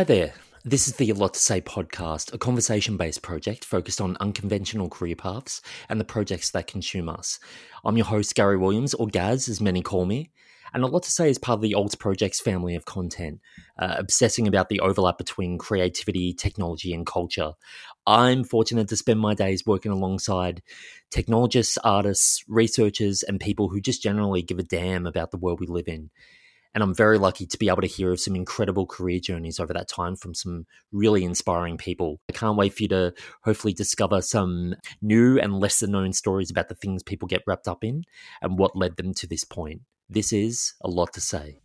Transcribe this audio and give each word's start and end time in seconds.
Hi 0.00 0.04
there. 0.04 0.32
This 0.64 0.88
is 0.88 0.96
the 0.96 1.10
A 1.10 1.14
Lot 1.14 1.34
to 1.34 1.40
Say 1.40 1.60
podcast, 1.60 2.32
a 2.32 2.38
conversation 2.38 2.96
based 2.96 3.20
project 3.20 3.66
focused 3.66 4.00
on 4.00 4.16
unconventional 4.18 4.88
career 4.88 5.14
paths 5.14 5.60
and 5.90 6.00
the 6.00 6.06
projects 6.06 6.52
that 6.52 6.66
consume 6.66 7.10
us. 7.10 7.38
I'm 7.84 7.98
your 7.98 8.06
host, 8.06 8.34
Gary 8.34 8.56
Williams, 8.56 8.94
or 8.94 9.08
Gaz, 9.08 9.46
as 9.46 9.60
many 9.60 9.82
call 9.82 10.06
me. 10.06 10.30
And 10.72 10.82
A 10.82 10.86
Lot 10.86 11.02
to 11.02 11.10
Say 11.10 11.28
is 11.28 11.36
part 11.36 11.58
of 11.58 11.60
the 11.60 11.74
Alt 11.74 11.98
Projects 11.98 12.40
family 12.40 12.74
of 12.74 12.86
content, 12.86 13.40
uh, 13.78 13.96
obsessing 13.98 14.48
about 14.48 14.70
the 14.70 14.80
overlap 14.80 15.18
between 15.18 15.58
creativity, 15.58 16.32
technology, 16.32 16.94
and 16.94 17.04
culture. 17.04 17.52
I'm 18.06 18.42
fortunate 18.42 18.88
to 18.88 18.96
spend 18.96 19.20
my 19.20 19.34
days 19.34 19.66
working 19.66 19.92
alongside 19.92 20.62
technologists, 21.10 21.76
artists, 21.84 22.42
researchers, 22.48 23.22
and 23.22 23.38
people 23.38 23.68
who 23.68 23.82
just 23.82 24.02
generally 24.02 24.40
give 24.40 24.58
a 24.58 24.62
damn 24.62 25.06
about 25.06 25.30
the 25.30 25.36
world 25.36 25.60
we 25.60 25.66
live 25.66 25.88
in. 25.88 26.08
And 26.72 26.84
I'm 26.84 26.94
very 26.94 27.18
lucky 27.18 27.46
to 27.46 27.58
be 27.58 27.68
able 27.68 27.80
to 27.80 27.88
hear 27.88 28.12
of 28.12 28.20
some 28.20 28.36
incredible 28.36 28.86
career 28.86 29.18
journeys 29.18 29.58
over 29.58 29.72
that 29.72 29.88
time 29.88 30.14
from 30.14 30.34
some 30.34 30.66
really 30.92 31.24
inspiring 31.24 31.76
people. 31.76 32.20
I 32.28 32.32
can't 32.32 32.56
wait 32.56 32.74
for 32.74 32.84
you 32.84 32.88
to 32.90 33.12
hopefully 33.42 33.72
discover 33.72 34.22
some 34.22 34.76
new 35.02 35.36
and 35.40 35.58
lesser 35.58 35.88
known 35.88 36.12
stories 36.12 36.48
about 36.48 36.68
the 36.68 36.76
things 36.76 37.02
people 37.02 37.26
get 37.26 37.42
wrapped 37.44 37.66
up 37.66 37.82
in 37.82 38.04
and 38.40 38.56
what 38.56 38.76
led 38.76 38.96
them 38.96 39.14
to 39.14 39.26
this 39.26 39.42
point. 39.42 39.80
This 40.08 40.32
is 40.32 40.74
a 40.80 40.88
lot 40.88 41.12
to 41.14 41.20
say. 41.20 41.60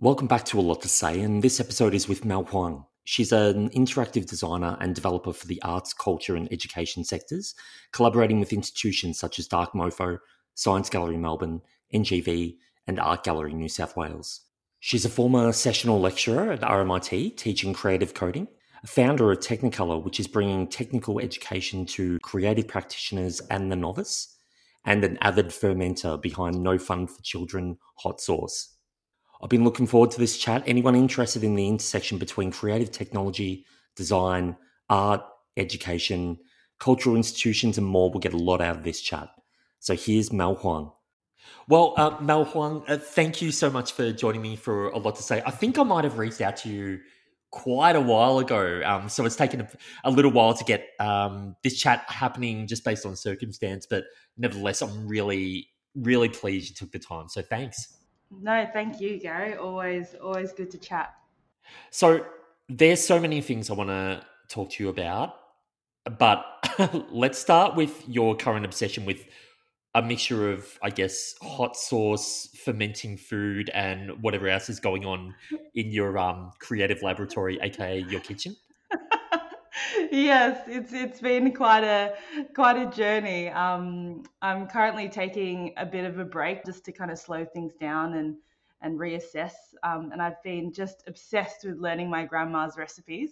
Welcome 0.00 0.28
back 0.28 0.46
to 0.46 0.58
A 0.58 0.62
Lot 0.62 0.80
to 0.80 0.88
Say, 0.88 1.20
and 1.20 1.42
this 1.42 1.60
episode 1.60 1.92
is 1.92 2.08
with 2.08 2.24
Mel 2.24 2.44
Huang. 2.44 2.86
She's 3.08 3.30
an 3.30 3.70
interactive 3.70 4.26
designer 4.26 4.76
and 4.80 4.92
developer 4.92 5.32
for 5.32 5.46
the 5.46 5.62
arts, 5.62 5.94
culture, 5.94 6.34
and 6.34 6.52
education 6.52 7.04
sectors, 7.04 7.54
collaborating 7.92 8.40
with 8.40 8.52
institutions 8.52 9.16
such 9.16 9.38
as 9.38 9.46
Dark 9.46 9.74
Mofo, 9.74 10.18
Science 10.54 10.90
Gallery 10.90 11.16
Melbourne, 11.16 11.62
NGV, 11.94 12.56
and 12.88 12.98
Art 12.98 13.22
Gallery 13.22 13.54
New 13.54 13.68
South 13.68 13.96
Wales. 13.96 14.40
She's 14.80 15.04
a 15.04 15.08
former 15.08 15.52
sessional 15.52 16.00
lecturer 16.00 16.50
at 16.50 16.62
RMIT 16.62 17.36
teaching 17.36 17.72
creative 17.72 18.12
coding 18.12 18.48
a 18.82 18.88
founder 18.88 19.30
of 19.30 19.38
Technecolour, 19.38 20.02
which 20.02 20.18
is 20.18 20.26
bringing 20.26 20.66
technical 20.66 21.20
education 21.20 21.86
to 21.86 22.18
creative 22.20 22.66
practitioners 22.66 23.40
and 23.50 23.70
the 23.70 23.76
novice, 23.76 24.36
and 24.84 25.04
an 25.04 25.16
avid 25.20 25.46
fermenter 25.48 26.20
behind 26.20 26.60
No 26.60 26.76
Fun 26.76 27.06
for 27.06 27.22
Children 27.22 27.78
Hot 27.98 28.20
Sauce. 28.20 28.75
I've 29.42 29.50
been 29.50 29.64
looking 29.64 29.86
forward 29.86 30.10
to 30.12 30.18
this 30.18 30.38
chat. 30.38 30.62
Anyone 30.66 30.94
interested 30.94 31.44
in 31.44 31.54
the 31.54 31.68
intersection 31.68 32.18
between 32.18 32.50
creative 32.50 32.90
technology, 32.90 33.66
design, 33.94 34.56
art, 34.88 35.22
education, 35.56 36.38
cultural 36.78 37.16
institutions, 37.16 37.78
and 37.78 37.86
more 37.86 38.10
will 38.10 38.20
get 38.20 38.34
a 38.34 38.38
lot 38.38 38.60
out 38.60 38.76
of 38.76 38.84
this 38.84 39.00
chat. 39.00 39.28
So 39.80 39.94
here's 39.94 40.32
Mel 40.32 40.54
Huang. 40.54 40.92
Well, 41.68 41.94
uh, 41.96 42.16
Mel 42.20 42.44
Huang, 42.44 42.84
uh, 42.88 42.96
thank 42.96 43.42
you 43.42 43.52
so 43.52 43.70
much 43.70 43.92
for 43.92 44.12
joining 44.12 44.42
me 44.42 44.56
for 44.56 44.88
a 44.88 44.98
lot 44.98 45.16
to 45.16 45.22
say. 45.22 45.42
I 45.44 45.50
think 45.50 45.78
I 45.78 45.82
might 45.82 46.04
have 46.04 46.18
reached 46.18 46.40
out 46.40 46.56
to 46.58 46.68
you 46.68 47.00
quite 47.50 47.96
a 47.96 48.00
while 48.00 48.38
ago. 48.38 48.82
Um, 48.84 49.08
so 49.08 49.24
it's 49.24 49.36
taken 49.36 49.62
a, 49.62 49.68
a 50.04 50.10
little 50.10 50.30
while 50.30 50.54
to 50.54 50.64
get 50.64 50.88
um, 51.00 51.56
this 51.62 51.78
chat 51.80 52.04
happening 52.08 52.66
just 52.66 52.84
based 52.84 53.06
on 53.06 53.16
circumstance. 53.16 53.86
But 53.88 54.04
nevertheless, 54.36 54.82
I'm 54.82 55.08
really, 55.08 55.68
really 55.94 56.28
pleased 56.28 56.68
you 56.68 56.74
took 56.74 56.92
the 56.92 56.98
time. 56.98 57.28
So 57.28 57.42
thanks. 57.42 57.95
No, 58.30 58.66
thank 58.72 59.00
you, 59.00 59.18
Gary. 59.18 59.56
Always, 59.56 60.14
always 60.22 60.52
good 60.52 60.70
to 60.72 60.78
chat. 60.78 61.14
So 61.90 62.24
there's 62.68 63.04
so 63.04 63.20
many 63.20 63.40
things 63.40 63.70
I 63.70 63.74
want 63.74 63.90
to 63.90 64.22
talk 64.48 64.70
to 64.72 64.84
you 64.84 64.90
about, 64.90 65.34
but 66.18 66.44
let's 67.10 67.38
start 67.38 67.76
with 67.76 68.08
your 68.08 68.36
current 68.36 68.64
obsession 68.64 69.04
with 69.04 69.24
a 69.94 70.02
mixture 70.02 70.52
of, 70.52 70.78
I 70.82 70.90
guess, 70.90 71.34
hot 71.40 71.74
sauce, 71.76 72.50
fermenting 72.64 73.16
food, 73.16 73.70
and 73.72 74.22
whatever 74.22 74.46
else 74.48 74.68
is 74.68 74.78
going 74.78 75.06
on 75.06 75.34
in 75.74 75.90
your 75.90 76.18
um, 76.18 76.50
creative 76.60 77.02
laboratory, 77.02 77.58
aka 77.62 78.00
your 78.00 78.20
kitchen. 78.20 78.56
Yes, 80.10 80.64
it's 80.68 80.92
it's 80.92 81.20
been 81.20 81.52
quite 81.54 81.84
a 81.84 82.14
quite 82.54 82.76
a 82.76 82.86
journey. 82.86 83.48
Um, 83.48 84.22
I'm 84.42 84.66
currently 84.68 85.08
taking 85.08 85.74
a 85.76 85.86
bit 85.86 86.04
of 86.04 86.18
a 86.18 86.24
break 86.24 86.64
just 86.64 86.84
to 86.86 86.92
kind 86.92 87.10
of 87.10 87.18
slow 87.18 87.44
things 87.44 87.74
down 87.74 88.14
and 88.14 88.36
and 88.82 88.98
reassess. 88.98 89.52
Um, 89.82 90.10
and 90.12 90.22
I've 90.22 90.42
been 90.42 90.72
just 90.72 91.04
obsessed 91.06 91.64
with 91.64 91.78
learning 91.78 92.10
my 92.10 92.24
grandma's 92.24 92.76
recipes. 92.76 93.30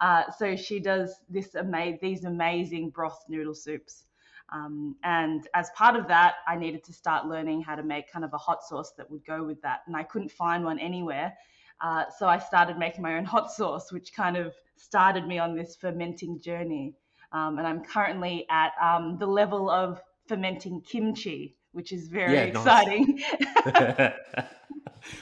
Uh, 0.00 0.24
so 0.38 0.56
she 0.56 0.80
does 0.80 1.22
this 1.28 1.54
ama- 1.54 1.98
these 2.00 2.24
amazing 2.24 2.90
broth 2.90 3.24
noodle 3.28 3.54
soups. 3.54 4.04
Um, 4.52 4.96
and 5.02 5.48
as 5.54 5.70
part 5.70 5.96
of 5.96 6.06
that, 6.08 6.34
I 6.46 6.56
needed 6.56 6.84
to 6.84 6.92
start 6.92 7.26
learning 7.26 7.62
how 7.62 7.74
to 7.74 7.82
make 7.82 8.12
kind 8.12 8.24
of 8.24 8.34
a 8.34 8.38
hot 8.38 8.62
sauce 8.62 8.92
that 8.98 9.10
would 9.10 9.24
go 9.24 9.42
with 9.42 9.60
that. 9.62 9.80
And 9.86 9.96
I 9.96 10.02
couldn't 10.02 10.30
find 10.30 10.64
one 10.64 10.78
anywhere. 10.78 11.34
Uh, 11.80 12.04
so 12.18 12.26
I 12.26 12.38
started 12.38 12.78
making 12.78 13.02
my 13.02 13.16
own 13.16 13.24
hot 13.34 13.50
sauce, 13.50 13.92
which 13.92 14.12
kind 14.14 14.36
of 14.36 14.54
started 14.76 15.26
me 15.26 15.38
on 15.38 15.54
this 15.56 15.76
fermenting 15.76 16.40
journey. 16.40 16.94
Um, 17.32 17.58
and 17.58 17.66
I'm 17.66 17.84
currently 17.84 18.46
at 18.50 18.72
um, 18.80 19.18
the 19.18 19.26
level 19.26 19.68
of 19.68 20.00
fermenting 20.28 20.80
kimchi, 20.82 21.56
which 21.72 21.92
is 21.92 22.08
very 22.08 22.34
yeah, 22.34 22.42
exciting. 22.42 23.20
Nice. 23.66 24.12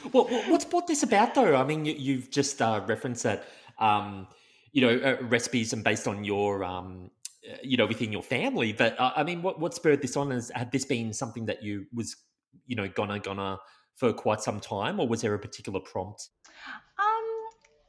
well, 0.12 0.24
what's 0.48 0.66
brought 0.66 0.86
this 0.86 1.02
about, 1.02 1.34
though? 1.34 1.56
I 1.56 1.64
mean, 1.64 1.86
you, 1.86 2.16
have 2.16 2.30
just 2.30 2.60
uh, 2.60 2.82
referenced 2.86 3.22
that, 3.22 3.44
um, 3.78 4.28
you 4.72 4.82
know, 4.82 4.98
uh, 4.98 5.24
recipes 5.24 5.72
and 5.72 5.82
based 5.82 6.06
on 6.06 6.22
your 6.24 6.64
um, 6.64 7.10
uh, 7.50 7.56
you 7.60 7.76
know 7.76 7.86
within 7.86 8.12
your 8.12 8.22
family 8.22 8.72
but 8.72 8.98
uh, 9.00 9.10
i 9.16 9.24
mean 9.24 9.42
what 9.42 9.58
what 9.58 9.74
spurred 9.74 10.00
this 10.00 10.16
on 10.16 10.30
is 10.30 10.52
had 10.54 10.70
this 10.70 10.84
been 10.84 11.12
something 11.12 11.44
that 11.44 11.60
you 11.60 11.84
was 11.92 12.14
you 12.66 12.76
know 12.76 12.86
gonna 12.86 13.18
gonna 13.18 13.58
for 13.94 14.12
quite 14.12 14.40
some 14.40 14.60
time 14.60 14.98
or 15.00 15.06
was 15.06 15.22
there 15.22 15.34
a 15.34 15.38
particular 15.38 15.80
prompt 15.80 16.28
um 16.98 17.24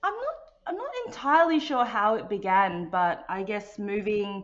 i'm 0.04 0.14
not 0.14 0.36
i'm 0.68 0.78
not 0.78 0.92
entirely 1.08 1.60
sure 1.60 1.86
how 1.86 2.16
it 2.16 2.30
began 2.30 2.90
but 2.90 3.26
i 3.30 3.44
guess 3.44 3.80
moving 3.80 4.44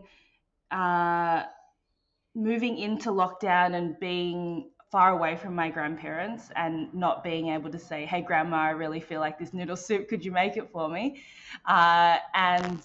uh 0.70 1.42
moving 2.34 2.78
into 2.78 3.10
lockdown 3.10 3.74
and 3.74 3.98
being 3.98 4.70
far 4.90 5.12
away 5.12 5.36
from 5.36 5.54
my 5.54 5.70
grandparents 5.70 6.50
and 6.56 6.92
not 6.92 7.22
being 7.22 7.48
able 7.48 7.70
to 7.70 7.78
say, 7.78 8.04
"Hey, 8.04 8.22
grandma, 8.22 8.56
I 8.56 8.70
really 8.70 9.00
feel 9.00 9.20
like 9.20 9.38
this 9.38 9.54
noodle 9.54 9.76
soup. 9.76 10.08
Could 10.08 10.24
you 10.24 10.32
make 10.32 10.56
it 10.56 10.68
for 10.70 10.88
me?" 10.88 11.22
Uh, 11.64 12.18
and 12.34 12.82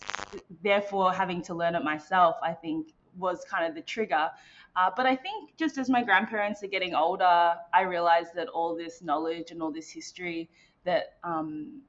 therefore, 0.62 1.12
having 1.13 1.42
to 1.44 1.53
learn 1.56 1.75
it 1.75 1.84
myself, 1.84 2.36
I 2.44 2.53
think, 2.53 2.94
was 3.18 3.44
kind 3.46 3.66
of 3.66 3.74
the 3.74 3.81
trigger. 3.81 4.30
Uh, 4.75 4.91
but 4.96 5.06
I 5.06 5.16
think 5.16 5.56
just 5.58 5.78
as 5.78 5.90
my 5.90 6.03
grandparents 6.03 6.62
are 6.63 6.68
getting 6.68 6.94
older, 6.96 7.56
I 7.74 7.81
realized 7.84 8.31
that 8.36 8.50
all 8.50 8.75
this 8.75 9.02
knowledge 9.02 9.52
and 9.52 9.62
all 9.62 9.72
this 9.72 9.90
history 9.90 10.50
that 10.84 11.18
um, 11.24 11.81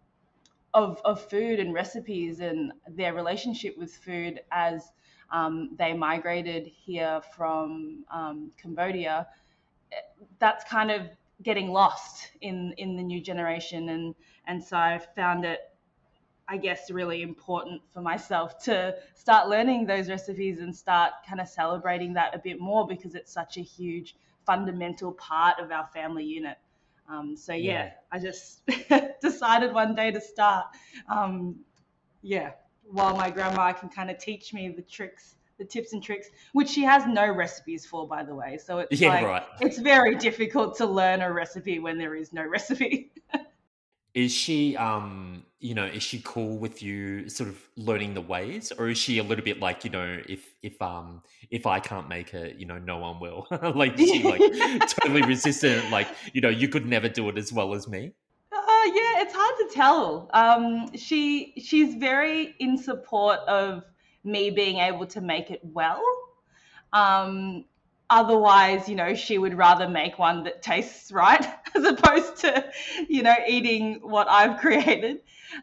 of 0.75 1.01
of 1.05 1.21
food 1.29 1.59
and 1.59 1.75
recipes 1.75 2.41
and 2.41 2.73
their 2.89 3.15
relationship 3.15 3.77
with 3.77 3.95
food 3.95 4.41
as 4.53 4.93
um, 5.33 5.71
they 5.79 5.93
migrated 5.93 6.67
here 6.67 7.21
from 7.37 8.05
um, 8.13 8.53
Cambodia 8.61 9.27
that's 10.39 10.65
kind 10.65 10.91
of 10.91 11.03
getting 11.43 11.73
lost 11.73 12.31
in 12.41 12.73
in 12.79 12.97
the 12.97 13.03
new 13.03 13.21
generation. 13.21 13.89
And 13.91 14.15
and 14.47 14.63
so 14.63 14.77
I 14.77 15.01
found 15.15 15.45
it 15.45 15.61
I 16.49 16.57
guess 16.57 16.91
really 16.91 17.23
important 17.23 17.83
for 17.93 18.01
myself 18.01 18.63
to 18.65 18.95
start 19.15 19.49
learning 19.49 19.87
those 19.87 20.09
recipes 20.09 20.59
and 20.61 20.75
start 20.75 21.13
kind 21.29 21.41
of 21.41 21.49
celebrating 21.49 22.15
that 22.15 22.35
a 22.35 22.39
bit 22.39 22.61
more 22.61 22.87
because 22.87 23.15
it's 23.15 23.33
such 23.33 23.57
a 23.57 23.63
huge 23.63 24.15
fundamental 24.45 25.13
part 25.13 25.59
of 25.59 25.73
our 25.73 25.87
family 25.89 26.25
unit. 26.25 26.57
Um, 27.09 27.37
so 27.37 27.53
yeah, 27.53 27.73
yeah, 27.73 27.91
I 28.13 28.19
just 28.19 28.63
decided 29.21 29.75
one 29.75 29.95
day 29.95 30.11
to 30.13 30.21
start. 30.21 30.67
Um, 31.09 31.57
yeah, 32.23 32.53
while 32.85 33.17
my 33.17 33.31
grandma 33.31 33.73
can 33.73 33.89
kind 33.89 34.11
of 34.11 34.19
teach 34.19 34.53
me 34.53 34.69
the 34.69 34.83
tricks 34.83 35.37
the 35.59 35.65
tips 35.65 35.93
and 35.93 36.03
tricks, 36.03 36.29
which 36.53 36.69
she 36.69 36.83
has 36.83 37.07
no 37.07 37.27
recipes 37.33 37.87
for, 37.87 38.07
by 38.07 38.23
the 38.23 38.35
way. 38.35 38.59
So 38.59 38.81
it's 38.81 39.01
yeah, 39.01 39.09
like, 39.09 39.25
right. 39.25 39.43
it's 39.61 39.79
very 39.79 40.15
difficult 40.15 40.77
to 40.79 40.87
learn 40.87 41.23
a 41.23 41.33
recipe 41.33 41.79
when 41.79 41.99
there 41.99 42.15
is 42.15 42.33
no 42.33 42.45
recipe. 42.45 43.13
is 44.17 44.33
she, 44.33 44.75
um, 44.79 45.45
you 45.61 45.75
know, 45.75 45.85
is 45.85 46.03
she 46.03 46.23
cool 46.25 46.57
with 46.57 46.83
you 46.83 47.29
sort 47.29 47.51
of 47.51 47.61
learning 47.77 48.15
the 48.15 48.21
ways, 48.23 48.73
or 48.79 48.89
is 48.89 48.97
she 48.97 49.19
a 49.19 49.23
little 49.23 49.45
bit 49.45 49.61
like, 49.61 49.85
you 49.85 49.91
know, 49.91 50.19
if 50.27 50.55
if 50.63 50.81
um 50.81 51.23
if 51.51 51.67
I 51.67 51.81
can't 51.81 52.09
make 52.09 52.33
it, 52.33 52.57
you 52.57 52.65
know, 52.65 52.79
no 52.79 52.97
one 52.97 53.21
will. 53.21 53.47
like 53.75 53.99
she 53.99 54.23
like 54.23 54.41
totally 54.89 55.21
resistant, 55.21 55.91
like 55.91 56.09
you 56.33 56.41
know, 56.41 56.49
you 56.49 56.67
could 56.67 56.87
never 56.87 57.11
do 57.11 57.29
it 57.29 57.37
as 57.37 57.53
well 57.53 57.75
as 57.75 57.89
me. 57.89 58.13
Uh, 58.51 58.85
yeah, 58.87 59.21
it's 59.21 59.35
hard 59.37 59.55
to 59.59 59.75
tell. 59.75 60.31
Um, 60.33 60.97
she 60.97 61.53
she's 61.59 61.95
very 61.97 62.55
in 62.59 62.79
support 62.79 63.41
of 63.41 63.85
me 64.25 64.49
being 64.49 64.79
able 64.79 65.07
to 65.09 65.21
make 65.21 65.51
it 65.51 65.61
well. 65.63 66.03
Um, 66.95 67.67
otherwise, 68.11 68.89
you 68.89 68.95
know, 68.95 69.15
she 69.15 69.39
would 69.39 69.55
rather 69.55 69.89
make 69.89 70.19
one 70.19 70.45
that 70.45 70.63
tastes 70.63 71.11
right 71.13 71.45
as 71.75 71.85
opposed 71.85 72.37
to, 72.39 72.71
you 73.09 73.23
know, 73.23 73.35
eating 73.49 74.01
what 74.03 74.29
I've 74.29 74.61
created. 74.61 75.19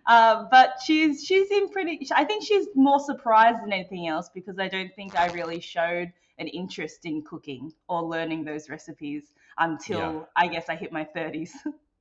Uh, 0.08 0.46
but 0.50 0.76
she's 0.84 1.24
she's 1.24 1.52
in 1.52 1.70
pretty. 1.70 2.08
I 2.16 2.24
think 2.24 2.44
she's 2.44 2.68
more 2.76 3.00
surprised 3.00 3.62
than 3.62 3.74
anything 3.74 4.08
else 4.08 4.30
because 4.34 4.58
I 4.60 4.68
don't 4.68 4.94
think 4.96 5.18
I 5.18 5.28
really 5.32 5.60
showed 5.60 6.12
an 6.40 6.48
interest 6.48 7.06
in 7.06 7.22
cooking 7.22 7.72
or 7.88 8.04
learning 8.04 8.44
those 8.44 8.70
recipes. 8.70 9.34
until 9.58 10.00
yeah. 10.00 10.22
I 10.36 10.48
guess 10.48 10.70
I 10.70 10.76
hit 10.76 10.92
my 10.92 11.08
30s. 11.16 11.52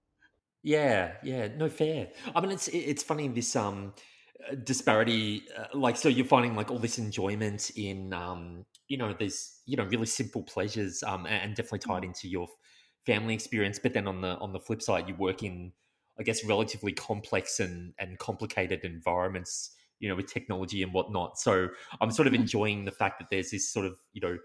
yeah, 0.63 1.13
yeah, 1.23 1.49
no 1.57 1.69
fair. 1.69 2.09
I 2.35 2.41
mean, 2.41 2.53
it's 2.53 2.69
it's 2.69 3.03
funny 3.03 3.29
this 3.29 3.55
um 3.57 3.93
disparity 4.65 5.45
uh, 5.57 5.67
like 5.73 5.97
so 5.97 6.09
you're 6.09 6.27
finding 6.27 6.57
like 6.57 6.69
all 6.71 6.79
this 6.79 6.99
enjoyment 6.99 7.71
in 7.77 8.13
um 8.13 8.65
you 8.93 8.99
know 8.99 9.15
there's 9.19 9.61
you 9.65 9.75
know 9.75 9.85
really 9.85 10.05
simple 10.05 10.43
pleasures 10.43 11.03
um 11.03 11.25
and 11.25 11.55
definitely 11.55 11.79
tied 11.79 12.03
mm. 12.03 12.09
into 12.09 12.29
your 12.29 12.47
family 13.07 13.33
experience 13.33 13.79
but 13.79 13.95
then 13.95 14.07
on 14.07 14.21
the 14.21 14.37
on 14.37 14.53
the 14.53 14.61
flip 14.61 14.83
side 14.83 15.09
you 15.09 15.15
work 15.15 15.43
in 15.43 15.73
i 16.21 16.23
guess 16.23 16.45
relatively 16.45 16.93
complex 16.93 17.59
and 17.59 17.95
and 17.99 18.19
complicated 18.19 18.85
environments 18.85 19.75
you 19.99 20.11
know 20.11 20.15
with 20.15 20.27
technology 20.27 20.83
and 20.83 20.93
whatnot 20.93 21.39
so 21.39 21.69
i'm 22.03 22.11
sort 22.11 22.29
of 22.29 22.35
mm. 22.35 22.41
enjoying 22.41 22.85
the 22.85 22.91
fact 22.91 23.19
that 23.19 23.29
there's 23.31 23.51
this 23.51 23.67
sort 23.67 23.87
of 23.87 23.97
you 24.13 24.21
know 24.21 24.37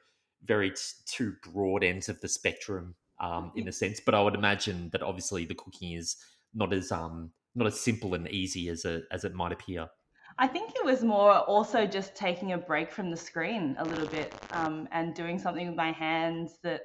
very 0.43 0.69
t- 0.69 0.77
two 1.05 1.33
broad 1.51 1.83
ends 1.83 2.07
of 2.07 2.21
the 2.21 2.29
spectrum 2.29 2.95
um 3.19 3.51
in 3.57 3.67
a 3.67 3.71
sense 3.73 3.99
but 3.99 4.15
i 4.15 4.21
would 4.21 4.35
imagine 4.35 4.89
that 4.93 5.03
obviously 5.03 5.43
the 5.43 5.55
cooking 5.55 5.91
is 5.91 6.15
not 6.53 6.71
as 6.71 6.89
um 6.89 7.31
not 7.57 7.67
as 7.67 7.79
simple 7.79 8.13
and 8.13 8.29
easy 8.29 8.69
as 8.69 8.85
a, 8.85 9.01
as 9.11 9.25
it 9.25 9.33
might 9.33 9.51
appear. 9.51 9.87
I 10.39 10.47
think 10.47 10.73
it 10.75 10.85
was 10.85 11.03
more 11.03 11.33
also 11.33 11.87
just 11.87 12.15
taking 12.15 12.53
a 12.53 12.57
break 12.57 12.91
from 12.91 13.09
the 13.09 13.17
screen 13.17 13.75
a 13.79 13.85
little 13.85 14.07
bit 14.07 14.33
um, 14.51 14.87
and 14.91 15.15
doing 15.15 15.39
something 15.39 15.67
with 15.67 15.75
my 15.75 15.91
hands 15.91 16.59
that 16.63 16.81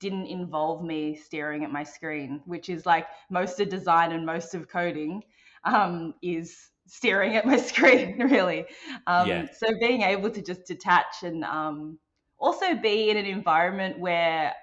didn't 0.00 0.26
involve 0.26 0.82
me 0.82 1.14
staring 1.14 1.64
at 1.64 1.70
my 1.70 1.82
screen, 1.82 2.40
which 2.46 2.68
is 2.68 2.86
like 2.86 3.06
most 3.30 3.60
of 3.60 3.68
design 3.68 4.12
and 4.12 4.24
most 4.24 4.54
of 4.54 4.68
coding 4.68 5.22
um, 5.64 6.14
is 6.22 6.70
staring 6.86 7.36
at 7.36 7.46
my 7.46 7.56
screen, 7.70 8.18
really. 8.30 8.66
Um, 9.06 9.28
yeah. 9.28 9.46
So 9.52 9.66
being 9.80 10.02
able 10.02 10.30
to 10.30 10.42
just 10.42 10.64
detach 10.66 11.22
and 11.22 11.44
um, 11.44 11.98
also 12.38 12.74
be 12.74 13.10
in 13.10 13.18
an 13.18 13.26
environment 13.26 13.98
where 13.98 14.54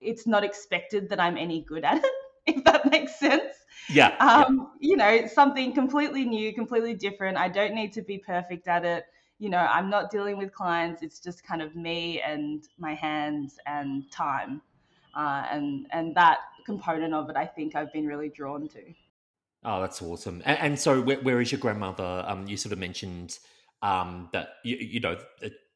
it's 0.00 0.26
not 0.26 0.44
expected 0.44 1.08
that 1.08 1.20
I'm 1.20 1.36
any 1.36 1.62
good 1.64 1.84
at 1.84 2.04
it, 2.04 2.12
if 2.46 2.64
that 2.64 2.90
makes 2.90 3.18
sense. 3.18 3.57
Yeah, 3.88 4.16
um, 4.20 4.70
yeah. 4.80 4.88
You 4.88 4.96
know, 4.96 5.26
something 5.26 5.72
completely 5.72 6.24
new, 6.24 6.52
completely 6.52 6.94
different. 6.94 7.38
I 7.38 7.48
don't 7.48 7.74
need 7.74 7.92
to 7.94 8.02
be 8.02 8.18
perfect 8.18 8.68
at 8.68 8.84
it. 8.84 9.04
You 9.38 9.50
know, 9.50 9.58
I'm 9.58 9.88
not 9.88 10.10
dealing 10.10 10.36
with 10.36 10.52
clients. 10.52 11.02
It's 11.02 11.20
just 11.20 11.46
kind 11.46 11.62
of 11.62 11.76
me 11.76 12.20
and 12.20 12.66
my 12.78 12.94
hands 12.94 13.58
and 13.66 14.10
time. 14.10 14.60
Uh, 15.16 15.44
and 15.50 15.86
and 15.90 16.14
that 16.16 16.38
component 16.66 17.14
of 17.14 17.30
it, 17.30 17.36
I 17.36 17.46
think 17.46 17.74
I've 17.74 17.92
been 17.92 18.06
really 18.06 18.28
drawn 18.28 18.68
to. 18.68 18.82
Oh, 19.64 19.80
that's 19.80 20.00
awesome. 20.02 20.42
And, 20.44 20.58
and 20.58 20.78
so, 20.78 21.00
where, 21.00 21.20
where 21.20 21.40
is 21.40 21.50
your 21.50 21.60
grandmother? 21.60 22.24
Um, 22.26 22.46
you 22.46 22.56
sort 22.56 22.72
of 22.72 22.78
mentioned 22.78 23.38
um, 23.82 24.28
that 24.32 24.50
you, 24.64 24.76
you 24.76 25.00
know 25.00 25.18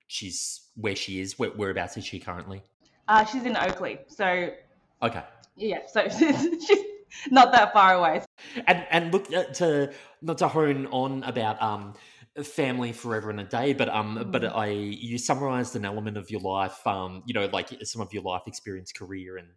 she's 0.07 0.69
where 0.77 0.95
she 0.95 1.21
is. 1.21 1.39
Where, 1.39 1.51
whereabouts 1.51 1.97
is 1.97 2.05
she 2.05 2.19
currently? 2.19 2.63
Uh, 3.09 3.25
she's 3.25 3.45
in 3.45 3.57
Oakleigh. 3.57 3.99
So 4.09 4.51
okay. 5.03 5.25
Yeah, 5.57 5.81
so 5.91 6.09
she's 6.09 6.85
not 7.31 7.53
that 7.53 7.73
far 7.73 7.95
away. 7.95 8.23
And 8.67 8.87
and 8.91 9.13
look 9.13 9.33
uh, 9.33 9.45
to 9.45 9.93
not 10.21 10.39
to 10.39 10.49
hone 10.49 10.87
on 10.87 11.23
about 11.25 11.61
um 11.63 11.95
family 12.43 12.93
forever 12.93 13.31
and 13.31 13.41
a 13.41 13.45
day, 13.45 13.73
but 13.73 13.89
um 13.89 14.19
mm. 14.19 14.33
but 14.33 14.45
I 14.45 14.69
you 14.69 15.19
summarized 15.19 15.77
an 15.77 15.85
element 15.85 16.17
of 16.17 16.31
your 16.31 16.41
life, 16.41 16.87
um, 16.87 17.23
you 17.27 17.35
know, 17.35 17.47
like 17.53 17.69
some 17.83 18.03
of 18.03 18.13
your 18.13 18.23
life 18.23 18.43
experience, 18.47 18.93
career 18.93 19.37
and 19.37 19.49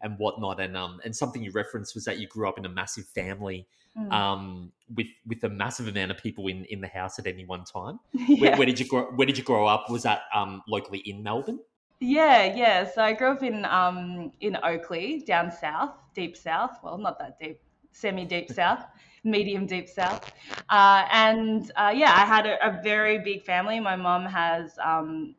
and 0.00 0.18
whatnot. 0.18 0.60
And 0.60 0.76
um 0.76 1.00
and 1.04 1.14
something 1.14 1.42
you 1.42 1.50
referenced 1.52 1.94
was 1.94 2.04
that 2.04 2.18
you 2.18 2.26
grew 2.26 2.48
up 2.48 2.58
in 2.58 2.64
a 2.64 2.70
massive 2.70 3.06
family. 3.06 3.66
Mm. 3.98 4.12
Um, 4.12 4.72
with 4.94 5.08
with 5.26 5.42
a 5.42 5.48
massive 5.48 5.88
amount 5.88 6.12
of 6.12 6.18
people 6.18 6.46
in, 6.46 6.64
in 6.66 6.80
the 6.80 6.86
house 6.86 7.18
at 7.18 7.26
any 7.26 7.44
one 7.44 7.64
time. 7.64 7.98
Yeah. 8.12 8.40
Where, 8.40 8.56
where, 8.58 8.66
did 8.66 8.78
you 8.78 8.86
grow? 8.86 9.06
Where 9.16 9.26
did 9.26 9.36
you 9.36 9.42
grow 9.42 9.66
up? 9.66 9.90
Was 9.90 10.04
that 10.04 10.22
um, 10.32 10.62
locally 10.68 10.98
in 10.98 11.24
Melbourne? 11.24 11.58
Yeah, 12.00 12.54
yeah. 12.56 12.84
So 12.90 13.02
I 13.02 13.12
grew 13.12 13.28
up 13.28 13.42
in 13.42 13.66
um 13.66 14.32
in 14.40 14.56
Oakleigh, 14.62 15.24
down 15.26 15.52
south, 15.52 15.92
deep 16.14 16.36
south. 16.36 16.78
Well, 16.82 16.96
not 16.96 17.18
that 17.18 17.38
deep, 17.38 17.60
semi 17.92 18.24
deep 18.24 18.50
south, 18.60 18.84
medium 19.22 19.66
deep 19.66 19.88
south. 19.88 20.32
Uh, 20.70 21.06
and 21.12 21.70
uh, 21.76 21.92
yeah, 21.94 22.12
I 22.14 22.24
had 22.24 22.46
a, 22.46 22.56
a, 22.66 22.80
very 22.82 23.18
big 23.18 23.44
family. 23.44 23.80
My 23.80 23.96
mom 23.96 24.24
has 24.24 24.78
um, 24.82 25.34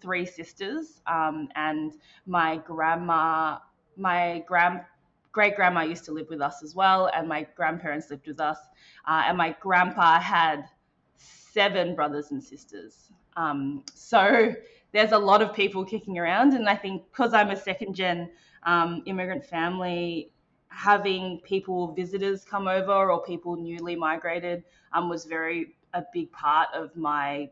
three 0.00 0.24
sisters, 0.24 1.02
um, 1.06 1.48
and 1.56 1.92
my 2.26 2.56
grandma, 2.56 3.58
my 3.98 4.42
grand 4.46 4.80
great 5.32 5.56
grandma 5.56 5.82
used 5.82 6.04
to 6.06 6.12
live 6.12 6.28
with 6.30 6.40
us 6.40 6.62
as 6.62 6.74
well, 6.74 7.10
and 7.14 7.28
my 7.28 7.46
grandparents 7.54 8.10
lived 8.10 8.26
with 8.26 8.40
us, 8.40 8.58
uh, 9.06 9.24
and 9.26 9.36
my 9.36 9.54
grandpa 9.60 10.18
had 10.18 10.64
seven 11.16 11.94
brothers 11.94 12.30
and 12.30 12.42
sisters. 12.42 13.10
Um, 13.36 13.84
so 13.94 14.54
there's 14.92 15.12
a 15.12 15.18
lot 15.18 15.42
of 15.42 15.52
people 15.52 15.84
kicking 15.84 16.18
around. 16.18 16.54
And 16.54 16.68
I 16.68 16.76
think 16.76 17.04
because 17.10 17.34
I'm 17.34 17.50
a 17.50 17.56
second 17.56 17.94
gen 17.94 18.30
um, 18.64 19.02
immigrant 19.06 19.44
family, 19.44 20.32
having 20.68 21.40
people, 21.44 21.92
visitors 21.94 22.44
come 22.44 22.68
over 22.68 23.10
or 23.10 23.22
people 23.22 23.56
newly 23.56 23.96
migrated 23.96 24.64
um, 24.92 25.08
was 25.08 25.24
very 25.24 25.74
a 25.94 26.04
big 26.12 26.30
part 26.32 26.68
of 26.74 26.94
my 26.96 27.48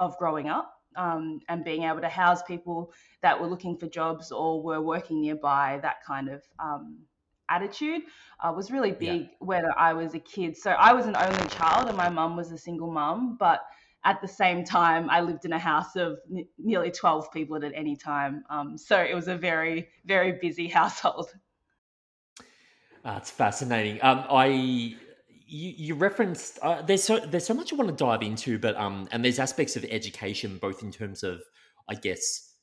of 0.00 0.16
growing 0.18 0.48
up 0.48 0.80
um, 0.96 1.40
and 1.48 1.64
being 1.64 1.84
able 1.84 2.00
to 2.00 2.08
house 2.08 2.42
people 2.42 2.92
that 3.20 3.40
were 3.40 3.46
looking 3.46 3.76
for 3.76 3.86
jobs 3.86 4.32
or 4.32 4.62
were 4.62 4.80
working 4.80 5.20
nearby. 5.20 5.78
That 5.82 6.04
kind 6.04 6.28
of 6.28 6.42
um, 6.58 6.98
attitude 7.48 8.02
uh, 8.42 8.52
was 8.54 8.70
really 8.70 8.92
big 8.92 9.22
yeah. 9.22 9.28
when 9.38 9.64
I 9.76 9.92
was 9.92 10.14
a 10.14 10.18
kid. 10.18 10.56
So 10.56 10.70
I 10.70 10.92
was 10.92 11.06
an 11.06 11.16
only 11.16 11.48
child, 11.48 11.88
and 11.88 11.96
my 11.96 12.08
mum 12.08 12.36
was 12.36 12.52
a 12.52 12.58
single 12.58 12.90
mum, 12.90 13.36
but 13.38 13.64
at 14.04 14.20
the 14.20 14.28
same 14.28 14.64
time, 14.64 15.08
I 15.08 15.20
lived 15.20 15.44
in 15.44 15.52
a 15.52 15.58
house 15.58 15.96
of 15.96 16.18
n- 16.30 16.46
nearly 16.58 16.90
12 16.90 17.32
people 17.32 17.56
at 17.56 17.72
any 17.74 17.96
time. 17.96 18.44
Um, 18.50 18.76
so 18.76 18.98
it 19.00 19.14
was 19.14 19.28
a 19.28 19.36
very, 19.36 19.88
very 20.04 20.32
busy 20.32 20.68
household. 20.80 21.32
That's 23.02 23.30
fascinating. 23.30 23.98
Um, 24.02 24.24
I 24.30 24.46
you, 24.46 24.96
you 25.76 25.94
referenced 25.94 26.58
uh, 26.62 26.80
there's 26.82 27.02
so 27.02 27.18
there's 27.18 27.46
so 27.46 27.52
much 27.52 27.72
I 27.72 27.76
want 27.76 27.90
to 27.90 27.96
dive 27.96 28.22
into, 28.22 28.58
but 28.58 28.76
um, 28.76 29.08
and 29.12 29.24
there's 29.24 29.38
aspects 29.38 29.76
of 29.76 29.84
education 29.84 30.58
both 30.58 30.82
in 30.82 30.90
terms 30.90 31.22
of 31.22 31.42
I 31.88 31.94
guess 31.94 32.54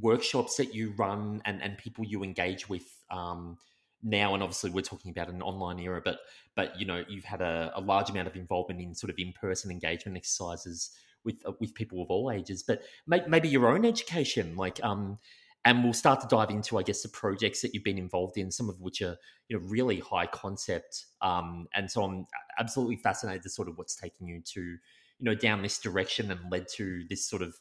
workshops 0.00 0.56
that 0.56 0.74
you 0.74 0.92
run 0.98 1.40
and 1.46 1.62
and 1.62 1.78
people 1.78 2.04
you 2.04 2.22
engage 2.22 2.68
with 2.68 2.84
um 3.10 3.56
now 4.02 4.34
and 4.34 4.42
obviously 4.42 4.70
we're 4.70 4.82
talking 4.82 5.10
about 5.10 5.28
an 5.28 5.42
online 5.42 5.78
era 5.78 6.00
but 6.04 6.18
but 6.54 6.78
you 6.78 6.86
know 6.86 7.02
you've 7.08 7.24
had 7.24 7.40
a, 7.40 7.72
a 7.74 7.80
large 7.80 8.10
amount 8.10 8.28
of 8.28 8.36
involvement 8.36 8.80
in 8.80 8.94
sort 8.94 9.10
of 9.10 9.16
in-person 9.18 9.70
engagement 9.70 10.16
exercises 10.16 10.90
with 11.24 11.36
uh, 11.44 11.52
with 11.60 11.74
people 11.74 12.00
of 12.00 12.08
all 12.08 12.30
ages. 12.30 12.62
But 12.62 12.82
may, 13.06 13.22
maybe 13.28 13.48
your 13.48 13.68
own 13.68 13.84
education 13.84 14.56
like 14.56 14.82
um 14.82 15.18
and 15.64 15.82
we'll 15.82 15.92
start 15.92 16.20
to 16.20 16.28
dive 16.28 16.50
into 16.50 16.78
i 16.78 16.82
guess 16.82 17.02
the 17.02 17.08
projects 17.08 17.60
that 17.60 17.74
you've 17.74 17.82
been 17.82 17.98
involved 17.98 18.38
in 18.38 18.52
some 18.52 18.68
of 18.68 18.80
which 18.80 19.02
are 19.02 19.16
you 19.48 19.58
know 19.58 19.64
really 19.66 19.98
high 19.98 20.26
concept 20.26 21.06
um 21.22 21.66
and 21.74 21.90
so 21.90 22.04
i'm 22.04 22.26
absolutely 22.58 22.94
fascinated 22.96 23.42
to 23.42 23.50
sort 23.50 23.68
of 23.68 23.76
what's 23.76 23.96
taking 23.96 24.28
you 24.28 24.40
to 24.42 24.60
you 24.60 24.78
know 25.20 25.34
down 25.34 25.62
this 25.62 25.78
direction 25.80 26.30
and 26.30 26.40
led 26.52 26.68
to 26.68 27.02
this 27.10 27.28
sort 27.28 27.42
of 27.42 27.56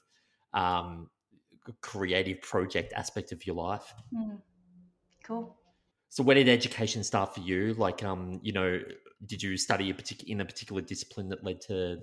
um 0.54 1.10
creative 1.82 2.42
project 2.42 2.94
aspect 2.94 3.32
of 3.32 3.46
your 3.48 3.56
life. 3.56 3.94
Mm. 4.14 4.38
cool 5.24 5.58
so 6.10 6.24
where 6.24 6.36
did 6.36 6.48
education 6.48 7.04
start 7.04 7.34
for 7.34 7.42
you? 7.42 7.74
Like, 7.74 8.04
um, 8.04 8.40
you 8.44 8.54
know, 8.54 8.80
did 9.26 9.42
you 9.42 9.58
study 9.58 9.90
a 9.90 9.94
particular 9.94 10.32
in 10.32 10.42
a 10.42 10.46
particular 10.46 10.82
discipline 10.82 11.30
that 11.30 11.44
led 11.44 11.62
to 11.62 12.00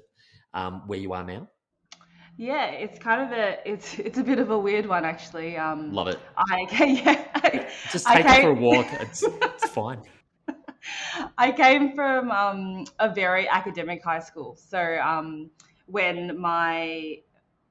um, 0.55 0.83
where 0.87 0.99
you 0.99 1.13
are 1.13 1.25
now? 1.25 1.49
Yeah, 2.37 2.67
it's 2.67 2.99
kind 2.99 3.21
of 3.21 3.39
a 3.39 3.59
it's 3.69 3.99
it's 3.99 4.19
a 4.19 4.25
bit 4.25 4.39
of 4.39 4.51
a 4.51 4.59
weird 4.59 4.87
one 4.87 5.05
actually. 5.05 5.57
Um, 5.57 5.93
Love 5.93 6.09
it. 6.09 6.19
I 6.37 6.67
yeah, 7.05 7.25
I, 7.35 7.69
just 7.91 8.07
take 8.07 8.25
it 8.25 8.43
for 8.43 8.51
a 8.51 8.55
walk. 8.55 8.87
It's 9.01 9.23
it's 9.43 9.69
fine. 9.69 10.03
I 11.39 11.53
came 11.53 11.95
from 11.95 12.31
um, 12.31 12.87
a 12.99 13.13
very 13.13 13.49
academic 13.49 14.03
high 14.03 14.19
school, 14.21 14.57
so 14.57 14.99
um, 14.99 15.51
when 15.87 16.41
my 16.41 17.19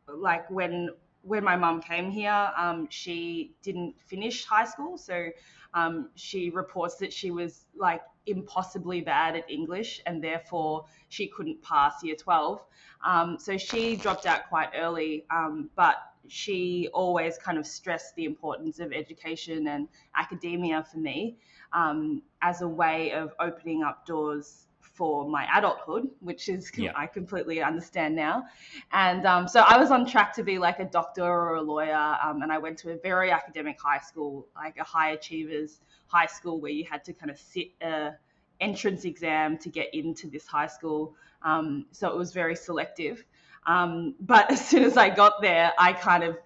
like 0.07 0.49
when 0.49 0.89
when 1.23 1.43
my 1.43 1.55
mum 1.55 1.81
came 1.81 2.09
here, 2.09 2.51
um, 2.55 2.87
she 2.89 3.55
didn't 3.63 3.95
finish 4.07 4.45
high 4.45 4.65
school, 4.65 4.97
so 4.97 5.29
um, 5.73 6.09
she 6.15 6.49
reports 6.49 6.95
that 6.97 7.13
she 7.13 7.31
was 7.31 7.65
like 7.75 8.01
impossibly 8.27 9.01
bad 9.01 9.35
at 9.35 9.49
English 9.49 10.01
and 10.05 10.23
therefore 10.23 10.85
she 11.09 11.27
couldn't 11.27 11.61
pass 11.61 12.03
year 12.03 12.15
12. 12.15 12.63
Um, 13.05 13.37
so 13.39 13.57
she 13.57 13.95
dropped 13.95 14.25
out 14.25 14.47
quite 14.49 14.69
early, 14.75 15.25
um, 15.31 15.69
but 15.75 15.95
she 16.27 16.87
always 16.93 17.37
kind 17.37 17.57
of 17.57 17.65
stressed 17.65 18.15
the 18.15 18.25
importance 18.25 18.79
of 18.79 18.93
education 18.93 19.67
and 19.67 19.87
academia 20.15 20.85
for 20.91 20.99
me 20.99 21.37
um, 21.73 22.21
as 22.41 22.61
a 22.61 22.67
way 22.67 23.11
of 23.11 23.33
opening 23.39 23.83
up 23.83 24.05
doors 24.05 24.67
for 24.93 25.27
my 25.27 25.47
adulthood, 25.55 26.09
which 26.19 26.49
is 26.49 26.71
yeah. 26.77 26.91
I 26.95 27.07
completely 27.07 27.61
understand 27.61 28.15
now. 28.15 28.43
And 28.91 29.25
um, 29.25 29.47
so 29.47 29.61
I 29.61 29.77
was 29.77 29.91
on 29.91 30.05
track 30.05 30.33
to 30.35 30.43
be 30.43 30.57
like 30.57 30.79
a 30.79 30.85
doctor 30.85 31.23
or 31.23 31.55
a 31.55 31.61
lawyer, 31.61 32.17
um, 32.23 32.41
and 32.41 32.51
I 32.51 32.57
went 32.57 32.77
to 32.79 32.91
a 32.91 32.97
very 32.97 33.31
academic 33.31 33.79
high 33.81 33.99
school, 33.99 34.47
like 34.55 34.77
a 34.77 34.83
high 34.83 35.11
achievers 35.11 35.79
high 36.07 36.25
school, 36.25 36.59
where 36.59 36.71
you 36.71 36.83
had 36.83 37.03
to 37.05 37.13
kind 37.13 37.31
of 37.31 37.37
sit 37.39 37.71
a 37.81 38.11
entrance 38.59 39.05
exam 39.05 39.57
to 39.57 39.69
get 39.69 39.93
into 39.93 40.29
this 40.29 40.45
high 40.45 40.67
school. 40.67 41.15
Um, 41.41 41.85
so 41.91 42.09
it 42.09 42.17
was 42.17 42.31
very 42.33 42.55
selective. 42.55 43.25
Um, 43.65 44.15
but 44.19 44.51
as 44.51 44.67
soon 44.67 44.83
as 44.83 44.97
I 44.97 45.09
got 45.09 45.41
there, 45.41 45.71
I 45.77 45.93
kind 45.93 46.23
of 46.23 46.37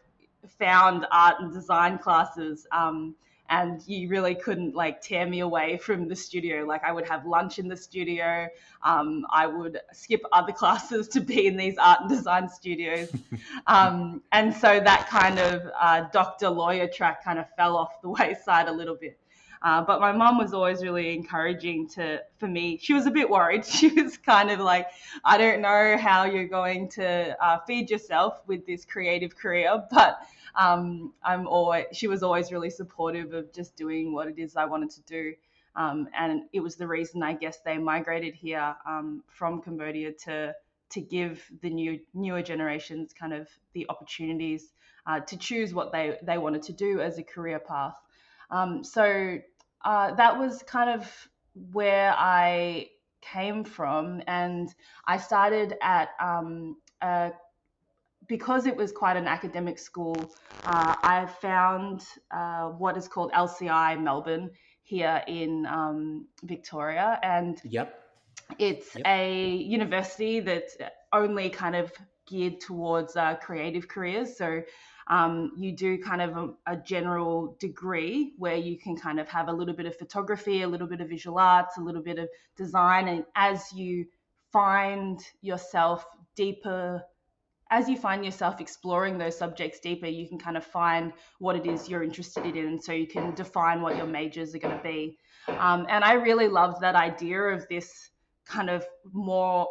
found 0.59 1.05
art 1.11 1.35
and 1.39 1.51
design 1.51 1.97
classes 1.97 2.67
um, 2.71 3.15
and 3.49 3.81
you 3.87 4.09
really 4.09 4.35
couldn't 4.35 4.75
like 4.75 5.01
tear 5.01 5.25
me 5.25 5.41
away 5.41 5.77
from 5.77 6.07
the 6.07 6.15
studio. 6.15 6.65
Like 6.65 6.83
I 6.83 6.91
would 6.91 7.07
have 7.07 7.25
lunch 7.25 7.59
in 7.59 7.67
the 7.67 7.77
studio. 7.77 8.47
Um, 8.83 9.25
I 9.31 9.45
would 9.45 9.79
skip 9.93 10.21
other 10.31 10.51
classes 10.61 11.07
to 11.09 11.21
be 11.21 11.47
in 11.47 11.57
these 11.57 11.77
art 11.77 12.01
and 12.01 12.09
design 12.09 12.49
studios. 12.49 13.11
um, 13.67 14.21
and 14.31 14.53
so 14.53 14.79
that 14.79 15.07
kind 15.09 15.39
of 15.39 15.63
uh, 15.79 16.05
doctor 16.11 16.49
lawyer 16.49 16.87
track 16.87 17.23
kind 17.23 17.39
of 17.39 17.45
fell 17.55 17.77
off 17.77 18.01
the 18.01 18.09
wayside 18.19 18.67
a 18.67 18.71
little 18.71 18.95
bit. 18.95 19.17
Uh, 19.61 19.81
but 19.83 19.99
my 19.99 20.11
mum 20.11 20.37
was 20.37 20.53
always 20.53 20.83
really 20.83 21.15
encouraging 21.15 21.87
to 21.87 22.21
for 22.37 22.47
me. 22.47 22.77
She 22.77 22.93
was 22.93 23.07
a 23.07 23.11
bit 23.11 23.27
worried. 23.27 23.65
She 23.65 23.87
was 23.87 24.15
kind 24.15 24.51
of 24.51 24.59
like, 24.59 24.87
I 25.23 25.39
don't 25.39 25.59
know 25.61 25.97
how 25.97 26.25
you're 26.25 26.47
going 26.47 26.87
to 26.89 27.35
uh, 27.43 27.59
feed 27.65 27.89
yourself 27.89 28.41
with 28.45 28.65
this 28.67 28.85
creative 28.85 29.35
career, 29.35 29.83
but 29.89 30.19
um, 30.57 31.13
I'm 31.23 31.47
always. 31.47 31.85
She 31.93 32.07
was 32.07 32.23
always 32.23 32.51
really 32.51 32.69
supportive 32.69 33.33
of 33.33 33.53
just 33.53 33.75
doing 33.75 34.13
what 34.13 34.27
it 34.27 34.39
is 34.39 34.55
I 34.55 34.65
wanted 34.65 34.91
to 34.91 35.01
do. 35.01 35.33
Um, 35.75 36.07
and 36.17 36.43
it 36.53 36.61
was 36.61 36.75
the 36.75 36.87
reason 36.87 37.21
I 37.21 37.33
guess 37.33 37.59
they 37.65 37.77
migrated 37.77 38.33
here 38.33 38.75
um, 38.87 39.23
from 39.27 39.61
Cambodia 39.61 40.13
to 40.25 40.55
to 40.89 41.01
give 41.01 41.43
the 41.61 41.69
new 41.69 41.99
newer 42.13 42.41
generations 42.41 43.13
kind 43.13 43.33
of 43.33 43.49
the 43.73 43.85
opportunities 43.89 44.71
uh, 45.07 45.19
to 45.21 45.37
choose 45.37 45.73
what 45.73 45.91
they 45.91 46.17
they 46.23 46.37
wanted 46.37 46.63
to 46.63 46.73
do 46.73 47.01
as 47.01 47.17
a 47.17 47.23
career 47.23 47.59
path. 47.59 47.95
Um, 48.49 48.83
so 48.83 49.39
uh, 49.83 50.13
that 50.15 50.39
was 50.39 50.63
kind 50.63 50.89
of 50.89 51.27
where 51.71 52.13
I 52.17 52.89
came 53.21 53.63
from, 53.63 54.21
and 54.27 54.73
I 55.07 55.17
started 55.17 55.75
at 55.81 56.09
um, 56.21 56.77
a, 57.01 57.31
because 58.27 58.65
it 58.65 58.75
was 58.75 58.91
quite 58.91 59.17
an 59.17 59.27
academic 59.27 59.77
school. 59.79 60.15
Uh, 60.65 60.95
I 61.03 61.25
found 61.25 62.03
uh, 62.31 62.69
what 62.69 62.97
is 62.97 63.07
called 63.07 63.31
LCI 63.31 64.01
Melbourne 64.01 64.51
here 64.83 65.23
in 65.27 65.65
um, 65.65 66.27
Victoria, 66.43 67.19
and 67.23 67.59
yep. 67.63 68.01
It's 68.59 68.95
yep. 68.95 69.05
a 69.05 69.55
university 69.55 70.39
that's 70.39 70.77
only 71.11 71.49
kind 71.49 71.75
of 71.75 71.91
geared 72.27 72.59
towards 72.59 73.15
uh, 73.15 73.35
creative 73.35 73.87
careers. 73.87 74.37
So 74.37 74.61
um, 75.07 75.51
you 75.55 75.71
do 75.71 75.97
kind 75.99 76.21
of 76.21 76.37
a, 76.37 76.73
a, 76.73 76.77
general 76.77 77.55
degree 77.59 78.33
where 78.37 78.55
you 78.55 78.77
can 78.79 78.95
kind 78.97 79.19
of 79.19 79.29
have 79.29 79.49
a 79.49 79.53
little 79.53 79.75
bit 79.75 79.85
of 79.85 79.95
photography, 79.95 80.63
a 80.63 80.67
little 80.67 80.87
bit 80.87 80.99
of 80.99 81.09
visual 81.09 81.37
arts, 81.37 81.77
a 81.77 81.81
little 81.81 82.01
bit 82.01 82.17
of 82.17 82.27
design. 82.57 83.07
And 83.07 83.23
as 83.35 83.71
you 83.71 84.05
find 84.51 85.19
yourself 85.41 86.05
deeper, 86.35 87.03
as 87.71 87.89
you 87.89 87.97
find 87.97 88.23
yourself 88.23 88.61
exploring 88.61 89.17
those 89.17 89.37
subjects 89.37 89.79
deeper, 89.79 90.05
you 90.05 90.27
can 90.27 90.37
kind 90.37 90.55
of 90.55 90.63
find 90.63 91.13
what 91.39 91.55
it 91.55 91.65
is 91.65 91.89
you're 91.89 92.03
interested 92.03 92.55
in. 92.55 92.79
So 92.79 92.91
you 92.91 93.07
can 93.07 93.33
define 93.33 93.81
what 93.81 93.97
your 93.97 94.05
majors 94.05 94.53
are 94.53 94.59
going 94.59 94.77
to 94.77 94.83
be. 94.83 95.17
Um, 95.47 95.85
and 95.89 96.03
I 96.03 96.13
really 96.13 96.47
loved 96.47 96.81
that 96.81 96.95
idea 96.95 97.39
of 97.39 97.67
this 97.67 98.09
kind 98.45 98.69
of 98.69 98.85
more 99.11 99.67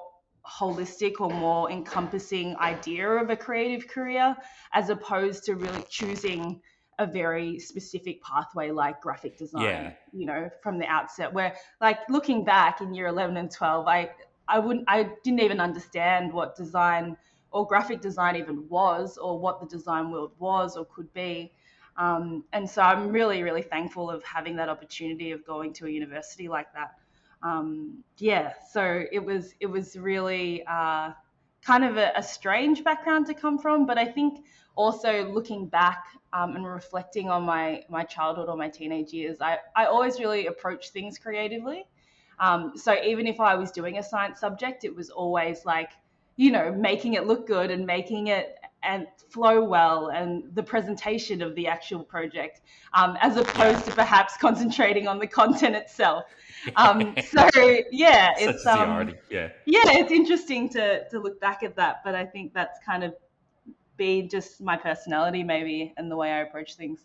holistic 0.46 1.20
or 1.20 1.30
more 1.30 1.70
encompassing 1.70 2.56
idea 2.56 3.08
of 3.08 3.30
a 3.30 3.36
creative 3.36 3.88
career 3.88 4.36
as 4.74 4.90
opposed 4.90 5.44
to 5.44 5.54
really 5.54 5.84
choosing 5.88 6.60
a 6.98 7.06
very 7.06 7.58
specific 7.58 8.22
pathway 8.22 8.70
like 8.70 9.00
graphic 9.00 9.36
design 9.36 9.62
yeah. 9.62 9.92
you 10.12 10.26
know 10.26 10.48
from 10.62 10.78
the 10.78 10.86
outset 10.86 11.32
where 11.32 11.56
like 11.80 11.98
looking 12.08 12.44
back 12.44 12.80
in 12.80 12.94
year 12.94 13.08
11 13.08 13.36
and 13.36 13.50
12 13.50 13.88
i 13.88 14.08
i 14.46 14.58
wouldn't 14.58 14.84
i 14.86 15.08
didn't 15.24 15.40
even 15.40 15.60
understand 15.60 16.32
what 16.32 16.54
design 16.54 17.16
or 17.54 17.66
graphic 17.66 18.00
design 18.00 18.36
even 18.36 18.68
was 18.68 19.16
or 19.16 19.38
what 19.38 19.60
the 19.60 19.66
design 19.66 20.10
world 20.10 20.32
was 20.38 20.76
or 20.76 20.84
could 20.94 21.10
be 21.14 21.50
um, 21.96 22.44
and 22.52 22.68
so 22.68 22.82
i'm 22.82 23.08
really 23.10 23.42
really 23.42 23.62
thankful 23.62 24.10
of 24.10 24.22
having 24.24 24.56
that 24.56 24.68
opportunity 24.68 25.30
of 25.30 25.44
going 25.46 25.72
to 25.72 25.86
a 25.86 25.90
university 25.90 26.48
like 26.48 26.70
that 26.74 26.96
um, 27.44 28.02
yeah, 28.16 28.54
so 28.72 29.04
it 29.12 29.22
was 29.22 29.54
it 29.60 29.66
was 29.66 29.96
really 29.96 30.64
uh, 30.66 31.10
kind 31.62 31.84
of 31.84 31.98
a, 31.98 32.10
a, 32.16 32.22
strange 32.22 32.82
background 32.82 33.26
to 33.26 33.34
come 33.34 33.58
from, 33.58 33.84
but 33.84 33.98
I 33.98 34.06
think 34.06 34.46
also 34.76 35.30
looking 35.30 35.66
back 35.66 36.06
um, 36.32 36.56
and 36.56 36.66
reflecting 36.66 37.28
on 37.28 37.42
my 37.42 37.82
my 37.90 38.02
childhood 38.02 38.48
or 38.48 38.56
my 38.56 38.70
teenage 38.70 39.12
years, 39.12 39.42
I 39.42 39.58
I 39.76 39.84
always 39.84 40.18
really 40.18 40.46
approach 40.46 40.88
things 40.88 41.18
creatively. 41.18 41.84
Um, 42.40 42.72
so 42.76 42.96
even 43.04 43.26
if 43.26 43.40
I 43.40 43.54
was 43.56 43.70
doing 43.70 43.98
a 43.98 44.02
science 44.02 44.40
subject, 44.40 44.84
it 44.84 44.96
was 44.96 45.10
always 45.10 45.66
like 45.66 45.90
you 46.36 46.50
know 46.50 46.72
making 46.72 47.14
it 47.14 47.26
look 47.26 47.46
good 47.46 47.70
and 47.70 47.86
making 47.86 48.28
it 48.28 48.58
and 48.82 49.06
flow 49.30 49.64
well 49.64 50.08
and 50.08 50.44
the 50.54 50.62
presentation 50.62 51.42
of 51.42 51.54
the 51.54 51.66
actual 51.66 52.04
project 52.04 52.60
um, 52.92 53.16
as 53.20 53.36
opposed 53.36 53.84
to 53.84 53.92
perhaps 53.92 54.36
concentrating 54.36 55.08
on 55.08 55.18
the 55.18 55.26
content 55.26 55.74
itself. 55.74 56.24
Um, 56.76 57.14
so 57.26 57.48
yeah 57.90 58.32
it's 58.38 58.66
um, 58.66 59.14
yeah. 59.30 59.48
yeah 59.66 59.82
it's 59.86 60.12
interesting 60.12 60.68
to 60.70 61.08
to 61.08 61.18
look 61.18 61.40
back 61.40 61.62
at 61.62 61.76
that 61.76 62.00
but 62.04 62.14
i 62.14 62.24
think 62.24 62.54
that's 62.54 62.78
kind 62.84 63.04
of 63.04 63.14
be 63.96 64.22
just 64.22 64.60
my 64.60 64.76
personality 64.76 65.42
maybe 65.42 65.92
and 65.96 66.10
the 66.10 66.16
way 66.16 66.30
i 66.32 66.38
approach 66.38 66.76
things. 66.76 67.00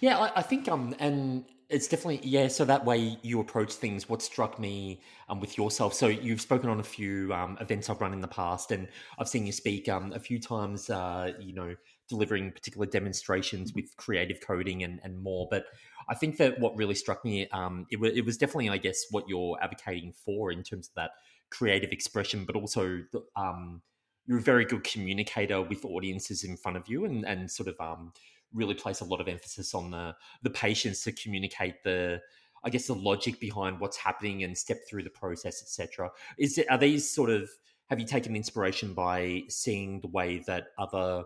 Yeah 0.00 0.18
i, 0.18 0.32
I 0.36 0.42
think 0.42 0.68
um 0.68 0.94
and 0.98 1.44
it's 1.68 1.88
definitely 1.88 2.20
yeah. 2.22 2.48
So 2.48 2.64
that 2.64 2.84
way 2.84 3.18
you 3.22 3.40
approach 3.40 3.74
things. 3.74 4.08
What 4.08 4.22
struck 4.22 4.58
me 4.58 5.00
um, 5.28 5.40
with 5.40 5.56
yourself. 5.56 5.94
So 5.94 6.08
you've 6.08 6.40
spoken 6.40 6.68
on 6.68 6.80
a 6.80 6.84
few 6.84 7.32
um, 7.32 7.56
events 7.60 7.90
I've 7.90 8.00
run 8.00 8.12
in 8.12 8.20
the 8.20 8.28
past, 8.28 8.70
and 8.70 8.88
I've 9.18 9.28
seen 9.28 9.46
you 9.46 9.52
speak 9.52 9.88
um, 9.88 10.12
a 10.12 10.20
few 10.20 10.38
times. 10.40 10.90
Uh, 10.90 11.32
you 11.40 11.54
know, 11.54 11.74
delivering 12.08 12.52
particular 12.52 12.86
demonstrations 12.86 13.72
with 13.74 13.96
creative 13.96 14.40
coding 14.40 14.82
and, 14.82 15.00
and 15.02 15.22
more. 15.22 15.48
But 15.50 15.66
I 16.08 16.14
think 16.14 16.36
that 16.36 16.60
what 16.60 16.76
really 16.76 16.94
struck 16.94 17.24
me, 17.24 17.48
um, 17.48 17.86
it, 17.90 17.96
w- 17.96 18.14
it 18.14 18.24
was 18.24 18.36
definitely, 18.36 18.68
I 18.68 18.76
guess, 18.76 19.06
what 19.10 19.28
you're 19.28 19.56
advocating 19.62 20.12
for 20.12 20.52
in 20.52 20.62
terms 20.62 20.88
of 20.88 20.94
that 20.94 21.12
creative 21.50 21.92
expression, 21.92 22.44
but 22.44 22.56
also 22.56 23.02
um, 23.36 23.80
you're 24.26 24.38
a 24.38 24.42
very 24.42 24.64
good 24.64 24.84
communicator 24.84 25.62
with 25.62 25.84
audiences 25.84 26.44
in 26.44 26.56
front 26.56 26.76
of 26.76 26.88
you, 26.88 27.04
and 27.04 27.24
and 27.24 27.50
sort 27.50 27.68
of 27.68 27.76
um, 27.80 28.12
really 28.54 28.74
place 28.74 29.00
a 29.00 29.04
lot 29.04 29.20
of 29.20 29.28
emphasis 29.28 29.74
on 29.74 29.90
the 29.90 30.14
the 30.42 30.50
patience 30.50 31.02
to 31.04 31.12
communicate 31.12 31.82
the 31.82 32.20
I 32.64 32.70
guess 32.70 32.86
the 32.86 32.94
logic 32.94 33.40
behind 33.40 33.78
what's 33.78 33.98
happening 33.98 34.42
and 34.42 34.56
step 34.56 34.78
through 34.88 35.02
the 35.02 35.10
process, 35.10 35.60
etc. 35.62 36.10
Is 36.38 36.56
it, 36.56 36.70
are 36.70 36.78
these 36.78 37.10
sort 37.10 37.30
of 37.30 37.50
have 37.90 38.00
you 38.00 38.06
taken 38.06 38.34
inspiration 38.34 38.94
by 38.94 39.42
seeing 39.48 40.00
the 40.00 40.08
way 40.08 40.42
that 40.46 40.68
other 40.78 41.24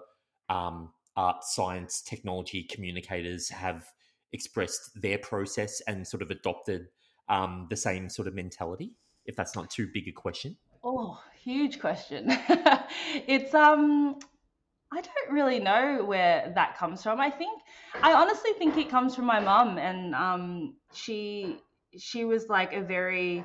um, 0.48 0.92
art, 1.16 1.44
science, 1.44 2.02
technology 2.02 2.64
communicators 2.64 3.48
have 3.48 3.86
expressed 4.32 4.90
their 5.00 5.18
process 5.18 5.80
and 5.86 6.06
sort 6.06 6.22
of 6.22 6.30
adopted 6.30 6.88
um, 7.28 7.68
the 7.70 7.76
same 7.76 8.08
sort 8.08 8.26
of 8.26 8.34
mentality? 8.34 8.96
If 9.24 9.36
that's 9.36 9.54
not 9.54 9.70
too 9.70 9.88
big 9.92 10.08
a 10.08 10.12
question. 10.12 10.56
Oh, 10.82 11.20
huge 11.40 11.78
question. 11.78 12.26
it's 13.26 13.54
um 13.54 14.18
I 14.90 15.02
don't 15.02 15.32
really 15.32 15.58
know 15.60 16.04
where 16.04 16.50
that 16.54 16.78
comes 16.78 17.02
from. 17.02 17.20
I 17.20 17.30
think 17.30 17.60
I 18.02 18.14
honestly 18.14 18.52
think 18.54 18.76
it 18.78 18.88
comes 18.88 19.14
from 19.14 19.26
my 19.26 19.38
mum, 19.40 19.76
and 19.78 20.14
um, 20.14 20.76
she 20.94 21.60
she 21.98 22.24
was 22.24 22.48
like 22.48 22.72
a 22.72 22.80
very 22.82 23.44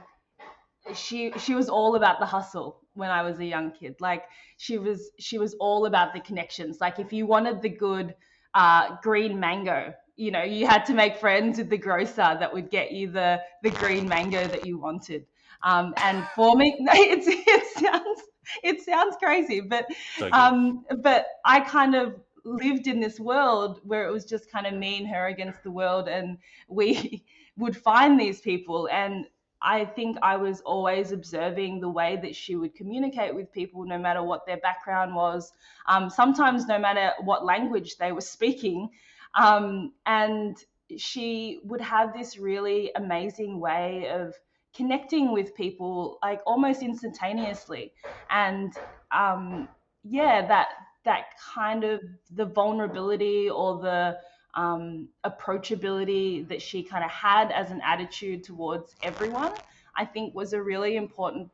she 0.93 1.31
she 1.38 1.55
was 1.55 1.69
all 1.69 1.95
about 1.95 2.19
the 2.19 2.25
hustle 2.25 2.81
when 2.93 3.09
I 3.09 3.21
was 3.23 3.39
a 3.39 3.45
young 3.45 3.71
kid. 3.71 3.95
Like 4.00 4.23
she 4.57 4.77
was 4.77 5.12
she 5.19 5.38
was 5.38 5.55
all 5.59 5.85
about 5.85 6.13
the 6.13 6.19
connections. 6.19 6.79
Like 6.81 7.00
if 7.00 7.12
you 7.13 7.25
wanted 7.25 7.62
the 7.62 7.69
good 7.69 8.15
uh, 8.53 8.97
green 9.01 9.39
mango, 9.39 9.93
you 10.15 10.31
know, 10.31 10.43
you 10.43 10.67
had 10.67 10.85
to 10.85 10.93
make 10.93 11.17
friends 11.17 11.57
with 11.57 11.69
the 11.69 11.77
grocer 11.77 12.38
that 12.39 12.53
would 12.53 12.69
get 12.69 12.91
you 12.91 13.12
the 13.12 13.41
the 13.63 13.71
green 13.71 14.07
mango 14.07 14.47
that 14.47 14.63
you 14.63 14.77
wanted. 14.77 15.25
Um, 15.63 15.93
and 16.01 16.27
for 16.35 16.55
me, 16.57 16.75
it's, 16.81 17.25
it 17.27 17.77
sounds 17.77 18.12
it 18.63 18.81
sounds 18.81 19.15
crazy, 19.17 19.62
but 19.62 19.88
um, 20.31 20.86
but 21.01 21.25
I 21.45 21.62
kind 21.62 21.95
of 21.95 22.15
lived 22.45 22.88
in 22.88 23.00
this 23.00 23.19
world 23.19 23.79
where 23.83 24.07
it 24.07 24.12
was 24.12 24.25
just 24.25 24.51
kind 24.51 24.67
of 24.67 24.74
me 24.74 24.98
and 24.98 25.07
her 25.07 25.27
against 25.27 25.63
the 25.63 25.72
world, 25.72 26.07
and 26.07 26.38
we 26.67 27.24
would 27.57 27.77
find 27.77 28.19
these 28.19 28.41
people 28.41 28.89
and. 28.91 29.25
I 29.65 29.86
think 29.86 30.17
I 30.22 30.36
was 30.36 30.60
always 30.60 31.13
observing 31.13 31.79
the 31.79 31.88
way 31.88 32.19
that 32.22 32.36
she 32.36 32.57
would 32.57 32.75
communicate 32.75 33.33
with 33.33 33.50
people, 33.53 33.86
no 33.86 33.98
matter 33.98 34.22
what 34.22 34.45
their 34.45 34.57
background 34.57 35.15
was, 35.15 35.53
um, 35.88 36.10
sometimes 36.10 36.67
no 36.67 36.77
matter 36.77 37.13
what 37.22 37.45
language 37.45 37.95
they 37.95 38.12
were 38.12 38.19
speaking. 38.19 38.89
Um, 39.36 39.93
and 40.05 40.57
she 40.98 41.60
would 41.63 41.81
have 41.81 42.13
this 42.13 42.38
really 42.38 42.91
amazing 42.95 43.60
way 43.60 44.10
of 44.10 44.36
connecting 44.73 45.31
with 45.31 45.55
people 45.55 46.17
like 46.21 46.41
almost 46.45 46.81
instantaneously. 46.81 47.93
And 48.29 48.73
um, 49.11 49.67
yeah 50.03 50.45
that 50.45 50.67
that 51.05 51.25
kind 51.53 51.83
of 51.83 52.01
the 52.31 52.45
vulnerability 52.45 53.49
or 53.49 53.81
the 53.81 54.17
um, 54.55 55.07
approachability 55.25 56.47
that 56.47 56.61
she 56.61 56.83
kind 56.83 57.03
of 57.03 57.09
had 57.09 57.51
as 57.51 57.71
an 57.71 57.81
attitude 57.83 58.43
towards 58.43 58.95
everyone 59.01 59.51
i 59.95 60.05
think 60.05 60.35
was 60.35 60.53
a 60.53 60.61
really 60.61 60.95
important 60.95 61.49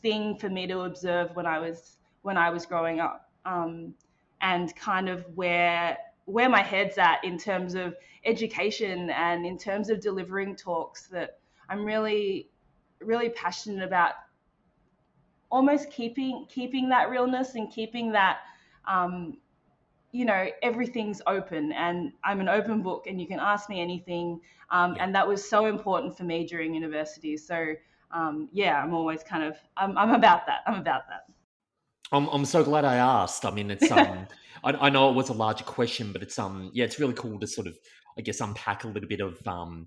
thing 0.00 0.36
for 0.36 0.48
me 0.48 0.66
to 0.66 0.80
observe 0.82 1.34
when 1.34 1.46
i 1.46 1.58
was 1.58 1.96
when 2.22 2.36
i 2.36 2.50
was 2.50 2.66
growing 2.66 3.00
up. 3.00 3.30
Um, 3.44 3.94
and 4.42 4.74
kind 4.76 5.08
of 5.08 5.24
where 5.34 5.96
where 6.26 6.48
my 6.48 6.60
head's 6.60 6.98
at 6.98 7.22
in 7.24 7.38
terms 7.38 7.74
of 7.74 7.94
education 8.24 9.10
and 9.10 9.46
in 9.46 9.56
terms 9.56 9.88
of 9.88 10.00
delivering 10.00 10.56
talks 10.56 11.06
that 11.06 11.38
I'm 11.68 11.84
really 11.84 12.50
really 13.00 13.28
passionate 13.30 13.82
about 13.82 14.12
almost 15.50 15.90
keeping 15.90 16.46
keeping 16.48 16.88
that 16.88 17.08
realness 17.10 17.54
and 17.54 17.70
keeping 17.70 18.12
that 18.12 18.38
um, 18.88 19.38
you 20.12 20.24
know 20.24 20.46
everything's 20.62 21.20
open. 21.26 21.72
And 21.72 22.12
i'm 22.24 22.40
an 22.40 22.48
open 22.48 22.82
book 22.82 23.06
and 23.06 23.20
you 23.20 23.26
can 23.26 23.40
ask 23.40 23.68
me 23.68 23.80
anything. 23.80 24.40
Um, 24.70 24.96
yeah. 24.96 25.04
and 25.04 25.14
that 25.14 25.26
was 25.26 25.48
so 25.48 25.66
important 25.66 26.16
for 26.16 26.24
me 26.24 26.46
during 26.46 26.74
university. 26.74 27.36
So 27.36 27.74
um, 28.12 28.48
yeah 28.52 28.80
i'm 28.80 28.94
always 28.94 29.22
kind 29.22 29.42
of 29.42 29.56
I'm, 29.76 29.96
I'm 29.98 30.10
about 30.14 30.46
that. 30.46 30.60
I'm 30.66 30.80
about 30.80 31.08
that. 31.08 31.26
I'm, 32.12 32.28
I'm 32.28 32.44
so 32.44 32.62
glad 32.62 32.84
I 32.84 32.96
asked. 32.96 33.44
I 33.44 33.50
mean, 33.50 33.70
it's 33.70 33.90
um, 33.90 34.26
I, 34.64 34.72
I 34.72 34.90
know 34.90 35.10
it 35.10 35.14
was 35.14 35.28
a 35.28 35.34
larger 35.34 35.64
question, 35.64 36.12
but 36.12 36.22
it's 36.22 36.38
um, 36.38 36.70
yeah, 36.72 36.84
it's 36.84 36.98
really 36.98 37.14
cool 37.14 37.38
to 37.40 37.46
sort 37.46 37.66
of, 37.66 37.76
I 38.18 38.22
guess, 38.22 38.40
unpack 38.40 38.84
a 38.84 38.88
little 38.88 39.08
bit 39.08 39.20
of 39.20 39.46
um, 39.46 39.86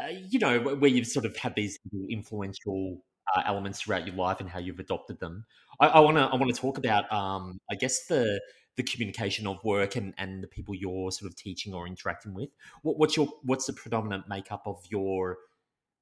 uh, 0.00 0.08
you 0.28 0.38
know, 0.38 0.60
where 0.60 0.90
you've 0.90 1.06
sort 1.06 1.26
of 1.26 1.36
had 1.36 1.54
these 1.54 1.78
influential 2.08 3.02
uh, 3.34 3.42
elements 3.46 3.80
throughout 3.80 4.06
your 4.06 4.16
life 4.16 4.40
and 4.40 4.48
how 4.48 4.58
you've 4.58 4.78
adopted 4.78 5.18
them. 5.20 5.44
I 5.80 6.00
want 6.00 6.16
to 6.16 6.24
I 6.24 6.34
want 6.34 6.52
to 6.52 6.60
talk 6.60 6.76
about 6.76 7.10
um, 7.12 7.60
I 7.70 7.76
guess 7.76 8.06
the 8.06 8.40
the 8.76 8.82
communication 8.84 9.46
of 9.46 9.62
work 9.64 9.96
and, 9.96 10.14
and 10.18 10.42
the 10.42 10.46
people 10.46 10.74
you're 10.74 11.10
sort 11.10 11.30
of 11.30 11.36
teaching 11.36 11.74
or 11.74 11.86
interacting 11.86 12.32
with. 12.32 12.48
What, 12.82 12.98
what's 12.98 13.16
your 13.16 13.28
what's 13.42 13.66
the 13.66 13.72
predominant 13.72 14.28
makeup 14.28 14.62
of 14.66 14.82
your 14.88 15.38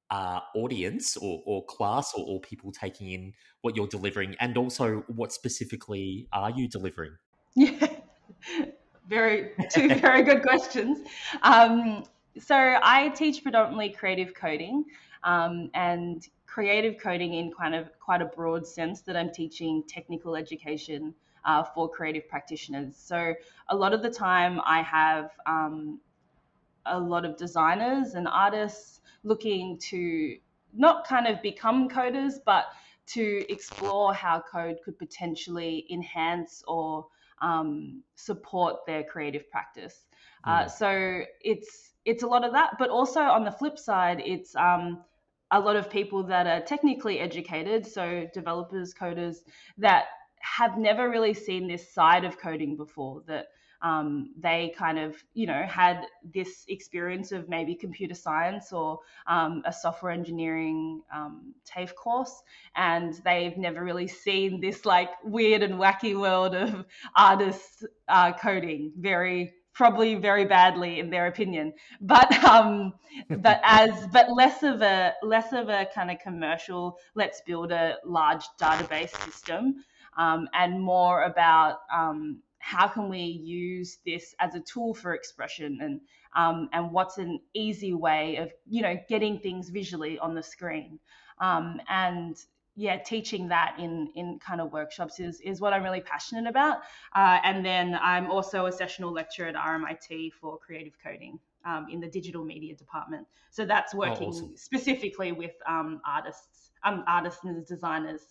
uh, 0.09 0.39
audience 0.55 1.17
or, 1.17 1.41
or 1.45 1.65
class 1.65 2.13
or, 2.13 2.25
or 2.27 2.39
people 2.39 2.71
taking 2.71 3.11
in 3.11 3.33
what 3.61 3.75
you're 3.75 3.87
delivering, 3.87 4.35
and 4.39 4.57
also 4.57 5.03
what 5.07 5.31
specifically 5.31 6.27
are 6.31 6.51
you 6.51 6.67
delivering? 6.67 7.11
Yeah, 7.55 7.87
very 9.07 9.51
two 9.71 9.95
very 9.95 10.21
good 10.21 10.43
questions. 10.43 10.99
Um, 11.41 12.03
so 12.39 12.77
I 12.81 13.09
teach 13.09 13.43
predominantly 13.43 13.89
creative 13.89 14.33
coding, 14.33 14.85
um, 15.23 15.69
and 15.73 16.27
creative 16.45 16.99
coding 16.99 17.33
in 17.35 17.51
kind 17.51 17.75
of 17.75 17.89
quite 17.99 18.21
a 18.21 18.25
broad 18.25 18.65
sense 18.65 19.01
that 19.01 19.15
I'm 19.15 19.31
teaching 19.31 19.83
technical 19.87 20.35
education 20.35 21.13
uh, 21.45 21.63
for 21.63 21.89
creative 21.89 22.27
practitioners. 22.27 22.95
So 22.97 23.33
a 23.69 23.75
lot 23.75 23.93
of 23.93 24.01
the 24.01 24.09
time 24.09 24.59
I 24.65 24.81
have 24.81 25.31
um, 25.45 25.99
a 26.85 26.99
lot 26.99 27.25
of 27.25 27.37
designers 27.37 28.13
and 28.13 28.27
artists 28.27 29.01
looking 29.23 29.77
to 29.89 30.37
not 30.73 31.07
kind 31.07 31.27
of 31.27 31.41
become 31.41 31.89
coders, 31.89 32.35
but 32.45 32.65
to 33.07 33.45
explore 33.49 34.13
how 34.13 34.43
code 34.51 34.77
could 34.83 34.97
potentially 34.97 35.85
enhance 35.89 36.63
or 36.67 37.07
um, 37.41 38.03
support 38.15 38.85
their 38.85 39.03
creative 39.03 39.49
practice. 39.49 40.05
Uh, 40.47 40.63
mm. 40.63 40.71
so 40.71 41.21
it's 41.41 41.91
it's 42.05 42.23
a 42.23 42.27
lot 42.27 42.45
of 42.45 42.53
that, 42.53 42.77
but 42.79 42.89
also 42.89 43.19
on 43.19 43.43
the 43.43 43.51
flip 43.51 43.77
side, 43.77 44.21
it's 44.25 44.55
um, 44.55 45.03
a 45.51 45.59
lot 45.59 45.75
of 45.75 45.89
people 45.89 46.23
that 46.23 46.47
are 46.47 46.61
technically 46.61 47.19
educated, 47.19 47.85
so 47.85 48.25
developers, 48.33 48.93
coders, 48.93 49.39
that 49.77 50.05
have 50.39 50.77
never 50.77 51.09
really 51.09 51.33
seen 51.33 51.67
this 51.67 51.93
side 51.93 52.23
of 52.23 52.39
coding 52.39 52.77
before. 52.77 53.23
That 53.27 53.47
um, 53.81 54.31
they 54.39 54.73
kind 54.77 54.97
of, 54.97 55.15
you 55.33 55.47
know, 55.47 55.63
had 55.63 56.05
this 56.33 56.65
experience 56.69 57.33
of 57.33 57.49
maybe 57.49 57.75
computer 57.75 58.15
science 58.15 58.71
or 58.71 58.99
um, 59.27 59.61
a 59.65 59.73
software 59.73 60.11
engineering 60.13 61.01
um, 61.13 61.53
TAFE 61.65 61.93
course, 61.95 62.41
and 62.75 63.15
they've 63.25 63.57
never 63.57 63.83
really 63.83 64.07
seen 64.07 64.61
this 64.61 64.85
like 64.85 65.09
weird 65.23 65.61
and 65.61 65.75
wacky 65.75 66.17
world 66.17 66.55
of 66.55 66.85
artists 67.15 67.83
uh, 68.07 68.31
coding. 68.33 68.93
Very 68.97 69.53
probably 69.77 70.15
very 70.15 70.43
badly 70.43 70.99
in 70.99 71.11
their 71.11 71.27
opinion. 71.27 71.71
But 72.01 72.31
um 72.43 72.93
but 73.29 73.61
as 73.63 74.07
but 74.11 74.31
less 74.31 74.63
of 74.63 74.81
a 74.81 75.13
less 75.21 75.53
of 75.53 75.69
a 75.69 75.87
kind 75.93 76.09
of 76.09 76.17
commercial 76.19 76.97
let's 77.15 77.41
build 77.45 77.71
a 77.71 77.97
large 78.03 78.43
database 78.59 79.15
system 79.23 79.83
um, 80.17 80.49
and 80.53 80.81
more 80.81 81.23
about 81.23 81.77
um, 81.93 82.41
how 82.59 82.87
can 82.87 83.07
we 83.07 83.19
use 83.19 83.99
this 84.05 84.33
as 84.39 84.55
a 84.55 84.59
tool 84.61 84.93
for 84.93 85.13
expression 85.13 85.77
and 85.81 86.01
um, 86.35 86.69
and 86.73 86.91
what's 86.91 87.17
an 87.17 87.39
easy 87.53 87.93
way 87.93 88.37
of 88.37 88.51
you 88.67 88.81
know 88.81 88.95
getting 89.07 89.39
things 89.39 89.69
visually 89.69 90.19
on 90.19 90.33
the 90.33 90.43
screen. 90.43 90.99
Um, 91.39 91.79
and 91.87 92.35
yeah, 92.77 92.97
teaching 92.97 93.47
that 93.47 93.75
in 93.79 94.07
in 94.15 94.39
kind 94.39 94.61
of 94.61 94.71
workshops 94.71 95.19
is 95.19 95.41
is 95.41 95.59
what 95.59 95.73
I'm 95.73 95.83
really 95.83 95.99
passionate 95.99 96.47
about. 96.47 96.77
Uh, 97.15 97.39
and 97.43 97.65
then 97.65 97.97
I'm 97.99 98.29
also 98.29 98.67
a 98.67 98.71
sessional 98.71 99.11
lecturer 99.11 99.47
at 99.47 99.55
RMIT 99.55 100.31
for 100.39 100.59
creative 100.59 100.93
coding 101.03 101.39
um, 101.65 101.87
in 101.91 101.99
the 101.99 102.07
digital 102.07 102.45
media 102.45 102.75
department. 102.75 103.25
So 103.49 103.65
that's 103.65 103.95
oh, 103.95 103.97
working 103.97 104.27
oh, 104.27 104.29
awesome. 104.29 104.51
specifically 104.55 105.31
with 105.31 105.55
um, 105.67 106.01
artists, 106.05 106.69
um, 106.83 107.03
artists 107.07 107.43
and 107.43 107.65
designers, 107.65 108.21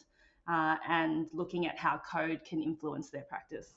uh, 0.49 0.77
and 0.89 1.27
looking 1.33 1.67
at 1.67 1.77
how 1.77 2.01
code 2.09 2.43
can 2.49 2.63
influence 2.63 3.11
their 3.11 3.25
practice. 3.29 3.75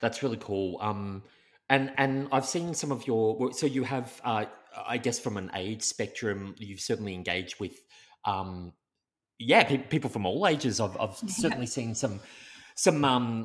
That's 0.00 0.22
really 0.22 0.38
cool. 0.40 0.78
Um, 0.80 1.22
and 1.68 1.92
and 1.98 2.28
I've 2.32 2.46
seen 2.46 2.72
some 2.72 2.92
of 2.92 3.06
your 3.06 3.36
work. 3.36 3.54
So 3.54 3.66
you 3.66 3.84
have, 3.84 4.22
uh, 4.24 4.46
I 4.86 4.96
guess, 4.96 5.20
from 5.20 5.36
an 5.36 5.50
age 5.54 5.82
spectrum, 5.82 6.54
you've 6.56 6.80
certainly 6.80 7.12
engaged 7.12 7.60
with 7.60 7.74
um, 8.24 8.72
yeah, 9.38 9.64
pe- 9.64 9.78
people 9.78 10.10
from 10.10 10.26
all 10.26 10.46
ages. 10.46 10.80
I've, 10.80 10.96
I've 11.00 11.16
certainly 11.26 11.66
seen 11.66 11.94
some 11.94 12.20
some 12.74 13.04
um, 13.04 13.44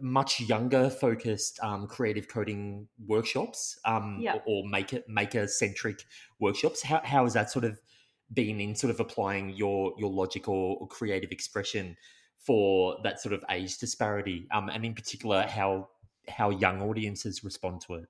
much 0.00 0.40
younger 0.40 0.90
focused 0.90 1.60
um, 1.62 1.86
creative 1.86 2.28
coding 2.28 2.88
workshops 3.06 3.78
um, 3.84 4.18
yeah. 4.20 4.34
or, 4.34 4.42
or 4.46 4.68
maker 4.68 5.00
maker 5.08 5.46
centric 5.46 6.04
workshops. 6.40 6.82
How 6.82 7.00
how 7.04 7.24
has 7.24 7.34
that 7.34 7.50
sort 7.50 7.64
of 7.64 7.80
been 8.32 8.60
in 8.60 8.74
sort 8.74 8.90
of 8.90 9.00
applying 9.00 9.50
your 9.50 9.92
your 9.98 10.10
logic 10.10 10.48
or, 10.48 10.76
or 10.78 10.88
creative 10.88 11.30
expression 11.30 11.96
for 12.38 12.96
that 13.02 13.20
sort 13.20 13.32
of 13.32 13.44
age 13.50 13.78
disparity, 13.78 14.46
um, 14.52 14.68
and 14.68 14.84
in 14.84 14.94
particular 14.94 15.42
how 15.42 15.88
how 16.28 16.50
young 16.50 16.82
audiences 16.82 17.44
respond 17.44 17.80
to 17.82 17.94
it? 17.94 18.08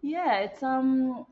Yeah, 0.00 0.38
it's 0.38 0.62
um, 0.62 1.26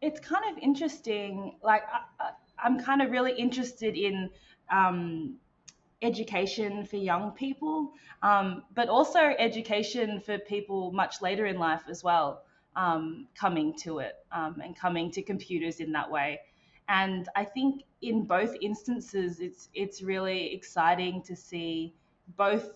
it's 0.00 0.20
kind 0.20 0.44
of 0.50 0.62
interesting. 0.62 1.56
Like 1.62 1.82
I, 1.92 2.30
I'm 2.62 2.80
kind 2.80 3.02
of 3.02 3.10
really 3.10 3.32
interested 3.32 3.96
in 3.96 4.30
um, 4.70 5.36
education 6.02 6.84
for 6.84 6.96
young 6.96 7.32
people, 7.32 7.92
um, 8.22 8.62
but 8.74 8.88
also 8.88 9.18
education 9.18 10.20
for 10.20 10.38
people 10.38 10.92
much 10.92 11.22
later 11.22 11.46
in 11.46 11.58
life 11.58 11.82
as 11.88 12.02
well, 12.02 12.42
um, 12.74 13.26
coming 13.34 13.74
to 13.78 13.98
it 13.98 14.14
um, 14.32 14.60
and 14.62 14.76
coming 14.76 15.10
to 15.12 15.22
computers 15.22 15.80
in 15.80 15.92
that 15.92 16.10
way. 16.10 16.40
And 16.88 17.28
I 17.34 17.44
think 17.44 17.82
in 18.02 18.24
both 18.24 18.54
instances, 18.60 19.40
it's 19.40 19.68
it's 19.74 20.02
really 20.02 20.54
exciting 20.54 21.22
to 21.22 21.34
see 21.34 21.94
both 22.36 22.74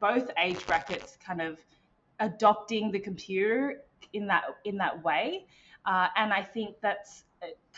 both 0.00 0.30
age 0.38 0.66
brackets 0.66 1.16
kind 1.24 1.40
of 1.40 1.58
adopting 2.18 2.90
the 2.90 2.98
computer 2.98 3.82
in 4.12 4.26
that 4.26 4.44
in 4.64 4.76
that 4.78 5.04
way. 5.04 5.46
Uh, 5.84 6.08
and 6.16 6.32
I 6.32 6.42
think 6.42 6.76
that's 6.82 7.24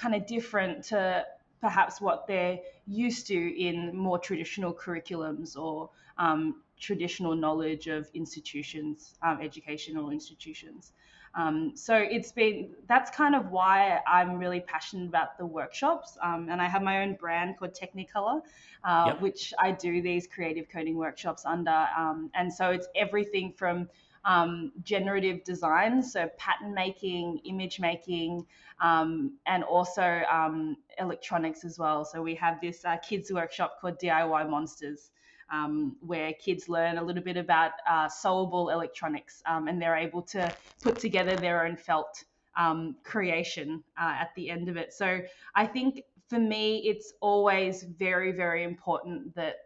kind 0.01 0.15
of 0.15 0.27
different 0.27 0.85
to 0.85 1.25
perhaps 1.61 2.01
what 2.01 2.27
they're 2.27 2.59
used 2.87 3.27
to 3.27 3.61
in 3.61 3.97
more 3.97 4.19
traditional 4.19 4.73
curriculums 4.73 5.57
or 5.57 5.91
um, 6.19 6.63
traditional 6.79 7.35
knowledge 7.35 7.89
of 7.89 8.09
institutions, 8.15 9.15
um, 9.23 9.41
educational 9.43 10.11
institutions. 10.11 10.93
Um, 11.35 11.73
so 11.75 11.95
it's 11.95 12.33
been 12.33 12.71
that's 12.89 13.11
kind 13.11 13.35
of 13.35 13.51
why 13.51 14.01
I'm 14.07 14.39
really 14.39 14.61
passionate 14.61 15.09
about 15.09 15.37
the 15.37 15.45
workshops, 15.45 16.17
um, 16.23 16.49
and 16.51 16.61
I 16.61 16.67
have 16.67 16.83
my 16.83 17.03
own 17.03 17.15
brand 17.15 17.59
called 17.59 17.75
Technecolour, 17.75 18.41
uh, 18.83 19.05
yep. 19.09 19.21
which 19.21 19.53
I 19.59 19.73
do 19.73 20.01
these 20.01 20.27
creative 20.27 20.69
coding 20.69 20.97
workshops 20.97 21.45
under, 21.45 21.87
um, 21.97 22.31
and 22.35 22.53
so 22.53 22.71
it's 22.71 22.89
everything 22.97 23.53
from 23.53 23.89
um, 24.25 24.73
generative 24.83 25.45
design, 25.45 26.03
so 26.03 26.29
pattern 26.37 26.75
making, 26.75 27.39
image 27.45 27.81
making, 27.81 28.47
um, 28.81 29.33
and 29.47 29.65
also 29.65 30.23
um, 30.31 30.77
electronics 30.99 31.65
as 31.65 31.79
well. 31.79 32.05
So 32.05 32.23
we 32.23 32.35
have 32.37 32.61
this 32.61 32.85
uh, 32.85 32.97
kids 32.99 33.33
workshop 33.33 33.79
called 33.81 33.99
DIY 33.99 34.49
Monsters. 34.49 35.11
Um, 35.51 35.97
where 36.01 36.35
kids 36.35 36.69
learn 36.69 36.99
a 36.99 37.03
little 37.03 37.23
bit 37.23 37.39
about 37.39 37.71
uh, 37.89 38.07
sewable 38.07 38.71
electronics 38.71 39.43
um, 39.47 39.67
and 39.67 39.81
they're 39.81 39.97
able 39.97 40.21
to 40.25 40.55
put 40.83 40.99
together 40.99 41.37
their 41.37 41.65
own 41.65 41.75
felt 41.75 42.23
um, 42.59 42.97
creation 43.03 43.83
uh, 43.99 44.15
at 44.21 44.29
the 44.37 44.51
end 44.51 44.69
of 44.69 44.77
it. 44.77 44.93
So 44.93 45.23
I 45.55 45.65
think 45.65 46.03
for 46.29 46.39
me, 46.39 46.81
it's 46.81 47.15
always 47.23 47.85
very, 47.85 48.31
very 48.31 48.63
important 48.63 49.35
that 49.37 49.61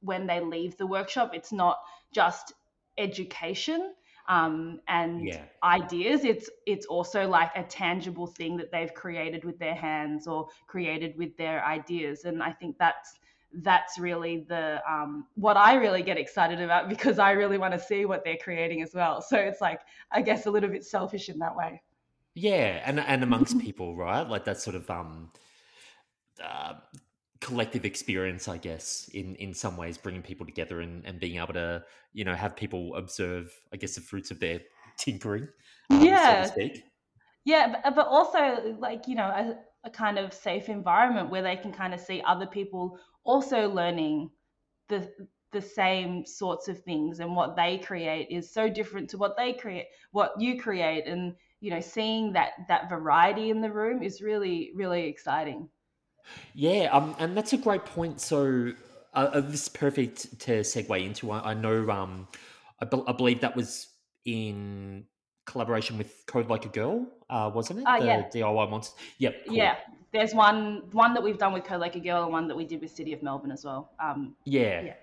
when 0.00 0.26
they 0.26 0.40
leave 0.40 0.76
the 0.76 0.86
workshop, 0.86 1.32
it's 1.34 1.52
not 1.52 1.78
just 2.12 2.54
education 2.98 3.92
um, 4.28 4.80
and 4.88 5.26
yeah. 5.26 5.44
ideas. 5.62 6.24
It's 6.24 6.50
it's 6.66 6.86
also 6.86 7.28
like 7.28 7.50
a 7.54 7.62
tangible 7.62 8.26
thing 8.26 8.56
that 8.56 8.70
they've 8.72 8.92
created 8.92 9.44
with 9.44 9.58
their 9.58 9.74
hands 9.74 10.26
or 10.26 10.48
created 10.66 11.16
with 11.16 11.36
their 11.36 11.64
ideas, 11.64 12.24
and 12.24 12.42
I 12.42 12.52
think 12.52 12.76
that's 12.78 13.18
that's 13.62 13.98
really 13.98 14.44
the 14.48 14.82
um, 14.90 15.26
what 15.34 15.56
I 15.56 15.74
really 15.74 16.02
get 16.02 16.18
excited 16.18 16.60
about 16.60 16.88
because 16.94 17.18
I 17.18 17.32
really 17.32 17.58
want 17.58 17.74
to 17.74 17.80
see 17.80 18.04
what 18.04 18.24
they're 18.24 18.38
creating 18.42 18.82
as 18.82 18.92
well. 18.94 19.22
So 19.22 19.36
it's 19.36 19.60
like 19.60 19.80
I 20.10 20.22
guess 20.22 20.46
a 20.46 20.50
little 20.50 20.70
bit 20.70 20.84
selfish 20.84 21.28
in 21.28 21.38
that 21.38 21.56
way. 21.56 21.82
Yeah, 22.34 22.82
and 22.84 23.00
and 23.00 23.22
amongst 23.22 23.58
people, 23.60 23.96
right? 23.96 24.28
Like 24.28 24.44
that 24.44 24.60
sort 24.60 24.76
of 24.76 24.90
um, 24.90 25.30
uh, 26.42 26.74
collective 27.40 27.84
experience, 27.84 28.48
I 28.48 28.58
guess, 28.58 29.08
in 29.12 29.34
in 29.36 29.54
some 29.54 29.76
ways, 29.76 29.98
bringing 29.98 30.22
people 30.22 30.46
together 30.46 30.80
and, 30.80 31.04
and 31.04 31.20
being 31.20 31.36
able 31.36 31.54
to, 31.54 31.84
you 32.12 32.24
know, 32.24 32.34
have 32.34 32.56
people 32.56 32.94
observe, 32.96 33.52
I 33.72 33.76
guess, 33.76 33.94
the 33.94 34.00
fruits 34.00 34.30
of 34.30 34.40
their 34.40 34.60
tinkering, 34.98 35.48
um, 35.90 36.02
yeah, 36.02 36.44
so 36.44 36.68
Yeah, 37.44 37.76
but, 37.84 37.94
but 37.94 38.06
also 38.06 38.76
like 38.78 39.06
you 39.06 39.14
know 39.14 39.26
a, 39.26 39.56
a 39.84 39.90
kind 39.90 40.18
of 40.18 40.32
safe 40.32 40.68
environment 40.68 41.30
where 41.30 41.42
they 41.42 41.56
can 41.56 41.72
kind 41.72 41.94
of 41.94 42.00
see 42.00 42.22
other 42.26 42.46
people 42.46 42.98
also 43.24 43.68
learning 43.68 44.30
the 44.88 45.10
the 45.52 45.60
same 45.60 46.26
sorts 46.26 46.68
of 46.68 46.82
things 46.82 47.20
and 47.20 47.34
what 47.34 47.56
they 47.56 47.78
create 47.78 48.28
is 48.30 48.52
so 48.52 48.68
different 48.68 49.08
to 49.10 49.16
what 49.16 49.36
they 49.36 49.52
create 49.52 49.86
what 50.10 50.32
you 50.38 50.60
create. 50.60 51.06
And 51.06 51.34
you 51.60 51.70
know 51.70 51.80
seeing 51.80 52.32
that 52.32 52.50
that 52.68 52.88
variety 52.90 53.50
in 53.50 53.60
the 53.60 53.72
room 53.72 54.02
is 54.02 54.20
really 54.20 54.72
really 54.74 55.06
exciting 55.06 55.68
yeah, 56.54 56.88
um, 56.92 57.14
and 57.18 57.36
that's 57.36 57.52
a 57.52 57.56
great 57.56 57.84
point. 57.84 58.20
So 58.20 58.72
uh, 59.14 59.30
uh 59.32 59.40
this 59.40 59.62
is 59.62 59.68
perfect 59.68 60.38
to 60.40 60.60
segue 60.60 61.04
into. 61.04 61.30
I, 61.30 61.50
I 61.50 61.54
know, 61.54 61.88
um, 61.90 62.28
I, 62.80 62.84
be- 62.84 63.02
I, 63.06 63.12
believe 63.12 63.40
that 63.40 63.56
was 63.56 63.88
in 64.24 65.04
collaboration 65.46 65.98
with 65.98 66.24
Code 66.26 66.48
Like 66.48 66.64
a 66.64 66.68
Girl, 66.68 67.06
uh, 67.30 67.50
wasn't 67.54 67.80
it? 67.80 67.86
Uh, 67.86 68.00
the 68.00 68.06
yeah. 68.06 68.28
DIY 68.34 68.70
monster. 68.70 68.96
Yep. 69.18 69.46
Cool. 69.46 69.56
Yeah. 69.56 69.76
There's 70.12 70.34
one 70.34 70.82
one 70.92 71.14
that 71.14 71.22
we've 71.22 71.38
done 71.38 71.52
with 71.52 71.64
Code 71.64 71.80
Like 71.80 71.96
a 71.96 72.00
Girl, 72.00 72.24
and 72.24 72.32
one 72.32 72.48
that 72.48 72.56
we 72.56 72.64
did 72.64 72.80
with 72.80 72.90
City 72.90 73.12
of 73.12 73.22
Melbourne 73.22 73.50
as 73.50 73.64
well. 73.64 73.92
Um, 74.02 74.34
yeah. 74.44 74.82
Yeah. 74.82 74.94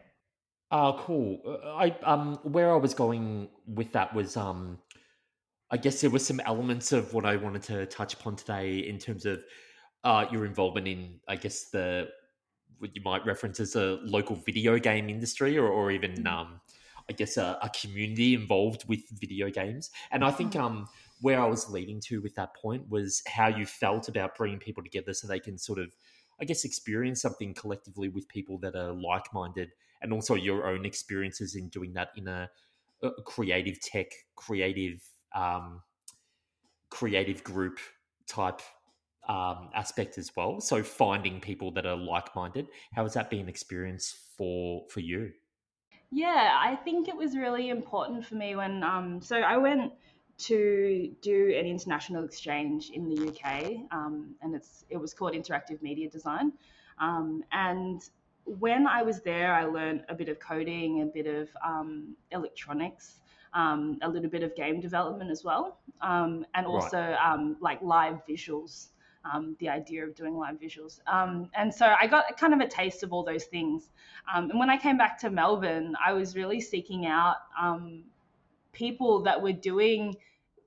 Oh, 0.71 0.99
cool. 1.01 1.59
I 1.77 1.95
um, 2.03 2.39
where 2.43 2.71
I 2.71 2.77
was 2.77 2.93
going 2.93 3.47
with 3.67 3.91
that 3.91 4.13
was 4.13 4.36
um, 4.36 4.79
I 5.69 5.77
guess 5.77 6.01
there 6.01 6.09
were 6.12 6.19
some 6.19 6.39
elements 6.41 6.91
of 6.91 7.13
what 7.13 7.25
I 7.25 7.36
wanted 7.36 7.63
to 7.63 7.86
touch 7.88 8.13
upon 8.13 8.36
today 8.36 8.77
in 8.77 8.99
terms 8.99 9.25
of 9.25 9.43
uh, 10.04 10.26
your 10.32 10.46
involvement 10.46 10.88
in, 10.88 11.20
I 11.28 11.36
guess, 11.36 11.70
the 11.70 12.10
what 12.80 12.96
you 12.96 13.02
might 13.04 13.26
reference 13.26 13.60
as 13.62 13.76
a 13.76 14.00
local 14.04 14.36
video 14.36 14.78
game 14.78 15.10
industry, 15.10 15.58
or, 15.58 15.68
or 15.68 15.92
even, 15.92 16.12
mm-hmm. 16.12 16.28
um, 16.28 16.62
I 17.10 17.13
guess, 17.13 17.38
a, 17.38 17.58
a, 17.62 17.70
community 17.70 18.34
involved 18.34 18.84
with 18.89 19.00
video 19.10 19.50
games. 19.50 19.89
And 20.12 20.24
I 20.24 20.32
think 20.32 20.54
mm-hmm. 20.54 20.66
um, 20.66 20.88
where 21.22 21.39
I 21.39 21.46
was 21.46 21.70
leading 21.70 22.02
to 22.08 22.22
with 22.22 22.36
that 22.36 22.54
point 22.56 22.89
was 22.89 23.24
how 23.26 23.48
you 23.48 23.66
felt 23.66 24.10
about 24.10 24.36
bringing 24.36 24.60
people 24.60 24.84
together 24.84 25.13
so 25.13 25.28
they 25.28 25.39
can 25.39 25.58
sort 25.58 25.80
of, 25.80 25.96
I 26.42 26.46
guess, 26.46 26.66
experience 26.66 27.22
something 27.22 27.54
collectively 27.54 28.10
with 28.10 28.28
people 28.28 28.58
that 28.60 28.76
are 28.76 28.92
like 28.92 29.34
minded, 29.34 29.70
and 30.02 30.12
also 30.12 30.36
your 30.36 30.68
own 30.68 30.86
experiences 30.86 31.56
in 31.56 31.70
doing 31.70 31.94
that 31.94 32.10
in 32.18 32.28
a, 32.28 32.50
a 33.02 33.22
creative 33.26 33.80
tech, 33.80 34.08
creative, 34.36 35.02
um, 35.34 35.82
creative 36.89 37.46
group 37.46 37.80
type 38.28 38.62
um, 39.27 39.69
aspect 39.73 40.17
as 40.17 40.36
well. 40.36 40.59
So 40.59 40.83
finding 40.83 41.39
people 41.39 41.71
that 41.71 41.86
are 41.86 41.95
like 41.95 42.36
minded. 42.36 42.67
How 42.93 43.03
has 43.03 43.13
that 43.13 43.29
been 43.29 43.41
an 43.41 43.49
experience 43.49 44.15
for 44.38 44.83
for 44.89 44.99
you? 44.99 45.31
Yeah, 46.12 46.57
I 46.59 46.75
think 46.75 47.07
it 47.07 47.15
was 47.15 47.36
really 47.36 47.69
important 47.69 48.25
for 48.25 48.36
me 48.36 48.55
when 48.55 48.83
um, 48.83 49.21
so 49.21 49.38
I 49.38 49.57
went 49.57 49.93
to 50.38 51.15
do 51.21 51.55
an 51.57 51.65
international 51.65 52.23
exchange 52.25 52.89
in 52.89 53.07
the 53.07 53.29
UK, 53.29 53.77
um, 53.91 54.36
and 54.41 54.55
it's 54.55 54.86
it 54.89 54.97
was 54.97 55.13
called 55.13 55.33
Interactive 55.33 55.81
Media 55.81 56.09
Design. 56.09 56.51
Um, 56.99 57.43
and 57.51 58.01
when 58.45 58.88
I 58.88 59.01
was 59.01 59.21
there, 59.21 59.53
I 59.53 59.65
learned 59.65 60.03
a 60.09 60.15
bit 60.15 60.29
of 60.29 60.39
coding, 60.39 61.01
a 61.01 61.05
bit 61.05 61.27
of 61.27 61.49
um, 61.65 62.15
electronics, 62.31 63.19
um, 63.53 63.97
a 64.01 64.09
little 64.09 64.29
bit 64.29 64.43
of 64.43 64.55
game 64.55 64.81
development 64.81 65.31
as 65.31 65.43
well, 65.43 65.79
um, 66.01 66.45
and 66.55 66.67
also 66.67 66.97
right. 66.97 67.33
um, 67.33 67.55
like 67.62 67.81
live 67.81 68.21
visuals 68.27 68.89
um, 69.31 69.55
the 69.59 69.69
idea 69.69 70.05
of 70.05 70.15
doing 70.15 70.36
live 70.36 70.59
visuals. 70.59 70.99
Um, 71.07 71.49
and 71.55 71.73
so 71.73 71.93
I 71.99 72.07
got 72.07 72.38
kind 72.38 72.53
of 72.53 72.59
a 72.59 72.67
taste 72.67 73.03
of 73.03 73.13
all 73.13 73.23
those 73.23 73.45
things. 73.45 73.89
Um, 74.33 74.49
and 74.49 74.59
when 74.59 74.69
I 74.69 74.77
came 74.77 74.97
back 74.97 75.19
to 75.19 75.29
Melbourne, 75.29 75.95
I 76.05 76.13
was 76.13 76.36
really 76.36 76.59
seeking 76.59 77.05
out 77.05 77.38
um, 77.59 78.03
people 78.71 79.23
that 79.23 79.41
were 79.41 79.53
doing 79.53 80.15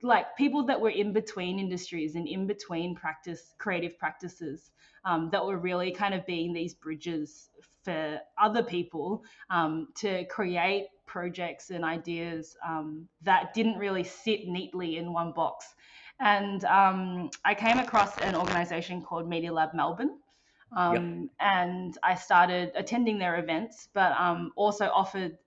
like 0.03 0.37
people 0.37 0.63
that 0.63 0.79
were 0.79 0.91
in 0.91 1.11
between 1.11 1.57
industries 1.57 2.15
and 2.15 2.27
in 2.27 2.45
between 2.45 2.95
practice 2.95 3.55
creative 3.57 3.97
practices 3.97 4.69
um, 5.05 5.29
that 5.31 5.43
were 5.43 5.57
really 5.57 5.91
kind 5.91 6.13
of 6.13 6.23
being 6.27 6.53
these 6.53 6.75
bridges 6.75 7.49
for 7.83 8.19
other 8.39 8.61
people 8.61 9.23
um, 9.49 9.87
to 9.95 10.23
create 10.25 10.85
projects 11.07 11.71
and 11.71 11.83
ideas 11.83 12.55
that 13.23 13.53
didn't 13.55 13.77
really 13.79 14.03
sit 14.03 14.47
neatly 14.47 14.97
in 14.97 15.11
one 15.11 15.31
box 15.31 15.73
and 16.19 16.63
um, 16.65 17.29
I 17.45 17.53
came 17.53 17.79
across 17.79 18.17
an 18.19 18.35
organization 18.35 19.01
called 19.01 19.27
Media 19.29 19.51
Lab 19.53 19.73
Melbourne. 19.73 20.17
Um, 20.75 21.21
yep. 21.21 21.29
And 21.39 21.97
I 22.03 22.15
started 22.15 22.71
attending 22.75 23.19
their 23.19 23.39
events, 23.39 23.87
but 23.93 24.11
um, 24.19 24.51
also 24.55 24.85
offered 24.87 25.37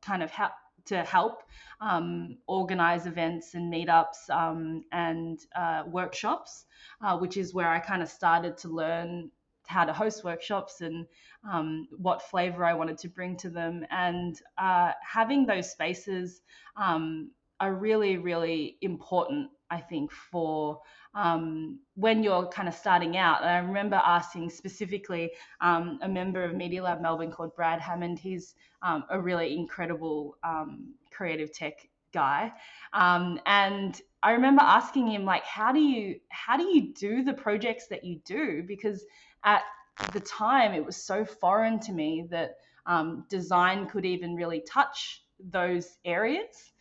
kind 0.00 0.22
of 0.22 0.30
help 0.30 0.52
to 0.86 1.02
help 1.04 1.42
um, 1.80 2.38
organize 2.46 3.06
events 3.06 3.54
and 3.54 3.72
meetups 3.72 4.30
um, 4.30 4.82
and 4.92 5.40
uh, 5.54 5.82
workshops, 5.86 6.64
uh, 7.02 7.18
which 7.18 7.36
is 7.36 7.52
where 7.52 7.68
I 7.68 7.78
kind 7.78 8.02
of 8.02 8.08
started 8.08 8.56
to 8.58 8.68
learn 8.68 9.30
how 9.66 9.84
to 9.84 9.92
host 9.92 10.24
workshops 10.24 10.80
and 10.80 11.06
um, 11.48 11.86
what 11.98 12.22
flavor 12.22 12.64
I 12.64 12.74
wanted 12.74 12.98
to 12.98 13.08
bring 13.08 13.36
to 13.38 13.50
them. 13.50 13.84
And 13.90 14.40
uh, 14.58 14.92
having 15.02 15.46
those 15.46 15.70
spaces 15.70 16.40
um, 16.76 17.30
are 17.60 17.74
really, 17.74 18.16
really 18.16 18.78
important 18.80 19.50
I 19.70 19.80
think, 19.80 20.10
for 20.10 20.80
um, 21.14 21.78
when 21.94 22.22
you're 22.22 22.46
kind 22.48 22.68
of 22.68 22.74
starting 22.74 23.16
out. 23.16 23.42
And 23.42 23.50
I 23.50 23.58
remember 23.58 24.00
asking 24.04 24.50
specifically 24.50 25.30
um, 25.60 25.98
a 26.02 26.08
member 26.08 26.42
of 26.42 26.54
Media 26.54 26.82
Lab 26.82 27.00
Melbourne 27.00 27.30
called 27.30 27.54
Brad 27.54 27.80
Hammond. 27.80 28.18
He's 28.18 28.54
um, 28.82 29.04
a 29.10 29.20
really 29.20 29.56
incredible 29.56 30.36
um, 30.42 30.94
creative 31.12 31.52
tech 31.52 31.74
guy, 32.12 32.52
um, 32.92 33.38
and 33.46 34.00
I 34.22 34.32
remember 34.32 34.62
asking 34.62 35.08
him 35.08 35.24
like, 35.24 35.44
how 35.44 35.72
do 35.72 35.80
you 35.80 36.18
how 36.30 36.56
do 36.56 36.64
you 36.64 36.92
do 36.92 37.22
the 37.22 37.32
projects 37.32 37.86
that 37.88 38.04
you 38.04 38.20
do? 38.24 38.64
Because 38.66 39.04
at 39.44 39.62
the 40.12 40.20
time, 40.20 40.74
it 40.74 40.84
was 40.84 40.96
so 40.96 41.24
foreign 41.24 41.78
to 41.80 41.92
me 41.92 42.26
that 42.30 42.56
um, 42.86 43.24
design 43.28 43.86
could 43.86 44.04
even 44.04 44.34
really 44.34 44.62
touch 44.68 45.22
those 45.38 45.98
areas 46.04 46.72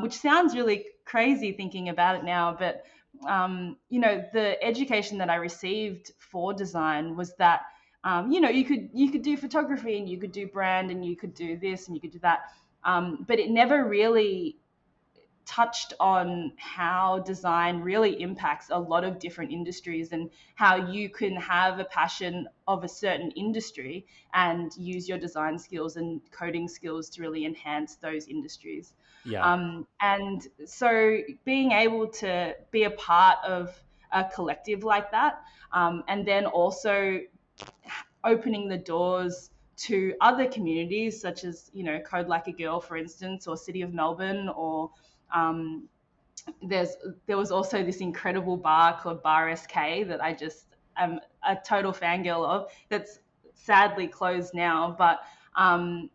which 0.00 0.18
sounds 0.18 0.54
really 0.54 0.86
crazy 1.08 1.52
thinking 1.52 1.88
about 1.88 2.16
it 2.16 2.24
now. 2.24 2.54
But, 2.58 2.84
um, 3.26 3.76
you 3.88 4.00
know, 4.00 4.24
the 4.32 4.62
education 4.62 5.18
that 5.18 5.30
I 5.30 5.36
received 5.36 6.12
for 6.18 6.52
design 6.52 7.16
was 7.16 7.34
that, 7.36 7.62
um, 8.04 8.30
you 8.30 8.40
know, 8.40 8.50
you 8.50 8.64
could, 8.64 8.90
you 8.92 9.10
could 9.10 9.22
do 9.22 9.36
photography 9.36 9.98
and 9.98 10.08
you 10.08 10.18
could 10.18 10.32
do 10.32 10.46
brand 10.46 10.90
and 10.90 11.04
you 11.04 11.16
could 11.16 11.34
do 11.34 11.56
this 11.56 11.86
and 11.86 11.96
you 11.96 12.00
could 12.00 12.12
do 12.12 12.20
that. 12.20 12.40
Um, 12.84 13.24
but 13.26 13.38
it 13.38 13.50
never 13.50 13.86
really 13.86 14.58
touched 15.48 15.94
on 15.98 16.52
how 16.58 17.20
design 17.20 17.80
really 17.80 18.20
impacts 18.20 18.68
a 18.70 18.78
lot 18.78 19.02
of 19.02 19.18
different 19.18 19.50
industries 19.50 20.12
and 20.12 20.28
how 20.56 20.76
you 20.90 21.08
can 21.08 21.34
have 21.36 21.78
a 21.78 21.84
passion 21.84 22.46
of 22.66 22.84
a 22.84 22.88
certain 22.88 23.30
industry 23.30 24.06
and 24.34 24.70
use 24.76 25.08
your 25.08 25.16
design 25.16 25.58
skills 25.58 25.96
and 25.96 26.20
coding 26.30 26.68
skills 26.68 27.08
to 27.08 27.22
really 27.22 27.46
enhance 27.46 27.96
those 27.96 28.28
industries. 28.28 28.92
Yeah. 29.28 29.44
Um, 29.44 29.86
and 30.00 30.46
so 30.64 31.18
being 31.44 31.72
able 31.72 32.08
to 32.08 32.54
be 32.70 32.84
a 32.84 32.90
part 32.90 33.38
of 33.44 33.78
a 34.12 34.24
collective 34.24 34.84
like 34.84 35.10
that, 35.10 35.42
um, 35.72 36.02
and 36.08 36.26
then 36.26 36.46
also 36.46 37.20
opening 38.24 38.68
the 38.68 38.78
doors 38.78 39.50
to 39.76 40.14
other 40.20 40.46
communities 40.46 41.20
such 41.20 41.44
as 41.44 41.70
you 41.72 41.84
know 41.84 42.00
code 42.00 42.26
like 42.26 42.48
a 42.48 42.52
girl 42.52 42.80
for 42.80 42.96
instance 42.96 43.46
or 43.46 43.56
city 43.56 43.80
of 43.80 43.94
melbourne 43.94 44.48
or 44.48 44.90
um, 45.32 45.88
there's 46.62 46.96
there 47.26 47.36
was 47.36 47.50
also 47.50 47.84
this 47.84 47.98
incredible 47.98 48.56
bar 48.56 48.98
called 49.00 49.22
Bar 49.22 49.54
SK 49.54 49.74
that 50.06 50.22
I 50.22 50.32
just 50.32 50.66
am 50.96 51.20
a 51.46 51.56
total 51.56 51.92
fangirl 51.92 52.46
of. 52.46 52.70
That's 52.88 53.20
sadly 53.54 54.06
closed 54.06 54.54
now, 54.54 54.94
but 54.98 55.20
um, 55.56 56.10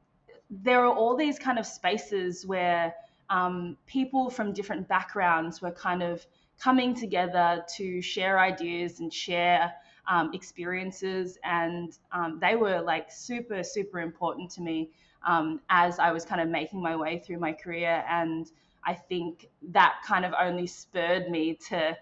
there 0.49 0.83
are 0.85 0.93
all 0.93 1.15
these 1.15 1.39
kind 1.39 1.59
of 1.59 1.65
spaces 1.65 2.45
where 2.45 2.93
um, 3.29 3.77
people 3.85 4.29
from 4.29 4.53
different 4.53 4.87
backgrounds 4.87 5.61
were 5.61 5.71
kind 5.71 6.03
of 6.03 6.25
coming 6.59 6.95
together 6.95 7.63
to 7.75 8.01
share 8.01 8.39
ideas 8.39 8.99
and 8.99 9.13
share 9.13 9.73
um, 10.07 10.31
experiences, 10.33 11.37
and 11.43 11.97
um, 12.11 12.39
they 12.41 12.55
were 12.55 12.81
like 12.81 13.11
super 13.11 13.63
super 13.63 13.99
important 13.99 14.51
to 14.51 14.61
me 14.61 14.91
um, 15.25 15.61
as 15.69 15.99
I 15.99 16.11
was 16.11 16.25
kind 16.25 16.41
of 16.41 16.49
making 16.49 16.81
my 16.81 16.95
way 16.95 17.19
through 17.25 17.39
my 17.39 17.53
career 17.53 18.03
and 18.09 18.49
I 18.85 18.93
think 18.93 19.47
that 19.69 19.95
kind 20.05 20.25
of 20.25 20.33
only 20.39 20.67
spurred 20.67 21.29
me 21.29 21.57
to 21.69 21.97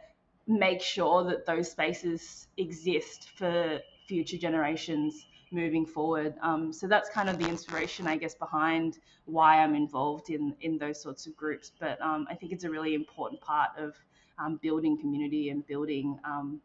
make 0.47 0.81
sure 0.81 1.23
that 1.25 1.45
those 1.45 1.69
spaces 1.69 2.47
exist 2.57 3.29
for 3.35 3.79
future 4.07 4.37
generations 4.37 5.27
moving 5.51 5.85
forward. 5.85 6.35
Um, 6.41 6.71
so 6.71 6.87
that's 6.87 7.09
kind 7.09 7.29
of 7.29 7.37
the 7.37 7.47
inspiration, 7.47 8.07
I 8.07 8.17
guess, 8.17 8.35
behind 8.35 8.99
why 9.25 9.57
I'm 9.57 9.75
involved 9.75 10.29
in 10.29 10.55
in 10.61 10.77
those 10.77 11.01
sorts 11.01 11.27
of 11.27 11.35
groups. 11.35 11.71
But 11.79 12.01
um, 12.01 12.27
I 12.29 12.35
think 12.35 12.51
it's 12.51 12.63
a 12.63 12.69
really 12.69 12.95
important 12.95 13.41
part 13.41 13.71
of 13.77 13.95
um, 14.39 14.59
building 14.61 14.97
community 14.97 15.49
and 15.49 15.65
building 15.67 16.19
um, 16.23 16.61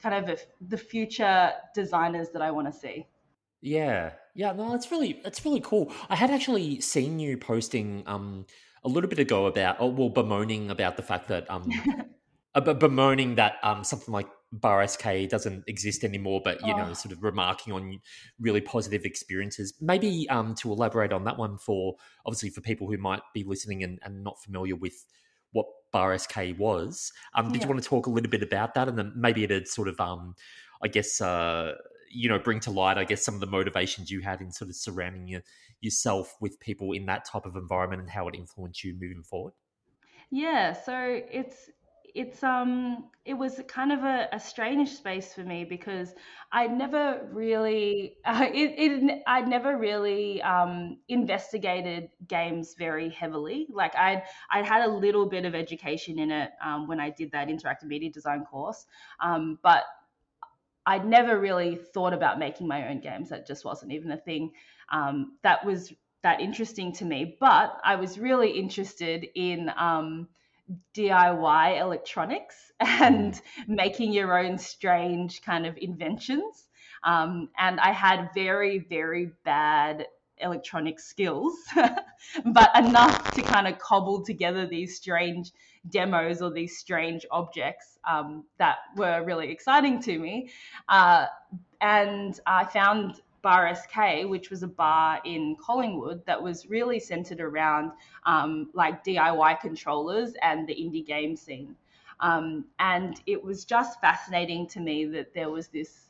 kind 0.00 0.14
of 0.24 0.38
a, 0.38 0.38
the 0.68 0.76
future 0.76 1.52
designers 1.74 2.30
that 2.30 2.42
I 2.42 2.50
want 2.50 2.72
to 2.72 2.78
see. 2.78 3.06
Yeah, 3.60 4.12
yeah, 4.34 4.52
no, 4.52 4.70
that's 4.70 4.90
really 4.90 5.20
that's 5.22 5.44
really 5.44 5.60
cool. 5.60 5.92
I 6.10 6.16
had 6.16 6.30
actually 6.30 6.80
seen 6.80 7.18
you 7.18 7.38
posting 7.38 8.02
um 8.06 8.46
a 8.84 8.88
little 8.88 9.08
bit 9.08 9.18
ago 9.18 9.46
about, 9.46 9.76
oh, 9.80 9.86
well, 9.86 10.10
bemoaning 10.10 10.70
about 10.70 10.98
the 10.98 11.02
fact 11.02 11.28
that 11.28 11.50
um, 11.50 11.70
uh, 12.54 12.60
bemoaning 12.60 13.36
that 13.36 13.54
um 13.62 13.82
something 13.82 14.12
like 14.12 14.28
bar 14.60 14.86
sk 14.86 15.28
doesn't 15.28 15.64
exist 15.66 16.04
anymore 16.04 16.40
but 16.44 16.64
you 16.66 16.72
oh. 16.72 16.76
know 16.76 16.92
sort 16.92 17.12
of 17.12 17.22
remarking 17.22 17.72
on 17.72 17.98
really 18.38 18.60
positive 18.60 19.04
experiences 19.04 19.74
maybe 19.80 20.28
um 20.30 20.54
to 20.54 20.70
elaborate 20.70 21.12
on 21.12 21.24
that 21.24 21.36
one 21.36 21.58
for 21.58 21.94
obviously 22.24 22.50
for 22.50 22.60
people 22.60 22.88
who 22.88 22.96
might 22.96 23.22
be 23.32 23.42
listening 23.44 23.82
and, 23.82 23.98
and 24.02 24.22
not 24.22 24.40
familiar 24.42 24.76
with 24.76 25.04
what 25.52 25.66
bar 25.92 26.16
sk 26.18 26.36
was 26.56 27.12
um 27.34 27.46
did 27.46 27.56
yeah. 27.56 27.62
you 27.62 27.68
want 27.68 27.82
to 27.82 27.88
talk 27.88 28.06
a 28.06 28.10
little 28.10 28.30
bit 28.30 28.42
about 28.42 28.74
that 28.74 28.88
and 28.88 28.96
then 28.96 29.12
maybe 29.16 29.42
it'd 29.42 29.66
sort 29.66 29.88
of 29.88 29.98
um 30.00 30.34
i 30.82 30.88
guess 30.88 31.20
uh 31.20 31.72
you 32.10 32.28
know 32.28 32.38
bring 32.38 32.60
to 32.60 32.70
light 32.70 32.96
i 32.96 33.04
guess 33.04 33.24
some 33.24 33.34
of 33.34 33.40
the 33.40 33.46
motivations 33.46 34.10
you 34.10 34.20
had 34.20 34.40
in 34.40 34.52
sort 34.52 34.70
of 34.70 34.76
surrounding 34.76 35.26
your, 35.26 35.40
yourself 35.80 36.34
with 36.40 36.58
people 36.60 36.92
in 36.92 37.06
that 37.06 37.24
type 37.24 37.44
of 37.44 37.56
environment 37.56 38.00
and 38.00 38.10
how 38.10 38.28
it 38.28 38.36
influenced 38.36 38.84
you 38.84 38.94
moving 38.94 39.22
forward 39.22 39.52
yeah 40.30 40.72
so 40.72 41.20
it's 41.30 41.70
it's 42.14 42.42
um 42.42 43.10
it 43.24 43.34
was 43.34 43.60
kind 43.68 43.90
of 43.90 44.04
a, 44.04 44.28
a 44.32 44.38
strange 44.38 44.90
space 44.90 45.32
for 45.34 45.42
me 45.42 45.64
because 45.64 46.14
I 46.52 46.66
never 46.66 47.26
really 47.32 48.16
uh, 48.24 48.46
it, 48.52 48.74
it 48.78 49.22
I'd 49.26 49.48
never 49.48 49.76
really 49.76 50.40
um, 50.42 50.98
investigated 51.08 52.10
games 52.28 52.74
very 52.78 53.08
heavily. 53.10 53.66
Like 53.70 53.96
I'd 53.96 54.22
I'd 54.50 54.66
had 54.66 54.82
a 54.88 54.92
little 54.92 55.26
bit 55.26 55.44
of 55.44 55.54
education 55.54 56.18
in 56.18 56.30
it 56.30 56.52
um, 56.64 56.86
when 56.86 57.00
I 57.00 57.10
did 57.10 57.32
that 57.32 57.48
interactive 57.48 57.84
media 57.84 58.10
design 58.10 58.44
course, 58.44 58.86
um, 59.20 59.58
but 59.62 59.84
I'd 60.86 61.06
never 61.06 61.38
really 61.38 61.76
thought 61.76 62.12
about 62.12 62.38
making 62.38 62.68
my 62.68 62.88
own 62.88 63.00
games. 63.00 63.30
That 63.30 63.46
just 63.46 63.64
wasn't 63.64 63.92
even 63.92 64.10
a 64.10 64.16
thing 64.18 64.52
um, 64.90 65.38
that 65.42 65.64
was 65.64 65.92
that 66.22 66.40
interesting 66.40 66.92
to 66.94 67.04
me. 67.04 67.36
But 67.40 67.78
I 67.84 67.96
was 67.96 68.18
really 68.18 68.50
interested 68.50 69.26
in 69.34 69.70
um, 69.76 70.28
DIY 70.94 71.80
electronics 71.80 72.72
and 72.80 73.40
making 73.66 74.12
your 74.12 74.38
own 74.38 74.58
strange 74.58 75.42
kind 75.42 75.66
of 75.66 75.76
inventions. 75.76 76.68
Um, 77.02 77.50
and 77.58 77.80
I 77.80 77.92
had 77.92 78.30
very, 78.34 78.78
very 78.78 79.32
bad 79.44 80.06
electronic 80.38 80.98
skills, 80.98 81.54
but 82.44 82.76
enough 82.76 83.32
to 83.32 83.42
kind 83.42 83.68
of 83.68 83.78
cobble 83.78 84.24
together 84.24 84.66
these 84.66 84.96
strange 84.96 85.52
demos 85.90 86.40
or 86.40 86.50
these 86.50 86.78
strange 86.78 87.26
objects 87.30 87.98
um, 88.08 88.44
that 88.58 88.78
were 88.96 89.22
really 89.24 89.50
exciting 89.50 90.00
to 90.02 90.18
me. 90.18 90.50
Uh, 90.88 91.26
and 91.80 92.40
I 92.46 92.64
found 92.64 93.20
Bar 93.44 93.74
SK, 93.74 94.26
which 94.26 94.48
was 94.48 94.62
a 94.62 94.66
bar 94.66 95.20
in 95.26 95.54
Collingwood 95.60 96.24
that 96.24 96.42
was 96.42 96.66
really 96.66 96.98
centered 96.98 97.42
around 97.42 97.92
um, 98.24 98.70
like 98.72 99.04
DIY 99.04 99.60
controllers 99.60 100.32
and 100.40 100.66
the 100.66 100.74
indie 100.74 101.06
game 101.06 101.36
scene. 101.36 101.76
Um, 102.20 102.64
and 102.78 103.20
it 103.26 103.44
was 103.44 103.66
just 103.66 104.00
fascinating 104.00 104.66
to 104.68 104.80
me 104.80 105.04
that 105.04 105.34
there 105.34 105.50
was 105.50 105.68
this 105.68 106.00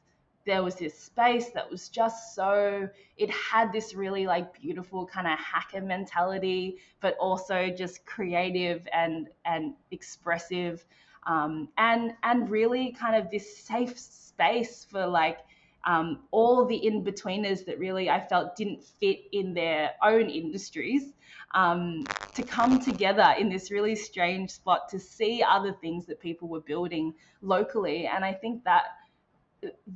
there 0.46 0.62
was 0.62 0.74
this 0.74 0.96
space 0.96 1.48
that 1.50 1.68
was 1.68 1.88
just 1.88 2.34
so 2.34 2.86
it 3.16 3.30
had 3.30 3.72
this 3.72 3.94
really 3.94 4.26
like 4.26 4.60
beautiful 4.60 5.06
kind 5.06 5.26
of 5.26 5.38
hacker 5.38 5.80
mentality 5.80 6.76
but 7.00 7.16
also 7.18 7.70
just 7.70 8.04
creative 8.04 8.86
and 8.92 9.28
and 9.46 9.72
expressive 9.90 10.84
um, 11.26 11.68
and 11.78 12.12
and 12.22 12.50
really 12.50 12.92
kind 12.92 13.16
of 13.16 13.30
this 13.30 13.56
safe 13.56 13.98
space 13.98 14.84
for 14.84 15.06
like 15.06 15.38
um, 15.86 16.20
all 16.30 16.64
the 16.64 16.86
in 16.86 17.04
betweeners 17.04 17.64
that 17.66 17.78
really 17.78 18.08
I 18.08 18.26
felt 18.26 18.56
didn't 18.56 18.82
fit 18.82 19.20
in 19.32 19.54
their 19.54 19.92
own 20.02 20.28
industries 20.28 21.12
um, 21.54 22.04
to 22.34 22.42
come 22.42 22.78
together 22.80 23.34
in 23.38 23.48
this 23.48 23.70
really 23.70 23.94
strange 23.94 24.50
spot 24.50 24.88
to 24.90 24.98
see 24.98 25.42
other 25.46 25.72
things 25.72 26.06
that 26.06 26.20
people 26.20 26.48
were 26.48 26.60
building 26.60 27.14
locally. 27.42 28.06
And 28.06 28.24
I 28.24 28.32
think 28.32 28.64
that 28.64 28.84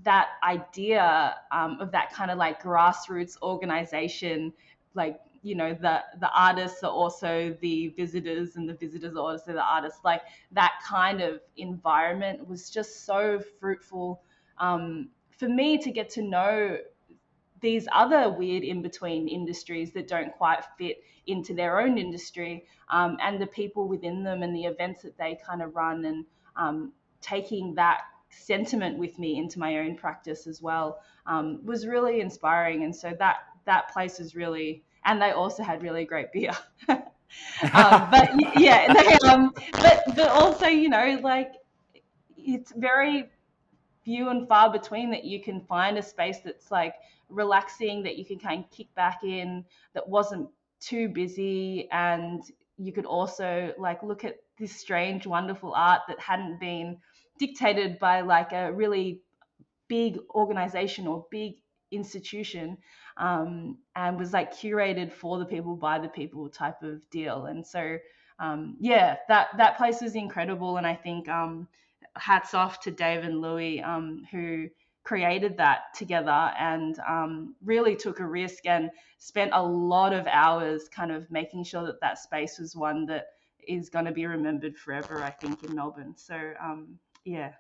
that 0.03 0.29
idea 0.43 1.37
um, 1.53 1.79
of 1.81 1.91
that 1.93 2.13
kind 2.13 2.31
of 2.31 2.39
like 2.39 2.63
grassroots 2.63 3.41
organization, 3.43 4.53
like 4.95 5.21
you 5.43 5.55
know 5.55 5.75
the 5.75 6.03
the 6.21 6.31
artists 6.35 6.83
are 6.83 6.91
also 6.91 7.57
the 7.61 7.89
visitors 7.89 8.57
and 8.57 8.69
the 8.69 8.75
visitors 8.75 9.15
are 9.15 9.33
also 9.33 9.53
the 9.53 9.63
artists 9.63 10.01
like 10.05 10.23
that 10.53 10.73
kind 10.87 11.21
of 11.21 11.41
environment 11.57 12.47
was 12.47 12.71
just 12.71 13.05
so 13.05 13.41
fruitful 13.61 14.21
um, 14.59 15.09
for 15.39 15.49
me 15.49 15.79
to 15.79 15.91
get 15.91 16.11
to 16.11 16.23
know 16.23 16.79
these 17.61 17.89
other 17.93 18.31
weird 18.31 18.63
in 18.63 18.83
between 18.83 19.29
industries 19.29 19.93
that 19.93 20.09
don't 20.09 20.33
quite 20.33 20.65
fit 20.77 21.03
into 21.27 21.55
their 21.55 21.81
own 21.81 21.99
industry 21.99 22.65
um, 22.91 23.17
and 23.21 23.41
the 23.41 23.47
people 23.47 23.89
within 23.89 24.23
them 24.23 24.43
and 24.43 24.55
the 24.55 24.65
events 24.65 25.03
that 25.03 25.17
they 25.19 25.39
kind 25.45 25.63
of 25.63 25.75
run 25.75 26.05
and 26.05 26.25
um, 26.57 26.93
taking 27.21 27.75
that 27.75 28.03
sentiment 28.31 28.99
with 28.99 29.19
me 29.19 29.39
into 29.39 29.59
my 29.59 29.79
own 29.79 29.97
practice 29.97 30.47
as 30.47 30.63
well 30.63 31.01
um, 31.27 31.61
was 31.65 31.87
really 31.87 32.21
inspiring. 32.21 32.85
And 32.85 32.95
so 32.95 33.15
that 33.19 33.39
that 33.65 33.93
place 33.93 34.21
is 34.21 34.35
really 34.35 34.83
and 35.05 35.21
they 35.21 35.31
also 35.31 35.63
had 35.63 35.83
really 35.83 36.05
great 36.05 36.33
beer. 36.33 36.57
Um, 37.75 38.09
but 38.11 38.59
yeah 38.59 38.91
they, 38.91 39.29
um, 39.29 39.53
but 39.73 40.03
but 40.17 40.29
also 40.29 40.67
you 40.67 40.89
know 40.89 41.21
like 41.23 41.53
it's 42.39 42.73
very 42.75 43.29
few 44.09 44.31
and 44.31 44.49
far 44.49 44.73
between 44.73 45.11
that 45.11 45.25
you 45.27 45.43
can 45.43 45.61
find 45.61 45.99
a 45.99 46.03
space 46.03 46.39
that's 46.43 46.71
like 46.71 46.95
relaxing 47.29 48.03
that 48.03 48.17
you 48.17 48.25
can 48.25 48.39
kind 48.39 48.65
of 48.65 48.71
kick 48.71 48.87
back 48.95 49.23
in 49.23 49.63
that 49.93 50.09
wasn't 50.09 50.49
too 50.81 51.11
busy 51.11 51.87
and 51.93 52.43
you 52.79 52.91
could 52.91 53.05
also 53.05 53.71
like 53.77 54.03
look 54.03 54.25
at 54.25 54.37
this 54.59 54.75
strange 54.75 55.27
wonderful 55.27 55.75
art 55.75 56.01
that 56.09 56.19
hadn't 56.19 56.59
been 56.59 56.97
dictated 57.39 57.99
by 57.99 58.23
like 58.23 58.53
a 58.53 58.73
really 58.73 59.21
big 59.89 60.17
organization 60.35 61.07
or 61.07 61.27
big 61.31 61.57
institution 61.91 62.79
um, 63.19 63.77
and 63.95 64.19
was 64.19 64.33
like 64.33 64.55
curated 64.55 65.13
for 65.13 65.39
the 65.39 65.45
people 65.45 65.77
by 65.77 65.99
the 65.99 66.09
people 66.09 66.49
type 66.49 66.83
of 66.83 67.03
deal. 67.11 67.45
And 67.45 67.67
so 67.67 67.99
um, 68.39 68.77
yeah 68.81 69.17
that 69.29 69.49
that 69.59 69.77
place 69.77 70.01
was 70.01 70.15
incredible 70.15 70.77
and 70.77 70.87
i 70.87 70.95
think 70.95 71.29
um, 71.29 71.67
hats 72.19 72.55
off 72.55 72.81
to 72.81 72.91
Dave 72.91 73.25
and 73.25 73.41
Louis, 73.41 73.81
um, 73.83 74.23
who 74.31 74.69
created 75.05 75.57
that 75.57 75.95
together 75.95 76.53
and 76.59 76.99
um, 77.09 77.55
really 77.65 77.97
took 77.97 78.21
a 78.21 78.27
risk 78.27 78.67
and 78.67 78.91
spent 79.17 79.51
a 79.55 79.63
lot 79.63 80.13
of 80.13 80.27
hours 80.27 80.89
kind 80.95 81.11
of 81.11 81.31
making 81.31 81.65
sure 81.65 81.87
that 81.87 81.99
that 82.03 82.19
space 82.19 82.59
was 82.59 82.77
one 82.77 83.07
that 83.07 83.29
is 83.67 83.89
going 83.89 84.05
to 84.05 84.13
be 84.13 84.27
remembered 84.27 84.77
forever, 84.77 85.23
I 85.23 85.31
think, 85.31 85.65
in 85.65 85.75
Melbourne. 85.75 86.15
So, 86.17 86.53
um, 86.63 86.99
yeah. 87.25 87.53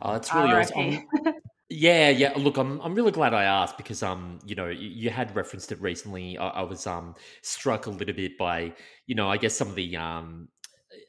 Oh, 0.00 0.14
it's 0.14 0.32
really 0.34 0.52
awesome. 0.52 1.06
yeah, 1.68 2.08
yeah. 2.08 2.32
Look, 2.36 2.56
I'm 2.56 2.80
I'm 2.80 2.94
really 2.94 3.12
glad 3.12 3.34
I 3.34 3.44
asked 3.44 3.76
because 3.76 4.02
um, 4.02 4.38
you 4.46 4.54
know, 4.54 4.68
you, 4.68 4.88
you 4.88 5.10
had 5.10 5.36
referenced 5.36 5.72
it 5.72 5.80
recently. 5.82 6.38
I, 6.38 6.48
I, 6.48 6.62
was 6.62 6.86
um 6.86 7.14
struck 7.42 7.86
a 7.86 7.90
little 7.90 8.14
bit 8.14 8.38
by, 8.38 8.72
you 9.06 9.14
know, 9.14 9.28
I 9.28 9.36
guess 9.36 9.54
some 9.54 9.68
of 9.68 9.74
the 9.74 9.96
um 9.96 10.48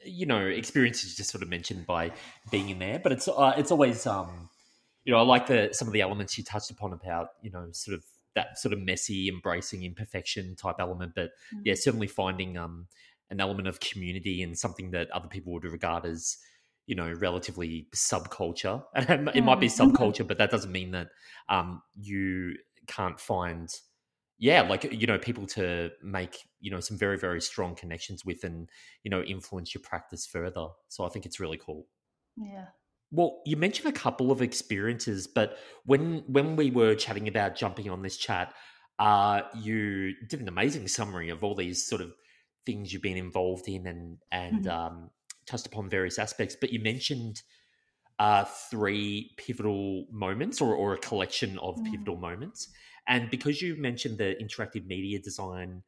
you 0.06 0.26
know 0.26 0.46
experiences 0.46 1.16
just 1.16 1.30
sort 1.30 1.44
of 1.44 1.50
mentioned 1.50 1.86
by 1.86 2.12
being 2.50 2.70
in 2.70 2.80
there 2.80 3.00
but 3.00 3.12
it's 3.12 3.28
uh, 3.28 3.54
it's 3.58 3.72
always 3.72 4.06
um 4.06 4.50
you 5.04 5.12
know 5.12 5.20
i 5.20 5.22
like 5.22 5.48
the 5.48 5.70
some 5.72 5.88
of 5.88 5.94
the 5.94 6.02
elements 6.02 6.38
you 6.38 6.44
touched 6.44 6.72
upon 6.72 6.94
about 6.94 7.30
you 7.42 7.52
know 7.52 7.68
sort 7.72 7.96
of 7.96 8.04
that 8.36 8.58
sort 8.58 8.74
of 8.74 8.80
messy 8.80 9.28
embracing 9.28 9.84
imperfection 9.84 10.56
type 10.56 10.76
element 10.80 11.14
but 11.16 11.32
mm-hmm. 11.54 11.62
yeah 11.66 11.74
certainly 11.74 12.08
finding 12.08 12.58
um 12.58 12.88
an 13.30 13.40
element 13.40 13.68
of 13.68 13.80
community 13.80 14.44
and 14.44 14.58
something 14.58 14.92
that 14.92 15.10
other 15.12 15.28
people 15.28 15.54
would 15.54 15.64
regard 15.64 16.06
as 16.06 16.38
you 16.86 16.96
know 16.96 17.12
relatively 17.14 17.88
subculture 17.96 18.84
and 18.94 19.30
it 19.36 19.44
might 19.44 19.60
be 19.60 19.68
subculture 19.68 20.28
but 20.28 20.38
that 20.38 20.52
doesn't 20.52 20.72
mean 20.72 20.92
that 20.92 21.08
um 21.50 21.82
you 22.00 22.56
can't 22.88 23.20
find 23.20 23.70
yeah, 24.42 24.64
like 24.64 24.92
you 24.92 25.06
know, 25.06 25.20
people 25.20 25.46
to 25.48 25.92
make 26.02 26.36
you 26.60 26.72
know 26.72 26.80
some 26.80 26.98
very 26.98 27.16
very 27.16 27.40
strong 27.40 27.76
connections 27.76 28.26
with, 28.26 28.44
and 28.44 28.68
you 29.04 29.12
know, 29.12 29.22
influence 29.22 29.76
your 29.76 29.84
practice 29.84 30.26
further. 30.26 30.66
So 30.88 31.06
I 31.06 31.10
think 31.10 31.28
it's 31.28 31.40
really 31.40 31.58
cool. 31.58 31.86
Yeah. 32.36 32.66
Well, 33.12 33.42
you 33.46 33.56
mentioned 33.56 33.88
a 33.88 33.98
couple 33.98 34.32
of 34.32 34.42
experiences, 34.42 35.28
but 35.28 35.60
when 35.86 36.24
when 36.26 36.56
we 36.56 36.72
were 36.72 36.96
chatting 36.96 37.28
about 37.28 37.56
jumping 37.56 37.88
on 37.92 38.02
this 38.02 38.18
chat, 38.18 38.56
uh, 38.98 39.42
you 39.62 40.14
did 40.28 40.42
an 40.42 40.48
amazing 40.48 40.88
summary 40.88 41.30
of 41.30 41.44
all 41.44 41.54
these 41.54 41.86
sort 41.86 42.02
of 42.02 42.12
things 42.66 42.92
you've 42.92 43.04
been 43.04 43.18
involved 43.18 43.68
in 43.68 43.86
and 43.86 44.18
and 44.32 44.66
mm-hmm. 44.66 44.70
um, 44.70 45.10
touched 45.46 45.68
upon 45.68 45.88
various 45.88 46.18
aspects. 46.18 46.58
But 46.60 46.74
you 46.74 46.80
mentioned 46.80 47.44
uh, 48.18 48.46
three 48.72 49.36
pivotal 49.38 50.08
moments 50.12 50.62
or, 50.62 50.74
or 50.74 50.94
a 50.94 50.98
collection 50.98 51.60
of 51.60 51.76
Mm. 51.76 51.92
pivotal 51.92 52.18
moments. 52.18 52.70
And 53.08 53.30
because 53.30 53.62
you 53.62 53.76
mentioned 53.76 54.18
the 54.18 54.36
interactive 54.42 54.86
media 54.86 55.20
design 55.20 55.84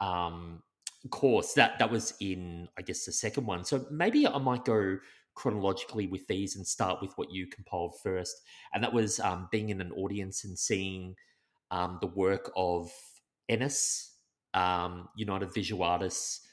um, 0.00 0.62
course, 1.10 1.54
that 1.54 1.78
that 1.78 1.90
was 1.90 2.14
in, 2.20 2.68
I 2.78 2.82
guess, 2.82 3.04
the 3.04 3.12
second 3.12 3.46
one. 3.46 3.64
So 3.64 3.86
maybe 3.90 4.26
I 4.26 4.38
might 4.38 4.64
go 4.64 4.98
chronologically 5.34 6.06
with 6.06 6.26
these 6.26 6.56
and 6.56 6.66
start 6.66 7.00
with 7.00 7.12
what 7.16 7.30
you 7.30 7.46
compiled 7.46 7.96
first, 8.02 8.42
and 8.74 8.82
that 8.82 8.92
was 8.92 9.20
um, 9.20 9.48
being 9.50 9.68
in 9.70 9.80
an 9.80 9.92
audience 9.92 10.44
and 10.44 10.58
seeing 10.58 11.14
um, 11.70 11.98
the 12.00 12.08
work 12.08 12.50
of 12.56 12.90
Eness, 13.48 14.10
um, 14.54 15.08
United 15.16 15.54
Visual 15.54 15.82
Artists, 15.82 16.46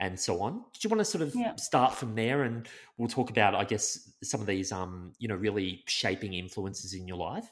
and 0.00 0.18
so 0.18 0.40
on. 0.42 0.64
Did 0.72 0.84
you 0.84 0.90
want 0.90 1.00
to 1.00 1.04
sort 1.04 1.22
of 1.22 1.34
Yeah. 1.34 1.54
start 1.56 1.94
from 1.94 2.14
there, 2.14 2.42
and 2.42 2.68
we'll 2.96 3.08
talk 3.08 3.30
about, 3.30 3.54
I 3.54 3.64
guess, 3.64 4.12
some 4.22 4.40
of 4.40 4.46
these, 4.46 4.72
um, 4.72 5.12
you 5.18 5.28
know, 5.28 5.36
really 5.36 5.84
shaping 5.86 6.34
influences 6.34 6.94
in 6.94 7.06
your 7.06 7.18
life? 7.18 7.48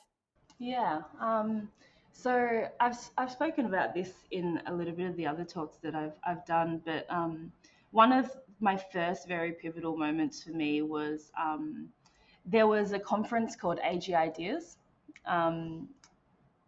Yeah. 0.59 1.03
Um, 1.21 1.71
so 2.13 2.69
I've 2.81 2.99
I've 3.17 3.31
spoken 3.31 3.67
about 3.67 3.95
this 3.95 4.13
in 4.31 4.61
a 4.67 4.75
little 4.75 4.93
bit 4.93 5.09
of 5.09 5.17
the 5.17 5.27
other 5.27 5.45
talks 5.45 5.79
that 5.79 5.95
I've 5.95 6.15
I've 6.27 6.45
done, 6.47 6.83
but 6.85 7.07
um, 7.11 7.53
one 7.91 8.13
of 8.13 8.31
my 8.61 8.77
first 8.77 9.27
very 9.27 9.53
pivotal 9.53 9.97
moments 9.97 10.43
for 10.43 10.51
me 10.51 10.83
was 10.83 11.33
um, 11.41 11.89
there 12.45 12.67
was 12.67 12.93
a 12.93 12.99
conference 12.99 13.57
called 13.57 13.79
agIdeas, 13.85 14.77
um, 15.27 15.89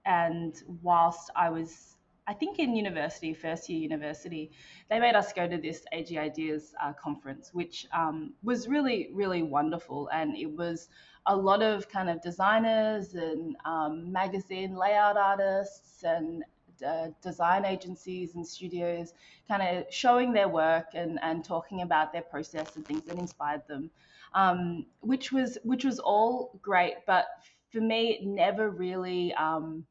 and 0.06 0.62
whilst 0.82 1.30
I 1.36 1.50
was 1.50 1.96
I 2.26 2.34
think 2.34 2.58
in 2.58 2.76
university, 2.76 3.34
first 3.34 3.68
year 3.68 3.80
university, 3.80 4.52
they 4.88 5.00
made 5.00 5.16
us 5.16 5.32
go 5.32 5.48
to 5.48 5.58
this 5.58 5.84
agIdeas 5.92 6.72
uh, 6.80 6.92
conference, 6.92 7.50
which 7.52 7.86
um, 7.92 8.34
was 8.44 8.68
really, 8.68 9.10
really 9.12 9.42
wonderful. 9.42 10.08
And 10.12 10.36
it 10.36 10.46
was 10.50 10.88
a 11.26 11.34
lot 11.34 11.62
of 11.62 11.88
kind 11.88 12.08
of 12.08 12.22
designers 12.22 13.14
and 13.14 13.56
um, 13.64 14.12
magazine 14.12 14.76
layout 14.76 15.16
artists 15.16 16.04
and 16.04 16.44
uh, 16.86 17.08
design 17.22 17.64
agencies 17.64 18.34
and 18.34 18.46
studios 18.46 19.14
kind 19.48 19.62
of 19.62 19.84
showing 19.92 20.32
their 20.32 20.48
work 20.48 20.86
and, 20.94 21.18
and 21.22 21.44
talking 21.44 21.82
about 21.82 22.12
their 22.12 22.22
process 22.22 22.76
and 22.76 22.86
things 22.86 23.02
that 23.04 23.18
inspired 23.18 23.62
them, 23.68 23.90
um, 24.34 24.86
which 25.00 25.32
was 25.32 25.58
which 25.64 25.84
was 25.84 25.98
all 25.98 26.58
great. 26.62 26.94
But 27.06 27.26
for 27.70 27.80
me, 27.80 28.10
it 28.10 28.26
never 28.26 28.70
really 28.70 29.32
um, 29.34 29.84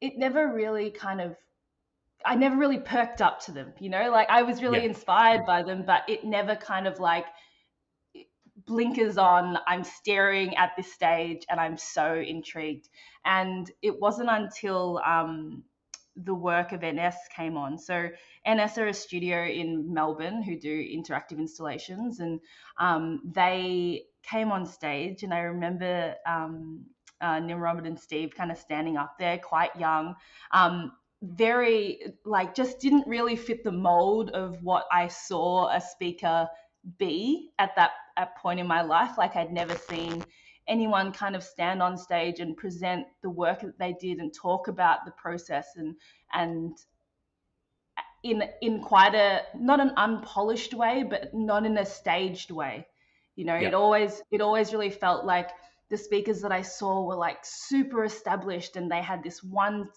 it 0.00 0.16
never 0.16 0.52
really 0.52 0.90
kind 0.90 1.20
of 1.20 1.36
I 2.24 2.34
never 2.34 2.56
really 2.56 2.80
perked 2.80 3.22
up 3.22 3.40
to 3.44 3.52
them, 3.52 3.72
you 3.78 3.90
know, 3.90 4.10
like 4.10 4.28
I 4.28 4.42
was 4.42 4.62
really 4.62 4.80
Yeah. 4.80 4.84
inspired 4.84 5.46
by 5.46 5.62
them, 5.62 5.84
but 5.86 6.02
it 6.08 6.24
never 6.24 6.56
kind 6.56 6.86
of 6.86 6.98
like 6.98 7.26
blinkers 8.66 9.18
on. 9.18 9.58
I'm 9.66 9.84
staring 9.84 10.56
at 10.56 10.72
this 10.76 10.92
stage 10.92 11.44
and 11.48 11.60
I'm 11.60 11.76
so 11.76 12.14
intrigued. 12.14 12.88
And 13.24 13.70
it 13.82 13.98
wasn't 14.00 14.30
until 14.30 15.00
um, 15.06 15.62
the 16.16 16.34
work 16.34 16.72
of 16.72 16.80
Eness 16.80 17.14
came 17.34 17.56
on. 17.56 17.78
So 17.78 18.08
Eness 18.46 18.78
are 18.78 18.88
a 18.88 18.94
studio 18.94 19.44
in 19.44 19.92
Melbourne 19.92 20.42
who 20.42 20.58
do 20.58 20.82
interactive 20.82 21.38
installations, 21.38 22.20
and 22.20 22.40
um, 22.78 23.20
they 23.24 24.04
came 24.22 24.50
on 24.50 24.66
stage, 24.66 25.22
and 25.22 25.32
I 25.32 25.40
remember 25.40 26.14
um, 26.26 26.84
uh, 27.20 27.38
Nimrod 27.38 27.86
and 27.86 27.98
Steve 27.98 28.34
kind 28.36 28.50
of 28.50 28.58
standing 28.58 28.96
up 28.96 29.18
there, 29.18 29.38
quite 29.38 29.74
young, 29.76 30.14
um, 30.52 30.92
very 31.22 32.14
like 32.24 32.54
just 32.54 32.78
didn't 32.78 33.06
really 33.06 33.36
fit 33.36 33.64
the 33.64 33.72
mold 33.72 34.30
of 34.30 34.62
what 34.62 34.84
I 34.92 35.08
saw 35.08 35.68
a 35.74 35.80
speaker 35.80 36.48
be 36.98 37.50
at 37.58 37.74
that 37.76 37.90
at 38.16 38.36
point 38.36 38.60
in 38.60 38.66
my 38.66 38.82
life. 38.82 39.18
Like 39.18 39.34
I'd 39.36 39.52
never 39.52 39.74
seen 39.74 40.24
anyone 40.68 41.12
kind 41.12 41.34
of 41.34 41.42
stand 41.42 41.82
on 41.82 41.96
stage 41.96 42.40
and 42.40 42.56
present 42.56 43.06
the 43.22 43.30
work 43.30 43.60
that 43.60 43.78
they 43.78 43.94
did 44.00 44.18
and 44.18 44.32
talk 44.32 44.68
about 44.68 45.04
the 45.04 45.10
process 45.12 45.66
and 45.76 45.96
and 46.32 46.76
in 48.22 48.42
in 48.60 48.80
quite 48.80 49.14
a 49.14 49.42
not 49.58 49.80
an 49.80 49.92
unpolished 49.96 50.74
way 50.74 51.04
but 51.08 51.32
not 51.32 51.64
in 51.64 51.78
a 51.78 51.86
staged 51.86 52.50
way 52.50 52.86
you 53.36 53.44
know 53.44 53.54
Yeah. 53.54 53.68
it 53.68 53.74
always 53.74 54.22
it 54.30 54.40
always 54.40 54.72
really 54.72 54.90
felt 54.90 55.24
like 55.24 55.50
the 55.90 55.96
speakers 55.96 56.40
that 56.40 56.52
i 56.52 56.62
saw 56.62 57.04
were 57.04 57.16
like 57.16 57.38
super 57.42 58.04
established 58.04 58.76
and 58.76 58.90
they 58.90 59.02
had 59.02 59.22
this 59.22 59.42
one 59.42 59.88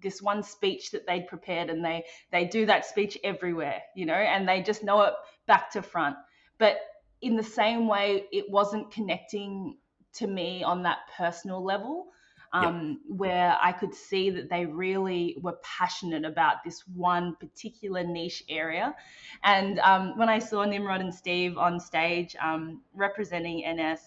this 0.00 0.22
one 0.22 0.42
speech 0.42 0.90
that 0.92 1.06
they'd 1.06 1.26
prepared 1.26 1.68
and 1.70 1.84
they 1.84 2.04
they 2.30 2.44
do 2.44 2.66
that 2.66 2.86
speech 2.86 3.18
everywhere 3.24 3.82
you 3.96 4.06
know 4.06 4.14
and 4.14 4.48
they 4.48 4.62
just 4.62 4.84
know 4.84 5.02
it 5.02 5.14
back 5.46 5.70
to 5.70 5.82
front 5.82 6.16
but 6.58 6.76
in 7.20 7.36
the 7.36 7.42
same 7.42 7.88
way 7.88 8.24
it 8.32 8.48
wasn't 8.50 8.90
connecting 8.92 9.76
to 10.12 10.26
me 10.26 10.62
on 10.62 10.82
that 10.82 10.98
personal 11.16 11.64
level 11.64 12.06
Yep. 12.60 12.74
um, 12.74 13.00
where 13.08 13.56
I 13.62 13.72
could 13.72 13.94
see 13.94 14.28
that 14.30 14.50
they 14.50 14.66
really 14.66 15.36
were 15.40 15.58
passionate 15.62 16.24
about 16.24 16.56
this 16.64 16.82
one 16.86 17.34
particular 17.36 18.04
niche 18.04 18.44
area. 18.48 18.94
And 19.42 19.78
um, 19.78 20.18
when 20.18 20.28
I 20.28 20.38
saw 20.38 20.64
Nimrod 20.64 21.00
and 21.00 21.14
Steve 21.14 21.56
on 21.56 21.80
stage 21.80 22.36
um, 22.42 22.82
representing 22.94 23.64
Eness, 23.66 24.00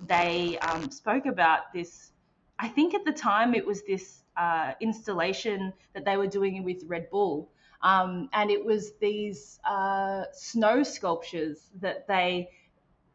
they 0.00 0.58
um, 0.58 0.90
spoke 0.90 1.26
about 1.26 1.72
this. 1.72 2.12
I 2.58 2.68
think 2.68 2.94
at 2.94 3.04
the 3.04 3.12
time 3.12 3.54
it 3.54 3.66
was 3.66 3.82
this 3.82 4.22
uh, 4.36 4.72
installation 4.80 5.72
that 5.94 6.04
they 6.04 6.16
were 6.16 6.26
doing 6.26 6.64
with 6.64 6.84
Red 6.86 7.10
Bull. 7.10 7.50
Um, 7.82 8.28
and 8.32 8.50
it 8.50 8.64
was 8.64 8.92
these 9.00 9.58
uh, 9.68 10.24
snow 10.32 10.82
sculptures 10.82 11.70
that 11.80 12.06
they 12.06 12.48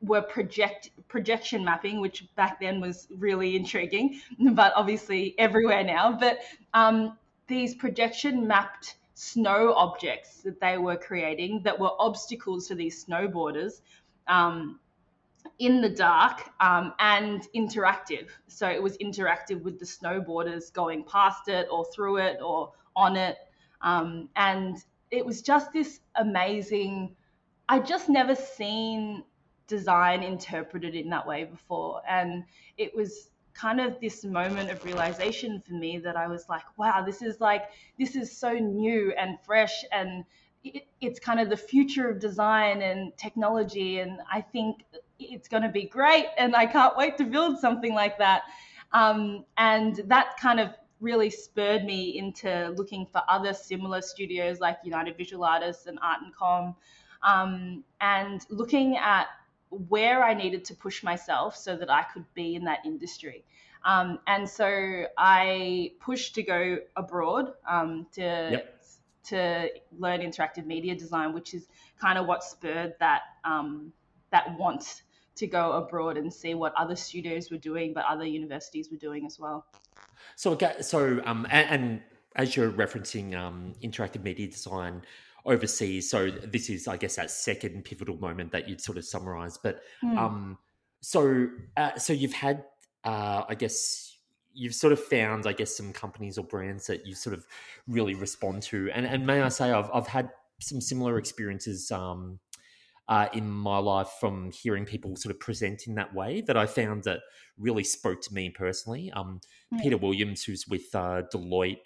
were 0.01 0.21
project 0.21 0.91
projection 1.07 1.63
mapping, 1.63 2.01
which 2.01 2.25
back 2.35 2.59
then 2.59 2.81
was 2.81 3.07
really 3.17 3.55
intriguing, 3.55 4.21
but 4.51 4.73
obviously 4.75 5.33
everywhere 5.39 5.83
now. 5.83 6.17
But 6.19 6.39
um, 6.73 7.17
these 7.47 7.75
projection 7.75 8.45
mapped 8.45 8.95
snow 9.13 9.73
objects 9.73 10.41
that 10.41 10.59
they 10.59 10.77
were 10.77 10.95
creating 10.95 11.61
that 11.63 11.79
were 11.79 11.91
obstacles 11.97 12.67
for 12.67 12.75
these 12.75 13.03
snowboarders 13.03 13.81
um, 14.27 14.79
in 15.59 15.81
the 15.81 15.89
dark 15.89 16.49
um, 16.59 16.93
and 16.99 17.47
interactive. 17.55 18.27
So 18.47 18.67
it 18.67 18.81
was 18.81 18.97
interactive 18.97 19.61
with 19.61 19.79
the 19.79 19.85
snowboarders 19.85 20.71
going 20.71 21.03
past 21.03 21.47
it 21.47 21.67
or 21.71 21.85
through 21.85 22.17
it 22.17 22.39
or 22.43 22.71
on 22.95 23.15
it. 23.15 23.37
Um, 23.81 24.29
and 24.35 24.77
it 25.11 25.25
was 25.25 25.41
just 25.41 25.71
this 25.71 25.99
amazing. 26.15 27.15
I 27.69 27.79
just 27.79 28.09
never 28.09 28.35
seen 28.35 29.23
design 29.67 30.23
interpreted 30.23 30.95
in 30.95 31.09
that 31.09 31.27
way 31.27 31.43
before. 31.43 32.01
And 32.07 32.43
it 32.77 32.95
was 32.95 33.29
kind 33.53 33.81
of 33.81 33.99
this 33.99 34.23
moment 34.23 34.69
of 34.69 34.83
realization 34.85 35.61
for 35.61 35.73
me 35.73 35.97
that 35.99 36.15
I 36.15 36.27
was 36.27 36.47
like, 36.47 36.63
wow, 36.77 37.03
this 37.03 37.21
is 37.21 37.41
like, 37.41 37.65
this 37.99 38.15
is 38.15 38.35
so 38.35 38.53
new 38.53 39.13
and 39.17 39.37
fresh 39.45 39.83
and 39.91 40.23
it, 40.63 40.87
it's 41.01 41.19
kind 41.19 41.39
of 41.39 41.49
the 41.49 41.57
future 41.57 42.09
of 42.09 42.19
design 42.19 42.81
and 42.81 43.15
technology. 43.17 43.99
And 43.99 44.19
I 44.31 44.41
think 44.41 44.83
it's 45.19 45.47
going 45.47 45.63
to 45.63 45.69
be 45.69 45.85
great. 45.85 46.27
And 46.37 46.55
I 46.55 46.65
can't 46.65 46.95
wait 46.97 47.17
to 47.17 47.25
build 47.25 47.59
something 47.59 47.93
like 47.93 48.17
that. 48.17 48.43
Um, 48.93 49.45
and 49.57 49.95
that 50.05 50.37
kind 50.39 50.59
of 50.59 50.69
really 50.99 51.29
spurred 51.29 51.85
me 51.85 52.17
into 52.17 52.73
looking 52.75 53.05
for 53.05 53.21
other 53.27 53.53
similar 53.53 54.01
studios 54.01 54.59
like 54.59 54.77
United 54.83 55.17
Visual 55.17 55.43
Artists 55.43 55.85
and 55.85 55.99
Art 56.01 56.21
and 56.23 56.35
Com. 56.35 56.75
Um, 57.23 57.83
and 58.01 58.45
looking 58.49 58.97
at 58.97 59.27
where 59.69 60.23
I 60.23 60.33
needed 60.33 60.63
to 60.65 60.75
push 60.75 61.03
myself 61.03 61.55
so 61.55 61.75
that 61.75 61.89
I 61.89 62.03
could 62.03 62.25
be 62.33 62.55
in 62.55 62.63
that 62.65 62.79
industry. 62.85 63.43
Um, 63.83 64.19
and 64.27 64.49
so 64.49 65.05
I 65.17 65.93
pushed 65.99 66.35
to 66.35 66.43
go 66.43 66.79
abroad 66.95 67.53
um, 67.69 68.07
to 68.13 68.49
Yep. 68.51 68.73
to 69.25 69.69
learn 69.97 70.21
interactive 70.21 70.65
media 70.65 70.95
design, 70.95 71.33
which 71.33 71.53
is 71.53 71.67
kind 71.99 72.17
of 72.17 72.27
what 72.27 72.43
spurred 72.43 72.95
that 72.99 73.21
um, 73.43 73.91
that 74.31 74.57
want 74.57 75.03
to 75.37 75.47
go 75.47 75.73
abroad 75.73 76.17
and 76.17 76.33
see 76.33 76.53
what 76.53 76.73
other 76.75 76.95
studios 76.95 77.49
were 77.51 77.57
doing, 77.57 77.93
but 77.93 78.05
other 78.05 78.25
universities 78.25 78.89
were 78.91 78.97
doing 78.97 79.25
as 79.25 79.39
well. 79.39 79.65
So, 80.35 80.51
okay, 80.51 80.75
so 80.81 81.21
um, 81.25 81.47
and, 81.49 81.69
and 81.69 82.01
as 82.35 82.55
you're 82.55 82.71
referencing 82.71 83.35
um, 83.35 83.73
interactive 83.83 84.23
media 84.23 84.47
design 84.47 85.01
overseas, 85.45 86.09
so 86.09 86.29
this 86.29 86.69
is, 86.69 86.87
I 86.87 86.97
guess, 86.97 87.15
that 87.15 87.31
second 87.31 87.85
pivotal 87.85 88.17
moment 88.17 88.51
that 88.51 88.67
you'd 88.67 88.81
sort 88.81 88.97
of 88.97 89.05
summarize. 89.05 89.57
But 89.57 89.81
Hmm. 90.01 90.17
um, 90.17 90.57
so, 91.01 91.47
uh, 91.75 91.97
so 91.97 92.13
you've 92.13 92.33
had, 92.33 92.65
uh, 93.03 93.43
I 93.47 93.55
guess, 93.55 94.17
you've 94.53 94.75
sort 94.75 94.91
of 94.93 94.99
found, 94.99 95.45
I 95.45 95.53
guess, 95.53 95.75
some 95.75 95.93
companies 95.93 96.37
or 96.37 96.43
brands 96.43 96.87
that 96.87 97.05
you 97.05 97.13
sort 97.13 97.35
of 97.35 97.45
really 97.87 98.15
respond 98.15 98.63
to, 98.63 98.89
and 98.91 99.05
and 99.05 99.25
may 99.25 99.41
I 99.41 99.49
say, 99.49 99.71
I've 99.71 99.89
I've 99.93 100.07
had 100.07 100.29
some 100.59 100.81
similar 100.81 101.17
experiences. 101.17 101.91
Um, 101.91 102.39
uh, 103.09 103.27
in 103.33 103.49
my 103.49 103.77
life, 103.77 104.09
from 104.19 104.51
hearing 104.51 104.85
people 104.85 105.15
sort 105.15 105.33
of 105.33 105.39
present 105.39 105.87
in 105.87 105.95
that 105.95 106.13
way, 106.13 106.41
that 106.41 106.57
I 106.57 106.65
found 106.65 107.03
that 107.05 107.21
really 107.57 107.83
spoke 107.83 108.21
to 108.21 108.33
me 108.33 108.49
personally. 108.49 109.11
Um, 109.11 109.39
Hmm. 109.71 109.79
Peter 109.79 109.97
Williams, 109.97 110.43
who's 110.45 110.65
with 110.67 110.93
uh, 110.95 111.23
Deloitte, 111.33 111.79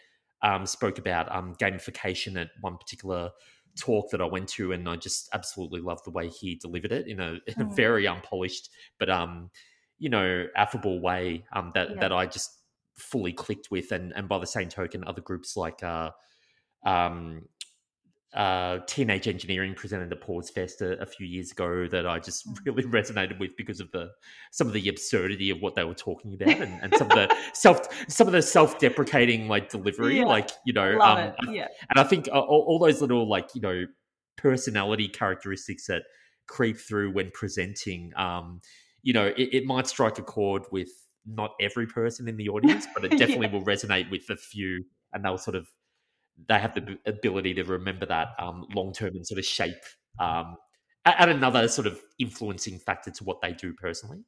um, 0.43 0.65
spoke 0.67 0.97
about 0.99 1.34
um, 1.36 1.55
gamification 1.55 2.39
at 2.39 2.49
one 2.61 2.78
particular 2.78 3.32
talk 3.80 4.11
that 4.11 4.22
I 4.22 4.26
went 4.26 4.49
to, 4.49 4.72
and 4.72 4.88
I 4.88 4.97
just 4.97 5.30
absolutely 5.34 5.82
loved 5.82 6.05
the 6.05 6.11
way 6.11 6.28
he 6.30 6.55
delivered 6.55 6.91
it 6.91 7.07
in 7.07 7.19
a, 7.19 7.34
in 7.47 7.61
a 7.61 7.65
Mm. 7.65 7.76
very 7.76 8.07
unpolished 8.07 8.69
but 8.99 9.09
um, 9.09 9.49
you 9.97 10.09
know 10.09 10.47
affable 10.55 10.99
way 10.99 11.45
um, 11.53 11.72
that 11.74 11.91
yeah. 11.91 11.99
that 12.01 12.11
I 12.11 12.26
just 12.26 12.59
fully 12.97 13.34
clicked 13.34 13.72
with, 13.72 13.91
and 13.91 14.13
and 14.15 14.28
by 14.28 14.39
the 14.39 14.47
same 14.47 14.69
token, 14.69 15.03
other 15.05 15.22
groups 15.22 15.55
like 15.57 15.82
uh, 15.84 16.11
um, 16.86 17.43
uh, 18.34 18.79
Teenage 18.88 19.27
Engineering 19.27 19.73
presented 19.73 20.11
at 20.11 20.21
Pause 20.21 20.51
Fest 20.51 20.82
a, 20.82 21.01
a, 21.01 21.05
few 21.05 21.27
years 21.27 21.51
ago 21.51 21.86
that 21.88 22.07
I 22.07 22.17
just 22.19 22.47
mm. 22.47 22.57
really 22.65 22.84
resonated 22.89 23.38
with 23.39 23.57
because 23.57 23.82
of 23.82 23.91
the 23.91 24.11
some 24.51 24.67
of 24.67 24.73
the 24.73 24.88
absurdity 24.88 25.49
of 25.49 25.61
what 25.61 25.75
they 25.75 25.84
were 25.84 25.93
talking 25.93 26.34
about 26.34 26.61
and, 26.61 26.82
and 26.82 26.95
some 26.95 27.11
of 27.11 27.15
the 27.15 27.36
self 27.53 27.88
some 28.09 28.27
of 28.27 28.34
the 28.34 28.41
self 28.41 28.79
deprecating 28.79 29.49
like 29.49 29.69
delivery, 29.69 30.19
yeah. 30.19 30.25
like 30.25 30.49
you 30.65 30.71
know, 30.71 30.97
um, 31.01 31.34
yeah. 31.49 31.67
And 31.89 31.99
I 31.99 32.03
think 32.03 32.29
all, 32.32 32.43
all, 32.45 32.79
those 32.79 33.01
little 33.01 33.27
like 33.27 33.49
you 33.53 33.59
know 33.59 33.86
personality 34.38 35.09
characteristics 35.09 35.88
that 35.88 36.03
creep 36.47 36.77
through 36.77 37.11
when 37.11 37.32
presenting, 37.32 38.13
um, 38.15 38.61
you 39.03 39.11
know, 39.11 39.27
it, 39.27 39.49
it 39.53 39.65
might 39.65 39.88
strike 39.88 40.19
a 40.19 40.23
chord 40.23 40.63
with 40.71 40.89
not 41.25 41.51
every 41.59 41.86
person 41.86 42.27
in 42.27 42.38
the 42.38 42.47
audience, 42.47 42.88
but 42.93 43.03
it 43.03 43.09
definitely 43.17 43.47
yeah. 43.47 43.53
will 43.53 43.65
resonate 43.65 44.09
with 44.09 44.29
a 44.29 44.38
few, 44.38 44.86
and 45.11 45.25
they'll 45.25 45.38
sort 45.38 45.55
of 45.55 45.67
they 46.47 46.59
have 46.59 46.73
the 46.73 46.97
ability 47.05 47.53
to 47.55 47.63
remember 47.63 48.05
that 48.05 48.29
um, 48.39 48.65
long 48.73 48.93
term 48.93 49.15
and 49.15 49.25
sort 49.25 49.39
of 49.39 49.45
shape 49.45 49.83
um, 50.19 50.57
add 51.05 51.29
another 51.29 51.67
sort 51.67 51.87
of 51.87 51.99
influencing 52.19 52.79
factor 52.79 53.11
to 53.11 53.23
what 53.23 53.41
they 53.41 53.53
do 53.53 53.73
personally. 53.73 54.19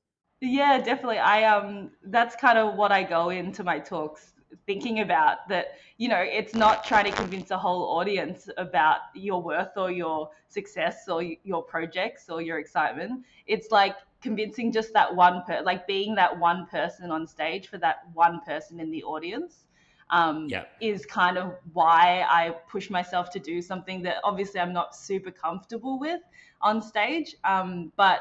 Yeah, 0.41 0.80
definitely. 0.80 1.20
I 1.20 1.43
um, 1.43 1.91
that's 2.03 2.36
kind 2.36 2.57
of 2.57 2.76
what 2.76 2.91
I 2.91 3.03
go 3.03 3.30
into 3.30 3.64
my 3.64 3.80
talks 3.80 4.34
thinking 4.66 4.99
about. 4.99 5.47
That 5.47 5.78
you 5.97 6.09
know, 6.09 6.20
it's 6.20 6.53
not 6.53 6.84
trying 6.84 7.05
to 7.05 7.11
convince 7.11 7.51
a 7.51 7.57
whole 7.57 7.97
audience 7.97 8.49
about 8.57 8.99
your 9.14 9.41
worth 9.41 9.78
or 9.78 9.91
your 9.91 10.30
success 10.49 11.07
or 11.07 11.24
your 11.24 11.64
projects 11.64 12.30
or 12.30 12.41
your 12.41 12.59
excitement. 12.59 13.24
It's 13.45 13.72
like 13.72 13.95
convincing 14.22 14.72
just 14.72 14.93
that 14.93 15.16
one 15.16 15.43
per, 15.45 15.61
like 15.61 15.88
being 15.88 16.16
that 16.16 16.38
one 16.38 16.66
person 16.68 17.11
on 17.11 17.28
stage 17.28 17.68
for 17.68 17.78
that 17.78 17.97
one 18.14 18.41
person 18.41 18.80
in 18.80 18.89
the 18.89 19.03
audience 19.03 19.66
um, 20.14 20.47
yeah. 20.47 20.66
is 20.80 21.05
kind 21.07 21.38
of 21.38 21.55
why 21.74 22.24
I 22.30 22.51
push 22.70 22.89
myself 22.89 23.32
to 23.32 23.39
do 23.39 23.61
something 23.61 24.03
that 24.03 24.18
obviously 24.24 24.59
I'm 24.59 24.72
not 24.72 24.95
super 24.95 25.32
comfortable 25.32 25.99
with 25.99 26.22
on 26.61 26.82
stage. 26.82 27.36
Um, 27.43 27.91
but 27.97 28.20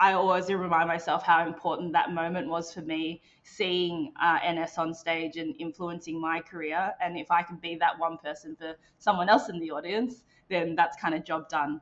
I 0.00 0.12
always 0.12 0.50
remind 0.50 0.88
myself 0.88 1.22
how 1.22 1.46
important 1.46 1.92
that 1.92 2.12
moment 2.12 2.48
was 2.48 2.74
for 2.74 2.82
me, 2.82 3.22
seeing 3.44 4.12
uh, 4.20 4.40
Eness 4.40 4.78
on 4.78 4.92
stage 4.92 5.36
and 5.36 5.54
influencing 5.58 6.20
my 6.20 6.40
career. 6.40 6.92
And 7.00 7.16
if 7.16 7.30
I 7.30 7.42
can 7.42 7.56
be 7.56 7.76
that 7.76 7.98
one 7.98 8.18
person 8.18 8.56
for 8.56 8.74
someone 8.98 9.28
else 9.28 9.48
in 9.48 9.60
the 9.60 9.70
audience, 9.70 10.24
then 10.50 10.74
that's 10.74 11.00
kind 11.00 11.14
of 11.14 11.24
job 11.24 11.48
done. 11.48 11.80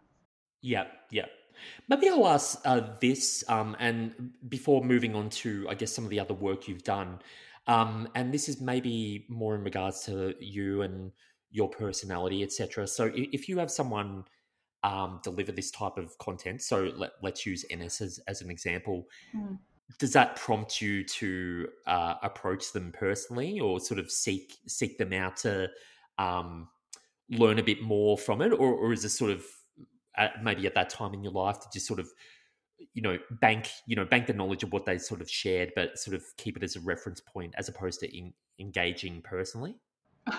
Yeah, 0.61 0.85
yeah. 1.11 1.27
Maybe 1.89 2.11
I'll 2.11 2.29
ask 2.29 2.61
uh, 2.65 2.83
this, 3.01 3.43
um, 3.49 3.75
and 3.79 4.33
before 4.49 4.85
moving 4.85 5.15
on 5.15 5.31
to, 5.31 5.67
I 5.69 5.75
guess, 5.75 5.93
some 5.93 6.05
of 6.05 6.11
the 6.11 6.21
other 6.21 6.35
work 6.35 6.69
you've 6.69 6.85
done, 6.85 7.21
um, 7.67 8.09
and 8.15 8.33
this 8.33 8.49
is 8.49 8.61
maybe 8.61 9.27
more 9.29 9.55
in 9.55 9.65
regards 9.65 10.05
to 10.05 10.35
you 10.41 10.83
and 10.83 11.13
your 11.51 11.69
personality, 11.69 12.43
etc. 12.43 12.87
So 12.87 13.11
if 13.15 13.49
you 13.49 13.59
have 13.59 13.71
someone 13.71 14.25
um, 14.83 15.21
deliver 15.23 15.53
this 15.53 15.71
type 15.71 15.97
of 15.97 16.17
content, 16.19 16.63
so 16.63 16.93
let, 16.97 17.13
us 17.25 17.47
use 17.47 17.65
Eness 17.73 18.03
as, 18.03 18.21
as 18.29 18.43
an 18.43 18.51
example. 18.51 19.07
Mm. 19.35 19.59
Does 19.99 20.13
that 20.13 20.37
prompt 20.37 20.81
you 20.83 21.05
to 21.05 21.69
uh, 21.87 22.15
approach 22.23 22.73
them 22.73 22.93
personally, 22.93 23.61
or 23.61 23.81
sort 23.81 24.01
of 24.01 24.11
seek 24.11 24.57
seek 24.67 24.99
them 24.99 25.13
out 25.13 25.37
to 25.39 25.69
um, 26.19 26.69
learn 27.31 27.59
a 27.59 27.63
bit 27.63 27.83
more 27.83 28.19
from 28.19 28.43
it, 28.43 28.53
or, 28.53 28.75
or 28.75 28.93
is 28.93 29.03
this 29.03 29.17
sort 29.17 29.31
of 29.31 29.45
at, 30.17 30.43
maybe 30.43 30.67
at 30.67 30.75
that 30.75 30.91
time 30.91 31.15
in 31.15 31.23
your 31.23 31.33
life 31.33 31.61
to 31.61 31.67
just 31.73 31.87
sort 31.87 32.01
of 32.01 32.09
you 32.93 33.03
know 33.03 33.19
bank 33.31 33.71
you 33.87 33.97
know 33.97 34.05
bank 34.05 34.27
the 34.27 34.33
knowledge 34.33 34.63
of 34.63 34.73
what 34.73 34.87
they 34.87 34.99
sort 34.99 35.21
of 35.21 35.31
shared 35.31 35.73
but 35.75 35.99
sort 35.99 36.15
of 36.15 36.23
keep 36.37 36.57
it 36.57 36.63
as 36.63 36.77
a 36.77 36.81
reference 36.81 37.21
point 37.21 37.55
as 37.57 37.69
opposed 37.69 38.01
to 38.01 38.17
in, 38.17 38.33
engaging 38.59 39.23
personally? 39.23 39.77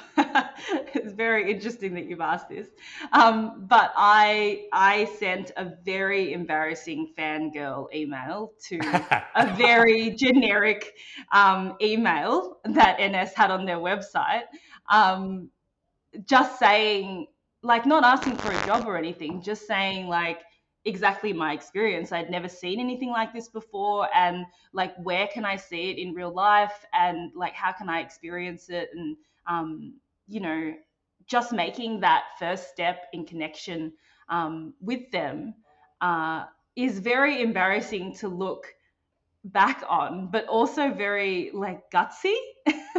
It's 0.96 1.14
very 1.14 1.52
interesting 1.52 1.94
that 1.94 2.06
you've 2.06 2.22
asked 2.22 2.50
this. 2.50 2.70
Um, 3.12 3.66
but 3.68 3.92
i 3.96 4.66
i 4.74 5.06
sent 5.20 5.52
a 5.58 5.74
very 5.84 6.34
embarrassing 6.34 7.14
fangirl 7.18 7.94
email 7.94 8.54
to 8.70 8.80
a 9.36 9.54
very 9.58 10.12
generic 10.12 10.94
um, 11.32 11.76
email 11.82 12.58
that 12.64 12.98
Eness 12.98 13.34
had 13.34 13.52
on 13.52 13.66
their 13.66 13.78
website 13.78 14.46
um, 14.90 15.50
just 16.26 16.58
saying 16.58 17.28
like 17.62 17.86
not 17.86 18.04
asking 18.04 18.36
for 18.38 18.52
a 18.52 18.66
job 18.66 18.88
or 18.88 18.98
anything 18.98 19.42
just 19.42 19.68
saying 19.68 20.08
like 20.08 20.42
exactly 20.86 21.34
my 21.34 21.54
experience. 21.54 22.12
I'd 22.12 22.30
never 22.30 22.48
seen 22.48 22.80
anything 22.80 23.10
like 23.10 23.34
this 23.34 23.50
before. 23.50 24.08
And 24.16 24.46
like, 24.72 24.96
where 24.98 25.28
can 25.28 25.44
I 25.44 25.56
see 25.56 25.90
it 25.92 25.98
in 25.98 26.14
real 26.14 26.34
life? 26.34 26.86
And 26.94 27.32
like, 27.36 27.54
how 27.54 27.72
can 27.72 27.90
I 27.90 28.00
experience 28.00 28.70
it? 28.70 28.90
And, 28.94 29.18
um, 29.48 29.96
you 30.28 30.40
know, 30.40 30.74
just 31.28 31.52
making 31.52 32.00
that 32.02 32.26
first 32.38 32.70
step 32.70 33.08
in 33.14 33.26
connection 33.26 33.94
um, 34.30 34.74
with 34.80 35.12
them 35.12 35.56
uh, 36.02 36.46
is 36.76 37.00
very 37.00 37.42
embarrassing 37.42 38.16
to 38.18 38.28
look 38.28 38.68
back 39.46 39.84
on, 39.88 40.28
but 40.32 40.48
also 40.48 40.92
very 40.94 41.52
like 41.54 41.90
gutsy. 41.92 42.36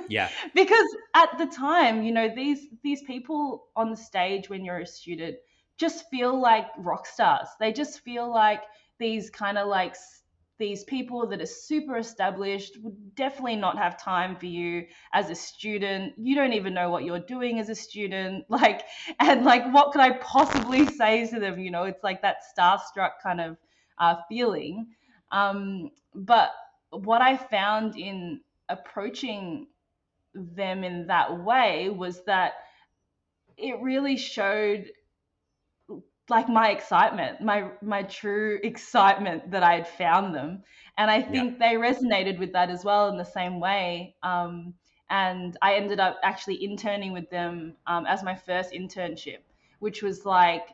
Yeah. 0.09 0.29
because 0.55 0.87
at 1.15 1.37
the 1.39 1.47
time, 1.47 2.03
you 2.03 2.13
know, 2.13 2.29
these 2.35 2.67
these 2.83 3.03
people 3.03 3.67
on 3.77 3.91
the 3.91 3.97
stage 3.97 4.49
when 4.49 4.65
you're 4.65 4.79
a 4.79 4.87
student 4.87 5.37
just 5.79 6.09
feel 6.11 6.39
like 6.41 6.67
rock 6.79 7.07
stars. 7.07 7.49
They 7.61 7.73
just 7.73 8.01
feel 8.01 8.31
like 8.31 8.63
these 8.99 9.31
kind 9.31 9.59
of 9.59 9.69
like 9.69 9.97
these 10.59 10.85
people 10.85 11.27
that 11.27 11.41
are 11.43 11.47
super 11.47 11.99
established 11.99 12.79
would 12.83 13.15
definitely 13.15 13.57
not 13.57 13.77
have 13.77 14.01
time 14.03 14.37
for 14.37 14.47
you 14.47 14.87
as 15.13 15.29
a 15.29 15.35
student. 15.35 16.15
You 16.17 16.35
don't 16.35 16.55
even 16.55 16.73
know 16.73 16.89
what 16.89 17.05
you're 17.05 17.21
doing 17.21 17.59
as 17.59 17.69
a 17.69 17.75
student. 17.75 18.45
Like, 18.51 18.85
and 19.21 19.45
like, 19.45 19.71
what 19.73 19.93
could 19.93 20.01
I 20.01 20.13
possibly 20.13 20.87
say 20.97 21.27
to 21.27 21.39
them? 21.39 21.59
You 21.59 21.71
know, 21.71 21.85
it's 21.85 22.03
like 22.03 22.23
that 22.23 22.39
starstruck 22.57 23.13
kind 23.23 23.41
of 23.41 23.57
uh, 23.99 24.17
feeling. 24.31 24.87
Um, 25.31 25.91
but 26.15 26.53
what 26.91 27.21
I 27.21 27.37
found 27.37 27.97
in 27.99 28.41
approaching 28.69 29.67
them 30.35 30.85
in 30.85 31.07
that 31.09 31.45
way 31.45 31.91
was 31.91 32.25
that 32.25 32.55
it 33.57 33.81
really 33.81 34.17
showed 34.17 34.91
like 36.29 36.49
my 36.49 36.71
excitement, 36.71 37.41
my 37.41 37.71
my 37.83 38.03
true 38.03 38.59
excitement 38.63 39.51
that 39.51 39.63
I 39.63 39.75
had 39.75 39.89
found 39.89 40.35
them, 40.35 40.63
and 40.99 41.11
I 41.11 41.23
think 41.23 41.59
yeah. 41.59 41.71
they 41.71 41.77
resonated 41.77 42.39
with 42.39 42.53
that 42.53 42.71
as 42.71 42.85
well 42.85 43.09
in 43.09 43.17
the 43.17 43.25
same 43.25 43.61
way. 43.61 44.15
Um, 44.23 44.75
and 45.09 45.57
I 45.63 45.75
ended 45.75 46.01
up 46.01 46.19
actually 46.23 46.65
interning 46.65 47.13
with 47.13 47.31
them 47.31 47.75
um, 47.87 48.07
as 48.07 48.25
my 48.25 48.35
first 48.35 48.73
internship, 48.73 49.39
which 49.79 50.03
was 50.03 50.25
like 50.25 50.69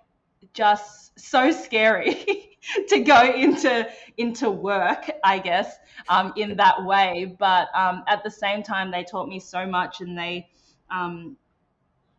just 0.54 1.18
so 1.18 1.50
scary 1.50 2.56
to 2.88 3.00
go 3.00 3.22
into 3.34 3.88
into 4.16 4.50
work, 4.50 5.10
I 5.22 5.38
guess, 5.38 5.76
um, 6.08 6.32
in 6.36 6.56
that 6.56 6.84
way. 6.84 7.36
But 7.38 7.68
um, 7.74 8.04
at 8.08 8.24
the 8.24 8.30
same 8.30 8.62
time, 8.62 8.90
they 8.90 9.04
taught 9.04 9.28
me 9.28 9.38
so 9.38 9.66
much, 9.66 10.00
and 10.00 10.16
they 10.16 10.48
um, 10.90 11.36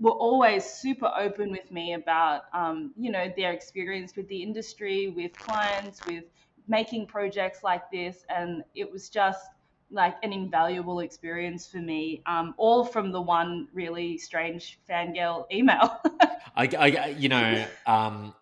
were 0.04 0.12
always 0.12 0.66
super 0.66 1.10
open 1.18 1.49
with 1.49 1.72
me 1.72 1.93
about, 1.93 2.41
um, 2.54 2.91
you 2.97 3.10
know, 3.10 3.32
their 3.38 3.54
experience 3.54 4.18
with 4.18 4.28
the 4.28 4.43
industry, 4.43 5.08
with 5.08 5.32
clients, 5.32 6.06
with 6.06 6.26
making 6.68 7.08
projects 7.08 7.64
like 7.64 7.89
this. 7.89 8.26
And 8.28 8.66
it 8.76 8.91
was 8.91 9.08
just 9.08 9.47
like 9.89 10.16
an 10.22 10.34
invaluable 10.34 10.99
experience 10.99 11.66
for 11.66 11.78
me, 11.78 12.22
um, 12.26 12.54
all 12.58 12.84
from 12.84 13.14
the 13.14 13.22
one 13.22 13.70
really 13.74 14.18
strange 14.18 14.78
fangirl 14.89 15.45
email. 15.54 15.97
I, 16.58 16.70
I, 16.78 17.16
you 17.18 17.30
know, 17.30 17.66
um, 17.88 18.34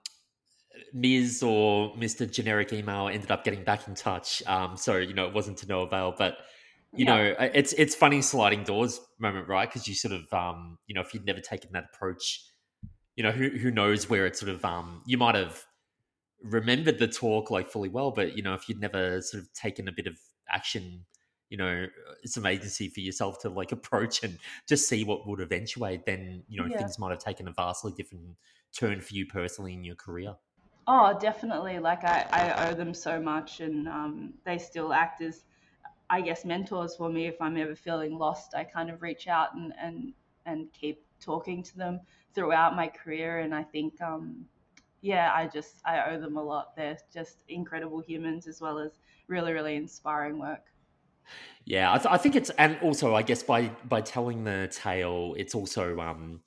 Ms. 0.93 1.43
or 1.43 1.93
Mr. 1.93 2.29
Generic 2.29 2.73
Email 2.73 3.07
ended 3.07 3.29
up 3.29 3.43
getting 3.43 3.63
back 3.63 3.87
in 3.87 3.93
touch. 3.93 4.41
Um, 4.47 4.77
so, 4.77 4.97
you 4.97 5.13
know, 5.13 5.27
it 5.27 5.33
wasn't 5.35 5.59
to 5.59 5.67
no 5.67 5.81
avail, 5.81 6.15
but 6.17 6.39
you 6.93 7.05
yeah. 7.05 7.15
know, 7.15 7.35
it's 7.53 7.73
it's 7.73 7.95
funny 7.95 8.21
sliding 8.21 8.63
doors 8.63 8.99
moment, 9.19 9.47
right? 9.47 9.67
Because 9.69 9.87
you 9.87 9.95
sort 9.95 10.13
of, 10.13 10.31
um, 10.33 10.77
you 10.87 10.95
know, 10.95 11.01
if 11.01 11.13
you'd 11.13 11.25
never 11.25 11.39
taken 11.39 11.71
that 11.73 11.85
approach, 11.93 12.43
you 13.15 13.23
know, 13.23 13.31
who 13.31 13.49
who 13.49 13.71
knows 13.71 14.09
where 14.09 14.25
it 14.25 14.35
sort 14.35 14.51
of, 14.51 14.63
um, 14.65 15.01
you 15.05 15.17
might 15.17 15.35
have 15.35 15.63
remembered 16.43 16.99
the 16.99 17.07
talk 17.07 17.49
like 17.49 17.69
fully 17.69 17.87
well, 17.87 18.11
but 18.11 18.35
you 18.35 18.43
know, 18.43 18.53
if 18.53 18.67
you'd 18.67 18.79
never 18.79 19.21
sort 19.21 19.41
of 19.41 19.53
taken 19.53 19.87
a 19.87 19.91
bit 19.91 20.07
of 20.07 20.17
action, 20.49 21.05
you 21.49 21.57
know, 21.57 21.87
some 22.25 22.45
agency 22.45 22.89
for 22.89 22.99
yourself 22.99 23.39
to 23.41 23.49
like 23.49 23.71
approach 23.71 24.23
and 24.23 24.37
just 24.67 24.89
see 24.89 25.05
what 25.05 25.25
would 25.27 25.39
eventuate, 25.39 26.05
then 26.05 26.43
you 26.49 26.61
know, 26.61 26.67
yeah. 26.67 26.77
things 26.77 26.99
might 26.99 27.11
have 27.11 27.19
taken 27.19 27.47
a 27.47 27.53
vastly 27.53 27.93
different 27.95 28.35
turn 28.77 28.99
for 28.99 29.13
you 29.13 29.25
personally 29.25 29.73
in 29.73 29.85
your 29.85 29.95
career. 29.95 30.35
Oh, 30.87 31.17
definitely. 31.17 31.79
Like 31.79 32.03
I, 32.03 32.27
I 32.31 32.69
owe 32.69 32.73
them 32.73 32.93
so 32.93 33.17
much, 33.21 33.61
and 33.61 33.87
um, 33.87 34.33
they 34.45 34.57
still 34.57 34.91
act 34.91 35.21
as 35.21 35.43
I 36.11 36.19
guess 36.19 36.43
mentors 36.43 36.97
for 36.97 37.09
me 37.09 37.25
if 37.25 37.41
I'm 37.41 37.55
ever 37.55 37.73
feeling 37.73 38.17
lost. 38.17 38.53
I 38.53 38.65
kind 38.65 38.89
of 38.89 39.01
reach 39.01 39.27
out 39.29 39.55
and 39.55 39.73
and 39.81 40.13
and 40.45 40.71
keep 40.73 41.05
talking 41.21 41.63
to 41.63 41.77
them 41.77 42.01
throughout 42.35 42.75
my 42.75 42.87
career, 42.87 43.39
and 43.39 43.55
I 43.55 43.63
think 43.63 43.99
um, 44.01 44.45
yeah, 44.99 45.31
I 45.33 45.47
just 45.47 45.77
I 45.85 46.11
owe 46.11 46.19
them 46.19 46.35
a 46.35 46.43
lot. 46.43 46.75
They're 46.75 46.97
just 47.13 47.43
incredible 47.47 48.01
humans 48.01 48.45
as 48.45 48.59
well 48.59 48.77
as 48.77 48.99
really 49.29 49.53
really 49.53 49.77
inspiring 49.77 50.37
work. 50.37 50.65
Yeah, 51.63 51.93
I, 51.93 51.97
th- 51.97 52.13
I 52.13 52.17
think 52.17 52.35
it's 52.35 52.49
and 52.51 52.77
also 52.81 53.15
I 53.15 53.21
guess 53.21 53.41
by 53.41 53.69
by 53.87 54.01
telling 54.01 54.43
the 54.43 54.69
tale, 54.69 55.33
it's 55.37 55.55
also 55.55 55.97
um, 56.01 56.41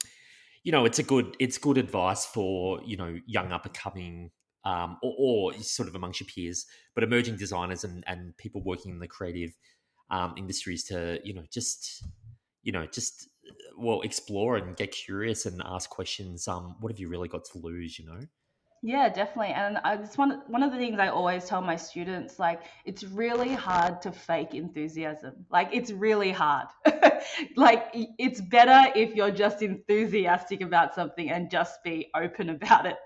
you 0.63 0.73
know, 0.73 0.85
it's 0.85 0.99
a 0.99 1.03
good 1.03 1.37
it's 1.41 1.57
good 1.57 1.79
advice 1.79 2.27
for 2.27 2.83
you 2.85 2.99
know 2.99 3.17
young 3.27 3.51
up 3.51 3.65
and 3.65 3.75
coming 3.75 4.31
um, 4.65 4.99
or, 5.03 5.15
or, 5.19 5.53
sort 5.61 5.89
of 5.89 5.95
amongst 5.95 6.21
your 6.21 6.29
peers, 6.29 6.67
but 6.95 7.05
emerging 7.05 7.37
designers 7.37 7.85
and, 7.85 8.03
and 8.07 8.37
people 8.39 8.63
working 8.63 8.93
in 8.93 8.99
the 8.99 9.09
creative 9.09 9.53
um, 10.11 10.35
industries 10.37 10.85
to 10.85 11.21
you 11.25 11.35
know 11.35 11.45
just 11.51 12.05
you 12.63 12.73
know 12.73 12.87
just 12.87 13.29
well 13.77 14.01
explore 14.03 14.57
and 14.57 14.77
get 14.77 14.93
curious 14.93 15.47
and 15.47 15.63
ask 15.65 15.91
questions. 15.91 16.49
Um, 16.49 16.77
what 16.81 16.91
have 16.93 16.99
you 16.99 17.09
really 17.09 17.29
got 17.29 17.45
to 17.47 17.59
lose? 17.59 17.99
You 17.99 18.07
know. 18.07 18.21
Yeah, 18.87 19.09
definitely. 19.09 19.55
And 19.55 19.79
I, 19.83 19.95
it's 19.95 20.19
one 20.19 20.43
one 20.47 20.63
of 20.63 20.71
the 20.71 20.77
things 20.77 20.99
I 20.99 21.09
always 21.09 21.47
tell 21.47 21.63
my 21.63 21.75
students. 21.75 22.39
Like, 22.39 22.61
it's 22.85 23.03
really 23.03 23.55
hard 23.55 24.03
to 24.03 24.13
fake 24.13 24.55
enthusiasm. 24.55 25.47
Like, 25.51 25.71
it's 25.73 25.91
really 25.91 26.31
hard. 26.31 26.67
like, 27.57 27.87
it's 27.95 28.43
better 28.43 28.93
if 28.95 29.15
you're 29.15 29.31
just 29.31 29.63
enthusiastic 29.63 30.61
about 30.61 30.95
something 30.95 31.31
and 31.31 31.51
just 31.51 31.83
be 31.83 32.11
open 32.15 32.51
about 32.59 32.85
it. 32.85 32.97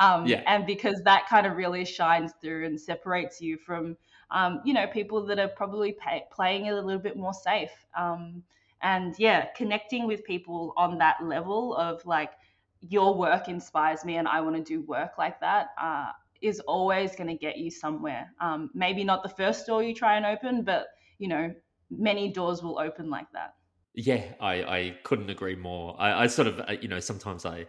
Um, 0.00 0.26
yeah. 0.26 0.42
And 0.48 0.66
because 0.66 1.00
that 1.04 1.28
kind 1.28 1.46
of 1.46 1.56
really 1.56 1.84
shines 1.84 2.32
through 2.42 2.66
and 2.66 2.80
separates 2.80 3.40
you 3.40 3.58
from, 3.58 3.96
um, 4.32 4.60
you 4.64 4.74
know, 4.74 4.88
people 4.88 5.24
that 5.26 5.38
are 5.38 5.46
probably 5.46 5.92
pay, 5.92 6.24
playing 6.32 6.66
it 6.66 6.70
a 6.74 6.82
little 6.82 7.00
bit 7.00 7.16
more 7.16 7.32
safe. 7.32 7.70
Um, 7.96 8.42
and 8.82 9.14
yeah, 9.18 9.46
connecting 9.56 10.08
with 10.08 10.24
people 10.24 10.72
on 10.76 10.98
that 10.98 11.22
level 11.22 11.76
of 11.76 12.04
like 12.04 12.32
your 12.80 13.14
work 13.14 13.48
inspires 13.48 14.04
me 14.04 14.16
and 14.16 14.28
I 14.28 14.40
want 14.40 14.56
to 14.56 14.62
do 14.62 14.82
work 14.82 15.12
like 15.18 15.40
that 15.40 15.68
uh, 15.80 16.12
is 16.40 16.60
always 16.60 17.16
going 17.16 17.28
to 17.28 17.34
get 17.34 17.58
you 17.58 17.70
somewhere. 17.70 18.32
Um, 18.40 18.70
maybe 18.74 19.04
not 19.04 19.22
the 19.22 19.28
first 19.28 19.66
door 19.66 19.82
you 19.82 19.94
try 19.94 20.16
and 20.16 20.26
open, 20.26 20.62
but 20.62 20.86
you 21.18 21.28
know, 21.28 21.52
many 21.90 22.32
doors 22.32 22.62
will 22.62 22.78
open 22.78 23.10
like 23.10 23.30
that. 23.32 23.54
Yeah, 23.94 24.22
I, 24.40 24.52
I 24.62 24.96
couldn't 25.02 25.30
agree 25.30 25.56
more. 25.56 25.96
I, 25.98 26.24
I 26.24 26.26
sort 26.28 26.46
of, 26.46 26.60
uh, 26.60 26.76
you 26.80 26.88
know, 26.88 27.00
sometimes 27.00 27.44
I 27.44 27.66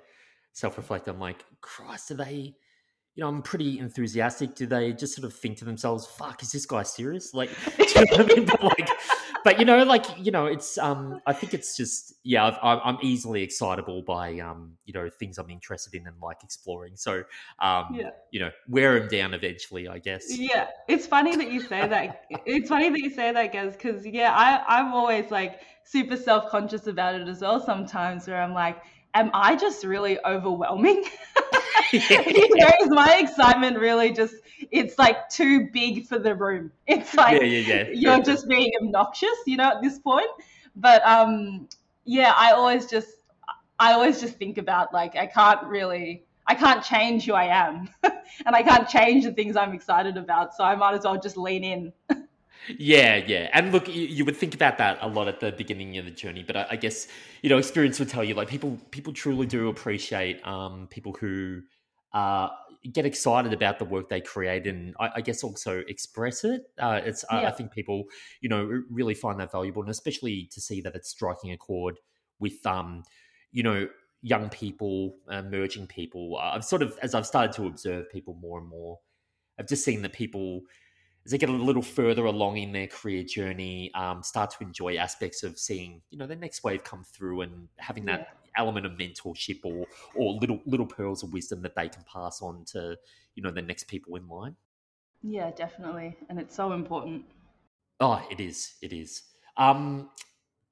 self 0.54 0.78
reflect. 0.78 1.08
I'm 1.08 1.20
like, 1.20 1.44
Christ, 1.62 2.10
do 2.10 2.16
they, 2.16 2.54
you 3.16 3.24
know, 3.24 3.28
I'm 3.28 3.42
pretty 3.42 3.80
enthusiastic. 3.80 4.54
Do 4.54 4.68
they 4.68 4.94
just 4.94 5.16
sort 5.16 5.26
of 5.26 5.34
think 5.34 5.58
to 5.58 5.66
themselves, 5.66 6.06
fuck, 6.06 6.44
is 6.44 6.52
this 6.52 6.68
guy 6.68 6.84
serious? 6.84 7.34
Like, 7.34 7.50
do 7.78 7.84
you 7.84 7.96
know 7.96 8.02
what 8.12 8.20
I 8.20 8.36
mean? 8.36 8.46
But 8.46 8.64
like, 8.64 8.90
but 9.44 9.60
you 9.60 9.66
know, 9.66 9.84
like 9.84 10.06
you 10.18 10.32
know, 10.32 10.46
it's 10.46 10.78
um, 10.78 11.22
I 11.26 11.34
think 11.34 11.54
it's 11.54 11.76
just 11.76 12.14
yeah, 12.24 12.46
i 12.62 12.90
am 12.90 12.98
easily 13.02 13.44
excitable 13.44 14.02
by 14.02 14.40
um, 14.40 14.74
you 14.86 14.94
know, 14.94 15.10
things 15.10 15.38
I'm 15.38 15.50
interested 15.50 15.94
in 15.96 16.08
and 16.08 16.16
like 16.22 16.44
exploring. 16.44 16.96
So 16.96 17.24
um, 17.60 17.88
yeah. 17.94 18.10
you 18.32 18.40
know, 18.40 18.52
wear 18.68 19.00
them 19.00 19.08
down 19.10 19.34
eventually, 19.34 19.88
I 19.88 20.00
guess. 20.00 20.38
Yeah, 20.38 20.68
it's 20.88 21.08
funny 21.08 21.36
that 21.36 21.52
you 21.52 21.62
say 21.62 21.88
that. 21.88 22.26
it's 22.46 22.70
funny 22.70 22.90
that 22.90 23.00
you 23.00 23.10
say 23.10 23.32
that, 23.32 23.54
guys, 23.54 23.74
because 23.74 24.06
yeah, 24.06 24.34
I 24.36 24.80
I'm 24.80 24.94
always 24.94 25.32
like 25.32 25.62
super 25.84 26.18
self 26.18 26.50
conscious 26.50 26.88
about 26.88 27.16
it 27.16 27.28
as 27.28 27.42
well. 27.42 27.64
Sometimes 27.64 28.28
where 28.28 28.42
I'm 28.42 28.54
like, 28.54 28.82
am 29.14 29.32
I 29.34 29.56
just 29.56 29.84
really 29.84 30.24
overwhelming? 30.26 31.04
you 31.94 32.56
know, 32.56 32.72
is 32.82 32.90
my 32.90 33.18
excitement 33.20 33.78
really 33.80 34.12
just 34.12 34.36
it's 34.72 34.98
like 34.98 35.30
too 35.30 35.70
big 35.72 36.06
for 36.06 36.20
the 36.20 36.36
room. 36.36 36.72
It's 36.88 37.14
like 37.16 37.42
yeah, 37.42 37.48
yeah, 37.48 37.76
yeah. 37.76 37.86
you're 37.94 38.24
just 38.24 38.48
being 38.48 38.72
obnoxious, 38.82 39.38
you 39.46 39.58
know, 39.58 39.70
at 39.70 39.82
this 39.82 40.00
point. 40.00 40.30
But 40.76 41.06
um 41.06 41.68
yeah, 42.06 42.34
I 42.36 42.52
always 42.52 42.86
just 42.86 43.10
I 43.80 43.94
always 43.94 44.20
just 44.20 44.36
think 44.36 44.58
about 44.58 44.94
like 44.94 45.16
I 45.16 45.26
can't 45.26 45.64
really 45.64 46.24
I 46.46 46.56
can't 46.56 46.84
change 46.84 47.26
who 47.26 47.34
I 47.34 47.46
am 47.46 47.90
and 48.04 48.56
I 48.56 48.64
can't 48.64 48.90
change 48.90 49.24
the 49.24 49.32
things 49.32 49.56
I'm 49.56 49.74
excited 49.74 50.18
about. 50.18 50.56
So 50.56 50.64
I 50.64 50.76
might 50.76 50.96
as 50.96 51.04
well 51.04 51.20
just 51.20 51.38
lean 51.38 51.64
in. 51.64 51.94
Yeah, 52.78 53.16
yeah, 53.16 53.50
and 53.54 53.72
look, 53.72 53.88
you, 53.88 54.04
you, 54.04 54.26
would 54.26 54.38
think 54.38 54.54
about 54.54 54.78
that 54.78 55.00
a 55.02 55.08
lot 55.08 55.28
at 55.28 55.40
the 55.40 55.52
beginning 55.52 55.98
of 55.98 56.06
the 56.06 56.12
journey, 56.12 56.44
but 56.46 56.56
I, 56.56 56.68
I, 56.72 56.76
guess 56.76 57.08
you 57.42 57.50
know 57.50 57.58
experience 57.58 58.00
would 58.00 58.10
tell 58.10 58.24
you 58.24 58.36
like 58.36 58.48
people 58.48 58.78
people 58.92 59.12
truly 59.12 59.48
do 59.48 59.70
appreciate 59.70 60.46
um, 60.46 60.88
people 60.92 61.14
who 61.14 61.62
uh, 62.14 62.50
get 62.94 63.06
excited 63.06 63.54
about 63.54 63.80
the 63.80 63.86
work 63.86 64.10
they 64.10 64.22
create, 64.22 64.68
and 64.68 64.96
I, 65.00 65.10
I 65.16 65.22
guess 65.22 65.44
also 65.44 65.82
express 65.88 66.44
it. 66.44 66.64
Uh, 66.78 67.02
it's 67.04 67.26
yeah. 67.32 67.40
I, 67.40 67.48
I, 67.48 67.52
think 67.52 67.72
people 67.72 68.04
you 68.42 68.50
know 68.50 68.84
really 68.90 69.16
find 69.16 69.40
that 69.40 69.52
valuable, 69.52 69.82
and 69.82 69.90
especially 69.90 70.48
to 70.52 70.62
see 70.62 70.82
that 70.82 70.96
it's 70.96 71.10
striking 71.10 71.52
a 71.52 71.58
chord 71.58 72.00
with 72.40 72.64
um 72.66 73.04
you 73.52 73.64
know 73.64 73.88
young 74.22 74.50
people, 74.50 75.16
emerging 75.32 75.88
people. 75.88 76.38
I've 76.38 76.66
sort 76.66 76.82
of 76.82 76.98
as 77.02 77.16
I've 77.16 77.26
started 77.26 77.54
to 77.54 77.68
observe 77.68 78.10
people 78.12 78.38
more 78.40 78.60
and 78.60 78.68
more, 78.68 79.00
I've 79.58 79.68
just 79.68 79.84
seen 79.84 80.02
that 80.04 80.14
people 80.14 80.62
as 81.30 81.32
they 81.32 81.38
get 81.38 81.50
a 81.50 81.52
little 81.52 81.84
further 81.84 82.26
along 82.26 82.58
in 82.58 82.72
their 82.72 82.88
career 82.88 83.24
journey, 83.24 83.94
um, 83.94 84.24
start 84.24 84.50
to 84.50 84.64
enjoy 84.64 84.96
aspects 84.96 85.44
of 85.44 85.60
seeing, 85.60 86.02
you 86.10 86.18
know, 86.18 86.26
the 86.26 86.36
next 86.36 86.64
wave 86.64 86.84
come 86.84 87.04
through 87.04 87.42
and 87.42 87.68
having 87.78 88.04
that 88.06 88.20
yeah. 88.20 88.62
element 88.64 88.88
of 88.88 88.94
mentorship 88.94 89.60
or 89.64 89.86
or 90.16 90.34
little 90.42 90.60
little 90.66 90.88
pearls 90.88 91.22
of 91.22 91.32
wisdom 91.32 91.62
that 91.62 91.76
they 91.76 91.88
can 91.88 92.04
pass 92.12 92.42
on 92.42 92.66
to, 92.66 92.98
you 93.36 93.44
know, 93.44 93.52
the 93.52 93.62
next 93.62 93.84
people 93.84 94.16
in 94.16 94.28
line. 94.28 94.56
Yeah, 95.22 95.52
definitely, 95.52 96.18
and 96.30 96.40
it's 96.40 96.56
so 96.56 96.72
important. 96.72 97.26
Oh, 98.00 98.26
it 98.32 98.40
is. 98.40 98.74
It 98.82 98.92
is. 98.92 99.22
Um, 99.56 100.10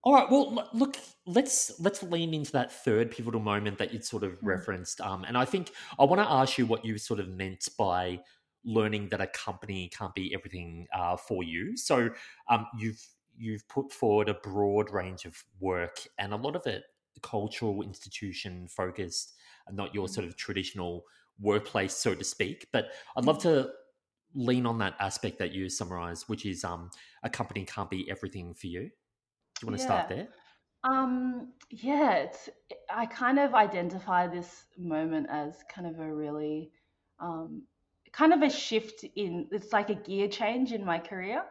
all 0.03 0.15
right. 0.15 0.27
Well, 0.31 0.67
look, 0.73 0.97
let's 1.27 1.79
let's 1.79 2.01
lean 2.01 2.33
into 2.33 2.51
that 2.53 2.71
third 2.71 3.11
pivotal 3.11 3.41
moment 3.41 3.77
that 3.77 3.93
you'd 3.93 4.05
sort 4.05 4.23
of 4.23 4.31
mm-hmm. 4.31 4.47
referenced. 4.47 5.01
Um, 5.01 5.23
and 5.23 5.37
I 5.37 5.45
think 5.45 5.69
I 5.99 6.05
want 6.05 6.19
to 6.19 6.27
ask 6.27 6.57
you 6.57 6.65
what 6.65 6.83
you 6.83 6.97
sort 6.97 7.19
of 7.19 7.29
meant 7.29 7.69
by 7.77 8.21
learning 8.67 9.07
that 9.09 9.21
a 9.21 9.27
company 9.27 9.89
can't 9.97 10.13
be 10.13 10.33
everything 10.35 10.87
uh, 10.93 11.15
for 11.15 11.41
you. 11.41 11.75
So 11.77 12.09
um, 12.49 12.67
you've 12.77 13.03
you've 13.39 13.67
put 13.69 13.91
forward 13.91 14.29
a 14.29 14.33
broad 14.35 14.91
range 14.91 15.25
of 15.25 15.41
work, 15.59 15.99
and 16.19 16.33
a 16.33 16.37
lot 16.37 16.55
of 16.55 16.67
it 16.67 16.83
cultural 17.23 17.81
institution 17.81 18.67
focused, 18.67 19.33
and 19.67 19.75
not 19.75 19.95
your 19.95 20.05
mm. 20.05 20.09
sort 20.09 20.27
of 20.27 20.35
traditional 20.35 21.03
workplace, 21.39 21.95
so 21.95 22.13
to 22.13 22.23
speak. 22.23 22.67
But 22.71 22.89
I'd 23.15 23.25
love 23.25 23.41
to 23.43 23.69
lean 24.35 24.65
on 24.65 24.77
that 24.79 24.95
aspect 24.99 25.39
that 25.39 25.53
you 25.53 25.69
summarized, 25.69 26.25
which 26.27 26.45
is 26.45 26.63
um, 26.63 26.91
a 27.23 27.29
company 27.29 27.65
can't 27.65 27.89
be 27.89 28.09
everything 28.11 28.53
for 28.53 28.67
you. 28.67 28.81
Do 28.81 28.89
you 29.61 29.67
want 29.67 29.77
to 29.79 29.83
yeah. 29.83 29.87
start 29.87 30.09
there? 30.09 30.27
Um, 30.83 31.53
yeah, 31.69 32.13
it's 32.17 32.49
I 32.89 33.05
kind 33.07 33.39
of 33.39 33.55
identify 33.55 34.27
this 34.27 34.65
moment 34.77 35.27
as 35.29 35.63
kind 35.73 35.87
of 35.87 35.99
a 35.99 36.13
really 36.13 36.71
um, 37.19 37.63
kind 38.17 38.33
of 38.33 38.41
a 38.41 38.49
shift 38.49 39.05
in 39.15 39.47
it's 39.51 39.71
like 39.71 39.89
a 39.89 39.95
gear 39.95 40.27
change 40.27 40.73
in 40.73 40.83
my 40.83 40.97
career 40.97 41.43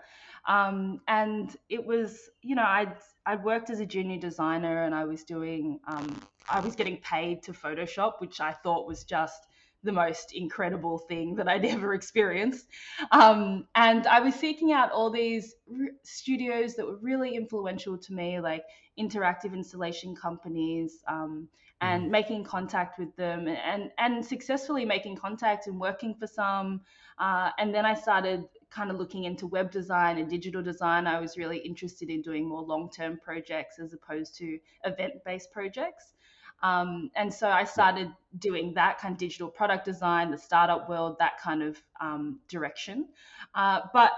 um, 0.48 1.00
and 1.06 1.56
it 1.68 1.84
was 1.84 2.28
you 2.42 2.56
know 2.56 2.64
i'd 2.64 2.92
i'd 3.26 3.44
worked 3.44 3.70
as 3.70 3.78
a 3.80 3.86
junior 3.86 4.18
designer 4.18 4.82
and 4.84 4.94
i 4.94 5.04
was 5.04 5.22
doing 5.22 5.78
um, 5.86 6.20
i 6.48 6.58
was 6.58 6.74
getting 6.74 6.96
paid 6.98 7.42
to 7.42 7.52
photoshop 7.52 8.14
which 8.18 8.40
i 8.40 8.52
thought 8.52 8.86
was 8.86 9.04
just 9.04 9.46
the 9.84 9.92
most 9.92 10.32
incredible 10.32 10.98
thing 10.98 11.36
that 11.36 11.48
I'd 11.48 11.64
ever 11.76 11.94
experienced. 11.94 12.66
Um, 13.12 13.66
and 13.74 14.06
I 14.08 14.20
was 14.20 14.34
seeking 14.34 14.72
out 14.72 14.90
all 14.90 15.10
these 15.10 15.54
studios 16.02 16.74
that 16.74 16.86
were 16.86 16.96
really 16.96 17.36
influential 17.36 17.96
to 17.96 18.12
me, 18.12 18.40
like 18.40 18.64
interactive 18.98 19.52
installation 19.52 20.14
companies, 20.14 21.02
um, 21.08 21.48
and 21.80 22.04
mm. 22.04 22.10
making 22.10 22.44
contact 22.44 22.98
with 22.98 23.14
them 23.16 23.48
and, 23.48 23.90
and 23.98 24.24
successfully 24.24 24.84
making 24.84 25.16
contact 25.16 25.66
and 25.66 25.78
working 25.78 26.14
for 26.14 26.26
some. 26.26 26.80
Uh, 27.18 27.50
and 27.58 27.74
then 27.74 27.84
I 27.84 27.94
started 27.94 28.44
kind 28.70 28.90
of 28.90 28.96
looking 28.96 29.24
into 29.24 29.46
web 29.46 29.70
design 29.70 30.18
and 30.18 30.28
digital 30.28 30.62
design. 30.62 31.06
I 31.06 31.20
was 31.20 31.36
really 31.36 31.58
interested 31.58 32.10
in 32.10 32.22
doing 32.22 32.48
more 32.48 32.62
long 32.62 32.90
term 32.90 33.18
projects 33.22 33.78
as 33.78 33.92
opposed 33.92 34.36
to 34.38 34.58
event 34.84 35.14
based 35.24 35.52
projects. 35.52 36.14
Um, 36.62 37.10
and 37.16 37.32
so 37.32 37.48
I 37.48 37.64
started 37.64 38.10
doing 38.38 38.72
that 38.74 38.98
kind 38.98 39.12
of 39.12 39.18
digital 39.18 39.48
product 39.48 39.84
design, 39.84 40.30
the 40.30 40.38
startup 40.38 40.88
world, 40.88 41.16
that 41.18 41.38
kind 41.38 41.62
of 41.62 41.82
um, 42.00 42.40
direction. 42.48 43.08
Uh, 43.54 43.80
but 43.92 44.12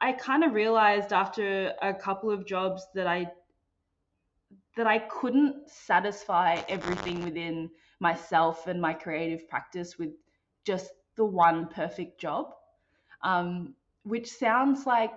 I 0.00 0.12
kind 0.12 0.44
of 0.44 0.54
realized 0.54 1.12
after 1.12 1.74
a 1.82 1.92
couple 1.92 2.30
of 2.30 2.46
jobs 2.46 2.86
that 2.94 3.08
I 3.08 3.26
that 4.76 4.86
I 4.86 4.98
couldn't 4.98 5.68
satisfy 5.68 6.62
everything 6.68 7.24
within 7.24 7.70
myself 7.98 8.66
and 8.66 8.80
my 8.80 8.94
creative 8.94 9.48
practice 9.48 9.98
with 9.98 10.10
just 10.64 10.90
the 11.16 11.24
one 11.24 11.68
perfect 11.68 12.20
job, 12.20 12.54
um, 13.22 13.74
which 14.04 14.30
sounds 14.30 14.86
like 14.86 15.12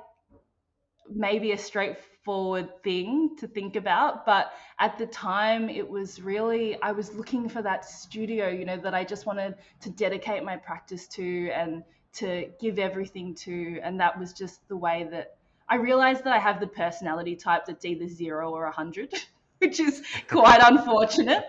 maybe 1.09 1.51
a 1.51 1.57
straightforward 1.57 2.69
thing 2.83 3.35
to 3.37 3.47
think 3.47 3.75
about 3.75 4.25
but 4.25 4.53
at 4.79 4.97
the 4.97 5.05
time 5.07 5.69
it 5.69 5.87
was 5.87 6.21
really 6.21 6.81
i 6.81 6.91
was 6.91 7.13
looking 7.13 7.49
for 7.49 7.61
that 7.61 7.83
studio 7.83 8.47
you 8.47 8.63
know 8.63 8.77
that 8.77 8.93
i 8.93 9.03
just 9.03 9.25
wanted 9.25 9.55
to 9.81 9.89
dedicate 9.89 10.43
my 10.43 10.55
practice 10.55 11.07
to 11.07 11.49
and 11.51 11.83
to 12.13 12.49
give 12.61 12.79
everything 12.79 13.35
to 13.35 13.79
and 13.83 13.99
that 13.99 14.17
was 14.17 14.31
just 14.31 14.65
the 14.69 14.77
way 14.77 15.05
that 15.11 15.35
i 15.67 15.75
realized 15.75 16.23
that 16.23 16.33
i 16.33 16.39
have 16.39 16.59
the 16.61 16.67
personality 16.67 17.35
type 17.35 17.63
that's 17.65 17.83
either 17.83 18.07
zero 18.07 18.51
or 18.51 18.65
a 18.65 18.71
hundred 18.71 19.13
which 19.59 19.79
is 19.79 20.03
quite 20.27 20.61
unfortunate. 20.61 21.45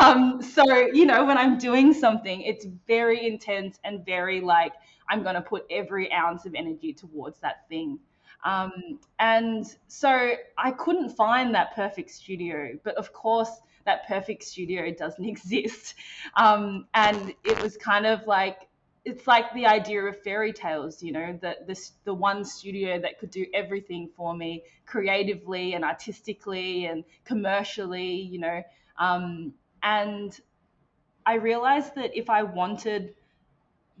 Um, 0.00 0.40
so, 0.42 0.64
you 0.92 1.06
know, 1.06 1.24
when 1.24 1.38
I'm 1.38 1.58
doing 1.58 1.92
something, 1.92 2.42
it's 2.42 2.66
very 2.86 3.26
intense 3.26 3.78
and 3.84 4.04
very 4.04 4.40
like, 4.40 4.72
I'm 5.10 5.22
going 5.22 5.34
to 5.34 5.40
put 5.42 5.64
every 5.70 6.12
ounce 6.12 6.46
of 6.46 6.54
energy 6.54 6.92
towards 6.92 7.40
that 7.40 7.68
thing. 7.68 7.98
Um, 8.44 9.00
and 9.18 9.66
so 9.88 10.32
I 10.56 10.70
couldn't 10.72 11.10
find 11.10 11.54
that 11.54 11.74
perfect 11.74 12.10
studio, 12.10 12.78
but 12.84 12.96
of 12.96 13.12
course, 13.12 13.50
that 13.84 14.06
perfect 14.06 14.44
studio 14.44 14.92
doesn't 14.92 15.24
exist. 15.34 15.94
Um, 16.36 16.86
and 16.94 17.34
it 17.44 17.60
was 17.60 17.76
kind 17.76 18.06
of 18.06 18.26
like, 18.26 18.67
it's 19.08 19.26
like 19.26 19.52
the 19.54 19.66
idea 19.66 20.02
of 20.02 20.22
fairy 20.22 20.52
tales, 20.52 21.02
you 21.02 21.12
know, 21.12 21.38
the, 21.40 21.56
the, 21.66 21.90
the 22.04 22.12
one 22.12 22.44
studio 22.44 23.00
that 23.00 23.18
could 23.18 23.30
do 23.30 23.46
everything 23.54 24.10
for 24.14 24.36
me 24.36 24.62
creatively 24.84 25.72
and 25.72 25.82
artistically 25.82 26.84
and 26.84 27.04
commercially, 27.24 28.12
you 28.12 28.38
know. 28.38 28.62
Um, 28.98 29.54
and 29.82 30.38
I 31.24 31.34
realized 31.34 31.94
that 31.94 32.16
if 32.16 32.28
I 32.28 32.42
wanted 32.42 33.14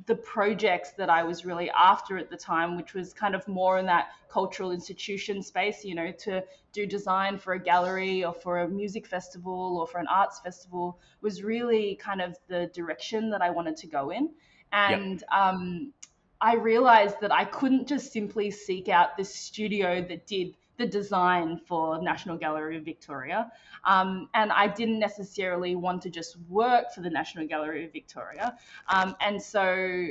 the 0.06 0.14
projects 0.14 0.92
that 0.92 1.08
I 1.08 1.24
was 1.24 1.44
really 1.44 1.70
after 1.70 2.18
at 2.18 2.28
the 2.28 2.36
time, 2.36 2.76
which 2.76 2.92
was 2.92 3.14
kind 3.14 3.34
of 3.34 3.48
more 3.48 3.78
in 3.78 3.86
that 3.86 4.08
cultural 4.28 4.72
institution 4.72 5.42
space, 5.42 5.84
you 5.84 5.94
know, 5.94 6.12
to 6.20 6.44
do 6.72 6.86
design 6.86 7.38
for 7.38 7.54
a 7.54 7.58
gallery 7.58 8.24
or 8.24 8.34
for 8.34 8.60
a 8.60 8.68
music 8.68 9.06
festival 9.06 9.78
or 9.78 9.86
for 9.86 9.98
an 9.98 10.06
arts 10.06 10.38
festival, 10.40 11.00
was 11.22 11.42
really 11.42 11.96
kind 11.96 12.20
of 12.20 12.36
the 12.48 12.70
direction 12.74 13.30
that 13.30 13.40
I 13.40 13.50
wanted 13.50 13.76
to 13.78 13.86
go 13.86 14.10
in. 14.10 14.30
And 14.72 15.20
yep. 15.20 15.40
um, 15.40 15.92
I 16.40 16.54
realized 16.54 17.16
that 17.20 17.32
I 17.32 17.44
couldn't 17.44 17.88
just 17.88 18.12
simply 18.12 18.50
seek 18.50 18.88
out 18.88 19.16
the 19.16 19.24
studio 19.24 20.04
that 20.08 20.26
did 20.26 20.54
the 20.76 20.86
design 20.86 21.60
for 21.66 22.00
National 22.00 22.36
Gallery 22.36 22.76
of 22.76 22.84
Victoria. 22.84 23.50
Um, 23.84 24.28
and 24.34 24.52
I 24.52 24.68
didn't 24.68 25.00
necessarily 25.00 25.74
want 25.74 26.02
to 26.02 26.10
just 26.10 26.36
work 26.48 26.92
for 26.94 27.00
the 27.00 27.10
National 27.10 27.46
Gallery 27.46 27.84
of 27.84 27.92
Victoria. 27.92 28.56
Um, 28.88 29.16
and 29.20 29.42
so 29.42 30.06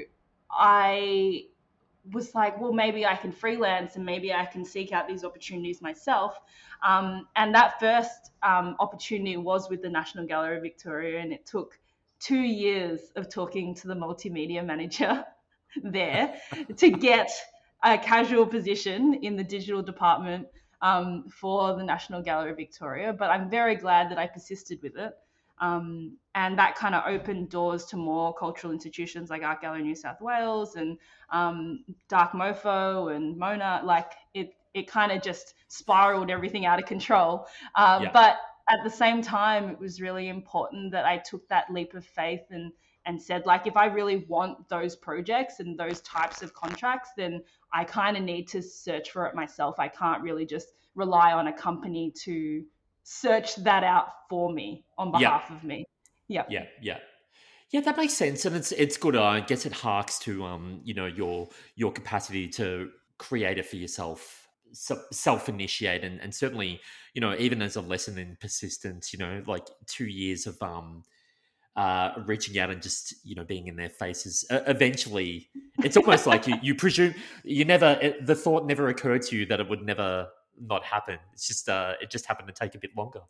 I 0.52 1.46
was 2.12 2.36
like, 2.36 2.60
well, 2.60 2.74
maybe 2.74 3.06
I 3.06 3.16
can 3.16 3.32
freelance 3.32 3.96
and 3.96 4.06
maybe 4.06 4.34
I 4.34 4.46
can 4.46 4.64
seek 4.66 4.92
out 4.92 5.08
these 5.08 5.24
opportunities 5.24 5.82
myself. 5.82 6.40
Um, 6.86 7.28
and 7.36 7.56
that 7.56 7.80
first 7.80 8.32
um, 8.44 8.76
opportunity 8.80 9.38
was 9.38 9.70
with 9.70 9.82
the 9.82 9.90
National 9.90 10.26
Gallery 10.26 10.58
of 10.58 10.64
Victoria, 10.64 11.20
and 11.20 11.34
it 11.34 11.46
took 11.46 11.80
two 12.20 12.40
years 12.40 13.00
of 13.16 13.30
talking 13.30 13.76
to 13.76 13.88
the 13.88 13.94
multimedia 13.94 14.66
manager 14.66 15.26
there 15.84 16.36
to 16.76 16.90
get 16.90 17.32
a 17.84 17.98
casual 17.98 18.46
position 18.46 19.16
in 19.16 19.36
the 19.36 19.44
digital 19.44 19.82
department 19.82 20.48
um, 20.82 21.26
for 21.30 21.76
the 21.76 21.84
National 21.84 22.22
Gallery 22.22 22.52
of 22.52 22.58
Victoria. 22.58 23.14
But 23.14 23.30
I'm 23.30 23.50
very 23.50 23.76
glad 23.76 24.12
that 24.12 24.18
I 24.18 24.28
persisted 24.28 24.82
with 24.82 24.98
it. 24.98 25.14
Um, 25.60 26.18
and 26.36 26.58
that 26.60 26.76
kind 26.76 26.94
of 26.94 27.04
opened 27.08 27.50
doors 27.50 27.86
to 27.86 27.98
more 27.98 28.34
cultural 28.34 28.72
institutions 28.72 29.30
like 29.30 29.42
Art 29.42 29.62
Gallery 29.62 29.82
New 29.82 29.96
South 29.96 30.22
Wales 30.22 30.76
and 30.76 30.98
um, 31.32 31.84
Dark 32.10 32.34
Mofo 32.34 33.16
and 33.16 33.36
Mona. 33.38 33.82
Like 33.84 34.12
it, 34.36 34.54
it 34.76 34.88
kind 34.88 35.12
of 35.12 35.24
just 35.24 35.56
spiraled 35.68 36.30
everything 36.30 36.68
out 36.68 36.80
of 36.80 36.86
control. 36.86 37.48
Uh, 37.74 38.02
yeah. 38.04 38.12
But 38.14 38.38
at 38.70 38.84
the 38.84 38.90
same 38.90 39.22
time, 39.22 39.70
it 39.70 39.80
was 39.80 40.02
really 40.02 40.28
important 40.30 40.92
that 40.92 41.06
I 41.06 41.18
took 41.18 41.48
that 41.50 41.72
leap 41.72 41.94
of 41.94 42.06
faith 42.06 42.42
and 42.52 42.72
and 43.06 43.22
said 43.22 43.46
like 43.46 43.66
if 43.66 43.78
I 43.78 43.86
really 43.86 44.26
want 44.28 44.68
those 44.68 44.96
projects 44.96 45.62
and 45.62 45.80
those 45.80 46.02
types 46.02 46.42
of 46.42 46.54
contracts, 46.54 47.12
then 47.16 47.42
I 47.74 47.86
kind 47.86 48.18
of 48.18 48.24
need 48.24 48.50
to 48.50 48.62
search 48.62 49.12
for 49.12 49.26
it 49.26 49.34
myself. 49.34 49.80
I 49.80 49.88
can't 49.88 50.22
really 50.22 50.46
just 50.46 50.74
rely 50.94 51.32
on 51.32 51.48
a 51.48 51.54
company 51.54 52.12
to 52.24 52.66
search 53.04 53.56
that 53.58 53.86
out 53.86 54.08
for 54.30 54.52
me 54.52 54.84
on 54.98 55.12
behalf 55.14 55.46
yeah. 55.50 55.56
of 55.56 55.64
me. 55.64 55.86
Yeah. 56.28 56.44
Yeah. 56.50 56.66
Yeah. 56.82 56.98
Yeah, 57.70 57.82
that 57.82 57.98
makes 57.98 58.14
sense, 58.14 58.46
and 58.46 58.56
it's 58.56 58.72
it's 58.72 58.96
good. 58.96 59.18
I 59.18 59.42
guess 59.42 59.66
it 59.66 59.74
harks 59.74 60.20
to 60.20 60.46
um, 60.46 60.80
you 60.86 60.94
know, 60.94 61.06
your 61.06 61.50
your 61.76 61.92
capacity 61.92 62.48
to 62.50 62.92
create 63.18 63.58
it 63.58 63.66
for 63.66 63.76
yourself 63.76 64.47
self-initiate 64.74 66.04
and, 66.04 66.20
and 66.22 66.34
certainly 66.34 66.80
you 67.14 67.22
know 67.22 67.36
even 67.38 67.62
as 67.62 67.76
a 67.76 67.82
lesson 67.82 68.18
in 68.18 68.38
persistence 68.40 69.14
you 69.14 69.20
know 69.20 69.44
like 69.48 69.68
two 69.86 70.06
years 70.06 70.46
of 70.46 70.62
um 70.62 71.04
uh 71.76 72.12
reaching 72.26 72.58
out 72.60 72.70
and 72.70 72.82
just 72.82 73.14
you 73.24 73.36
know 73.36 73.44
being 73.44 73.68
in 73.68 73.76
their 73.76 73.90
faces 73.90 74.46
uh, 74.50 74.60
eventually 74.68 75.50
it's 75.84 75.96
almost 75.98 76.26
like 76.26 76.48
you, 76.48 76.56
you 76.62 76.76
presume 76.76 77.14
you 77.44 77.66
never 77.66 77.98
it, 78.02 78.26
the 78.26 78.36
thought 78.36 78.66
never 78.66 78.88
occurred 78.90 79.22
to 79.22 79.38
you 79.38 79.46
that 79.46 79.60
it 79.60 79.70
would 79.70 79.84
never 79.84 80.28
not 80.60 80.84
happen. 80.84 81.18
It's 81.34 81.48
just 81.48 81.70
uh 81.70 81.94
it 82.02 82.10
just 82.10 82.26
happened 82.26 82.48
to 82.48 82.54
take 82.54 82.76
a 82.76 82.80
bit 82.80 82.92
longer. 82.96 83.22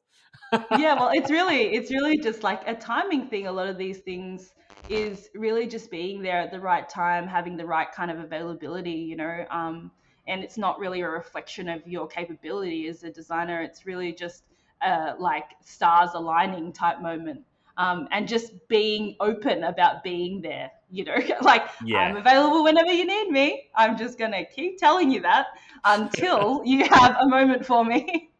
Yeah 0.53 0.95
well 0.95 1.11
it's 1.13 1.29
really 1.37 1.73
it's 1.75 1.91
really 1.91 2.17
just 2.17 2.43
like 2.43 2.61
a 2.67 2.75
timing 2.75 3.27
thing. 3.27 3.47
A 3.47 3.51
lot 3.51 3.67
of 3.67 3.77
these 3.77 3.99
things 3.99 4.53
is 4.89 5.29
really 5.35 5.67
just 5.67 5.91
being 5.91 6.21
there 6.21 6.39
at 6.39 6.51
the 6.51 6.59
right 6.59 6.87
time 6.87 7.27
having 7.27 7.57
the 7.57 7.65
right 7.65 7.91
kind 7.91 8.09
of 8.09 8.19
availability 8.19 8.91
you 8.91 9.17
know 9.17 9.43
um 9.49 9.91
and 10.27 10.43
it's 10.43 10.57
not 10.57 10.79
really 10.79 11.01
a 11.01 11.09
reflection 11.09 11.69
of 11.69 11.87
your 11.87 12.07
capability 12.07 12.87
as 12.87 13.03
a 13.03 13.11
designer. 13.11 13.61
It's 13.61 13.85
really 13.85 14.13
just 14.13 14.43
a 14.81 15.15
like 15.17 15.51
stars 15.63 16.11
aligning 16.13 16.71
type 16.71 17.01
moment 17.01 17.41
um, 17.77 18.07
and 18.11 18.27
just 18.27 18.67
being 18.67 19.15
open 19.19 19.63
about 19.63 20.03
being 20.03 20.41
there 20.41 20.71
you 20.89 21.03
know? 21.03 21.17
Like 21.41 21.69
yeah. 21.83 21.99
i'm 21.99 22.17
available 22.17 22.63
whenever 22.63 22.91
you 22.91 23.05
need 23.05 23.29
me. 23.29 23.69
I'm 23.75 23.97
just 23.97 24.17
going 24.17 24.31
to 24.31 24.45
keep 24.45 24.77
telling 24.77 25.11
you 25.11 25.21
that 25.21 25.47
until 25.83 26.61
you 26.65 26.85
have 26.85 27.15
a 27.21 27.27
moment 27.27 27.65
for 27.65 27.83
me. 27.85 28.29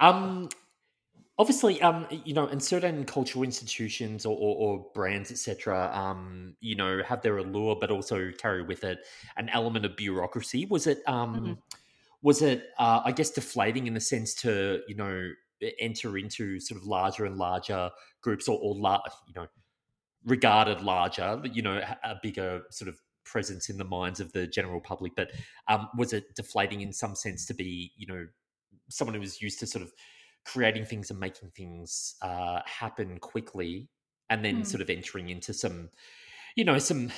Um 0.00 0.48
obviously 1.38 1.80
um 1.82 2.06
you 2.10 2.32
know 2.32 2.46
and 2.46 2.62
certain 2.62 3.04
cultural 3.04 3.42
institutions 3.42 4.24
or, 4.24 4.36
or, 4.36 4.56
or 4.56 4.86
brands 4.94 5.30
etc 5.30 5.90
um 5.92 6.54
you 6.60 6.76
know 6.76 7.02
have 7.02 7.22
their 7.22 7.38
allure 7.38 7.76
but 7.80 7.90
also 7.90 8.30
carry 8.38 8.62
with 8.62 8.84
it 8.84 9.00
an 9.36 9.48
element 9.50 9.84
of 9.84 9.96
bureaucracy 9.96 10.66
was 10.66 10.86
it 10.86 11.02
um 11.06 11.34
mm-hmm. 11.34 11.52
was 12.22 12.40
it 12.42 12.70
uh, 12.78 13.00
i 13.04 13.10
guess 13.10 13.30
deflating 13.30 13.86
in 13.86 13.94
the 13.94 14.00
sense 14.00 14.34
to 14.34 14.80
you 14.86 14.94
know 14.94 15.30
enter 15.80 16.18
into 16.18 16.60
sort 16.60 16.80
of 16.80 16.86
larger 16.86 17.24
and 17.24 17.36
larger 17.36 17.90
groups 18.20 18.48
or, 18.48 18.58
or 18.62 18.74
la- 18.74 19.02
you 19.26 19.34
know 19.34 19.46
regarded 20.24 20.80
larger 20.82 21.40
you 21.52 21.62
know 21.62 21.82
a 22.04 22.14
bigger 22.22 22.62
sort 22.70 22.88
of 22.88 22.96
presence 23.24 23.70
in 23.70 23.78
the 23.78 23.84
minds 23.84 24.20
of 24.20 24.30
the 24.32 24.46
general 24.46 24.80
public 24.80 25.12
but 25.16 25.30
um 25.68 25.88
was 25.96 26.12
it 26.12 26.34
deflating 26.36 26.82
in 26.82 26.92
some 26.92 27.14
sense 27.14 27.46
to 27.46 27.54
be 27.54 27.90
you 27.96 28.06
know 28.06 28.26
someone 28.88 29.14
who 29.14 29.20
was 29.20 29.40
used 29.40 29.58
to 29.58 29.66
sort 29.66 29.82
of 29.82 29.90
creating 30.44 30.84
things 30.84 31.10
and 31.10 31.18
making 31.18 31.50
things 31.50 32.16
uh, 32.22 32.60
happen 32.66 33.18
quickly, 33.18 33.88
and 34.30 34.44
then 34.44 34.62
mm. 34.62 34.66
sort 34.66 34.80
of 34.80 34.90
entering 34.90 35.28
into 35.28 35.52
some, 35.52 35.90
you 36.56 36.64
know, 36.64 36.78
some 36.78 37.10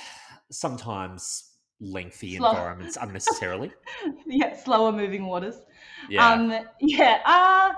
sometimes 0.50 1.52
lengthy 1.80 2.36
Slow. 2.36 2.50
environments 2.50 2.96
unnecessarily. 3.00 3.72
yeah, 4.26 4.56
slower 4.56 4.92
moving 4.92 5.26
waters. 5.26 5.56
Yeah. 6.08 6.28
Um, 6.28 6.52
yeah. 6.80 7.20
Uh, 7.24 7.72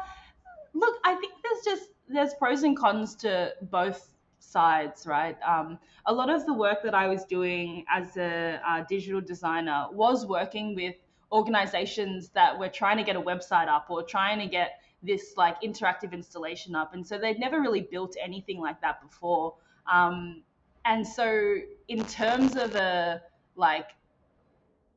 look, 0.75 0.97
I 1.05 1.15
think 1.15 1.33
there's 1.43 1.65
just 1.65 1.91
there's 2.09 2.35
pros 2.35 2.63
and 2.63 2.77
cons 2.77 3.15
to 3.17 3.53
both 3.63 4.15
sides, 4.39 5.07
right? 5.07 5.37
Um, 5.47 5.79
a 6.07 6.13
lot 6.13 6.31
of 6.31 6.47
the 6.47 6.55
work 6.55 6.83
that 6.83 6.95
I 6.95 7.07
was 7.09 7.25
doing 7.25 7.85
as 7.95 8.17
a 8.17 8.61
uh, 8.67 8.85
digital 8.89 9.21
designer 9.21 9.87
was 9.93 10.27
working 10.27 10.75
with 10.75 10.95
organizations 11.31 12.31
that 12.31 12.59
were 12.59 12.69
trying 12.69 12.97
to 12.97 13.03
get 13.03 13.17
a 13.17 13.21
website 13.21 13.69
up 13.69 13.87
or 13.91 14.03
trying 14.03 14.39
to 14.39 14.47
get 14.47 14.81
this 15.03 15.35
like 15.37 15.61
interactive 15.63 16.13
installation 16.13 16.75
up. 16.75 16.95
And 16.95 17.07
so 17.07 17.19
they'd 17.19 17.39
never 17.39 17.61
really 17.61 17.83
built 17.83 18.17
anything 18.23 18.61
like 18.61 18.81
that 18.81 19.01
before. 19.01 19.55
Um, 19.91 20.43
and 20.85 21.07
so 21.07 21.57
in 21.89 22.05
terms 22.05 22.57
of 22.57 22.75
a 22.75 23.23
like 23.55 23.91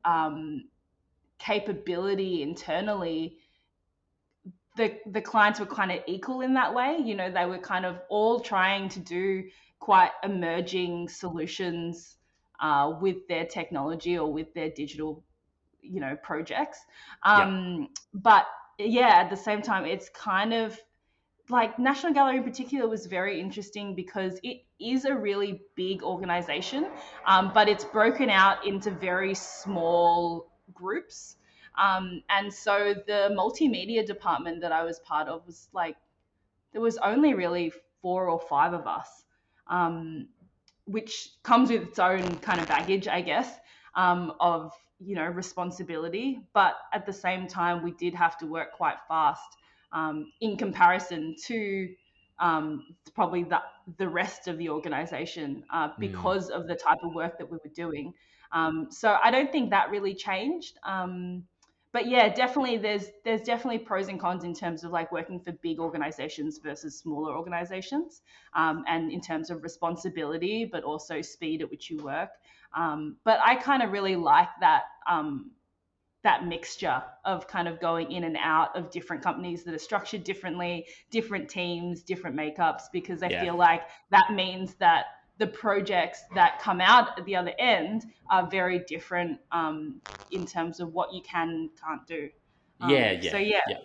um, 0.04 0.64
capability 1.38 2.42
internally, 2.42 3.38
the 4.76 4.94
the 5.06 5.20
clients 5.20 5.60
were 5.60 5.66
kind 5.66 5.92
of 5.92 5.98
equal 6.06 6.40
in 6.40 6.54
that 6.54 6.74
way. 6.74 6.96
You 7.02 7.14
know, 7.14 7.30
they 7.30 7.44
were 7.44 7.58
kind 7.58 7.84
of 7.84 8.00
all 8.08 8.40
trying 8.40 8.88
to 8.90 9.00
do 9.00 9.44
quite 9.78 10.10
emerging 10.22 11.08
solutions 11.08 12.16
uh, 12.60 12.94
with 13.00 13.28
their 13.28 13.44
technology 13.44 14.16
or 14.16 14.32
with 14.32 14.54
their 14.54 14.70
digital, 14.70 15.24
you 15.82 16.00
know, 16.00 16.16
projects. 16.22 16.78
Um, 17.24 17.80
yep. 17.80 17.90
But 18.14 18.46
yeah, 18.84 19.20
at 19.20 19.30
the 19.30 19.36
same 19.36 19.62
time, 19.62 19.84
it's 19.84 20.08
kind 20.08 20.52
of 20.52 20.78
like 21.48 21.78
National 21.78 22.12
Gallery 22.12 22.38
in 22.38 22.44
particular 22.44 22.88
was 22.88 23.06
very 23.06 23.40
interesting 23.40 23.94
because 23.94 24.38
it 24.42 24.62
is 24.80 25.04
a 25.04 25.14
really 25.14 25.62
big 25.74 26.02
organization, 26.02 26.88
um, 27.26 27.50
but 27.52 27.68
it's 27.68 27.84
broken 27.84 28.30
out 28.30 28.66
into 28.66 28.90
very 28.90 29.34
small 29.34 30.52
groups. 30.72 31.36
Um, 31.80 32.22
and 32.28 32.52
so 32.52 32.94
the 33.06 33.34
multimedia 33.36 34.06
department 34.06 34.60
that 34.60 34.72
I 34.72 34.84
was 34.84 34.98
part 35.00 35.28
of 35.28 35.46
was 35.46 35.68
like, 35.72 35.96
there 36.72 36.80
was 36.80 36.96
only 36.98 37.34
really 37.34 37.72
four 38.00 38.28
or 38.28 38.40
five 38.40 38.72
of 38.72 38.86
us, 38.86 39.24
um, 39.68 40.28
which 40.84 41.30
comes 41.42 41.70
with 41.70 41.82
its 41.82 41.98
own 41.98 42.36
kind 42.36 42.60
of 42.60 42.68
baggage, 42.68 43.08
I 43.08 43.20
guess, 43.20 43.48
um, 43.94 44.32
of 44.40 44.72
you 45.04 45.14
know 45.14 45.26
responsibility 45.26 46.40
but 46.52 46.74
at 46.92 47.06
the 47.06 47.12
same 47.12 47.46
time 47.46 47.82
we 47.82 47.92
did 47.92 48.14
have 48.14 48.36
to 48.38 48.46
work 48.46 48.72
quite 48.72 48.96
fast 49.08 49.56
um, 49.92 50.32
in 50.40 50.56
comparison 50.56 51.34
to 51.44 51.88
um, 52.38 52.86
probably 53.14 53.44
the, 53.44 53.60
the 53.98 54.08
rest 54.08 54.48
of 54.48 54.58
the 54.58 54.68
organization 54.68 55.64
uh, 55.72 55.88
mm. 55.88 55.98
because 55.98 56.50
mm. 56.50 56.54
of 56.54 56.66
the 56.66 56.74
type 56.74 56.98
of 57.02 57.14
work 57.14 57.38
that 57.38 57.50
we 57.50 57.58
were 57.62 57.70
doing 57.74 58.12
um, 58.52 58.88
so 58.90 59.16
i 59.22 59.30
don't 59.30 59.52
think 59.52 59.70
that 59.70 59.90
really 59.90 60.14
changed 60.14 60.78
um, 60.84 61.42
but 61.92 62.08
yeah 62.08 62.28
definitely 62.28 62.78
there's 62.78 63.06
there's 63.24 63.42
definitely 63.42 63.78
pros 63.78 64.08
and 64.08 64.18
cons 64.18 64.44
in 64.44 64.54
terms 64.54 64.82
of 64.82 64.90
like 64.90 65.12
working 65.12 65.38
for 65.38 65.52
big 65.62 65.78
organizations 65.78 66.58
versus 66.58 66.98
smaller 66.98 67.36
organizations 67.36 68.22
um, 68.54 68.84
and 68.88 69.12
in 69.12 69.20
terms 69.20 69.50
of 69.50 69.62
responsibility 69.62 70.64
but 70.64 70.82
also 70.82 71.20
speed 71.20 71.62
at 71.62 71.70
which 71.70 71.90
you 71.90 71.98
work 71.98 72.30
um, 72.74 73.16
but 73.24 73.38
I 73.44 73.56
kind 73.56 73.82
of 73.82 73.92
really 73.92 74.16
like 74.16 74.48
that 74.60 74.84
um, 75.08 75.50
that 76.22 76.46
mixture 76.46 77.02
of 77.24 77.48
kind 77.48 77.66
of 77.66 77.80
going 77.80 78.12
in 78.12 78.24
and 78.24 78.36
out 78.40 78.76
of 78.76 78.90
different 78.90 79.22
companies 79.22 79.64
that 79.64 79.74
are 79.74 79.78
structured 79.78 80.22
differently, 80.22 80.86
different 81.10 81.48
teams, 81.48 82.02
different 82.02 82.36
makeups, 82.36 82.82
because 82.92 83.22
I 83.22 83.28
yeah. 83.28 83.42
feel 83.42 83.56
like 83.56 83.82
that 84.10 84.32
means 84.32 84.74
that 84.74 85.06
the 85.38 85.46
projects 85.46 86.22
that 86.34 86.60
come 86.60 86.80
out 86.80 87.18
at 87.18 87.24
the 87.24 87.34
other 87.34 87.52
end 87.58 88.04
are 88.30 88.48
very 88.48 88.78
different 88.80 89.40
um, 89.50 90.00
in 90.30 90.46
terms 90.46 90.78
of 90.78 90.92
what 90.92 91.12
you 91.12 91.22
can 91.22 91.48
and 91.48 91.70
can't 91.84 92.06
do. 92.06 92.28
Um, 92.80 92.90
yeah, 92.90 93.12
yeah. 93.12 93.30
So 93.32 93.38
yeah. 93.38 93.60
yeah. 93.68 93.76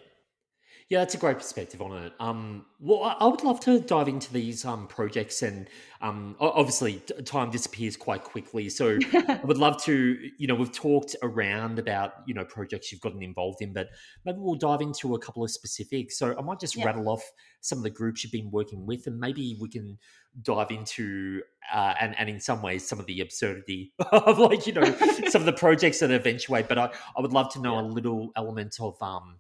Yeah, 0.90 1.00
that's 1.00 1.16
a 1.16 1.18
great 1.18 1.38
perspective 1.38 1.82
on 1.82 1.92
it. 2.02 2.14
Um, 2.18 2.66
well, 2.80 3.18
I 3.20 3.28
would 3.28 3.44
love 3.44 3.60
to 3.62 3.82
dive 3.82 4.08
into 4.08 4.32
these 4.32 4.64
um, 4.64 4.88
projects, 4.88 5.42
and 5.42 5.68
um, 6.00 6.38
obviously, 6.40 7.02
time 7.26 7.52
disappears 7.52 7.98
quite 7.98 8.24
quickly. 8.24 8.70
So, 8.70 8.98
I 9.14 9.42
would 9.44 9.58
love 9.58 9.84
to, 9.84 10.18
you 10.38 10.48
know, 10.48 10.56
we've 10.56 10.72
talked 10.72 11.14
around 11.22 11.78
about 11.78 12.14
you 12.26 12.34
know 12.34 12.46
projects 12.46 12.90
you've 12.90 13.02
gotten 13.02 13.22
involved 13.22 13.62
in, 13.62 13.74
but 13.74 13.90
maybe 14.24 14.38
we'll 14.40 14.56
dive 14.56 14.80
into 14.80 15.14
a 15.14 15.20
couple 15.20 15.44
of 15.44 15.52
specifics. 15.52 16.18
So, 16.18 16.34
I 16.40 16.42
might 16.42 16.62
just 16.62 16.78
yeah. 16.78 16.86
rattle 16.86 17.10
off 17.10 17.24
some 17.60 17.80
of 17.80 17.84
the 17.84 17.90
groups 17.90 18.24
you've 18.24 18.32
been 18.32 18.50
working 18.50 18.86
with, 18.86 19.08
and 19.08 19.20
maybe 19.20 19.58
we 19.60 19.68
can 19.68 19.98
dive 20.42 20.72
into 20.72 21.42
uh, 21.74 21.96
and 22.00 22.18
and 22.18 22.30
in 22.30 22.40
some 22.40 22.62
ways 22.62 22.88
some 22.88 22.98
of 22.98 23.06
the 23.08 23.20
absurdity 23.20 23.92
of 24.14 24.40
like 24.40 24.66
you 24.66 24.72
know 24.72 24.86
some 25.28 25.42
of 25.42 25.46
the 25.46 25.54
projects 25.54 26.00
that 26.00 26.12
eventuate. 26.12 26.70
But 26.70 26.78
I, 26.78 26.90
I 27.18 27.22
would 27.22 27.34
love 27.34 27.52
to 27.54 27.60
know 27.60 27.74
yeah. 27.74 27.82
a 27.82 27.88
little 27.88 28.32
element 28.38 28.78
of 28.80 28.96
um 29.02 29.40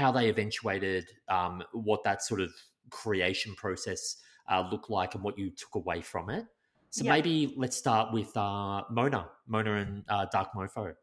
how 0.00 0.10
they 0.10 0.28
eventuated, 0.28 1.04
um, 1.28 1.62
what 1.72 2.02
that 2.04 2.22
sort 2.22 2.40
of 2.40 2.50
creation 2.90 3.54
process 3.54 4.16
uh, 4.50 4.66
looked 4.70 4.90
like, 4.90 5.14
and 5.14 5.22
what 5.22 5.38
you 5.38 5.50
took 5.50 5.74
away 5.74 6.00
from 6.00 6.30
it. 6.30 6.44
So 6.90 7.04
yep. 7.04 7.12
maybe 7.14 7.54
let's 7.56 7.76
start 7.76 8.12
with 8.12 8.36
uh, 8.36 8.82
Mona, 8.90 9.28
Mona 9.46 9.74
and 9.74 10.04
uh, 10.08 10.26
Dark 10.32 10.48
Mofo. 10.56 10.94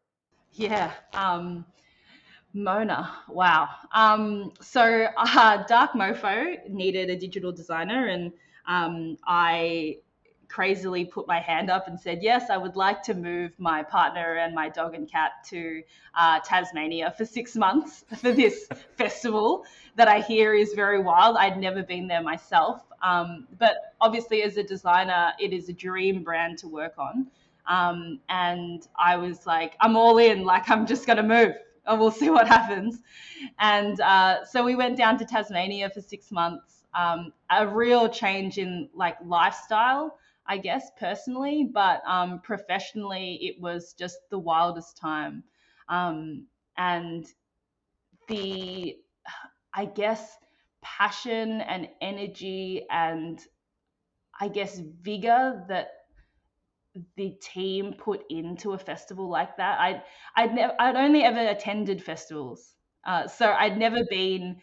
Yeah, 0.52 0.92
um, 1.14 1.66
Mona. 2.54 3.10
Wow. 3.30 3.70
Um, 3.94 4.52
so 4.60 5.08
uh, 5.16 5.64
Dark 5.66 5.92
Mofo 5.94 6.70
needed 6.70 7.10
a 7.10 7.16
digital 7.16 7.52
designer, 7.52 8.08
and 8.08 8.34
um, 8.68 9.18
I 9.26 9.98
crazily 10.48 11.06
put 11.06 11.28
my 11.28 11.40
hand 11.40 11.70
up 11.70 11.88
and 11.88 12.00
said, 12.00 12.20
Yes, 12.22 12.50
I 12.50 12.58
would 12.58 12.76
like 12.76 13.04
to 13.04 13.14
move 13.14 13.52
my 13.58 13.84
partner 13.84 14.36
and 14.36 14.54
my 14.56 14.70
dog 14.70 14.96
and 14.96 15.10
cat 15.10 15.32
to 15.50 15.84
uh, 16.16 16.40
Tasmania 16.40 17.14
for 17.18 17.26
six 17.26 17.56
months 17.56 18.06
for 18.18 18.32
this 18.32 18.68
festival 18.98 19.66
that 19.96 20.08
I 20.08 20.20
hear 20.20 20.54
is 20.54 20.74
very 20.74 21.00
wild. 21.00 21.38
I'd 21.38 21.60
never 21.60 21.84
been 21.84 22.08
there 22.08 22.22
myself. 22.22 22.84
Um, 23.02 23.48
but 23.58 23.94
obviously, 24.02 24.44
as 24.44 24.58
a 24.58 24.64
designer, 24.64 25.34
it 25.40 25.54
is 25.54 25.70
a 25.70 25.74
dream 25.74 26.24
brand 26.24 26.58
to 26.60 26.68
work 26.68 26.94
on. 26.98 27.28
Um, 27.68 28.20
and 28.30 28.88
I 28.98 29.18
was 29.18 29.46
like, 29.46 29.76
I'm 29.82 29.98
all 29.98 30.18
in, 30.20 30.46
like, 30.46 30.70
I'm 30.70 30.88
just 30.88 31.06
going 31.06 31.18
to 31.18 31.24
move 31.24 31.54
and 31.88 32.00
we'll 32.00 32.12
see 32.12 32.30
what 32.30 32.48
happens. 32.48 33.00
And 33.60 34.00
uh, 34.02 34.46
so 34.46 34.64
we 34.64 34.76
went 34.76 34.98
down 34.98 35.18
to 35.20 35.26
Tasmania 35.26 35.90
for 35.90 36.02
six 36.02 36.32
months. 36.32 36.84
Um, 36.94 37.34
a 37.50 37.68
real 37.68 38.10
change 38.10 38.58
in 38.58 38.90
like 38.96 39.18
lifestyle 39.24 40.18
I 40.48 40.58
guess, 40.58 40.92
personally, 41.00 41.70
but 41.72 42.02
um, 42.08 42.40
professionally, 42.42 43.36
it 43.42 43.62
was 43.62 43.94
just 43.94 44.18
the 44.30 44.40
wildest 44.40 44.98
time. 44.98 45.44
Um, 45.90 46.48
and 46.78 47.26
the, 48.28 48.98
I 49.74 49.86
guess, 49.86 50.38
passion 50.82 51.62
and 51.62 51.90
energy 52.02 52.86
and 52.90 53.40
I 54.40 54.48
guess 54.48 54.80
vigor 54.80 55.66
that 55.68 55.90
the 57.16 57.32
team 57.42 57.94
put 57.94 58.24
into 58.30 58.74
a 58.74 58.78
festival 58.78 59.30
like 59.30 59.56
that. 59.58 59.80
I'd 59.80 60.04
I'd 60.36 60.54
never 60.54 60.74
I'd 60.80 60.96
only 60.96 61.24
ever 61.24 61.40
attended 61.48 62.04
festivals, 62.04 62.74
uh, 63.06 63.28
so 63.28 63.52
I'd 63.52 63.78
never 63.78 64.00
been 64.10 64.62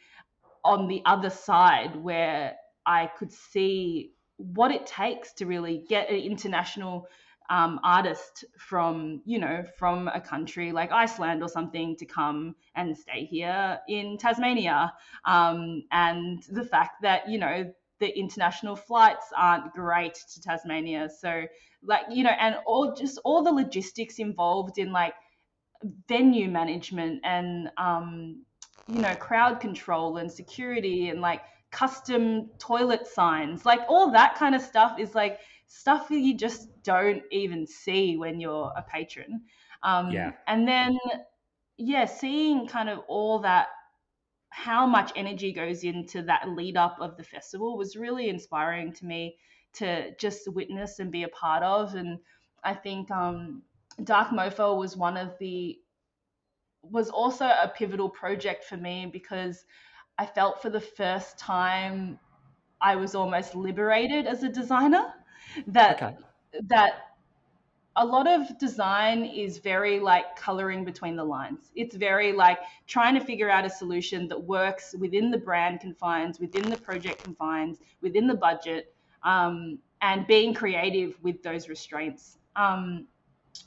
on 0.64 0.88
the 0.88 1.02
other 1.06 1.30
side 1.30 1.96
where 1.96 2.56
I 2.86 3.08
could 3.18 3.32
see 3.32 4.12
what 4.36 4.70
it 4.70 4.86
takes 4.86 5.32
to 5.34 5.46
really 5.46 5.84
get 5.88 6.10
an 6.10 6.16
international 6.16 7.08
um, 7.50 7.78
artist 7.84 8.44
from 8.58 9.20
you 9.26 9.38
know 9.38 9.64
from 9.76 10.08
a 10.08 10.20
country 10.20 10.72
like 10.72 10.92
Iceland 10.92 11.42
or 11.42 11.48
something 11.48 11.94
to 11.96 12.06
come 12.06 12.54
and 12.74 12.96
stay 12.96 13.26
here 13.26 13.78
in 13.88 14.16
Tasmania, 14.16 14.92
um, 15.24 15.82
and 15.92 16.42
the 16.50 16.64
fact 16.64 17.02
that 17.02 17.28
you 17.28 17.38
know 17.38 17.70
the 18.00 18.18
international 18.18 18.76
flights 18.76 19.26
aren't 19.36 19.72
great 19.72 20.14
to 20.32 20.40
Tasmania, 20.40 21.10
so 21.10 21.44
like 21.82 22.04
you 22.10 22.24
know, 22.24 22.34
and 22.40 22.56
all 22.66 22.94
just 22.94 23.20
all 23.24 23.42
the 23.42 23.52
logistics 23.52 24.18
involved 24.18 24.78
in 24.78 24.90
like 24.90 25.14
venue 26.08 26.48
management 26.48 27.20
and 27.24 27.70
um, 27.76 28.42
you 28.88 29.00
know 29.00 29.14
crowd 29.16 29.60
control 29.60 30.16
and 30.16 30.32
security 30.32 31.10
and 31.10 31.20
like 31.20 31.42
custom 31.74 32.48
toilet 32.58 33.06
signs, 33.06 33.66
like 33.66 33.80
all 33.88 34.12
that 34.12 34.36
kind 34.36 34.54
of 34.54 34.62
stuff 34.62 34.96
is 34.98 35.14
like 35.14 35.40
stuff 35.66 36.08
that 36.08 36.20
you 36.20 36.36
just 36.36 36.68
don't 36.84 37.22
even 37.32 37.66
see 37.66 38.16
when 38.16 38.38
you're 38.38 38.72
a 38.76 38.82
patron. 38.82 39.42
Um, 39.82 40.10
yeah. 40.10 40.32
And 40.46 40.68
then, 40.68 40.96
yeah, 41.76 42.04
seeing 42.04 42.68
kind 42.68 42.88
of 42.88 43.00
all 43.08 43.40
that, 43.40 43.66
how 44.50 44.86
much 44.86 45.10
energy 45.16 45.52
goes 45.52 45.82
into 45.82 46.22
that 46.22 46.48
lead 46.48 46.76
up 46.76 46.96
of 47.00 47.16
the 47.16 47.24
festival 47.24 47.76
was 47.76 47.96
really 47.96 48.28
inspiring 48.28 48.92
to 48.92 49.04
me 49.04 49.36
to 49.72 50.14
just 50.14 50.46
witness 50.52 51.00
and 51.00 51.10
be 51.10 51.24
a 51.24 51.28
part 51.28 51.64
of. 51.64 51.96
And 51.96 52.20
I 52.62 52.74
think 52.74 53.10
um, 53.10 53.62
Dark 54.04 54.28
Mofo 54.28 54.78
was 54.78 54.96
one 54.96 55.16
of 55.16 55.36
the 55.40 55.76
was 56.82 57.08
also 57.08 57.46
a 57.46 57.72
pivotal 57.74 58.10
project 58.10 58.62
for 58.62 58.76
me 58.76 59.08
because 59.10 59.64
I 60.18 60.26
felt 60.26 60.62
for 60.62 60.70
the 60.70 60.80
first 60.80 61.38
time 61.38 62.18
I 62.80 62.96
was 62.96 63.14
almost 63.14 63.54
liberated 63.54 64.26
as 64.26 64.42
a 64.42 64.48
designer. 64.48 65.12
That 65.68 66.02
okay. 66.02 66.16
that 66.68 67.14
a 67.96 68.04
lot 68.04 68.26
of 68.26 68.58
design 68.58 69.24
is 69.24 69.58
very 69.58 70.00
like 70.00 70.36
coloring 70.36 70.84
between 70.84 71.16
the 71.16 71.24
lines. 71.24 71.70
It's 71.76 71.94
very 71.94 72.32
like 72.32 72.58
trying 72.86 73.14
to 73.14 73.24
figure 73.24 73.50
out 73.50 73.64
a 73.64 73.70
solution 73.70 74.28
that 74.28 74.42
works 74.42 74.94
within 74.98 75.30
the 75.30 75.38
brand 75.38 75.80
confines, 75.80 76.40
within 76.40 76.68
the 76.68 76.76
project 76.76 77.22
confines, 77.22 77.78
within 78.00 78.26
the 78.26 78.34
budget, 78.34 78.94
um, 79.22 79.78
and 80.02 80.26
being 80.26 80.54
creative 80.54 81.16
with 81.22 81.42
those 81.42 81.68
restraints. 81.68 82.38
Um, 82.56 83.06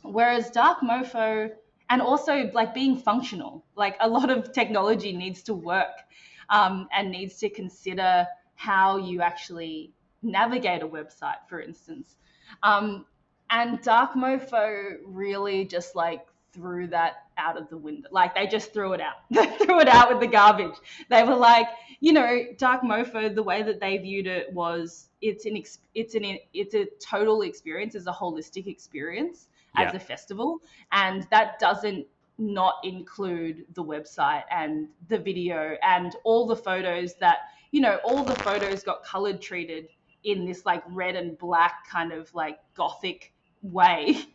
whereas 0.04 0.52
Dark 0.52 0.80
Mofo, 0.82 1.50
and 1.90 2.02
also 2.02 2.52
like 2.54 2.74
being 2.74 2.98
functional, 2.98 3.64
like 3.76 3.96
a 4.02 4.10
lot 4.10 4.30
of 4.30 4.52
technology 4.52 5.16
needs 5.16 5.42
to 5.44 5.54
work 5.54 6.04
um, 6.50 6.88
and 6.96 7.12
needs 7.12 7.38
to 7.38 7.50
consider 7.50 8.26
how 8.56 8.98
you 8.98 9.22
actually 9.22 9.92
navigate 10.22 10.82
a 10.82 10.88
website, 10.88 11.38
for 11.48 11.62
instance. 11.62 12.16
Um, 12.64 13.06
and 13.50 13.82
Dark 13.82 14.14
Mofo 14.14 14.98
really 15.06 15.66
just 15.66 15.96
like 15.96 16.26
threw 16.54 16.88
that 16.88 17.26
out 17.38 17.58
of 17.58 17.70
the 17.70 17.78
window. 17.78 18.10
Like 18.12 18.36
they 18.36 18.48
just 18.48 18.74
threw 18.74 18.94
it 18.94 19.02
out. 19.02 19.16
They 19.30 19.46
threw 19.58 19.80
it 19.80 19.88
out 19.88 20.10
with 20.10 20.20
the 20.20 20.28
garbage. 20.28 20.76
They 21.10 21.24
were 21.24 21.36
like, 21.36 21.68
you 22.00 22.14
know, 22.14 22.44
Dark 22.58 22.82
Mofo. 22.82 23.34
The 23.34 23.44
way 23.44 23.64
that 23.64 23.80
they 23.80 23.98
viewed 23.98 24.28
it 24.28 24.52
was 24.54 25.10
it's 25.22 25.46
an 25.46 25.62
it's 25.94 26.16
an 26.16 26.38
it's 26.54 26.74
a 26.74 26.88
total 27.00 27.42
experience. 27.44 27.96
It's 27.96 28.08
a 28.08 28.12
holistic 28.12 28.68
experience 28.68 29.48
as 29.76 29.94
yeah. 29.94 29.98
a 29.98 30.00
festival, 30.00 30.60
and 30.92 31.28
that 31.30 31.60
doesn't 31.60 32.08
not 32.38 32.76
include 32.84 33.66
the 33.74 33.84
website 33.84 34.44
and 34.52 34.88
the 35.10 35.18
video 35.18 35.76
and 35.82 36.16
all 36.24 36.46
the 36.46 36.56
photos 36.56 37.16
that 37.16 37.38
you 37.72 37.82
know 37.82 38.00
all 38.04 38.24
the 38.24 38.36
photos 38.36 38.84
got 38.84 39.04
colored 39.04 39.42
treated 39.42 39.88
in 40.24 40.46
this 40.46 40.66
like 40.66 40.84
red 40.90 41.16
and 41.16 41.38
black 41.38 41.88
kind 41.90 42.12
of 42.12 42.34
like 42.34 42.60
gothic 42.76 43.34
way. 43.62 44.18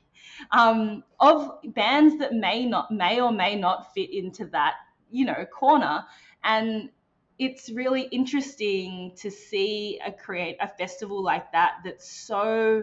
Um, 0.52 1.02
of 1.20 1.58
bands 1.74 2.18
that 2.20 2.32
may 2.32 2.64
not 2.64 2.90
may 2.92 3.20
or 3.20 3.32
may 3.32 3.56
not 3.56 3.92
fit 3.92 4.14
into 4.14 4.46
that 4.46 4.74
you 5.10 5.26
know 5.26 5.44
corner. 5.52 6.04
And 6.44 6.90
it's 7.38 7.70
really 7.70 8.02
interesting 8.02 9.12
to 9.16 9.30
see 9.30 10.00
a 10.06 10.12
create 10.12 10.56
a 10.60 10.68
festival 10.68 11.22
like 11.22 11.50
that 11.52 11.78
that's 11.84 12.08
so 12.08 12.82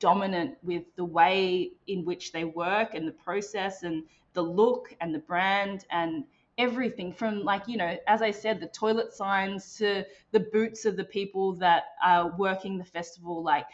dominant 0.00 0.56
with 0.62 0.84
the 0.96 1.04
way 1.04 1.70
in 1.86 2.04
which 2.04 2.32
they 2.32 2.44
work 2.44 2.94
and 2.94 3.06
the 3.06 3.12
process 3.12 3.82
and 3.84 4.02
the 4.32 4.42
look 4.42 4.94
and 5.00 5.14
the 5.14 5.18
brand 5.20 5.84
and 5.90 6.24
everything 6.58 7.12
from 7.12 7.42
like 7.42 7.62
you 7.66 7.76
know 7.76 7.96
as 8.06 8.20
i 8.20 8.30
said 8.30 8.60
the 8.60 8.66
toilet 8.68 9.12
signs 9.14 9.76
to 9.76 10.04
the 10.32 10.40
boots 10.52 10.84
of 10.84 10.96
the 10.96 11.04
people 11.04 11.54
that 11.54 11.84
are 12.04 12.36
working 12.36 12.76
the 12.76 12.84
festival 12.84 13.42
like 13.42 13.64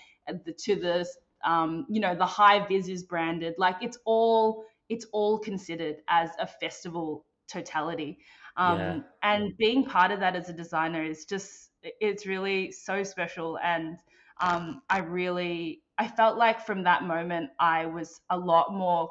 the, 0.44 0.52
to 0.52 0.76
the 0.76 1.06
um, 1.44 1.86
you 1.88 2.00
know 2.00 2.14
the 2.14 2.26
high 2.26 2.66
vis 2.66 2.88
is 2.88 3.02
branded 3.02 3.54
like 3.58 3.76
it's 3.80 3.98
all 4.04 4.64
it's 4.88 5.06
all 5.12 5.38
considered 5.38 5.96
as 6.08 6.30
a 6.38 6.46
festival 6.46 7.24
totality 7.48 8.18
um, 8.56 8.78
yeah. 8.78 9.00
and 9.22 9.56
being 9.58 9.84
part 9.84 10.10
of 10.10 10.20
that 10.20 10.34
as 10.34 10.48
a 10.48 10.52
designer 10.52 11.02
is 11.02 11.24
just 11.24 11.70
it's 11.82 12.26
really 12.26 12.72
so 12.72 13.02
special 13.02 13.58
and 13.62 13.98
um, 14.40 14.82
i 14.90 14.98
really 14.98 15.82
i 15.98 16.06
felt 16.06 16.36
like 16.36 16.64
from 16.64 16.82
that 16.82 17.04
moment 17.04 17.50
i 17.60 17.86
was 17.86 18.20
a 18.30 18.36
lot 18.36 18.72
more 18.72 19.10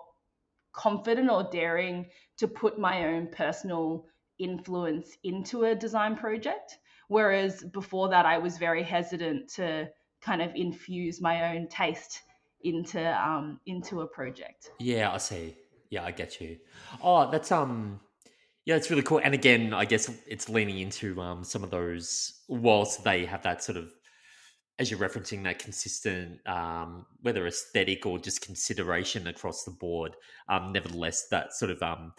confident 0.75 1.29
or 1.29 1.43
daring 1.51 2.05
to 2.38 2.47
put 2.47 2.77
my 2.77 3.05
own 3.07 3.27
personal 3.27 4.05
influence 4.39 5.17
into 5.23 5.63
a 5.65 5.75
design 5.75 6.15
project. 6.15 6.77
Whereas 7.07 7.63
before 7.63 8.09
that, 8.09 8.25
I 8.25 8.38
was 8.38 8.57
very 8.57 8.83
hesitant 8.83 9.49
to 9.55 9.89
kind 10.21 10.41
of 10.41 10.51
infuse 10.55 11.21
my 11.21 11.55
own 11.55 11.67
taste 11.67 12.21
into 12.63 12.99
um, 13.21 13.59
into 13.65 14.01
a 14.01 14.07
project. 14.07 14.71
Yeah, 14.79 15.11
I 15.13 15.17
see. 15.17 15.55
Yeah, 15.89 16.03
I 16.03 16.11
get 16.11 16.41
you. 16.41 16.57
Oh, 17.01 17.29
that's 17.29 17.51
um, 17.51 17.99
yeah, 18.65 18.75
it's 18.75 18.89
really 18.89 19.03
cool. 19.03 19.21
And 19.23 19.33
again, 19.36 19.73
I 19.73 19.86
guess 19.86 20.09
it's 20.27 20.49
leaning 20.49 20.79
into 20.79 21.19
um 21.21 21.43
some 21.43 21.63
of 21.63 21.69
those 21.69 22.41
whilst 22.47 23.03
they 23.03 23.25
have 23.25 23.43
that 23.43 23.63
sort 23.63 23.77
of 23.77 23.93
as 24.78 24.91
you're 24.91 24.99
referencing 24.99 25.43
that 25.43 25.59
consistent, 25.59 26.45
um, 26.47 27.05
whether 27.21 27.47
aesthetic 27.47 28.05
or 28.05 28.19
just 28.19 28.41
consideration 28.41 29.28
across 29.28 29.63
the 29.63 29.71
board, 29.71 30.15
um, 30.49 30.73
nevertheless, 30.73 31.28
that 31.30 31.53
sort 31.53 31.71
of 31.71 31.82
um, 31.82 32.13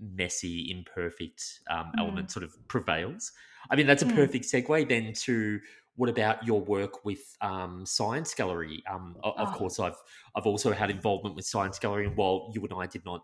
messy, 0.00 0.70
imperfect 0.70 1.60
um, 1.70 1.86
mm. 1.86 2.00
element 2.00 2.30
sort 2.30 2.42
of 2.42 2.52
prevails. 2.68 3.32
I 3.70 3.76
mean, 3.76 3.86
that's 3.86 4.02
a 4.02 4.06
mm. 4.06 4.14
perfect 4.14 4.46
segue 4.46 4.88
then 4.88 5.12
to 5.12 5.60
what 5.96 6.08
about 6.08 6.44
your 6.44 6.60
work 6.60 7.04
with 7.04 7.36
um, 7.40 7.86
Science 7.86 8.34
Gallery? 8.34 8.82
Um, 8.90 9.16
oh. 9.22 9.32
Of 9.36 9.52
course, 9.52 9.78
I've 9.78 9.96
I've 10.34 10.46
also 10.46 10.72
had 10.72 10.90
involvement 10.90 11.36
with 11.36 11.44
Science 11.44 11.78
Gallery, 11.78 12.06
and 12.06 12.16
while 12.16 12.50
you 12.54 12.62
and 12.62 12.72
I 12.76 12.86
did 12.86 13.04
not 13.04 13.22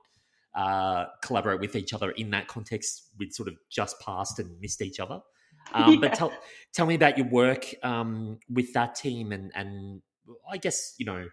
uh, 0.55 1.07
collaborate 1.23 1.61
with 1.61 1.77
each 1.77 1.93
other 1.93 2.11
in 2.13 2.31
that 2.31 2.47
context, 2.47 3.09
we'd 3.19 3.35
sort 3.35 3.49
of 3.49 3.57
just 3.71 3.99
passed 4.01 4.39
and 4.39 4.61
missed 4.61 4.83
each 4.83 5.01
other. 5.01 5.21
Um, 5.73 5.93
yeah. 5.93 5.99
But 6.01 6.15
tell 6.15 6.33
tell 6.75 6.87
me 6.87 6.97
about 6.97 7.17
your 7.17 7.29
work 7.29 7.65
um, 7.85 8.41
with 8.49 8.73
that 8.73 8.97
team, 8.97 9.31
and 9.31 9.53
and 9.55 10.03
I 10.51 10.57
guess 10.57 10.95
you 10.99 11.07
know, 11.07 11.27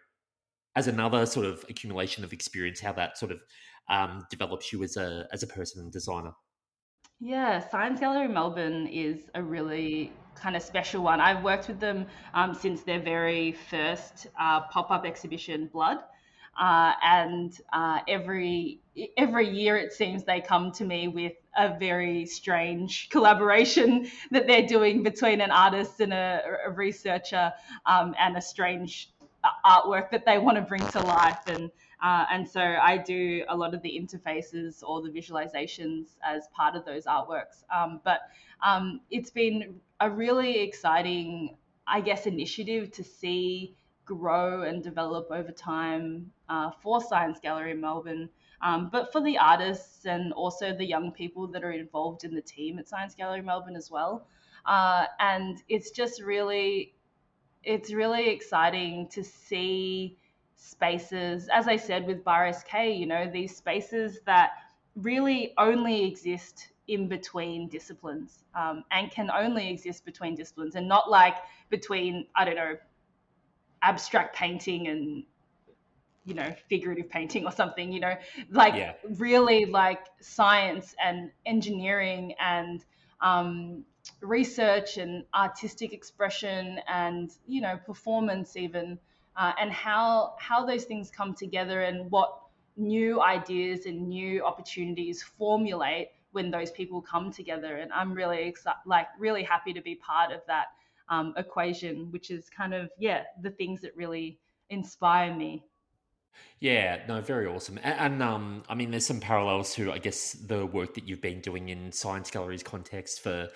as 0.75 0.87
another 0.87 1.25
sort 1.25 1.47
of 1.47 1.65
accumulation 1.69 2.23
of 2.23 2.33
experience, 2.33 2.79
how 2.79 2.93
that 2.93 3.17
sort 3.17 3.31
of 3.31 3.39
um, 3.89 4.27
develops 4.29 4.71
you 4.71 4.83
as 4.83 4.95
a 4.95 5.27
as 5.33 5.41
a 5.41 5.47
person 5.47 5.81
and 5.81 5.91
designer. 5.91 6.33
Yeah, 7.19 7.67
Science 7.67 7.99
Gallery 7.99 8.27
Melbourne 8.27 8.85
is 8.85 9.21
a 9.33 9.41
really 9.41 10.13
kind 10.35 10.55
of 10.55 10.61
special 10.61 11.01
one. 11.01 11.19
I've 11.19 11.43
worked 11.43 11.67
with 11.67 11.79
them 11.79 12.05
um, 12.35 12.53
since 12.53 12.83
their 12.83 12.99
very 12.99 13.53
first 13.53 14.27
uh, 14.39 14.61
pop 14.67 14.91
up 14.91 15.03
exhibition, 15.03 15.67
Blood. 15.73 15.97
Uh, 16.57 16.93
and 17.03 17.59
uh, 17.73 17.99
every 18.07 18.79
every 19.15 19.47
year 19.47 19.77
it 19.77 19.93
seems 19.93 20.23
they 20.23 20.41
come 20.41 20.71
to 20.71 20.83
me 20.83 21.07
with 21.07 21.33
a 21.55 21.77
very 21.77 22.25
strange 22.25 23.09
collaboration 23.11 24.07
that 24.31 24.47
they're 24.47 24.65
doing 24.65 25.03
between 25.03 25.39
an 25.39 25.51
artist 25.51 25.99
and 25.99 26.13
a, 26.13 26.41
a 26.65 26.71
researcher 26.71 27.53
um, 27.85 28.15
and 28.19 28.35
a 28.37 28.41
strange 28.41 29.11
uh, 29.43 29.49
artwork 29.63 30.09
that 30.09 30.25
they 30.25 30.39
want 30.39 30.57
to 30.57 30.63
bring 30.63 30.81
to 30.87 30.99
life 31.01 31.45
and 31.47 31.69
uh, 32.01 32.25
and 32.31 32.47
so 32.47 32.61
I 32.61 32.97
do 32.97 33.43
a 33.49 33.57
lot 33.57 33.73
of 33.73 33.81
the 33.81 33.89
interfaces 33.89 34.83
or 34.83 35.01
the 35.01 35.09
visualizations 35.09 36.15
as 36.23 36.47
part 36.55 36.75
of 36.75 36.85
those 36.85 37.05
artworks. 37.05 37.63
Um, 37.75 38.01
but 38.03 38.21
um, 38.63 39.01
it's 39.09 39.31
been 39.31 39.79
a 39.99 40.09
really 40.09 40.59
exciting, 40.59 41.57
I 41.87 42.01
guess, 42.01 42.27
initiative 42.27 42.91
to 42.91 43.03
see 43.03 43.75
grow 44.07 44.63
and 44.63 44.81
develop 44.81 45.27
over 45.29 45.51
time 45.51 46.31
uh, 46.49 46.71
for 46.81 47.01
Science 47.01 47.39
Gallery 47.39 47.73
Melbourne, 47.73 48.29
um, 48.61 48.89
but 48.91 49.11
for 49.11 49.21
the 49.21 49.37
artists 49.37 50.05
and 50.05 50.33
also 50.33 50.73
the 50.73 50.85
young 50.85 51.11
people 51.11 51.45
that 51.47 51.63
are 51.63 51.71
involved 51.71 52.23
in 52.23 52.33
the 52.33 52.41
team 52.41 52.79
at 52.79 52.87
Science 52.87 53.13
Gallery 53.13 53.41
Melbourne 53.41 53.75
as 53.75 53.91
well. 53.91 54.25
Uh, 54.65 55.05
and 55.19 55.61
it's 55.69 55.91
just 55.91 56.21
really, 56.21 56.95
it's 57.63 57.93
really 57.93 58.29
exciting 58.29 59.07
to 59.09 59.23
see 59.23 60.17
spaces, 60.55 61.49
as 61.53 61.67
I 61.67 61.75
said 61.75 62.07
with 62.07 62.23
Bar 62.23 62.51
SK, 62.51 62.73
you 62.85 63.05
know, 63.05 63.29
these 63.31 63.55
spaces 63.55 64.19
that 64.25 64.51
really 64.95 65.53
only 65.57 66.05
exist 66.05 66.69
in 66.87 67.07
between 67.07 67.67
disciplines 67.67 68.43
um, 68.55 68.83
and 68.91 69.11
can 69.11 69.29
only 69.29 69.69
exist 69.69 70.05
between 70.05 70.35
disciplines 70.35 70.75
and 70.75 70.87
not 70.87 71.09
like 71.09 71.35
between, 71.69 72.25
I 72.35 72.45
don't 72.45 72.55
know, 72.55 72.75
abstract 73.81 74.35
painting 74.35 74.87
and 74.87 75.23
you 76.25 76.33
know 76.33 76.53
figurative 76.69 77.09
painting 77.09 77.45
or 77.45 77.51
something 77.51 77.91
you 77.91 78.01
know 78.01 78.13
like 78.51 78.75
yeah. 78.75 78.93
really 79.17 79.65
like 79.65 80.01
science 80.19 80.93
and 81.03 81.31
engineering 81.45 82.33
and 82.39 82.83
um, 83.21 83.83
research 84.21 84.97
and 84.97 85.23
artistic 85.33 85.93
expression 85.93 86.79
and 86.87 87.31
you 87.47 87.61
know 87.61 87.79
performance 87.85 88.57
even 88.57 88.99
uh, 89.37 89.53
and 89.59 89.71
how 89.71 90.33
how 90.37 90.65
those 90.65 90.83
things 90.83 91.09
come 91.09 91.33
together 91.33 91.81
and 91.81 92.11
what 92.11 92.39
new 92.75 93.21
ideas 93.21 93.85
and 93.85 94.07
new 94.07 94.43
opportunities 94.43 95.23
formulate 95.23 96.09
when 96.31 96.51
those 96.51 96.71
people 96.71 97.01
come 97.01 97.31
together 97.31 97.77
and 97.77 97.91
i'm 97.93 98.13
really 98.13 98.43
excited 98.43 98.77
like 98.85 99.07
really 99.17 99.43
happy 99.43 99.73
to 99.73 99.81
be 99.81 99.95
part 99.95 100.31
of 100.31 100.41
that 100.47 100.67
um, 101.09 101.33
equation, 101.37 102.11
which 102.11 102.31
is 102.31 102.49
kind 102.49 102.73
of 102.73 102.89
yeah 102.97 103.23
the 103.41 103.51
things 103.51 103.81
that 103.81 103.95
really 103.95 104.39
inspire 104.69 105.33
me. 105.33 105.63
Yeah, 106.59 106.99
no, 107.07 107.21
very 107.21 107.47
awesome. 107.47 107.79
And, 107.83 107.99
and, 107.99 108.23
um, 108.23 108.63
I 108.69 108.75
mean, 108.75 108.91
there's 108.91 109.05
some 109.05 109.19
parallels 109.19 109.73
to, 109.75 109.91
I 109.91 109.97
guess, 109.99 110.33
the 110.33 110.65
work 110.65 110.93
that 110.95 111.07
you've 111.07 111.21
been 111.21 111.41
doing 111.41 111.69
in 111.69 111.91
Science 111.91 112.31
Gallery's 112.31 112.63
context 112.63 113.21
for, 113.21 113.49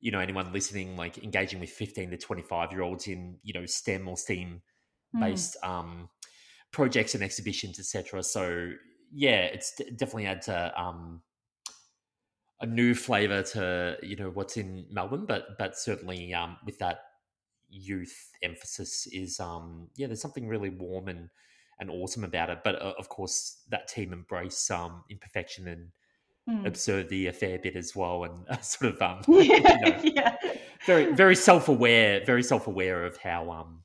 you 0.00 0.10
know, 0.10 0.18
anyone 0.18 0.52
listening, 0.52 0.96
like 0.96 1.18
engaging 1.22 1.60
with 1.60 1.70
15 1.70 2.10
to 2.10 2.16
25 2.16 2.72
year 2.72 2.82
olds 2.82 3.06
in, 3.06 3.38
you 3.42 3.52
know, 3.52 3.66
STEM 3.66 4.08
or 4.08 4.16
STEAM 4.16 4.62
based 5.18 5.56
mm. 5.62 5.68
um, 5.68 6.08
projects 6.72 7.14
and 7.14 7.22
exhibitions, 7.22 7.78
etc. 7.78 8.22
So, 8.22 8.70
yeah, 9.12 9.42
it's 9.42 9.74
definitely 9.96 10.26
adds 10.26 10.48
a, 10.48 10.72
um, 10.80 11.22
a 12.60 12.66
new 12.66 12.94
flavor 12.94 13.42
to 13.42 13.96
you 14.02 14.16
know 14.16 14.30
what's 14.30 14.56
in 14.56 14.86
Melbourne, 14.90 15.26
but 15.26 15.58
but 15.58 15.76
certainly 15.76 16.34
um, 16.34 16.56
with 16.64 16.78
that 16.78 17.00
youth 17.70 18.30
emphasis 18.42 19.06
is 19.12 19.40
um, 19.40 19.88
yeah, 19.96 20.06
there's 20.06 20.20
something 20.20 20.48
really 20.48 20.70
warm 20.70 21.08
and 21.08 21.30
and 21.78 21.90
awesome 21.90 22.24
about 22.24 22.50
it. 22.50 22.58
But 22.62 22.80
uh, 22.80 22.94
of 22.98 23.08
course, 23.08 23.62
that 23.70 23.88
team 23.88 24.12
embrace 24.12 24.70
um, 24.70 25.04
imperfection 25.08 25.68
and 25.68 25.88
mm. 26.48 26.66
absurdity 26.66 27.26
a 27.26 27.32
fair 27.32 27.58
bit 27.58 27.76
as 27.76 27.96
well, 27.96 28.24
and 28.24 28.46
uh, 28.50 28.60
sort 28.60 28.94
of 28.94 29.02
um, 29.02 29.22
yeah, 29.28 29.42
you 29.42 29.60
know, 29.62 30.00
yeah. 30.02 30.36
very 30.86 31.12
very 31.14 31.36
self 31.36 31.68
aware, 31.68 32.24
very 32.24 32.42
self 32.42 32.66
aware 32.66 33.04
of 33.04 33.16
how 33.16 33.50
um, 33.50 33.82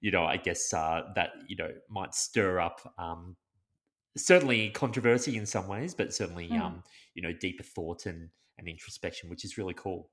you 0.00 0.10
know, 0.10 0.24
I 0.24 0.36
guess 0.36 0.72
uh, 0.72 1.02
that 1.14 1.30
you 1.48 1.56
know 1.56 1.70
might 1.88 2.14
stir 2.14 2.60
up 2.60 2.80
um, 2.98 3.36
certainly 4.16 4.70
controversy 4.70 5.36
in 5.36 5.46
some 5.46 5.68
ways, 5.68 5.94
but 5.94 6.14
certainly 6.14 6.48
mm. 6.48 6.60
um, 6.60 6.82
you 7.14 7.22
know 7.22 7.32
deeper 7.32 7.62
thought 7.62 8.06
and 8.06 8.28
and 8.58 8.68
introspection, 8.68 9.30
which 9.30 9.44
is 9.44 9.58
really 9.58 9.74
cool. 9.74 10.10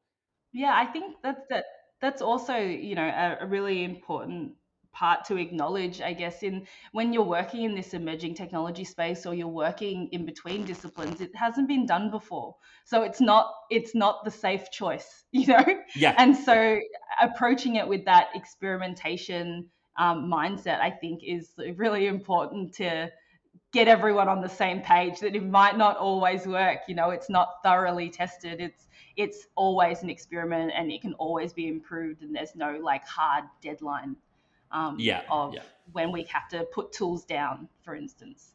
Yeah, 0.54 0.74
I 0.76 0.86
think 0.86 1.16
that's 1.24 1.42
that. 1.50 1.66
That's 2.00 2.22
also 2.22 2.58
you 2.58 2.96
know 2.96 3.08
a, 3.08 3.38
a 3.42 3.48
really 3.48 3.84
important 3.84 4.54
part 4.98 5.24
to 5.24 5.38
acknowledge 5.38 6.02
i 6.02 6.12
guess 6.12 6.42
in 6.42 6.66
when 6.92 7.14
you're 7.14 7.22
working 7.38 7.64
in 7.64 7.76
this 7.76 7.94
emerging 7.94 8.34
technology 8.34 8.84
space 8.84 9.26
or 9.28 9.36
you're 9.36 9.48
working 9.48 10.10
in 10.12 10.26
between 10.26 10.66
disciplines 10.66 11.22
it 11.22 11.30
hasn't 11.36 11.68
been 11.68 11.86
done 11.86 12.10
before 12.10 12.56
so 12.84 13.04
it's 13.04 13.22
not 13.22 13.54
it's 13.70 13.94
not 13.94 14.26
the 14.26 14.32
safe 14.32 14.72
choice 14.72 15.26
you 15.32 15.46
know 15.46 15.64
yeah 15.96 16.16
and 16.18 16.36
so 16.36 16.80
approaching 17.22 17.76
it 17.76 17.88
with 17.88 18.04
that 18.06 18.30
experimentation 18.34 19.70
um, 20.00 20.32
mindset 20.32 20.80
i 20.80 20.90
think 20.90 21.22
is 21.24 21.52
really 21.76 22.08
important 22.08 22.74
to 22.74 23.08
get 23.74 23.88
everyone 23.88 24.30
on 24.30 24.42
the 24.42 24.50
same 24.50 24.82
page 24.82 25.20
that 25.20 25.36
it 25.36 25.46
might 25.46 25.78
not 25.78 25.98
always 25.98 26.46
work 26.46 26.80
you 26.88 26.96
know 26.96 27.10
it's 27.10 27.30
not 27.30 27.62
thoroughly 27.64 28.10
tested 28.10 28.62
it's 28.62 28.88
it's 29.18 29.48
always 29.56 30.04
an 30.04 30.10
experiment 30.10 30.72
and 30.76 30.92
it 30.92 31.02
can 31.02 31.14
always 31.16 31.52
be 31.52 31.68
improved 31.68 32.22
and 32.22 32.36
there's 32.36 32.56
no 32.56 32.80
like 32.82 33.06
hard 33.06 33.44
deadline 33.62 34.16
um, 34.70 34.98
yeah, 35.00 35.22
of 35.32 35.54
yeah. 35.54 35.62
when 35.94 36.12
we 36.12 36.24
have 36.24 36.50
to 36.50 36.64
put 36.66 36.92
tools 36.92 37.24
down 37.24 37.68
for 37.84 37.96
instance 37.96 38.54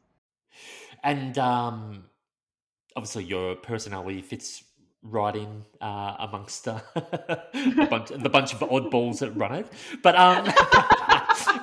and 1.03 1.39
um, 1.39 2.05
obviously 2.97 3.25
your 3.25 3.55
personality 3.57 4.23
fits 4.23 4.65
right 5.03 5.35
in 5.35 5.65
uh, 5.81 6.17
amongst 6.21 6.69
uh, 6.69 6.81
bunch, 7.91 8.11
the 8.11 8.31
bunch 8.31 8.55
of 8.55 8.61
oddballs 8.61 9.19
that 9.19 9.31
run 9.33 9.53
it 9.53 9.67
but 10.03 10.15
um 10.15 10.45
but, 10.45 11.01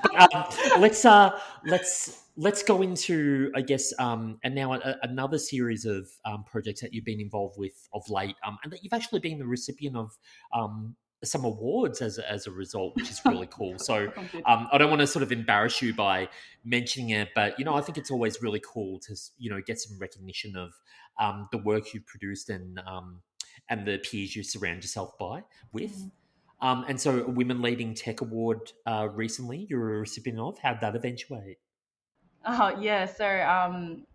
um, 0.34 0.44
let's 0.80 1.06
uh, 1.06 1.40
let's 1.66 2.24
let's 2.38 2.64
go 2.64 2.82
into, 2.82 3.52
I 3.54 3.62
guess, 3.62 3.94
um, 4.00 4.40
and 4.44 4.56
now 4.56 4.74
a, 4.74 4.96
another 5.04 5.38
series 5.38 5.86
of 5.86 6.10
um, 6.24 6.46
projects 6.46 6.82
that 6.82 6.94
you've 6.94 7.06
been 7.06 7.20
involved 7.20 7.58
with 7.58 7.88
of 7.94 8.10
late, 8.10 8.36
um, 8.46 8.58
and 8.64 8.72
that 8.72 8.84
you've 8.84 8.94
actually 8.94 9.20
been 9.20 9.40
the 9.40 9.46
recipient 9.48 9.98
of 9.98 10.18
um, 10.54 10.96
some 11.24 11.44
awards 11.44 12.02
as 12.02 12.18
a, 12.18 12.32
as 12.32 12.48
a 12.48 12.52
result, 12.52 12.96
which 12.96 13.10
is 13.10 13.22
really 13.26 13.48
cool. 13.48 13.78
So 13.78 14.12
um, 14.46 14.68
I 14.72 14.78
don't 14.78 14.90
want 14.90 15.02
to 15.02 15.08
sort 15.08 15.24
of 15.24 15.32
embarrass 15.32 15.82
you 15.82 15.94
by 15.94 16.30
mentioning 16.64 17.10
it, 17.10 17.30
but 17.36 17.60
you 17.60 17.66
know 17.66 17.76
I 17.76 17.82
think 17.82 17.98
it's 17.98 18.12
always 18.12 18.42
really 18.42 18.62
cool 18.66 19.00
to 19.00 19.16
you 19.38 19.50
know 19.50 19.60
get 19.62 19.80
some 19.80 19.98
recognition 20.00 20.56
of 20.56 20.74
um, 21.20 21.48
the 21.52 21.58
work 21.58 21.94
you've 21.94 22.06
produced 22.06 22.50
and 22.50 22.80
um, 22.88 23.22
and 23.70 23.86
the 23.86 23.98
peers 24.00 24.36
you 24.36 24.44
surround 24.44 24.78
yourself 24.84 25.18
by 25.18 25.44
with. 25.72 25.92
Mm-hmm. 25.92 26.08
Um, 26.62 26.86
and 26.88 27.00
so, 27.00 27.24
a 27.24 27.30
Women 27.30 27.62
Leading 27.62 27.94
Tech 27.94 28.22
Award 28.22 28.74
uh, 28.86 29.08
recently, 29.14 29.66
you're 29.70 29.96
a 29.96 30.00
recipient 30.00 30.40
of. 30.40 30.60
How'd 30.60 30.82
that 30.82 30.96
eventuate? 30.96 31.58
Oh 32.46 32.78
yeah, 32.80 33.06
so 33.06 33.26
um, 33.42 34.06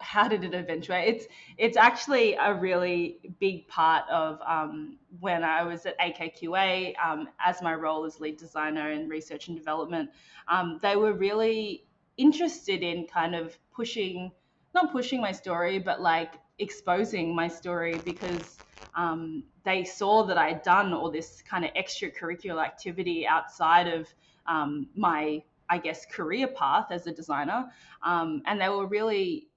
how 0.00 0.28
did 0.28 0.44
it 0.44 0.54
eventuate? 0.54 1.14
It's 1.14 1.26
it's 1.56 1.76
actually 1.76 2.34
a 2.34 2.54
really 2.54 3.18
big 3.40 3.66
part 3.68 4.04
of 4.10 4.38
um, 4.46 4.98
when 5.20 5.44
I 5.44 5.64
was 5.64 5.86
at 5.86 5.98
AKQA 5.98 6.94
um, 7.02 7.28
as 7.44 7.62
my 7.62 7.74
role 7.74 8.04
as 8.04 8.20
lead 8.20 8.36
designer 8.36 8.90
in 8.90 9.08
research 9.08 9.48
and 9.48 9.56
development. 9.56 10.10
Um, 10.48 10.78
they 10.82 10.96
were 10.96 11.14
really 11.14 11.86
interested 12.16 12.82
in 12.82 13.06
kind 13.06 13.34
of 13.34 13.58
pushing, 13.74 14.30
not 14.74 14.92
pushing 14.92 15.20
my 15.20 15.32
story, 15.32 15.78
but 15.78 16.00
like 16.00 16.34
exposing 16.58 17.34
my 17.34 17.48
story 17.48 18.00
because 18.04 18.58
um, 18.94 19.44
they 19.64 19.84
saw 19.84 20.24
that 20.24 20.38
I 20.38 20.48
had 20.48 20.62
done 20.62 20.92
all 20.92 21.10
this 21.10 21.42
kind 21.42 21.64
of 21.64 21.72
extracurricular 21.74 22.64
activity 22.64 23.26
outside 23.26 23.88
of 23.88 24.08
um, 24.46 24.88
my 24.94 25.42
I 25.68 25.78
guess, 25.78 26.06
career 26.06 26.46
path 26.48 26.86
as 26.90 27.06
a 27.06 27.12
designer. 27.12 27.66
Um, 28.02 28.42
and 28.46 28.60
they 28.60 28.68
were 28.68 28.86
really 28.86 29.48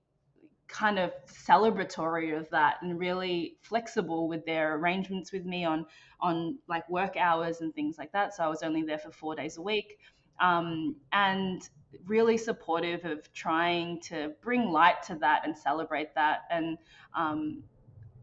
kind 0.67 0.99
of 0.99 1.11
celebratory 1.28 2.38
of 2.38 2.49
that 2.49 2.78
and 2.82 2.99
really 2.99 3.57
flexible 3.61 4.28
with 4.28 4.45
their 4.45 4.75
arrangements 4.75 5.32
with 5.32 5.45
me 5.45 5.63
on 5.63 5.86
on 6.19 6.57
like 6.67 6.89
work 6.89 7.15
hours 7.15 7.61
and 7.61 7.73
things 7.73 7.97
like 7.97 8.11
that. 8.11 8.34
So 8.34 8.43
I 8.43 8.47
was 8.47 8.63
only 8.63 8.84
there 8.84 8.97
for 8.97 9.11
four 9.11 9.36
days 9.36 9.57
a 9.57 9.61
week. 9.61 9.99
Um, 10.39 10.95
and 11.13 11.67
really 12.05 12.38
supportive 12.38 13.05
of 13.05 13.32
trying 13.34 13.99
to 14.01 14.34
bring 14.41 14.69
light 14.69 15.01
to 15.03 15.15
that 15.15 15.45
and 15.45 15.57
celebrate 15.57 16.13
that. 16.15 16.41
And 16.51 16.78
um, 17.15 17.63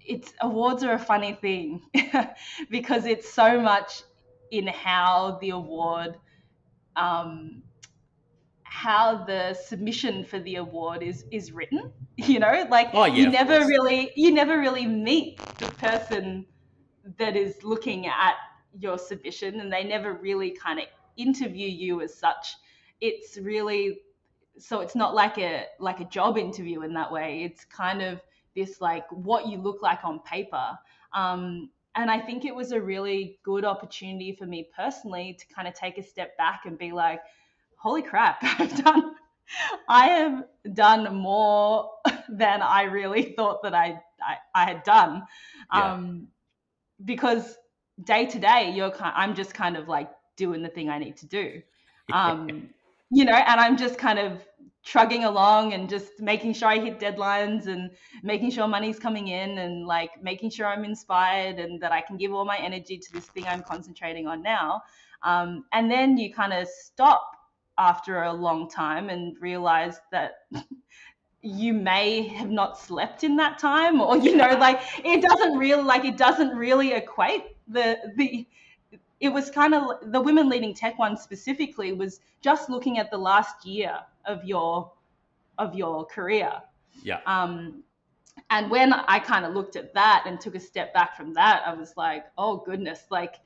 it's 0.05 0.33
awards 0.41 0.83
are 0.83 0.95
a 0.95 0.99
funny 0.99 1.35
thing 1.35 1.83
because 2.71 3.07
it's 3.07 3.33
so 3.33 3.61
much 3.61 4.03
in 4.51 4.67
how 4.67 5.39
the 5.41 5.51
award 5.51 6.17
um, 6.97 7.63
how 8.63 9.25
the 9.25 9.55
submission 9.55 10.25
for 10.25 10.39
the 10.41 10.57
award 10.57 11.03
is 11.03 11.25
is 11.31 11.53
written 11.53 11.93
you 12.17 12.39
know? 12.39 12.67
Like 12.71 12.91
oh, 12.93 13.05
yeah, 13.07 13.15
you 13.15 13.31
never 13.31 13.67
really 13.67 14.13
you 14.15 14.33
never 14.33 14.59
really 14.59 14.87
meet 14.87 15.39
the 15.59 15.67
person 15.67 16.47
that 17.19 17.37
is 17.37 17.63
looking 17.63 18.07
at 18.07 18.35
your 18.79 18.99
submission 18.99 19.61
and 19.61 19.73
they 19.73 19.85
never 19.85 20.15
really 20.15 20.51
kind 20.51 20.81
of 20.81 20.87
interview 21.17 21.69
you 21.69 22.01
as 22.01 22.15
such. 22.15 22.55
It's 23.01 23.37
really 23.37 24.01
so 24.59 24.81
it's 24.81 24.95
not 24.95 25.15
like 25.15 25.39
a 25.39 25.65
like 25.81 26.01
a 26.01 26.05
job 26.05 26.39
interview 26.39 26.83
in 26.83 26.95
that 26.95 27.11
way. 27.11 27.43
It's 27.45 27.65
kind 27.65 28.01
of 28.01 28.21
this 28.55 28.81
like 28.81 29.05
what 29.11 29.49
you 29.49 29.59
look 29.59 29.83
like 29.83 30.05
on 30.05 30.21
paper 30.21 30.79
um, 31.13 31.71
and 31.95 32.11
i 32.11 32.19
think 32.19 32.45
it 32.45 32.55
was 32.55 32.73
a 32.73 32.81
really 32.81 33.39
good 33.45 33.65
opportunity 33.65 34.35
for 34.35 34.47
me 34.47 34.69
personally 34.77 35.37
to 35.39 35.47
kind 35.55 35.69
of 35.69 35.75
take 35.75 35.99
a 35.99 36.03
step 36.03 36.37
back 36.37 36.63
and 36.67 36.79
be 36.79 36.93
like 36.93 37.21
holy 37.85 38.03
crap, 38.03 38.39
I've 38.43 38.83
done, 38.83 39.15
I 39.89 40.07
have 40.07 40.45
done 40.73 41.15
more 41.15 41.91
than 42.29 42.63
I 42.63 42.85
really 42.85 43.35
thought 43.37 43.63
that 43.63 43.75
I, 43.75 44.01
I, 44.23 44.37
I 44.55 44.65
had 44.65 44.83
done. 44.83 45.23
Yeah. 45.73 45.93
Um, 45.93 46.29
because 47.05 47.57
day 48.03 48.25
to 48.25 48.39
day, 48.39 48.73
you're 48.75 48.91
kind, 48.91 49.13
I'm 49.15 49.35
just 49.35 49.53
kind 49.53 49.77
of 49.77 49.87
like 49.87 50.11
doing 50.37 50.63
the 50.63 50.71
thing 50.71 50.89
I 50.89 50.99
need 50.99 51.17
to 51.19 51.27
do. 51.27 51.63
Um, 52.13 52.69
you 53.11 53.25
know, 53.25 53.33
and 53.33 53.59
I'm 53.59 53.79
just 53.79 53.97
kind 53.97 54.19
of 54.19 54.45
trugging 54.85 55.25
along 55.25 55.73
and 55.73 55.89
just 55.89 56.21
making 56.21 56.53
sure 56.53 56.69
I 56.69 56.79
hit 56.79 57.01
deadlines 57.01 57.67
and 57.67 57.91
making 58.23 58.51
sure 58.51 58.69
money's 58.69 58.99
coming 58.99 59.29
in 59.29 59.59
and 59.59 59.87
like 59.87 60.23
making 60.23 60.51
sure 60.51 60.67
I'm 60.67 60.85
inspired 60.85 61.59
and 61.59 61.81
that 61.81 61.91
I 61.91 62.03
can 62.03 62.19
give 62.19 62.33
all 62.35 62.45
my 62.45 62.59
energy 62.59 62.99
to 62.99 63.13
this 63.13 63.25
thing 63.27 63.47
I'm 63.47 63.63
concentrating 63.63 64.27
on 64.27 64.43
now. 64.43 64.83
Um, 65.23 65.65
and 65.73 65.91
then 65.91 66.19
you 66.19 66.33
kind 66.33 66.53
of 66.53 66.69
stop 66.69 67.31
after 67.79 68.25
a 68.25 68.33
long 68.33 68.69
time 68.69 69.09
and 69.09 69.37
realize 69.41 69.99
that 70.13 70.33
you 71.43 71.73
may 71.73 72.29
have 72.29 72.51
not 72.51 72.79
slept 72.79 73.25
in 73.25 73.37
that 73.37 73.59
time 73.59 74.01
or 74.01 74.17
you 74.17 74.37
know 74.37 74.57
like 74.59 74.81
it 75.05 75.21
doesn't 75.21 75.59
really 75.59 75.83
like 75.83 76.05
it 76.05 76.17
doesn't 76.17 76.57
really 76.57 76.93
equate 76.93 77.57
the 77.69 77.99
the 78.17 78.47
it 79.21 79.29
was 79.29 79.51
kind 79.51 79.75
of 79.75 80.11
the 80.13 80.21
women 80.21 80.49
leading 80.49 80.73
tech 80.73 80.99
one 80.99 81.19
specifically 81.19 81.93
was 81.93 82.21
just 82.41 82.71
looking 82.71 82.99
at 82.99 83.11
the 83.11 83.19
last 83.19 83.67
year 83.67 83.99
of 84.27 84.45
your 84.45 84.93
of 85.59 85.75
your 85.75 86.05
career 86.07 86.53
yeah 87.03 87.21
um 87.27 87.83
and 88.51 88.71
when 88.71 88.93
i 88.93 89.19
kind 89.19 89.45
of 89.45 89.55
looked 89.55 89.77
at 89.77 89.95
that 89.95 90.25
and 90.27 90.41
took 90.41 90.55
a 90.55 90.61
step 90.61 90.93
back 90.93 91.17
from 91.17 91.35
that 91.35 91.63
i 91.67 91.73
was 91.73 91.95
like 91.97 92.25
oh 92.39 92.57
goodness 92.57 93.05
like 93.11 93.37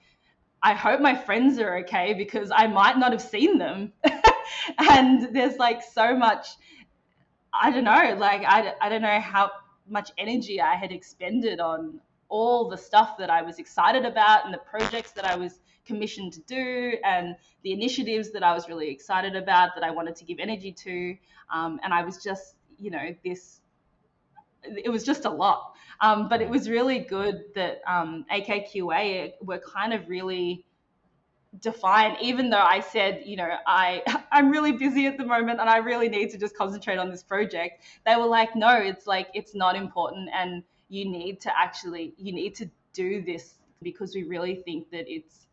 I 0.62 0.74
hope 0.74 1.00
my 1.00 1.14
friends 1.14 1.58
are 1.58 1.78
okay 1.78 2.14
because 2.14 2.50
I 2.54 2.66
might 2.66 2.98
not 2.98 3.12
have 3.12 3.22
seen 3.22 3.58
them. 3.58 3.92
and 4.78 5.34
there's 5.34 5.56
like 5.56 5.82
so 5.82 6.16
much, 6.16 6.48
I 7.52 7.70
don't 7.70 7.84
know, 7.84 8.16
like 8.18 8.42
I, 8.44 8.74
I 8.80 8.88
don't 8.88 9.02
know 9.02 9.20
how 9.20 9.50
much 9.88 10.10
energy 10.18 10.60
I 10.60 10.74
had 10.74 10.92
expended 10.92 11.60
on 11.60 12.00
all 12.28 12.68
the 12.68 12.76
stuff 12.76 13.16
that 13.18 13.30
I 13.30 13.40
was 13.40 13.58
excited 13.58 14.04
about 14.04 14.44
and 14.44 14.52
the 14.52 14.58
projects 14.58 15.12
that 15.12 15.24
I 15.24 15.36
was 15.36 15.60
commissioned 15.88 16.32
to 16.34 16.40
do 16.42 16.98
and 17.02 17.34
the 17.64 17.72
initiatives 17.72 18.30
that 18.32 18.44
I 18.44 18.52
was 18.52 18.68
really 18.68 18.90
excited 18.90 19.34
about 19.34 19.70
that 19.74 19.82
I 19.82 19.90
wanted 19.90 20.14
to 20.16 20.24
give 20.24 20.38
energy 20.38 20.70
to. 20.72 21.16
Um, 21.52 21.80
and 21.82 21.92
I 21.92 22.04
was 22.04 22.22
just, 22.22 22.54
you 22.78 22.90
know, 22.90 23.14
this, 23.24 23.60
it 24.62 24.90
was 24.90 25.02
just 25.02 25.24
a 25.24 25.30
lot. 25.30 25.74
Um, 26.00 26.28
but 26.28 26.40
it 26.40 26.48
was 26.48 26.68
really 26.68 27.00
good 27.00 27.42
that 27.56 27.80
um, 27.86 28.24
AKQA 28.30 29.32
were 29.42 29.58
kind 29.58 29.92
of 29.92 30.08
really 30.08 30.64
defined, 31.60 32.18
even 32.20 32.50
though 32.50 32.62
I 32.62 32.80
said, 32.80 33.22
you 33.24 33.36
know, 33.36 33.48
I, 33.66 34.02
I'm 34.32 34.50
really 34.50 34.72
busy 34.72 35.06
at 35.06 35.16
the 35.16 35.24
moment 35.24 35.58
and 35.60 35.68
I 35.68 35.78
really 35.78 36.08
need 36.08 36.30
to 36.30 36.38
just 36.38 36.56
concentrate 36.56 36.98
on 36.98 37.10
this 37.10 37.22
project. 37.22 37.82
They 38.06 38.14
were 38.16 38.26
like, 38.26 38.54
no, 38.54 38.76
it's 38.76 39.06
like, 39.06 39.28
it's 39.34 39.54
not 39.54 39.74
important. 39.74 40.28
And 40.32 40.62
you 40.88 41.10
need 41.10 41.40
to 41.40 41.58
actually, 41.58 42.14
you 42.16 42.32
need 42.32 42.54
to 42.56 42.70
do 42.92 43.22
this 43.22 43.54
because 43.82 44.14
we 44.14 44.24
really 44.24 44.56
think 44.56 44.90
that 44.90 45.04
it's, 45.08 45.47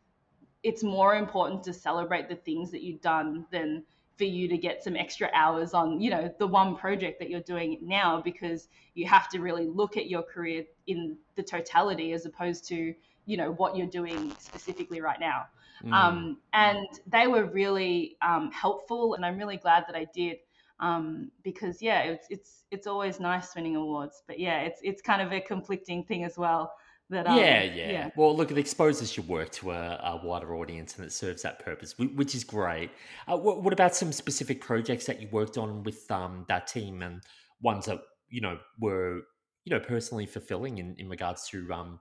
it's 0.65 0.81
more 0.81 1.15
important 1.15 1.63
to 1.63 1.71
celebrate 1.71 2.27
the 2.27 2.35
things 2.35 2.71
that 2.71 2.81
you've 2.81 2.99
done 2.99 3.45
than 3.51 3.83
for 4.17 4.23
you 4.23 4.47
to 4.47 4.57
get 4.57 4.83
some 4.83 4.95
extra 4.95 5.29
hours 5.33 5.73
on 5.73 6.01
you 6.01 6.09
know 6.09 6.33
the 6.39 6.47
one 6.47 6.75
project 6.75 7.19
that 7.19 7.29
you're 7.29 7.41
doing 7.41 7.77
now 7.81 8.19
because 8.19 8.67
you 8.95 9.05
have 9.05 9.29
to 9.29 9.39
really 9.39 9.67
look 9.67 9.95
at 9.95 10.09
your 10.09 10.23
career 10.23 10.63
in 10.87 11.15
the 11.35 11.43
totality 11.43 12.13
as 12.13 12.25
opposed 12.25 12.67
to 12.67 12.95
you 13.25 13.37
know 13.37 13.51
what 13.53 13.77
you're 13.77 13.87
doing 13.87 14.33
specifically 14.39 15.01
right 15.01 15.19
now 15.19 15.45
mm. 15.83 15.93
um, 15.93 16.37
and 16.53 16.87
they 17.05 17.27
were 17.27 17.45
really 17.45 18.17
um, 18.21 18.51
helpful 18.51 19.13
and 19.13 19.23
i'm 19.23 19.37
really 19.37 19.57
glad 19.57 19.83
that 19.87 19.95
i 19.95 20.07
did 20.15 20.37
um, 20.79 21.31
because 21.43 21.81
yeah 21.81 22.01
it's 22.01 22.25
it's 22.31 22.63
it's 22.71 22.87
always 22.87 23.19
nice 23.19 23.53
winning 23.55 23.75
awards 23.75 24.23
but 24.25 24.39
yeah 24.39 24.61
it's 24.61 24.79
it's 24.83 25.01
kind 25.01 25.21
of 25.21 25.31
a 25.31 25.39
conflicting 25.39 26.03
thing 26.03 26.23
as 26.23 26.37
well 26.37 26.73
that, 27.09 27.27
um, 27.27 27.37
yeah, 27.37 27.63
yeah, 27.63 27.91
yeah, 27.91 28.09
Well, 28.15 28.35
look, 28.35 28.49
it 28.49 28.57
exposes 28.57 29.15
your 29.15 29.25
work 29.27 29.51
to 29.53 29.71
a, 29.71 29.99
a, 30.03 30.21
wider 30.23 30.55
audience, 30.55 30.95
and 30.95 31.05
it 31.05 31.11
serves 31.11 31.43
that 31.43 31.63
purpose, 31.63 31.95
which 31.97 32.33
is 32.33 32.43
great. 32.43 32.89
Uh, 33.27 33.37
what, 33.37 33.61
what, 33.61 33.73
about 33.73 33.95
some 33.95 34.11
specific 34.11 34.59
projects 34.59 35.05
that 35.05 35.21
you 35.21 35.27
worked 35.31 35.57
on 35.57 35.83
with 35.83 36.09
um, 36.09 36.45
that 36.47 36.65
team, 36.65 37.03
and 37.03 37.21
ones 37.61 37.85
that 37.85 38.01
you 38.29 38.41
know 38.41 38.57
were 38.79 39.21
you 39.65 39.69
know 39.73 39.79
personally 39.79 40.25
fulfilling 40.25 40.79
in, 40.79 40.95
in 40.97 41.07
regards 41.07 41.47
to 41.49 41.71
um, 41.71 41.99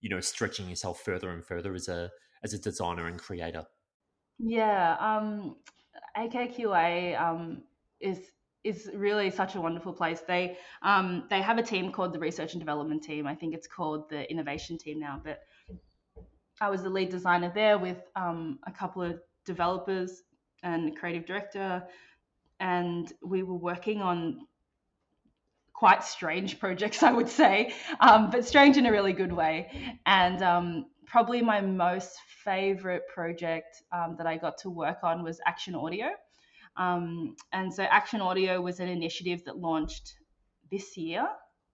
you 0.00 0.08
know 0.08 0.20
stretching 0.20 0.68
yourself 0.68 1.00
further 1.00 1.30
and 1.30 1.44
further 1.44 1.74
as 1.74 1.88
a 1.88 2.10
as 2.44 2.54
a 2.54 2.58
designer 2.58 3.08
and 3.08 3.18
creator? 3.18 3.64
Yeah, 4.38 4.96
um, 5.00 5.56
AKQA 6.16 7.20
um, 7.20 7.62
is 8.00 8.18
is 8.64 8.90
really 8.94 9.30
such 9.30 9.54
a 9.54 9.60
wonderful 9.60 9.92
place. 9.92 10.20
They 10.26 10.56
um, 10.82 11.24
they 11.30 11.42
have 11.42 11.58
a 11.58 11.62
team 11.62 11.92
called 11.92 12.12
the 12.12 12.18
Research 12.18 12.54
and 12.54 12.60
Development 12.60 13.02
Team. 13.02 13.26
I 13.26 13.34
think 13.34 13.54
it's 13.54 13.66
called 13.66 14.08
the 14.08 14.28
Innovation 14.30 14.78
Team 14.78 14.98
now. 14.98 15.20
But 15.22 15.40
I 16.60 16.70
was 16.70 16.82
the 16.82 16.90
lead 16.90 17.10
designer 17.10 17.52
there 17.54 17.78
with 17.78 17.98
um, 18.16 18.58
a 18.66 18.72
couple 18.72 19.02
of 19.02 19.20
developers 19.44 20.22
and 20.62 20.96
creative 20.96 21.26
director, 21.26 21.84
and 22.58 23.12
we 23.22 23.42
were 23.42 23.58
working 23.58 24.00
on 24.00 24.46
quite 25.74 26.02
strange 26.02 26.58
projects, 26.64 27.02
I 27.02 27.12
would 27.12 27.28
say, 27.28 27.74
um, 28.00 28.30
but 28.30 28.46
strange 28.46 28.78
in 28.78 28.86
a 28.86 28.90
really 28.90 29.12
good 29.12 29.32
way. 29.32 29.98
And 30.06 30.42
um, 30.42 30.86
probably 31.06 31.42
my 31.42 31.60
most 31.60 32.18
favorite 32.44 33.02
project 33.12 33.82
um, 33.92 34.16
that 34.16 34.26
I 34.26 34.36
got 34.36 34.58
to 34.58 34.70
work 34.70 34.98
on 35.02 35.22
was 35.22 35.40
Action 35.46 35.74
Audio. 35.74 36.08
Um, 36.76 37.36
and 37.52 37.72
so 37.72 37.84
Action 37.84 38.20
Audio 38.20 38.60
was 38.60 38.80
an 38.80 38.88
initiative 38.88 39.44
that 39.44 39.58
launched 39.58 40.14
this 40.70 40.96
year. 40.96 41.26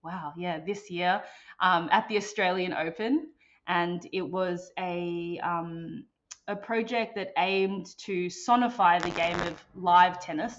Wow, 0.03 0.33
yeah, 0.37 0.61
this 0.61 0.91
year 0.91 1.23
um, 1.61 1.89
at 1.93 2.09
the 2.09 2.17
Australian 2.17 2.73
Open. 2.73 3.29
And 3.67 4.07
it 4.13 4.23
was 4.23 4.71
a, 4.79 5.39
um, 5.43 6.05
a 6.49 6.57
project 6.57 7.15
that 7.17 7.33
aimed 7.39 7.87
to 7.99 8.27
sonify 8.27 9.01
the 9.03 9.11
game 9.11 9.39
of 9.41 9.63
live 9.75 10.21
tennis 10.21 10.55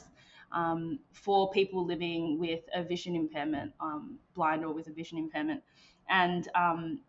um, 0.51 0.99
for 1.11 1.49
people 1.51 1.85
living 1.85 2.39
with 2.39 2.61
a 2.73 2.83
vision 2.83 3.15
impairment, 3.15 3.73
um, 3.79 4.17
blind 4.35 4.63
or 4.63 4.73
with 4.73 4.87
a 4.87 4.91
vision 4.91 5.17
impairment. 5.17 5.61
And 6.09 6.47
um, 6.55 6.99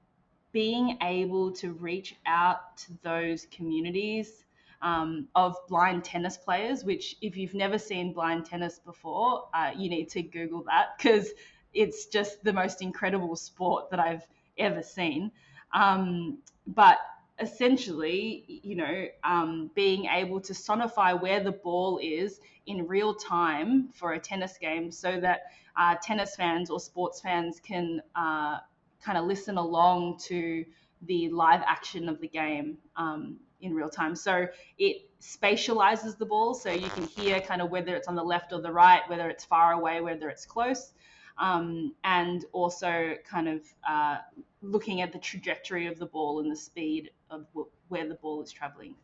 being 0.52 0.98
able 1.02 1.52
to 1.52 1.72
reach 1.72 2.14
out 2.26 2.76
to 2.76 2.92
those 3.02 3.46
communities 3.50 4.44
um, 4.82 5.28
of 5.34 5.56
blind 5.68 6.04
tennis 6.04 6.36
players, 6.36 6.84
which, 6.84 7.16
if 7.22 7.36
you've 7.36 7.54
never 7.54 7.78
seen 7.78 8.12
blind 8.12 8.44
tennis 8.44 8.80
before, 8.84 9.48
uh, 9.54 9.70
you 9.76 9.88
need 9.88 10.08
to 10.10 10.22
Google 10.22 10.64
that 10.64 10.98
because 10.98 11.30
it's 11.72 12.06
just 12.06 12.42
the 12.44 12.52
most 12.52 12.82
incredible 12.82 13.36
sport 13.36 13.90
that 13.90 14.00
I've 14.00 14.26
ever 14.58 14.82
seen. 14.82 15.30
Um, 15.72 16.38
but 16.66 16.98
essentially, 17.40 18.60
you 18.62 18.76
know, 18.76 19.06
um, 19.24 19.70
being 19.74 20.06
able 20.06 20.40
to 20.40 20.52
sonify 20.52 21.20
where 21.20 21.42
the 21.42 21.52
ball 21.52 21.98
is 22.02 22.40
in 22.66 22.86
real 22.86 23.14
time 23.14 23.88
for 23.94 24.12
a 24.12 24.18
tennis 24.18 24.58
game 24.58 24.90
so 24.90 25.18
that 25.20 25.42
uh, 25.76 25.96
tennis 26.02 26.36
fans 26.36 26.70
or 26.70 26.78
sports 26.78 27.20
fans 27.20 27.60
can 27.60 28.02
uh, 28.14 28.58
kind 29.02 29.18
of 29.18 29.24
listen 29.24 29.56
along 29.56 30.18
to 30.18 30.64
the 31.02 31.28
live 31.30 31.62
action 31.66 32.08
of 32.08 32.20
the 32.20 32.28
game 32.28 32.78
um, 32.96 33.36
in 33.62 33.74
real 33.74 33.88
time. 33.88 34.14
So 34.14 34.46
it 34.78 35.08
spatializes 35.20 36.18
the 36.18 36.26
ball, 36.26 36.54
so 36.54 36.70
you 36.70 36.88
can 36.90 37.04
hear 37.04 37.40
kind 37.40 37.62
of 37.62 37.70
whether 37.70 37.94
it's 37.94 38.08
on 38.08 38.14
the 38.14 38.22
left 38.22 38.52
or 38.52 38.60
the 38.60 38.72
right, 38.72 39.02
whether 39.08 39.28
it's 39.28 39.44
far 39.44 39.72
away, 39.72 40.00
whether 40.00 40.28
it's 40.28 40.44
close, 40.44 40.92
um, 41.38 41.94
and 42.04 42.44
also 42.52 43.14
kind 43.24 43.48
of 43.48 43.62
uh, 43.88 44.18
looking 44.60 45.00
at 45.00 45.12
the 45.12 45.18
trajectory 45.18 45.86
of 45.86 45.98
the 45.98 46.06
ball 46.06 46.40
and 46.40 46.50
the 46.50 46.56
speed 46.56 47.10
of 47.30 47.46
where 47.88 48.08
the 48.08 48.16
ball 48.16 48.42
is 48.42 48.52
traveling. 48.52 48.94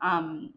Um, 0.00 0.54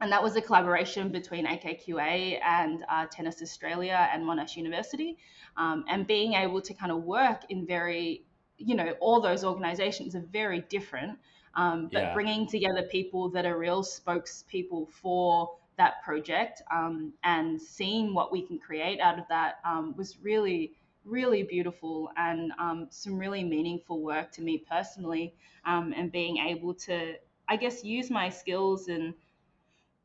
and 0.00 0.12
that 0.12 0.22
was 0.22 0.36
a 0.36 0.42
collaboration 0.42 1.10
between 1.10 1.46
AKQA 1.46 2.40
and 2.44 2.84
uh, 2.90 3.06
Tennis 3.06 3.40
Australia 3.40 4.08
and 4.12 4.22
Monash 4.22 4.56
University. 4.56 5.16
Um, 5.56 5.84
and 5.88 6.06
being 6.06 6.34
able 6.34 6.60
to 6.60 6.74
kind 6.74 6.92
of 6.92 7.04
work 7.04 7.42
in 7.48 7.64
very, 7.66 8.24
you 8.58 8.74
know, 8.74 8.94
all 9.00 9.20
those 9.20 9.44
organizations 9.44 10.14
are 10.14 10.24
very 10.32 10.60
different, 10.68 11.18
um, 11.56 11.88
but 11.92 12.02
yeah. 12.02 12.14
bringing 12.14 12.46
together 12.46 12.82
people 12.82 13.28
that 13.30 13.44
are 13.44 13.58
real 13.58 13.82
spokespeople 13.82 14.88
for 14.90 15.56
that 15.76 16.02
project 16.04 16.62
um, 16.72 17.12
and 17.24 17.60
seeing 17.60 18.14
what 18.14 18.30
we 18.30 18.42
can 18.42 18.58
create 18.58 19.00
out 19.00 19.18
of 19.18 19.24
that 19.28 19.56
um, 19.64 19.94
was 19.96 20.18
really 20.20 20.72
really 21.04 21.42
beautiful 21.42 22.10
and 22.16 22.50
um, 22.58 22.86
some 22.90 23.18
really 23.18 23.44
meaningful 23.44 24.00
work 24.00 24.30
to 24.32 24.40
me 24.40 24.64
personally 24.70 25.34
um, 25.66 25.92
and 25.96 26.10
being 26.10 26.38
able 26.38 26.72
to 26.72 27.14
i 27.48 27.56
guess 27.56 27.84
use 27.84 28.10
my 28.10 28.28
skills 28.28 28.88
and 28.88 29.12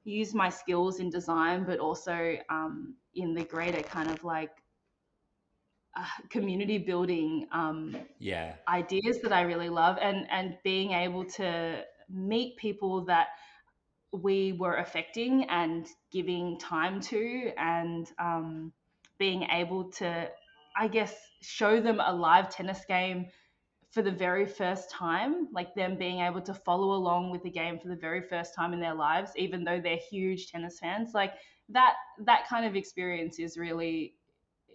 use 0.03 0.33
my 0.33 0.49
skills 0.49 0.99
in 0.99 1.09
design 1.09 1.63
but 1.63 1.79
also 1.79 2.35
um, 2.49 2.93
in 3.15 3.33
the 3.33 3.43
greater 3.43 3.81
kind 3.83 4.09
of 4.09 4.23
like 4.23 4.51
uh, 5.99 6.03
community 6.29 6.77
building 6.77 7.47
um, 7.51 7.95
yeah. 8.19 8.53
ideas 8.67 9.21
that 9.21 9.33
I 9.33 9.41
really 9.41 9.69
love 9.69 9.97
and 10.01 10.27
and 10.31 10.57
being 10.63 10.91
able 10.91 11.25
to 11.25 11.83
meet 12.09 12.57
people 12.57 13.05
that 13.05 13.27
we 14.11 14.53
were 14.53 14.77
affecting 14.77 15.43
and 15.49 15.85
giving 16.11 16.57
time 16.57 16.99
to 16.99 17.51
and 17.57 18.07
um, 18.17 18.73
being 19.19 19.43
able 19.51 19.91
to 19.91 20.29
I 20.77 20.87
guess 20.87 21.13
show 21.41 21.81
them 21.81 21.99
a 21.99 22.13
live 22.13 22.49
tennis 22.49 22.85
game 22.87 23.27
for 23.91 24.01
the 24.03 24.11
very 24.11 24.45
first 24.45 24.91
time, 24.91 25.47
like 25.51 25.73
them 25.73 25.97
being 25.97 26.19
able 26.19 26.41
to 26.41 26.53
follow 26.53 26.93
along 26.93 27.31
with 27.31 27.41
the 27.41 27.49
game 27.49 27.79
for 27.79 27.87
the 27.87 27.95
very 27.95 28.21
first 28.21 28.53
time 28.53 28.71
in 28.71 28.79
their 28.79 28.93
lives, 28.93 29.31
even 29.35 29.63
though 29.63 29.81
they're 29.81 29.97
huge 29.97 30.51
tennis 30.51 30.79
fans, 30.79 31.13
like 31.13 31.33
that 31.69 31.95
that 32.25 32.47
kind 32.47 32.65
of 32.65 32.75
experience 32.75 33.39
is 33.39 33.57
really 33.57 34.15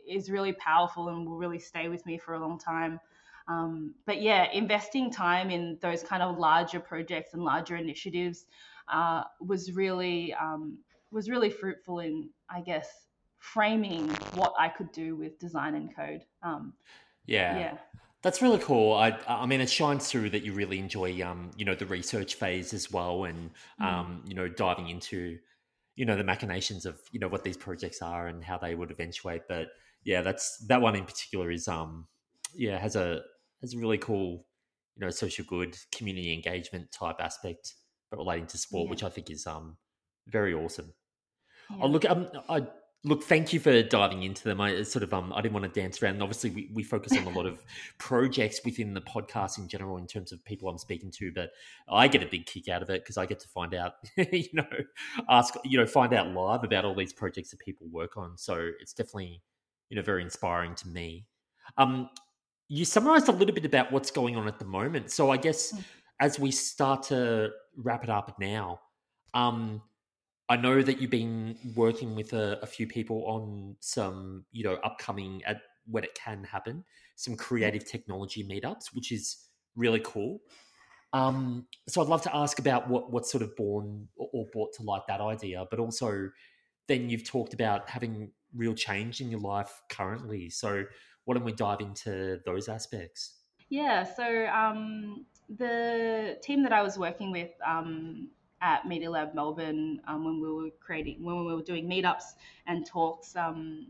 is 0.09 0.31
really 0.31 0.53
powerful 0.53 1.09
and 1.09 1.27
will 1.27 1.37
really 1.37 1.59
stay 1.59 1.89
with 1.89 2.05
me 2.07 2.19
for 2.19 2.35
a 2.35 2.41
long 2.41 2.59
time. 2.59 3.01
Um, 3.47 3.95
but 4.07 4.23
yeah, 4.23 4.51
investing 4.53 5.11
time 5.11 5.51
in 5.51 5.79
those 5.81 6.03
kind 6.03 6.23
of 6.23 6.39
larger 6.39 6.81
projects 6.81 7.35
and 7.35 7.43
larger 7.43 7.77
initiatives 7.77 8.47
uh, 8.89 9.25
was 9.41 9.73
really 9.73 10.35
um, 10.35 10.79
was 11.11 11.29
really 11.29 11.51
fruitful 11.51 12.01
in, 12.01 12.29
I 12.49 12.61
guess, 12.61 12.89
framing 13.39 14.09
what 14.35 14.55
I 14.59 14.69
could 14.69 14.91
do 14.93 15.17
with 15.17 15.39
design 15.39 15.75
and 15.75 15.95
code. 15.95 16.23
Um, 16.43 16.73
yeah. 17.27 17.59
Yeah. 17.59 17.79
That's 18.23 18.41
really 18.41 18.59
cool. 18.59 18.95
I, 18.95 19.19
I 19.29 19.45
mean, 19.45 19.61
it 19.61 19.69
shines 19.69 20.11
through 20.11 20.31
that 20.31 20.43
you 20.43 20.55
really 20.55 20.79
enjoy, 20.79 21.23
um, 21.23 21.51
you 21.59 21.67
know, 21.67 21.75
the 21.75 21.85
research 21.85 22.37
phase 22.37 22.73
as 22.73 22.91
well, 22.91 23.25
and 23.25 23.51
mm. 23.79 23.85
um, 23.85 24.23
you 24.27 24.35
know, 24.35 24.49
diving 24.49 24.89
into, 24.89 25.39
you 25.95 26.07
know, 26.07 26.17
the 26.17 26.25
machinations 26.25 26.87
of, 26.87 26.99
you 27.13 27.21
know, 27.21 27.29
what 27.29 27.45
these 27.45 27.59
projects 27.59 28.01
are 28.01 28.27
and 28.27 28.43
how 28.43 28.57
they 28.57 28.75
would 28.75 28.91
eventuate. 28.91 29.43
But 29.47 29.69
yeah, 30.05 30.23
that's 30.23 30.59
that 30.69 30.81
one 30.81 30.95
in 30.95 31.05
particular 31.05 31.51
is 31.51 31.69
um 31.69 32.07
yeah 32.55 32.79
has 32.79 32.95
a 32.95 33.23
has 33.61 33.75
a 33.75 33.79
really 33.79 33.99
cool 33.99 34.47
you 34.97 35.05
know 35.05 35.11
social 35.11 35.45
good 35.49 35.77
community 35.93 36.33
engagement 36.33 36.93
type 36.93 37.17
aspect, 37.21 37.75
but 38.11 38.19
relating 38.19 38.47
to 38.47 38.59
sport, 38.59 38.87
yeah. 38.87 38.91
which 38.91 39.03
I 39.03 39.09
think 39.09 39.31
is 39.31 39.47
um 39.47 39.77
very 40.29 40.55
awesome. 40.55 40.93
Oh, 41.71 41.77
yeah. 41.77 41.85
Oh 41.85 41.89
look, 41.89 42.05
um, 42.05 42.29
I 42.49 42.67
look 43.05 43.23
thank 43.23 43.53
you 43.53 43.61
for 43.61 43.83
diving 43.83 44.23
into 44.23 44.43
them 44.45 44.61
i 44.61 44.83
sort 44.83 45.03
of 45.03 45.13
um 45.13 45.33
i 45.35 45.41
didn't 45.41 45.53
want 45.53 45.65
to 45.73 45.81
dance 45.81 46.03
around 46.03 46.21
obviously 46.23 46.51
we, 46.51 46.71
we 46.73 46.83
focus 46.83 47.17
on 47.17 47.25
a 47.25 47.31
lot 47.31 47.47
of 47.47 47.63
projects 47.99 48.61
within 48.65 48.95
the 48.95 49.01
podcast 49.01 49.59
in 49.59 49.69
general 49.69 49.99
in 49.99 50.07
terms 50.07 50.33
of 50.33 50.43
people 50.45 50.69
i'm 50.69 50.79
speaking 50.79 51.11
to 51.11 51.31
but 51.35 51.51
i 51.89 52.09
get 52.09 52.23
a 52.23 52.27
big 52.27 52.47
kick 52.47 52.69
out 52.69 52.83
of 52.83 52.91
it 52.91 53.03
because 53.03 53.17
i 53.17 53.27
get 53.27 53.39
to 53.39 53.49
find 53.49 53.75
out 53.75 53.93
you 54.17 54.49
know 54.55 54.67
ask 55.29 55.55
you 55.65 55.79
know 55.79 55.87
find 55.87 56.13
out 56.15 56.29
live 56.29 56.65
about 56.65 56.85
all 56.85 56.95
these 56.95 57.13
projects 57.13 57.51
that 57.51 57.61
people 57.61 57.87
work 57.91 58.17
on 58.17 58.37
so 58.37 58.71
it's 58.81 58.95
definitely 58.95 59.43
you 59.95 60.01
know 60.01 60.05
very 60.05 60.23
inspiring 60.23 60.75
to 60.75 60.89
me. 60.89 61.25
Um, 61.79 62.11
you 62.67 62.85
summarized 62.85 63.29
a 63.29 63.33
little 63.33 63.55
bit 63.55 63.65
about 63.65 63.93
what's 63.93 64.11
going 64.11 64.35
on 64.35 64.49
at 64.49 64.59
the 64.59 64.65
moment. 64.65 65.13
So 65.13 65.31
I 65.31 65.37
guess 65.37 65.73
mm. 65.73 65.85
as 66.19 66.37
we 66.37 66.51
start 66.51 67.05
to 67.05 67.51
wrap 67.77 68.03
it 68.03 68.11
up 68.11 68.37
now, 68.41 68.81
um, 69.35 69.81
I 70.49 70.57
know 70.57 70.83
that 70.83 71.01
you've 71.01 71.13
been 71.13 71.57
working 71.77 72.17
with 72.17 72.33
a, 72.33 72.59
a, 72.61 72.67
few 72.67 72.89
people 72.89 73.25
on 73.27 73.77
some, 73.79 74.45
you 74.51 74.65
know, 74.65 74.75
upcoming 74.83 75.43
at 75.47 75.61
when 75.87 76.03
it 76.03 76.15
can 76.17 76.43
happen, 76.43 76.85
some 77.15 77.37
creative 77.37 77.89
technology 77.89 78.43
meetups, 78.43 78.95
which 78.95 79.13
is 79.13 79.49
really 79.77 80.01
cool. 80.05 80.41
Um, 81.13 81.67
so 81.89 82.03
I'd 82.03 82.09
love 82.09 82.23
to 82.23 82.35
ask 82.35 82.59
about 82.59 82.89
what 82.89 83.13
what 83.13 83.27
sort 83.27 83.45
of 83.45 83.55
born 83.55 84.09
or, 84.17 84.29
or 84.33 84.47
brought 84.53 84.73
to 84.75 84.83
light 84.83 85.03
that 85.07 85.21
idea, 85.21 85.65
but 85.71 85.79
also 85.79 86.31
then 86.89 87.09
you've 87.09 87.25
talked 87.25 87.55
about 87.55 87.89
having 87.89 88.33
real 88.55 88.75
change 88.75 89.21
in 89.21 89.31
your 89.31 89.41
life 89.41 89.83
currently. 89.89 90.51
So, 90.51 90.85
why 91.25 91.35
don't 91.35 91.45
we 91.45 91.53
dive 91.53 91.81
into 91.81 92.41
those 92.45 92.69
aspects? 92.69 93.35
Yeah, 93.71 94.05
so 94.05 94.47
um, 94.47 95.25
the 95.49 96.39
team 96.43 96.63
that 96.63 96.73
I 96.73 96.83
was 96.83 96.99
working 96.99 97.31
with 97.31 97.51
um, 97.67 98.29
at 98.61 98.87
Media 98.87 99.11
Lab 99.11 99.35
Melbourne, 99.35 100.01
um, 100.07 100.25
when 100.25 100.41
we 100.41 100.53
were 100.53 100.71
creating, 100.81 101.25
when 101.25 101.45
we 101.45 101.55
were 101.55 101.63
doing 101.63 101.89
meetups 101.89 102.35
and 102.67 102.87
talks, 102.87 103.35
um, 103.37 103.89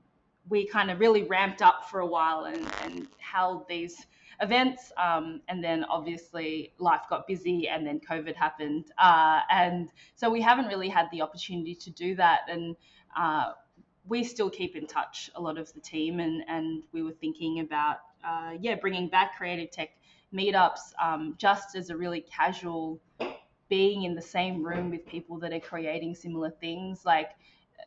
we 0.48 0.66
kind 0.66 0.90
of 0.90 1.00
really 1.00 1.22
ramped 1.24 1.62
up 1.62 1.88
for 1.90 2.00
a 2.00 2.06
while 2.06 2.44
and, 2.44 2.66
and 2.82 3.08
held 3.18 3.66
these 3.68 4.06
events. 4.40 4.92
Um, 4.96 5.40
and 5.48 5.62
then 5.62 5.84
obviously 5.84 6.72
life 6.78 7.02
got 7.08 7.26
busy 7.26 7.68
and 7.68 7.86
then 7.86 8.00
COVID 8.00 8.34
happened. 8.34 8.86
Uh, 8.98 9.40
and 9.50 9.88
so 10.16 10.30
we 10.30 10.40
haven't 10.40 10.66
really 10.66 10.88
had 10.88 11.06
the 11.12 11.22
opportunity 11.22 11.74
to 11.76 11.90
do 11.90 12.14
that. 12.16 12.40
And 12.48 12.76
uh, 13.16 13.52
we 14.06 14.22
still 14.22 14.50
keep 14.50 14.76
in 14.76 14.86
touch, 14.86 15.30
a 15.34 15.40
lot 15.40 15.58
of 15.58 15.72
the 15.72 15.80
team. 15.80 16.20
And, 16.20 16.44
and 16.48 16.82
we 16.92 17.02
were 17.02 17.12
thinking 17.12 17.60
about, 17.60 17.98
uh, 18.24 18.52
yeah, 18.60 18.74
bringing 18.74 19.08
back 19.08 19.36
creative 19.36 19.70
tech 19.70 19.90
meetups 20.32 20.92
um, 21.02 21.34
just 21.38 21.76
as 21.76 21.90
a 21.90 21.96
really 21.96 22.20
casual 22.20 23.00
being 23.68 24.02
in 24.02 24.14
the 24.14 24.22
same 24.22 24.62
room 24.62 24.90
with 24.90 25.06
people 25.06 25.38
that 25.38 25.52
are 25.52 25.60
creating 25.60 26.14
similar 26.14 26.50
things. 26.50 27.04
Like 27.04 27.30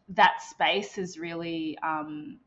that 0.10 0.42
space 0.42 0.96
has 0.96 1.20
really, 1.20 1.78
um, 1.84 2.40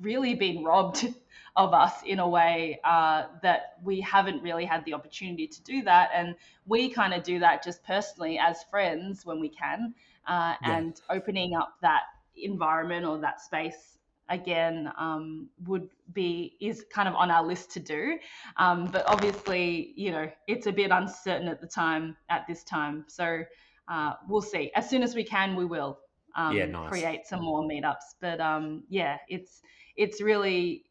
really 0.00 0.34
been 0.34 0.64
robbed 0.64 1.06
of 1.56 1.72
us 1.72 2.02
in 2.04 2.18
a 2.18 2.28
way 2.28 2.80
uh, 2.84 3.24
that 3.42 3.76
we 3.82 4.00
haven't 4.00 4.42
really 4.42 4.64
had 4.64 4.84
the 4.84 4.92
opportunity 4.92 5.46
to 5.46 5.62
do 5.62 5.82
that. 5.82 6.10
And 6.12 6.34
we 6.66 6.90
kind 6.90 7.14
of 7.14 7.22
do 7.22 7.38
that 7.38 7.62
just 7.62 7.82
personally 7.84 8.38
as 8.38 8.64
friends 8.70 9.24
when 9.24 9.40
we 9.40 9.48
can, 9.48 9.94
uh, 10.26 10.54
yeah. 10.60 10.76
and 10.76 11.00
opening 11.08 11.54
up 11.54 11.74
that 11.80 12.02
environment 12.36 13.06
or 13.06 13.18
that 13.18 13.40
space 13.40 13.98
again 14.28 14.90
um, 14.98 15.48
would 15.66 15.88
be 16.12 16.56
is 16.60 16.84
kind 16.92 17.08
of 17.08 17.14
on 17.14 17.30
our 17.30 17.44
list 17.44 17.70
to 17.72 17.80
do. 17.80 18.18
Um, 18.56 18.86
but 18.86 19.04
obviously 19.08 19.92
you 19.96 20.10
know 20.10 20.30
it's 20.46 20.66
a 20.66 20.72
bit 20.72 20.90
uncertain 20.90 21.48
at 21.48 21.60
the 21.60 21.66
time 21.66 22.16
at 22.28 22.46
this 22.46 22.64
time. 22.64 23.04
So 23.08 23.42
uh, 23.88 24.14
we'll 24.28 24.42
see. 24.42 24.70
As 24.74 24.88
soon 24.88 25.02
as 25.02 25.14
we 25.14 25.24
can 25.24 25.54
we 25.56 25.64
will 25.64 25.98
um, 26.36 26.56
yeah, 26.56 26.66
nice. 26.66 26.90
create 26.90 27.26
some 27.26 27.42
more 27.42 27.62
meetups. 27.62 28.16
But 28.20 28.40
um, 28.40 28.84
yeah 28.88 29.18
it's 29.28 29.62
it's 29.96 30.20
really 30.20 30.84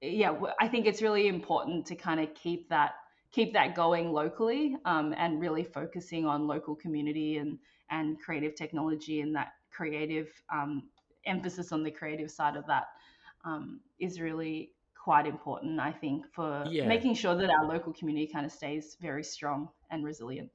yeah 0.00 0.34
i 0.60 0.68
think 0.68 0.86
it's 0.86 1.00
really 1.00 1.28
important 1.28 1.86
to 1.86 1.94
kind 1.94 2.20
of 2.20 2.32
keep 2.34 2.68
that 2.68 2.92
keep 3.32 3.52
that 3.52 3.74
going 3.74 4.12
locally 4.12 4.76
um, 4.84 5.14
and 5.16 5.40
really 5.40 5.64
focusing 5.64 6.26
on 6.26 6.46
local 6.46 6.74
community 6.74 7.38
and 7.38 7.58
and 7.90 8.20
creative 8.20 8.54
technology 8.54 9.20
and 9.20 9.34
that 9.34 9.48
creative 9.74 10.28
um, 10.52 10.84
emphasis 11.26 11.72
on 11.72 11.82
the 11.82 11.90
creative 11.90 12.30
side 12.30 12.56
of 12.56 12.66
that 12.66 12.84
um, 13.44 13.80
is 13.98 14.20
really 14.20 14.70
quite 15.02 15.26
important, 15.26 15.78
I 15.80 15.92
think, 15.92 16.24
for 16.32 16.64
yeah. 16.70 16.86
making 16.86 17.14
sure 17.14 17.34
that 17.34 17.50
our 17.50 17.66
local 17.66 17.92
community 17.92 18.26
kind 18.32 18.46
of 18.46 18.52
stays 18.52 18.96
very 19.00 19.22
strong 19.22 19.68
and 19.90 20.04
resilient. 20.04 20.50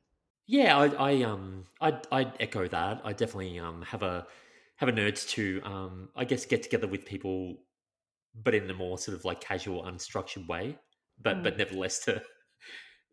Yeah, 0.47 0.75
I, 0.77 1.11
I 1.11 1.23
um 1.23 1.65
I 1.79 1.99
I 2.11 2.31
echo 2.39 2.67
that. 2.67 3.01
I 3.03 3.13
definitely 3.13 3.59
um 3.59 3.83
have 3.83 4.01
a 4.01 4.25
have 4.77 4.89
an 4.89 4.97
urge 4.97 5.27
to 5.27 5.61
um 5.63 6.09
I 6.15 6.25
guess 6.25 6.45
get 6.45 6.63
together 6.63 6.87
with 6.87 7.05
people, 7.05 7.57
but 8.33 8.55
in 8.55 8.67
a 8.67 8.73
more 8.73 8.97
sort 8.97 9.15
of 9.15 9.25
like 9.25 9.41
casual, 9.41 9.83
unstructured 9.83 10.47
way. 10.47 10.79
But 11.21 11.37
mm. 11.37 11.43
but 11.43 11.57
nevertheless 11.57 11.99
to 12.05 12.23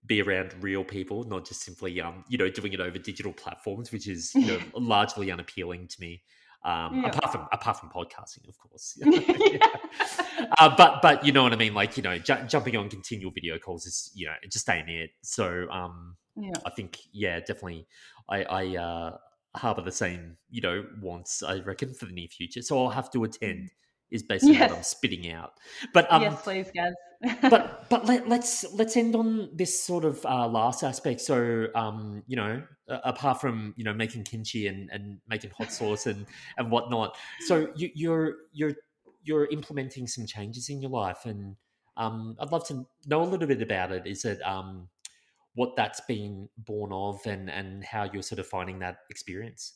be 0.06 0.22
around 0.22 0.54
real 0.60 0.84
people, 0.84 1.24
not 1.24 1.46
just 1.46 1.62
simply 1.62 2.00
um 2.00 2.24
you 2.28 2.38
know 2.38 2.48
doing 2.48 2.72
it 2.72 2.80
over 2.80 2.98
digital 2.98 3.32
platforms, 3.32 3.92
which 3.92 4.08
is 4.08 4.34
you 4.34 4.46
know 4.46 4.60
largely 4.74 5.30
unappealing 5.30 5.88
to 5.88 6.00
me. 6.00 6.22
Um, 6.64 7.02
yeah. 7.02 7.08
apart 7.10 7.32
from 7.32 7.48
apart 7.52 7.78
from 7.78 7.90
podcasting, 7.90 8.48
of 8.48 8.58
course. 8.58 8.98
uh, 10.58 10.74
but 10.76 11.00
but 11.02 11.24
you 11.24 11.32
know 11.32 11.42
what 11.42 11.52
I 11.52 11.56
mean. 11.56 11.74
Like 11.74 11.96
you 11.96 12.02
know, 12.02 12.18
ju- 12.18 12.44
jumping 12.48 12.76
on 12.76 12.88
continual 12.88 13.30
video 13.30 13.58
calls 13.58 13.86
is 13.86 14.10
you 14.14 14.26
know 14.26 14.32
just 14.50 14.68
ain't 14.68 14.88
it. 14.88 15.10
So 15.22 15.68
um, 15.70 16.16
yeah. 16.34 16.52
I 16.64 16.70
think 16.70 16.98
yeah, 17.12 17.38
definitely. 17.40 17.86
I 18.28 18.42
I 18.42 18.76
uh, 18.76 19.16
harbor 19.54 19.82
the 19.82 19.92
same 19.92 20.36
you 20.50 20.60
know 20.60 20.84
wants. 21.00 21.42
I 21.42 21.60
reckon 21.60 21.94
for 21.94 22.06
the 22.06 22.12
near 22.12 22.28
future. 22.28 22.62
So 22.62 22.82
I'll 22.82 22.90
have 22.90 23.10
to 23.12 23.24
attend. 23.24 23.64
Mm 23.64 23.70
is 24.10 24.22
basically 24.22 24.54
yes. 24.54 24.70
what 24.70 24.78
I'm 24.78 24.84
spitting 24.84 25.30
out. 25.32 25.52
But 25.92 26.10
um, 26.12 26.22
yes, 26.22 26.42
please, 26.42 26.70
guys. 26.74 26.92
But 27.42 27.88
but 27.88 28.06
let, 28.06 28.28
let's, 28.28 28.64
let's 28.74 28.96
end 28.96 29.14
on 29.14 29.48
this 29.52 29.82
sort 29.82 30.04
of 30.04 30.24
uh, 30.26 30.46
last 30.46 30.82
aspect. 30.82 31.20
So 31.20 31.66
um, 31.74 32.22
you 32.26 32.36
know, 32.36 32.62
apart 32.88 33.40
from 33.40 33.74
you 33.76 33.84
know 33.84 33.94
making 33.94 34.24
kimchi 34.24 34.66
and, 34.66 34.90
and 34.92 35.18
making 35.28 35.50
hot 35.50 35.72
sauce 35.72 36.06
and 36.06 36.26
and 36.58 36.70
whatnot, 36.70 37.16
so 37.46 37.68
you, 37.76 37.90
you're 37.94 38.34
you're 38.52 38.74
you're 39.22 39.46
implementing 39.46 40.06
some 40.06 40.26
changes 40.26 40.68
in 40.68 40.80
your 40.80 40.90
life, 40.90 41.24
and 41.24 41.56
um, 41.96 42.36
I'd 42.40 42.52
love 42.52 42.66
to 42.68 42.86
know 43.06 43.22
a 43.22 43.24
little 43.24 43.48
bit 43.48 43.62
about 43.62 43.92
it. 43.92 44.06
Is 44.06 44.24
it 44.24 44.40
um, 44.42 44.88
what 45.54 45.76
that's 45.76 46.00
been 46.02 46.48
born 46.58 46.92
of, 46.92 47.20
and 47.26 47.50
and 47.50 47.84
how 47.84 48.04
you're 48.12 48.22
sort 48.22 48.38
of 48.38 48.46
finding 48.46 48.78
that 48.80 48.98
experience? 49.10 49.74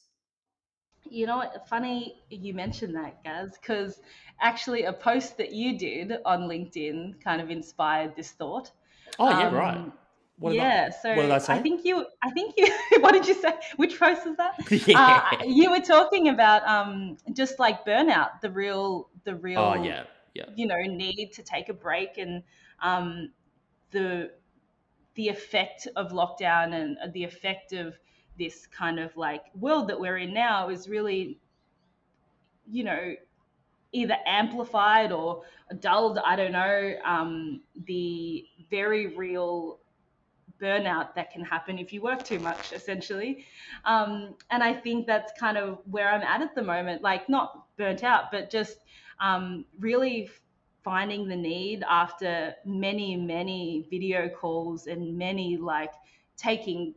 You 1.09 1.27
know 1.27 1.39
what? 1.39 1.69
Funny 1.69 2.23
you 2.31 2.55
mentioned 2.55 2.95
that, 2.95 3.23
Gaz, 3.25 3.59
because 3.61 4.01
actually 4.41 4.85
a 4.85 4.93
post 4.93 5.37
that 5.39 5.53
you 5.53 5.79
did 5.79 6.13
on 6.25 6.43
LinkedIn 6.43 7.23
kind 7.23 7.41
of 7.41 7.51
inspired 7.51 8.17
this 8.17 8.31
thought. 8.31 8.71
Oh 9.19 9.29
yeah, 9.29 9.49
um, 9.49 9.55
right. 9.55 9.93
What 10.39 10.55
yeah, 10.55 10.89
I, 10.89 11.03
so 11.03 11.11
I, 11.11 11.57
I, 11.57 11.59
think 11.61 11.85
you, 11.85 12.07
I 12.23 12.31
think 12.31 12.55
you, 12.57 12.67
what 13.01 13.13
did 13.13 13.29
you 13.29 13.35
say? 13.35 13.53
Which 13.77 13.99
post 13.99 14.25
was 14.25 14.39
that? 14.39 14.55
yeah. 14.89 15.29
Uh, 15.33 15.45
you 15.45 15.71
were 15.71 15.81
talking 15.81 16.29
about 16.29 16.67
um, 16.67 17.19
just 17.35 17.59
like 17.59 17.85
burnout, 17.85 18.41
the 18.41 18.51
real, 18.51 19.11
the 19.25 19.35
real, 19.35 19.61
oh, 19.61 19.83
yeah. 19.83 20.05
Yeah. 20.33 20.45
you 20.55 20.67
know, 20.67 20.77
need 20.81 21.33
to 21.35 21.43
take 21.43 21.69
a 21.69 21.75
break 21.75 22.17
and 22.17 22.43
um, 22.81 23.33
the 23.91 24.31
the 25.15 25.29
effect 25.29 25.89
of 25.97 26.13
lockdown 26.13 26.73
and 26.73 27.13
the 27.13 27.25
effect 27.25 27.73
of 27.73 27.99
this 28.39 28.67
kind 28.67 28.99
of 28.99 29.17
like 29.17 29.45
world 29.55 29.89
that 29.89 29.99
we're 29.99 30.19
in 30.19 30.33
now 30.33 30.69
is 30.69 30.89
really, 30.89 31.39
you 32.71 32.85
know, 32.85 33.15
either 33.93 34.17
amplified 34.27 35.13
or 35.13 35.43
dulled. 35.81 36.19
I 36.25 36.37
don't 36.37 36.53
know. 36.53 36.95
Um, 37.05 37.63
the 37.87 38.45
very 38.71 39.17
real 39.17 39.79
burnout 40.61 41.15
that 41.15 41.31
can 41.31 41.43
happen 41.45 41.79
if 41.79 41.93
you 41.93 42.03
work 42.03 42.23
too 42.23 42.39
much, 42.39 42.73
essentially. 42.73 43.45
Um, 43.85 44.35
and 44.51 44.63
I 44.63 44.75
think 44.75 45.07
that's 45.07 45.33
kind 45.39 45.57
of 45.57 45.79
where 45.91 46.11
I'm 46.11 46.23
at 46.23 46.43
at 46.43 46.55
the 46.55 46.63
moment. 46.63 47.03
Like, 47.03 47.29
not 47.29 47.67
burnt 47.77 48.05
out, 48.05 48.31
but 48.31 48.51
just 48.51 48.79
um, 49.21 49.65
really 49.79 50.31
finding 50.83 51.29
the 51.29 51.37
need 51.37 51.85
after 51.89 52.55
many, 52.65 53.17
many 53.17 53.87
video 53.91 54.29
calls 54.29 54.87
and 54.87 55.17
many 55.17 55.57
like 55.57 55.93
taking 56.37 56.95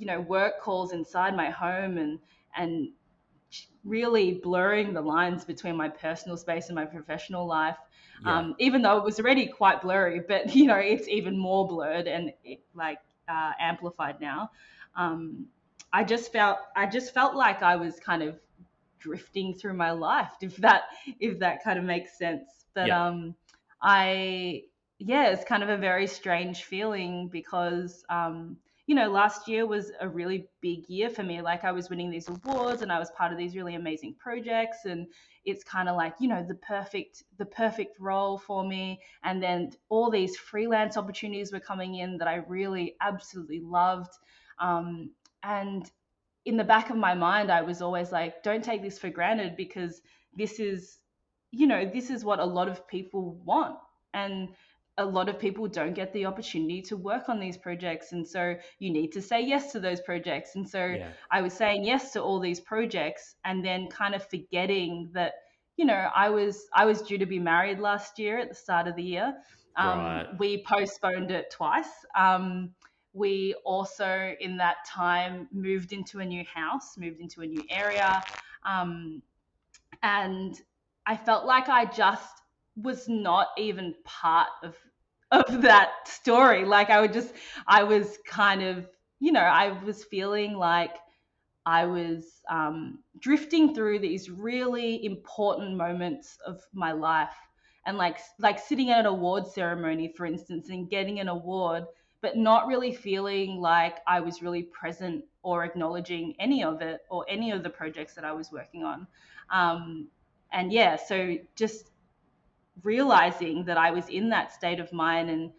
you 0.00 0.06
know 0.06 0.20
work 0.20 0.60
calls 0.60 0.92
inside 0.92 1.36
my 1.36 1.50
home 1.50 1.98
and 1.98 2.18
and 2.56 2.88
really 3.84 4.34
blurring 4.42 4.92
the 4.92 5.00
lines 5.00 5.44
between 5.44 5.76
my 5.76 5.88
personal 5.88 6.36
space 6.36 6.66
and 6.66 6.74
my 6.74 6.84
professional 6.84 7.46
life 7.46 7.76
yeah. 8.24 8.38
um, 8.38 8.54
even 8.58 8.82
though 8.82 8.96
it 8.96 9.04
was 9.04 9.20
already 9.20 9.46
quite 9.46 9.80
blurry 9.82 10.20
but 10.26 10.54
you 10.56 10.66
know 10.66 10.76
it's 10.76 11.06
even 11.06 11.38
more 11.38 11.68
blurred 11.68 12.08
and 12.08 12.32
it, 12.44 12.60
like 12.74 12.98
uh, 13.28 13.52
amplified 13.60 14.20
now 14.20 14.50
um, 14.96 15.46
i 15.92 16.02
just 16.02 16.32
felt 16.32 16.58
i 16.74 16.86
just 16.86 17.14
felt 17.14 17.36
like 17.36 17.62
i 17.62 17.76
was 17.76 18.00
kind 18.00 18.22
of 18.22 18.38
drifting 18.98 19.54
through 19.54 19.74
my 19.74 19.90
life 19.90 20.32
if 20.40 20.56
that 20.56 20.84
if 21.20 21.38
that 21.38 21.62
kind 21.62 21.78
of 21.78 21.84
makes 21.84 22.18
sense 22.18 22.66
but 22.74 22.88
yeah. 22.88 23.06
um 23.06 23.34
i 23.82 24.62
yeah 24.98 25.28
it's 25.28 25.44
kind 25.44 25.62
of 25.62 25.68
a 25.68 25.76
very 25.76 26.06
strange 26.06 26.64
feeling 26.64 27.28
because 27.28 28.04
um 28.10 28.56
you 28.90 28.96
know, 28.96 29.08
last 29.08 29.46
year 29.46 29.66
was 29.66 29.92
a 30.00 30.08
really 30.08 30.48
big 30.60 30.88
year 30.88 31.08
for 31.08 31.22
me. 31.22 31.40
Like 31.40 31.62
I 31.62 31.70
was 31.70 31.88
winning 31.88 32.10
these 32.10 32.28
awards 32.28 32.82
and 32.82 32.90
I 32.90 32.98
was 32.98 33.08
part 33.12 33.30
of 33.30 33.38
these 33.38 33.54
really 33.54 33.76
amazing 33.76 34.16
projects 34.18 34.78
and 34.84 35.06
it's 35.44 35.62
kind 35.62 35.88
of 35.88 35.94
like, 35.94 36.14
you 36.18 36.26
know, 36.26 36.42
the 36.42 36.56
perfect 36.56 37.22
the 37.38 37.44
perfect 37.44 38.00
role 38.00 38.36
for 38.36 38.64
me 38.66 39.00
and 39.22 39.40
then 39.40 39.70
all 39.90 40.10
these 40.10 40.36
freelance 40.36 40.96
opportunities 40.96 41.52
were 41.52 41.60
coming 41.60 41.94
in 41.94 42.18
that 42.18 42.26
I 42.26 42.42
really 42.48 42.96
absolutely 43.00 43.60
loved. 43.60 44.10
Um, 44.58 45.10
and 45.44 45.88
in 46.44 46.56
the 46.56 46.64
back 46.64 46.90
of 46.90 46.96
my 46.96 47.14
mind, 47.14 47.52
I 47.52 47.62
was 47.62 47.82
always 47.82 48.10
like, 48.10 48.42
don't 48.42 48.64
take 48.64 48.82
this 48.82 48.98
for 48.98 49.08
granted 49.08 49.54
because 49.56 50.02
this 50.34 50.58
is, 50.58 50.98
you 51.52 51.68
know, 51.68 51.88
this 51.88 52.10
is 52.10 52.24
what 52.24 52.40
a 52.40 52.44
lot 52.44 52.66
of 52.66 52.88
people 52.88 53.40
want. 53.44 53.76
And 54.14 54.48
a 54.98 55.04
lot 55.04 55.28
of 55.28 55.38
people 55.38 55.66
don't 55.68 55.94
get 55.94 56.12
the 56.12 56.26
opportunity 56.26 56.82
to 56.82 56.96
work 56.96 57.28
on 57.28 57.40
these 57.40 57.56
projects 57.56 58.12
and 58.12 58.26
so 58.26 58.54
you 58.78 58.90
need 58.90 59.12
to 59.12 59.22
say 59.22 59.40
yes 59.40 59.72
to 59.72 59.80
those 59.80 60.00
projects 60.00 60.56
and 60.56 60.68
so 60.68 60.84
yeah. 60.84 61.08
i 61.30 61.40
was 61.40 61.52
saying 61.52 61.84
yes 61.84 62.12
to 62.12 62.20
all 62.20 62.40
these 62.40 62.60
projects 62.60 63.36
and 63.44 63.64
then 63.64 63.88
kind 63.88 64.14
of 64.14 64.26
forgetting 64.28 65.08
that 65.12 65.32
you 65.76 65.84
know 65.84 66.08
i 66.14 66.28
was 66.28 66.66
i 66.74 66.84
was 66.84 67.02
due 67.02 67.18
to 67.18 67.26
be 67.26 67.38
married 67.38 67.78
last 67.78 68.18
year 68.18 68.38
at 68.38 68.48
the 68.48 68.54
start 68.54 68.86
of 68.86 68.96
the 68.96 69.02
year 69.02 69.34
um, 69.76 69.98
right. 69.98 70.26
we 70.38 70.64
postponed 70.64 71.30
it 71.30 71.50
twice 71.50 72.04
um, 72.18 72.70
we 73.12 73.54
also 73.64 74.34
in 74.40 74.56
that 74.56 74.76
time 74.86 75.48
moved 75.52 75.92
into 75.92 76.18
a 76.20 76.24
new 76.24 76.44
house 76.52 76.98
moved 76.98 77.20
into 77.20 77.40
a 77.42 77.46
new 77.46 77.62
area 77.70 78.22
um, 78.66 79.22
and 80.02 80.60
i 81.06 81.16
felt 81.16 81.46
like 81.46 81.68
i 81.68 81.84
just 81.84 82.42
was 82.76 83.08
not 83.08 83.48
even 83.58 83.94
part 84.04 84.48
of 84.62 84.76
of 85.30 85.62
that 85.62 85.90
story. 86.06 86.64
Like 86.64 86.90
I 86.90 87.00
would 87.00 87.12
just, 87.12 87.32
I 87.66 87.84
was 87.84 88.18
kind 88.26 88.62
of, 88.62 88.86
you 89.20 89.32
know, 89.32 89.40
I 89.40 89.80
was 89.84 90.04
feeling 90.04 90.54
like 90.54 90.96
I 91.66 91.86
was 91.86 92.40
um, 92.50 92.98
drifting 93.20 93.74
through 93.74 94.00
these 94.00 94.30
really 94.30 95.04
important 95.04 95.76
moments 95.76 96.36
of 96.46 96.60
my 96.72 96.92
life, 96.92 97.34
and 97.86 97.96
like 97.96 98.18
like 98.38 98.58
sitting 98.58 98.90
at 98.90 99.00
an 99.00 99.06
award 99.06 99.46
ceremony, 99.46 100.12
for 100.16 100.26
instance, 100.26 100.70
and 100.70 100.90
getting 100.90 101.20
an 101.20 101.28
award, 101.28 101.84
but 102.22 102.36
not 102.36 102.66
really 102.66 102.92
feeling 102.92 103.60
like 103.60 103.98
I 104.06 104.20
was 104.20 104.42
really 104.42 104.64
present 104.64 105.24
or 105.42 105.64
acknowledging 105.64 106.34
any 106.40 106.64
of 106.64 106.82
it 106.82 107.02
or 107.08 107.24
any 107.28 107.50
of 107.52 107.62
the 107.62 107.70
projects 107.70 108.14
that 108.14 108.24
I 108.24 108.32
was 108.32 108.50
working 108.50 108.84
on. 108.84 109.06
Um, 109.50 110.08
and 110.52 110.72
yeah, 110.72 110.96
so 110.96 111.36
just 111.54 111.90
realizing 112.82 113.64
that 113.64 113.76
I 113.76 113.90
was 113.90 114.08
in 114.08 114.28
that 114.30 114.52
state 114.52 114.80
of 114.80 114.92
mind. 114.92 115.30
And 115.30 115.52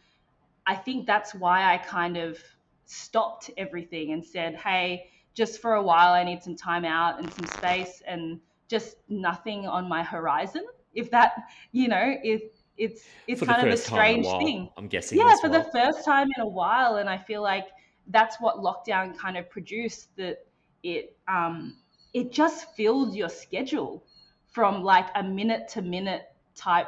I 0.65 0.75
think 0.75 1.05
that's 1.05 1.33
why 1.33 1.73
I 1.73 1.77
kind 1.77 2.17
of 2.17 2.39
stopped 2.85 3.49
everything 3.57 4.13
and 4.13 4.23
said, 4.23 4.55
hey, 4.55 5.09
just 5.33 5.61
for 5.61 5.75
a 5.75 5.83
while, 5.83 6.13
I 6.13 6.23
need 6.23 6.43
some 6.43 6.55
time 6.55 6.85
out 6.85 7.19
and 7.19 7.31
some 7.33 7.45
space 7.47 8.01
and 8.05 8.39
just 8.67 8.97
nothing 9.09 9.67
on 9.67 9.87
my 9.87 10.03
horizon. 10.03 10.65
If 10.93 11.09
that, 11.11 11.33
you 11.71 11.87
know, 11.87 12.15
if 12.23 12.43
it's 12.77 13.03
it's 13.27 13.39
for 13.39 13.45
kind 13.45 13.67
of 13.67 13.73
a 13.73 13.77
strange 13.77 14.25
a 14.25 14.39
thing. 14.39 14.69
I'm 14.77 14.87
guessing. 14.87 15.17
Yeah, 15.17 15.35
for 15.39 15.49
well. 15.49 15.63
the 15.63 15.71
first 15.71 16.03
time 16.03 16.27
in 16.35 16.41
a 16.41 16.47
while, 16.47 16.95
and 16.95 17.09
I 17.09 17.17
feel 17.17 17.41
like 17.41 17.67
that's 18.07 18.37
what 18.39 18.57
lockdown 18.57 19.17
kind 19.17 19.37
of 19.37 19.49
produced. 19.49 20.15
That 20.17 20.45
it 20.83 21.15
um, 21.27 21.77
it 22.13 22.31
just 22.31 22.73
filled 22.75 23.15
your 23.15 23.29
schedule 23.29 24.03
from 24.47 24.83
like 24.83 25.07
a 25.15 25.23
minute 25.23 25.67
to 25.69 25.81
minute 25.81 26.23
type 26.55 26.87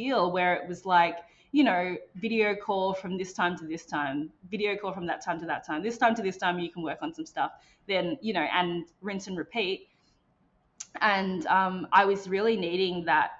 deal 0.00 0.30
where 0.30 0.54
it 0.54 0.68
was 0.68 0.84
like, 0.84 1.16
you 1.52 1.64
know, 1.64 1.96
video 2.16 2.54
call 2.54 2.92
from 2.92 3.16
this 3.16 3.32
time 3.32 3.56
to 3.58 3.66
this 3.66 3.84
time, 3.86 4.30
video 4.50 4.76
call 4.76 4.92
from 4.92 5.06
that 5.06 5.24
time 5.24 5.38
to 5.40 5.46
that 5.46 5.66
time, 5.66 5.82
this 5.82 5.98
time 5.98 6.14
to 6.14 6.22
this 6.22 6.36
time, 6.36 6.58
you 6.58 6.70
can 6.70 6.82
work 6.82 6.98
on 7.00 7.14
some 7.14 7.24
stuff, 7.24 7.52
then, 7.86 8.18
you 8.20 8.32
know, 8.34 8.46
and 8.52 8.84
rinse 9.00 9.26
and 9.26 9.38
repeat. 9.38 9.88
And 11.00 11.46
um, 11.46 11.86
I 11.92 12.04
was 12.04 12.28
really 12.28 12.56
needing 12.56 13.04
that 13.06 13.30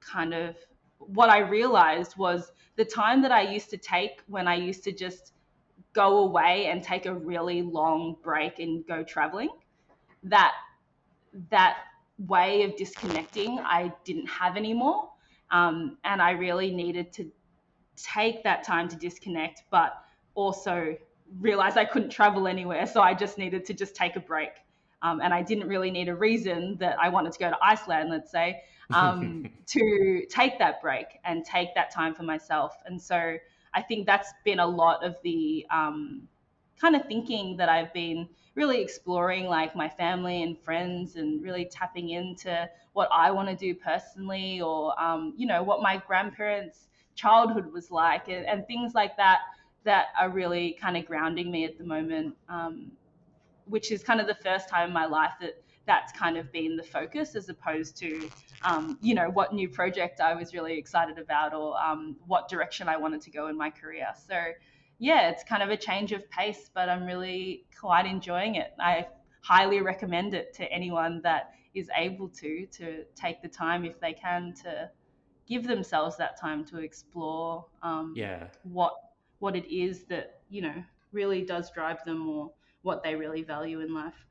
kind 0.00 0.32
of 0.34 0.56
what 0.98 1.28
I 1.28 1.38
realized 1.38 2.16
was 2.16 2.52
the 2.76 2.84
time 2.84 3.22
that 3.22 3.32
I 3.32 3.42
used 3.42 3.70
to 3.70 3.76
take 3.76 4.22
when 4.26 4.46
I 4.46 4.54
used 4.54 4.84
to 4.84 4.92
just 4.92 5.32
go 5.92 6.18
away 6.18 6.66
and 6.66 6.82
take 6.82 7.06
a 7.06 7.14
really 7.14 7.62
long 7.62 8.16
break 8.22 8.58
and 8.58 8.86
go 8.86 9.02
traveling 9.02 9.50
that 10.22 10.52
that 11.50 11.78
way 12.28 12.62
of 12.62 12.76
disconnecting 12.76 13.58
I 13.60 13.92
didn't 14.04 14.26
have 14.26 14.56
anymore 14.56 15.09
um, 15.50 15.98
and 16.04 16.20
I 16.20 16.32
really 16.32 16.70
needed 16.70 17.12
to 17.14 17.30
take 17.96 18.44
that 18.44 18.64
time 18.64 18.88
to 18.88 18.96
disconnect 18.96 19.64
but 19.70 20.02
also 20.34 20.96
realize 21.40 21.76
I 21.76 21.84
couldn't 21.84 22.10
travel 22.10 22.48
anywhere 22.48 22.86
so 22.86 23.00
I 23.02 23.14
just 23.14 23.38
needed 23.38 23.64
to 23.66 23.74
just 23.74 23.94
take 23.94 24.16
a 24.16 24.20
break. 24.20 24.50
Um, 25.02 25.20
and 25.22 25.32
I 25.32 25.42
didn't 25.42 25.66
really 25.66 25.90
need 25.90 26.08
a 26.08 26.14
reason 26.14 26.76
that 26.78 26.98
I 26.98 27.08
wanted 27.08 27.32
to 27.32 27.38
go 27.38 27.48
to 27.48 27.58
Iceland 27.62 28.10
let's 28.10 28.30
say 28.30 28.62
um, 28.92 29.48
to 29.66 30.26
take 30.28 30.58
that 30.58 30.80
break 30.82 31.06
and 31.24 31.44
take 31.44 31.74
that 31.74 31.90
time 31.90 32.14
for 32.14 32.22
myself. 32.22 32.74
And 32.86 33.00
so 33.00 33.36
I 33.72 33.82
think 33.82 34.06
that's 34.06 34.32
been 34.44 34.60
a 34.60 34.66
lot 34.66 35.04
of 35.04 35.16
the 35.22 35.66
um, 35.70 36.28
kind 36.80 36.96
of 36.96 37.06
thinking 37.06 37.56
that 37.58 37.68
I've 37.68 37.92
been 37.92 38.28
really 38.60 38.82
exploring, 38.82 39.46
like 39.46 39.74
my 39.74 39.88
family 39.88 40.42
and 40.42 40.58
friends, 40.58 41.16
and 41.16 41.42
really 41.42 41.64
tapping 41.64 42.10
into 42.10 42.68
what 42.92 43.08
I 43.10 43.30
want 43.30 43.48
to 43.48 43.56
do 43.56 43.74
personally, 43.74 44.60
or 44.60 45.00
um, 45.02 45.32
you 45.34 45.46
know 45.46 45.62
what 45.62 45.80
my 45.80 46.02
grandparents' 46.06 46.88
childhood 47.14 47.72
was 47.72 47.90
like, 47.90 48.28
and, 48.28 48.44
and, 48.46 48.66
things 48.66 48.94
like 48.94 49.16
that 49.16 49.40
that 49.84 50.08
are 50.20 50.28
really 50.28 50.76
kind 50.78 50.96
of 50.98 51.06
grounding 51.06 51.50
me 51.50 51.64
at 51.64 51.78
the 51.78 51.84
moment. 51.84 52.36
Um, 52.50 52.92
which 53.64 53.92
is 53.92 54.02
kind 54.02 54.20
of 54.20 54.26
the 54.26 54.34
first 54.34 54.68
time 54.68 54.88
in 54.88 54.92
my 54.92 55.06
life 55.06 55.32
that 55.40 55.62
that's 55.86 56.12
kind 56.12 56.36
of 56.36 56.52
been 56.52 56.76
the 56.76 56.82
focus 56.82 57.34
as 57.34 57.48
opposed 57.48 57.96
to 57.96 58.28
um, 58.62 58.98
you 59.00 59.14
know 59.14 59.30
what 59.30 59.54
new 59.54 59.68
project 59.68 60.20
i 60.20 60.34
was 60.34 60.52
really 60.52 60.76
excited 60.76 61.18
about 61.18 61.54
or 61.54 61.80
um, 61.80 62.16
what 62.26 62.48
direction 62.48 62.88
i 62.88 62.96
wanted 62.96 63.20
to 63.20 63.30
go 63.30 63.46
in 63.46 63.56
my 63.56 63.70
career 63.70 64.08
so 64.28 64.38
yeah 65.00 65.30
it's 65.30 65.42
kind 65.42 65.62
of 65.62 65.70
a 65.70 65.76
change 65.76 66.12
of 66.12 66.30
pace 66.30 66.70
but 66.72 66.88
i'm 66.88 67.04
really 67.04 67.64
quite 67.80 68.04
enjoying 68.04 68.56
it. 68.56 68.74
I 68.78 69.06
highly 69.40 69.80
recommend 69.80 70.34
it 70.34 70.52
to 70.54 70.70
anyone 70.70 71.22
that 71.24 71.54
is 71.74 71.88
able 71.96 72.28
to 72.28 72.66
to 72.66 73.04
take 73.14 73.40
the 73.42 73.48
time 73.48 73.84
if 73.84 73.98
they 74.00 74.12
can 74.12 74.52
to 74.62 74.90
give 75.48 75.66
themselves 75.66 76.16
that 76.18 76.38
time 76.38 76.64
to 76.66 76.78
explore 76.78 77.64
um, 77.82 78.12
yeah. 78.14 78.48
what 78.64 78.94
what 79.38 79.56
it 79.56 79.72
is 79.72 80.04
that 80.04 80.40
you 80.50 80.60
know 80.60 80.74
really 81.12 81.42
does 81.42 81.70
drive 81.70 82.04
them 82.04 82.28
or 82.28 82.52
what 82.82 83.02
they 83.02 83.14
really 83.14 83.42
value 83.42 83.80
in 83.80 83.94
life. 83.94 84.26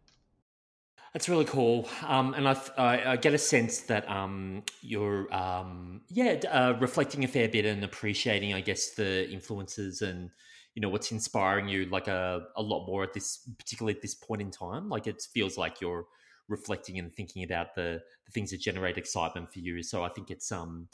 That's 1.13 1.27
really 1.27 1.45
cool, 1.45 1.89
um, 2.05 2.35
and 2.35 2.47
I, 2.47 2.61
I, 2.77 3.11
I, 3.13 3.15
get 3.15 3.33
a 3.33 3.37
sense 3.39 3.79
that 3.81 4.07
um, 4.07 4.61
you're, 4.81 5.33
um, 5.33 6.01
yeah, 6.07 6.33
uh, 6.47 6.77
reflecting 6.79 7.23
a 7.23 7.27
fair 7.27 7.49
bit 7.49 7.65
and 7.65 7.83
appreciating, 7.83 8.53
I 8.53 8.61
guess, 8.61 8.91
the 8.91 9.27
influences 9.27 10.03
and 10.03 10.29
you 10.75 10.81
know 10.81 10.89
what's 10.89 11.11
inspiring 11.11 11.67
you, 11.67 11.85
like 11.85 12.07
a, 12.07 12.41
a 12.55 12.61
lot 12.61 12.85
more 12.85 13.03
at 13.03 13.13
this, 13.13 13.49
particularly 13.57 13.95
at 13.95 14.01
this 14.01 14.15
point 14.15 14.41
in 14.41 14.51
time. 14.51 14.89
Like 14.89 15.07
it 15.07 15.21
feels 15.33 15.57
like 15.57 15.81
you're 15.81 16.05
reflecting 16.47 16.97
and 16.99 17.13
thinking 17.13 17.43
about 17.43 17.75
the, 17.75 18.01
the 18.25 18.31
things 18.31 18.51
that 18.51 18.59
generate 18.59 18.97
excitement 18.97 19.51
for 19.51 19.59
you. 19.59 19.83
So 19.83 20.03
I 20.03 20.09
think 20.09 20.31
it's 20.31 20.51
um, 20.51 20.87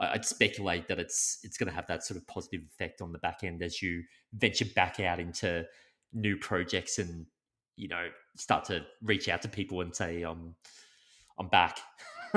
I'd 0.00 0.24
speculate 0.24 0.88
that 0.88 0.98
it's 0.98 1.38
it's 1.42 1.56
going 1.56 1.68
to 1.68 1.74
have 1.74 1.86
that 1.88 2.04
sort 2.04 2.18
of 2.18 2.26
positive 2.26 2.62
effect 2.70 3.00
on 3.00 3.12
the 3.12 3.18
back 3.18 3.40
end 3.42 3.62
as 3.62 3.82
you 3.82 4.02
venture 4.32 4.66
back 4.74 5.00
out 5.00 5.20
into 5.20 5.64
new 6.12 6.36
projects 6.36 6.98
and 6.98 7.26
you 7.76 7.88
know, 7.88 8.08
start 8.36 8.64
to 8.66 8.84
reach 9.02 9.28
out 9.28 9.42
to 9.42 9.48
people 9.48 9.80
and 9.80 9.94
say, 9.94 10.24
um, 10.24 10.54
I'm 11.38 11.48
back. 11.48 11.78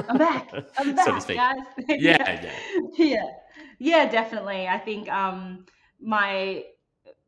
I'm 0.10 0.18
back. 0.18 0.52
I'm 0.78 0.96
back, 0.96 1.06
so 1.06 1.16
to 1.16 1.22
speak. 1.22 1.38
guys. 1.38 1.58
yeah, 1.90 2.42
yeah, 2.42 2.52
yeah, 2.98 3.26
yeah, 3.80 4.10
definitely. 4.10 4.68
I 4.68 4.80
think 4.80 5.10
um, 5.10 5.66
my 6.02 6.64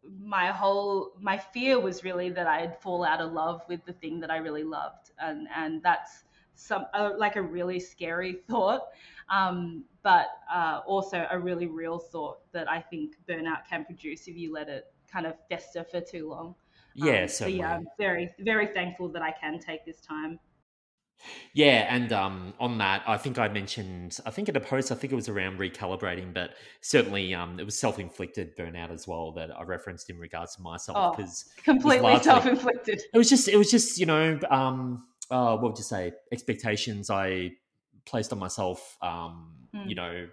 my 0.04 0.48
whole 0.48 1.12
my 1.20 1.38
fear 1.38 1.80
was 1.80 2.04
really 2.04 2.30
that 2.30 2.48
I'd 2.48 2.80
fall 2.82 3.04
out 3.04 3.22
of 3.22 3.32
love 3.32 3.62
with 3.68 3.86
the 3.86 3.94
thing 3.94 4.20
that 4.22 4.32
I 4.32 4.38
really 4.38 4.64
loved, 4.64 5.12
and 5.20 5.48
and 5.56 5.82
that's 5.84 6.24
some 6.56 6.86
uh, 6.94 7.12
like 7.18 7.36
a 7.36 7.42
really 7.42 7.80
scary 7.80 8.34
thought, 8.50 8.88
um, 9.30 9.84
but 10.04 10.28
uh, 10.52 10.82
also 10.86 11.28
a 11.32 11.40
really 11.40 11.68
real 11.68 12.00
thought 12.00 12.40
that 12.52 12.70
I 12.70 12.82
think 12.82 13.16
burnout 13.28 13.68
can 13.70 13.86
produce 13.86 14.28
if 14.28 14.36
you 14.36 14.54
let 14.54 14.70
it 14.70 14.86
kind 15.12 15.26
of 15.26 15.34
fester 15.50 15.84
for 15.84 16.02
too 16.02 16.30
long. 16.30 16.56
Yeah, 16.96 17.24
um, 17.24 17.28
so 17.28 17.48
yeah, 17.48 17.76
I'm 17.76 17.88
very 17.98 18.30
very 18.40 18.68
thankful 18.68 19.10
that 19.10 19.22
I 19.22 19.32
can 19.32 19.60
take 19.60 19.86
this 19.86 20.02
time. 20.02 20.40
Yeah, 21.54 21.94
and 21.94 22.12
um, 22.14 22.54
on 22.60 22.78
that, 22.78 23.04
I 23.08 23.18
think 23.18 23.38
I 23.38 23.48
mentioned, 23.48 24.18
I 24.26 24.32
think 24.32 24.50
in 24.50 24.56
a 24.56 24.60
post, 24.60 24.92
I 24.92 24.96
think 24.96 25.12
it 25.12 25.16
was 25.16 25.30
around 25.30 25.60
recalibrating, 25.60 26.34
but 26.34 26.52
certainly 26.82 27.34
um, 27.34 27.60
it 27.60 27.66
was 27.66 27.78
self 27.78 28.00
inflicted 28.00 28.56
burnout 28.58 28.92
as 28.92 29.08
well 29.08 29.32
that 29.34 29.50
I 29.58 29.64
referenced 29.64 30.10
in 30.10 30.18
regards 30.18 30.56
to 30.56 30.62
myself 30.62 31.18
because 31.18 31.46
oh, 31.58 31.62
completely 31.64 32.20
self 32.20 32.46
inflicted. 32.46 33.02
It 33.14 33.18
was 33.18 33.30
just, 33.30 33.48
it 33.48 33.58
was 33.58 33.70
just, 33.70 34.00
you 34.00 34.06
know, 34.06 34.40
um, 34.50 35.06
uh, 35.30 35.58
what 35.58 35.72
would 35.72 35.78
you 35.78 35.84
say, 35.84 36.14
expectations 36.32 37.10
I 37.10 37.52
placed 38.06 38.32
on 38.32 38.40
myself, 38.40 38.98
um, 39.02 39.54
mm. 39.76 39.88
you 39.88 39.96
know, 39.96 40.28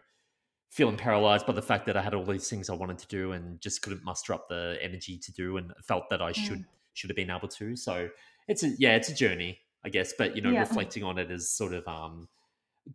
feeling 0.71 0.97
paralyzed 0.97 1.47
by 1.47 1.53
the 1.53 1.63
fact 1.63 1.87
that 1.87 1.97
I 1.97 2.03
had 2.03 2.15
all 2.15 2.25
these 2.25 2.49
things 2.49 2.69
I 2.69 2.75
wanted 2.75 2.99
to 2.99 3.07
do 3.09 3.33
and 3.33 3.61
just 3.61 3.83
couldn't 3.83 4.05
muster 4.05 4.35
up 4.35 4.49
the 4.49 4.79
energy 4.83 5.19
to 5.19 5.33
do 5.33 5.57
and 5.57 5.73
felt 5.83 6.11
that 6.11 6.21
I 6.21 6.33
should 6.33 6.59
mm. 6.59 6.65
should 6.95 7.11
have 7.11 7.17
been 7.17 7.31
able 7.31 7.49
to. 7.49 7.77
So 7.77 8.09
it's 8.49 8.63
a 8.63 8.73
yeah, 8.79 8.97
it's 8.97 9.09
a 9.09 9.15
journey, 9.15 9.59
I 9.85 9.89
guess. 9.89 10.13
But 10.17 10.37
you 10.37 10.43
know, 10.43 10.51
yeah. 10.51 10.61
reflecting 10.61 11.05
on 11.05 11.19
it 11.19 11.31
is 11.31 11.49
sort 11.49 11.75
of 11.75 11.87
um 11.87 12.29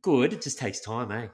good. 0.02 0.34
It 0.34 0.42
just 0.42 0.60
takes 0.60 0.80
time, 0.80 1.12
eh? 1.12 1.28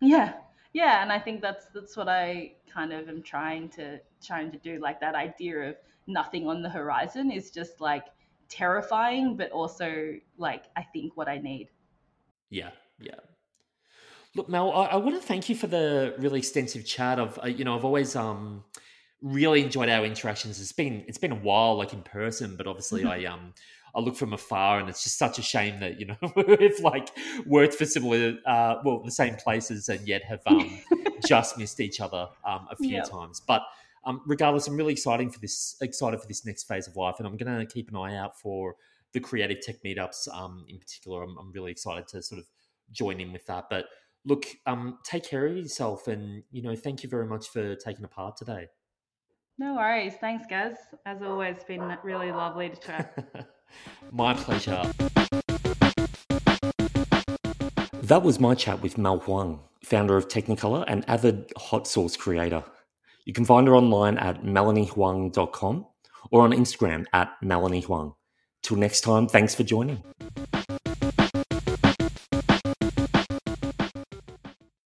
Yeah. 0.00 0.34
Yeah, 0.72 1.02
and 1.02 1.10
I 1.10 1.18
think 1.18 1.40
that's 1.40 1.66
that's 1.74 1.96
what 1.96 2.08
I 2.08 2.52
kind 2.72 2.92
of 2.92 3.08
am 3.08 3.22
trying 3.22 3.68
to 3.70 4.00
trying 4.24 4.50
to 4.52 4.58
do. 4.58 4.78
Like 4.80 5.00
that 5.00 5.14
idea 5.14 5.70
of 5.70 5.76
nothing 6.06 6.46
on 6.46 6.62
the 6.62 6.68
horizon 6.68 7.30
is 7.30 7.50
just 7.50 7.80
like 7.80 8.04
terrifying, 8.48 9.36
but 9.36 9.50
also 9.50 10.14
like 10.36 10.64
I 10.76 10.82
think 10.82 11.16
what 11.16 11.28
I 11.28 11.38
need. 11.38 11.68
Yeah, 12.50 12.70
yeah. 13.00 13.20
Look, 14.34 14.48
Mel, 14.48 14.72
I, 14.72 14.86
I, 14.86 14.96
want 14.96 15.20
to 15.20 15.26
thank 15.26 15.48
you 15.48 15.54
for 15.54 15.66
the 15.66 16.14
really 16.18 16.38
extensive 16.38 16.84
chat. 16.84 17.18
Of 17.18 17.38
you 17.48 17.64
know, 17.64 17.74
I've 17.74 17.84
always 17.84 18.14
um 18.14 18.64
really 19.22 19.62
enjoyed 19.62 19.88
our 19.88 20.04
interactions. 20.04 20.60
It's 20.60 20.72
been 20.72 21.04
it's 21.08 21.18
been 21.18 21.32
a 21.32 21.36
while, 21.36 21.76
like 21.76 21.92
in 21.92 22.02
person, 22.02 22.56
but 22.56 22.66
obviously 22.66 23.04
I 23.04 23.24
um 23.24 23.54
I 23.94 24.00
look 24.00 24.16
from 24.16 24.32
afar, 24.32 24.78
and 24.78 24.88
it's 24.88 25.02
just 25.02 25.18
such 25.18 25.38
a 25.38 25.42
shame 25.42 25.80
that 25.80 25.98
you 26.00 26.06
know 26.06 26.16
we've 26.36 26.80
like 26.80 27.10
worked 27.46 27.74
for 27.74 27.86
similar, 27.86 28.38
uh, 28.46 28.76
well, 28.84 29.02
the 29.02 29.10
same 29.10 29.36
places, 29.36 29.88
and 29.88 30.06
yet 30.06 30.22
have 30.24 30.40
um 30.46 30.80
just 31.26 31.58
missed 31.58 31.80
each 31.80 32.00
other 32.00 32.28
um 32.44 32.68
a 32.70 32.76
few 32.76 32.96
yep. 32.96 33.10
times. 33.10 33.40
But 33.40 33.62
um, 34.04 34.22
regardless, 34.26 34.66
I'm 34.66 34.76
really 34.76 34.92
excited 34.92 35.32
for 35.32 35.40
this 35.40 35.76
excited 35.80 36.20
for 36.20 36.26
this 36.26 36.44
next 36.46 36.64
phase 36.64 36.86
of 36.86 36.96
life, 36.96 37.16
and 37.18 37.26
I'm 37.26 37.36
going 37.36 37.58
to 37.58 37.66
keep 37.66 37.90
an 37.90 37.96
eye 37.96 38.16
out 38.16 38.38
for 38.38 38.76
the 39.12 39.20
creative 39.20 39.60
tech 39.60 39.76
meetups. 39.84 40.32
Um, 40.34 40.64
in 40.68 40.78
particular, 40.78 41.22
I'm, 41.22 41.36
I'm 41.38 41.52
really 41.52 41.70
excited 41.70 42.08
to 42.08 42.22
sort 42.22 42.40
of 42.40 42.46
join 42.90 43.20
in 43.20 43.32
with 43.32 43.44
that, 43.46 43.66
but 43.68 43.86
look, 44.24 44.46
um, 44.66 44.98
take 45.04 45.24
care 45.24 45.46
of 45.46 45.56
yourself, 45.56 46.08
and 46.08 46.42
you 46.50 46.62
know, 46.62 46.76
thank 46.76 47.02
you 47.02 47.08
very 47.08 47.26
much 47.26 47.48
for 47.48 47.74
taking 47.74 48.04
a 48.04 48.08
part 48.08 48.36
today. 48.36 48.68
No 49.58 49.74
worries. 49.74 50.14
Thanks, 50.20 50.46
Gaz. 50.48 50.76
As 51.04 51.20
always, 51.20 51.64
been 51.64 51.96
really 52.04 52.30
lovely 52.30 52.70
to 52.70 52.76
chat. 52.76 53.48
my 54.12 54.34
pleasure. 54.34 54.82
That 58.02 58.22
was 58.22 58.40
my 58.40 58.54
chat 58.54 58.80
with 58.80 58.96
Mel 58.96 59.18
Huang, 59.18 59.60
founder 59.84 60.16
of 60.16 60.28
Technecolour 60.28 60.84
and 60.88 61.04
avid 61.08 61.52
hot 61.56 61.86
sauce 61.86 62.16
creator. 62.16 62.64
You 63.24 63.34
can 63.34 63.44
find 63.44 63.66
her 63.66 63.76
online 63.76 64.16
at 64.16 64.42
melaniehuang.com 64.42 65.86
or 66.30 66.40
on 66.42 66.52
Instagram 66.52 67.04
at 67.12 67.30
melaniehuang. 67.44 68.14
Till 68.62 68.78
next 68.78 69.02
time, 69.02 69.28
thanks 69.28 69.54
for 69.54 69.62
joining. 69.62 70.02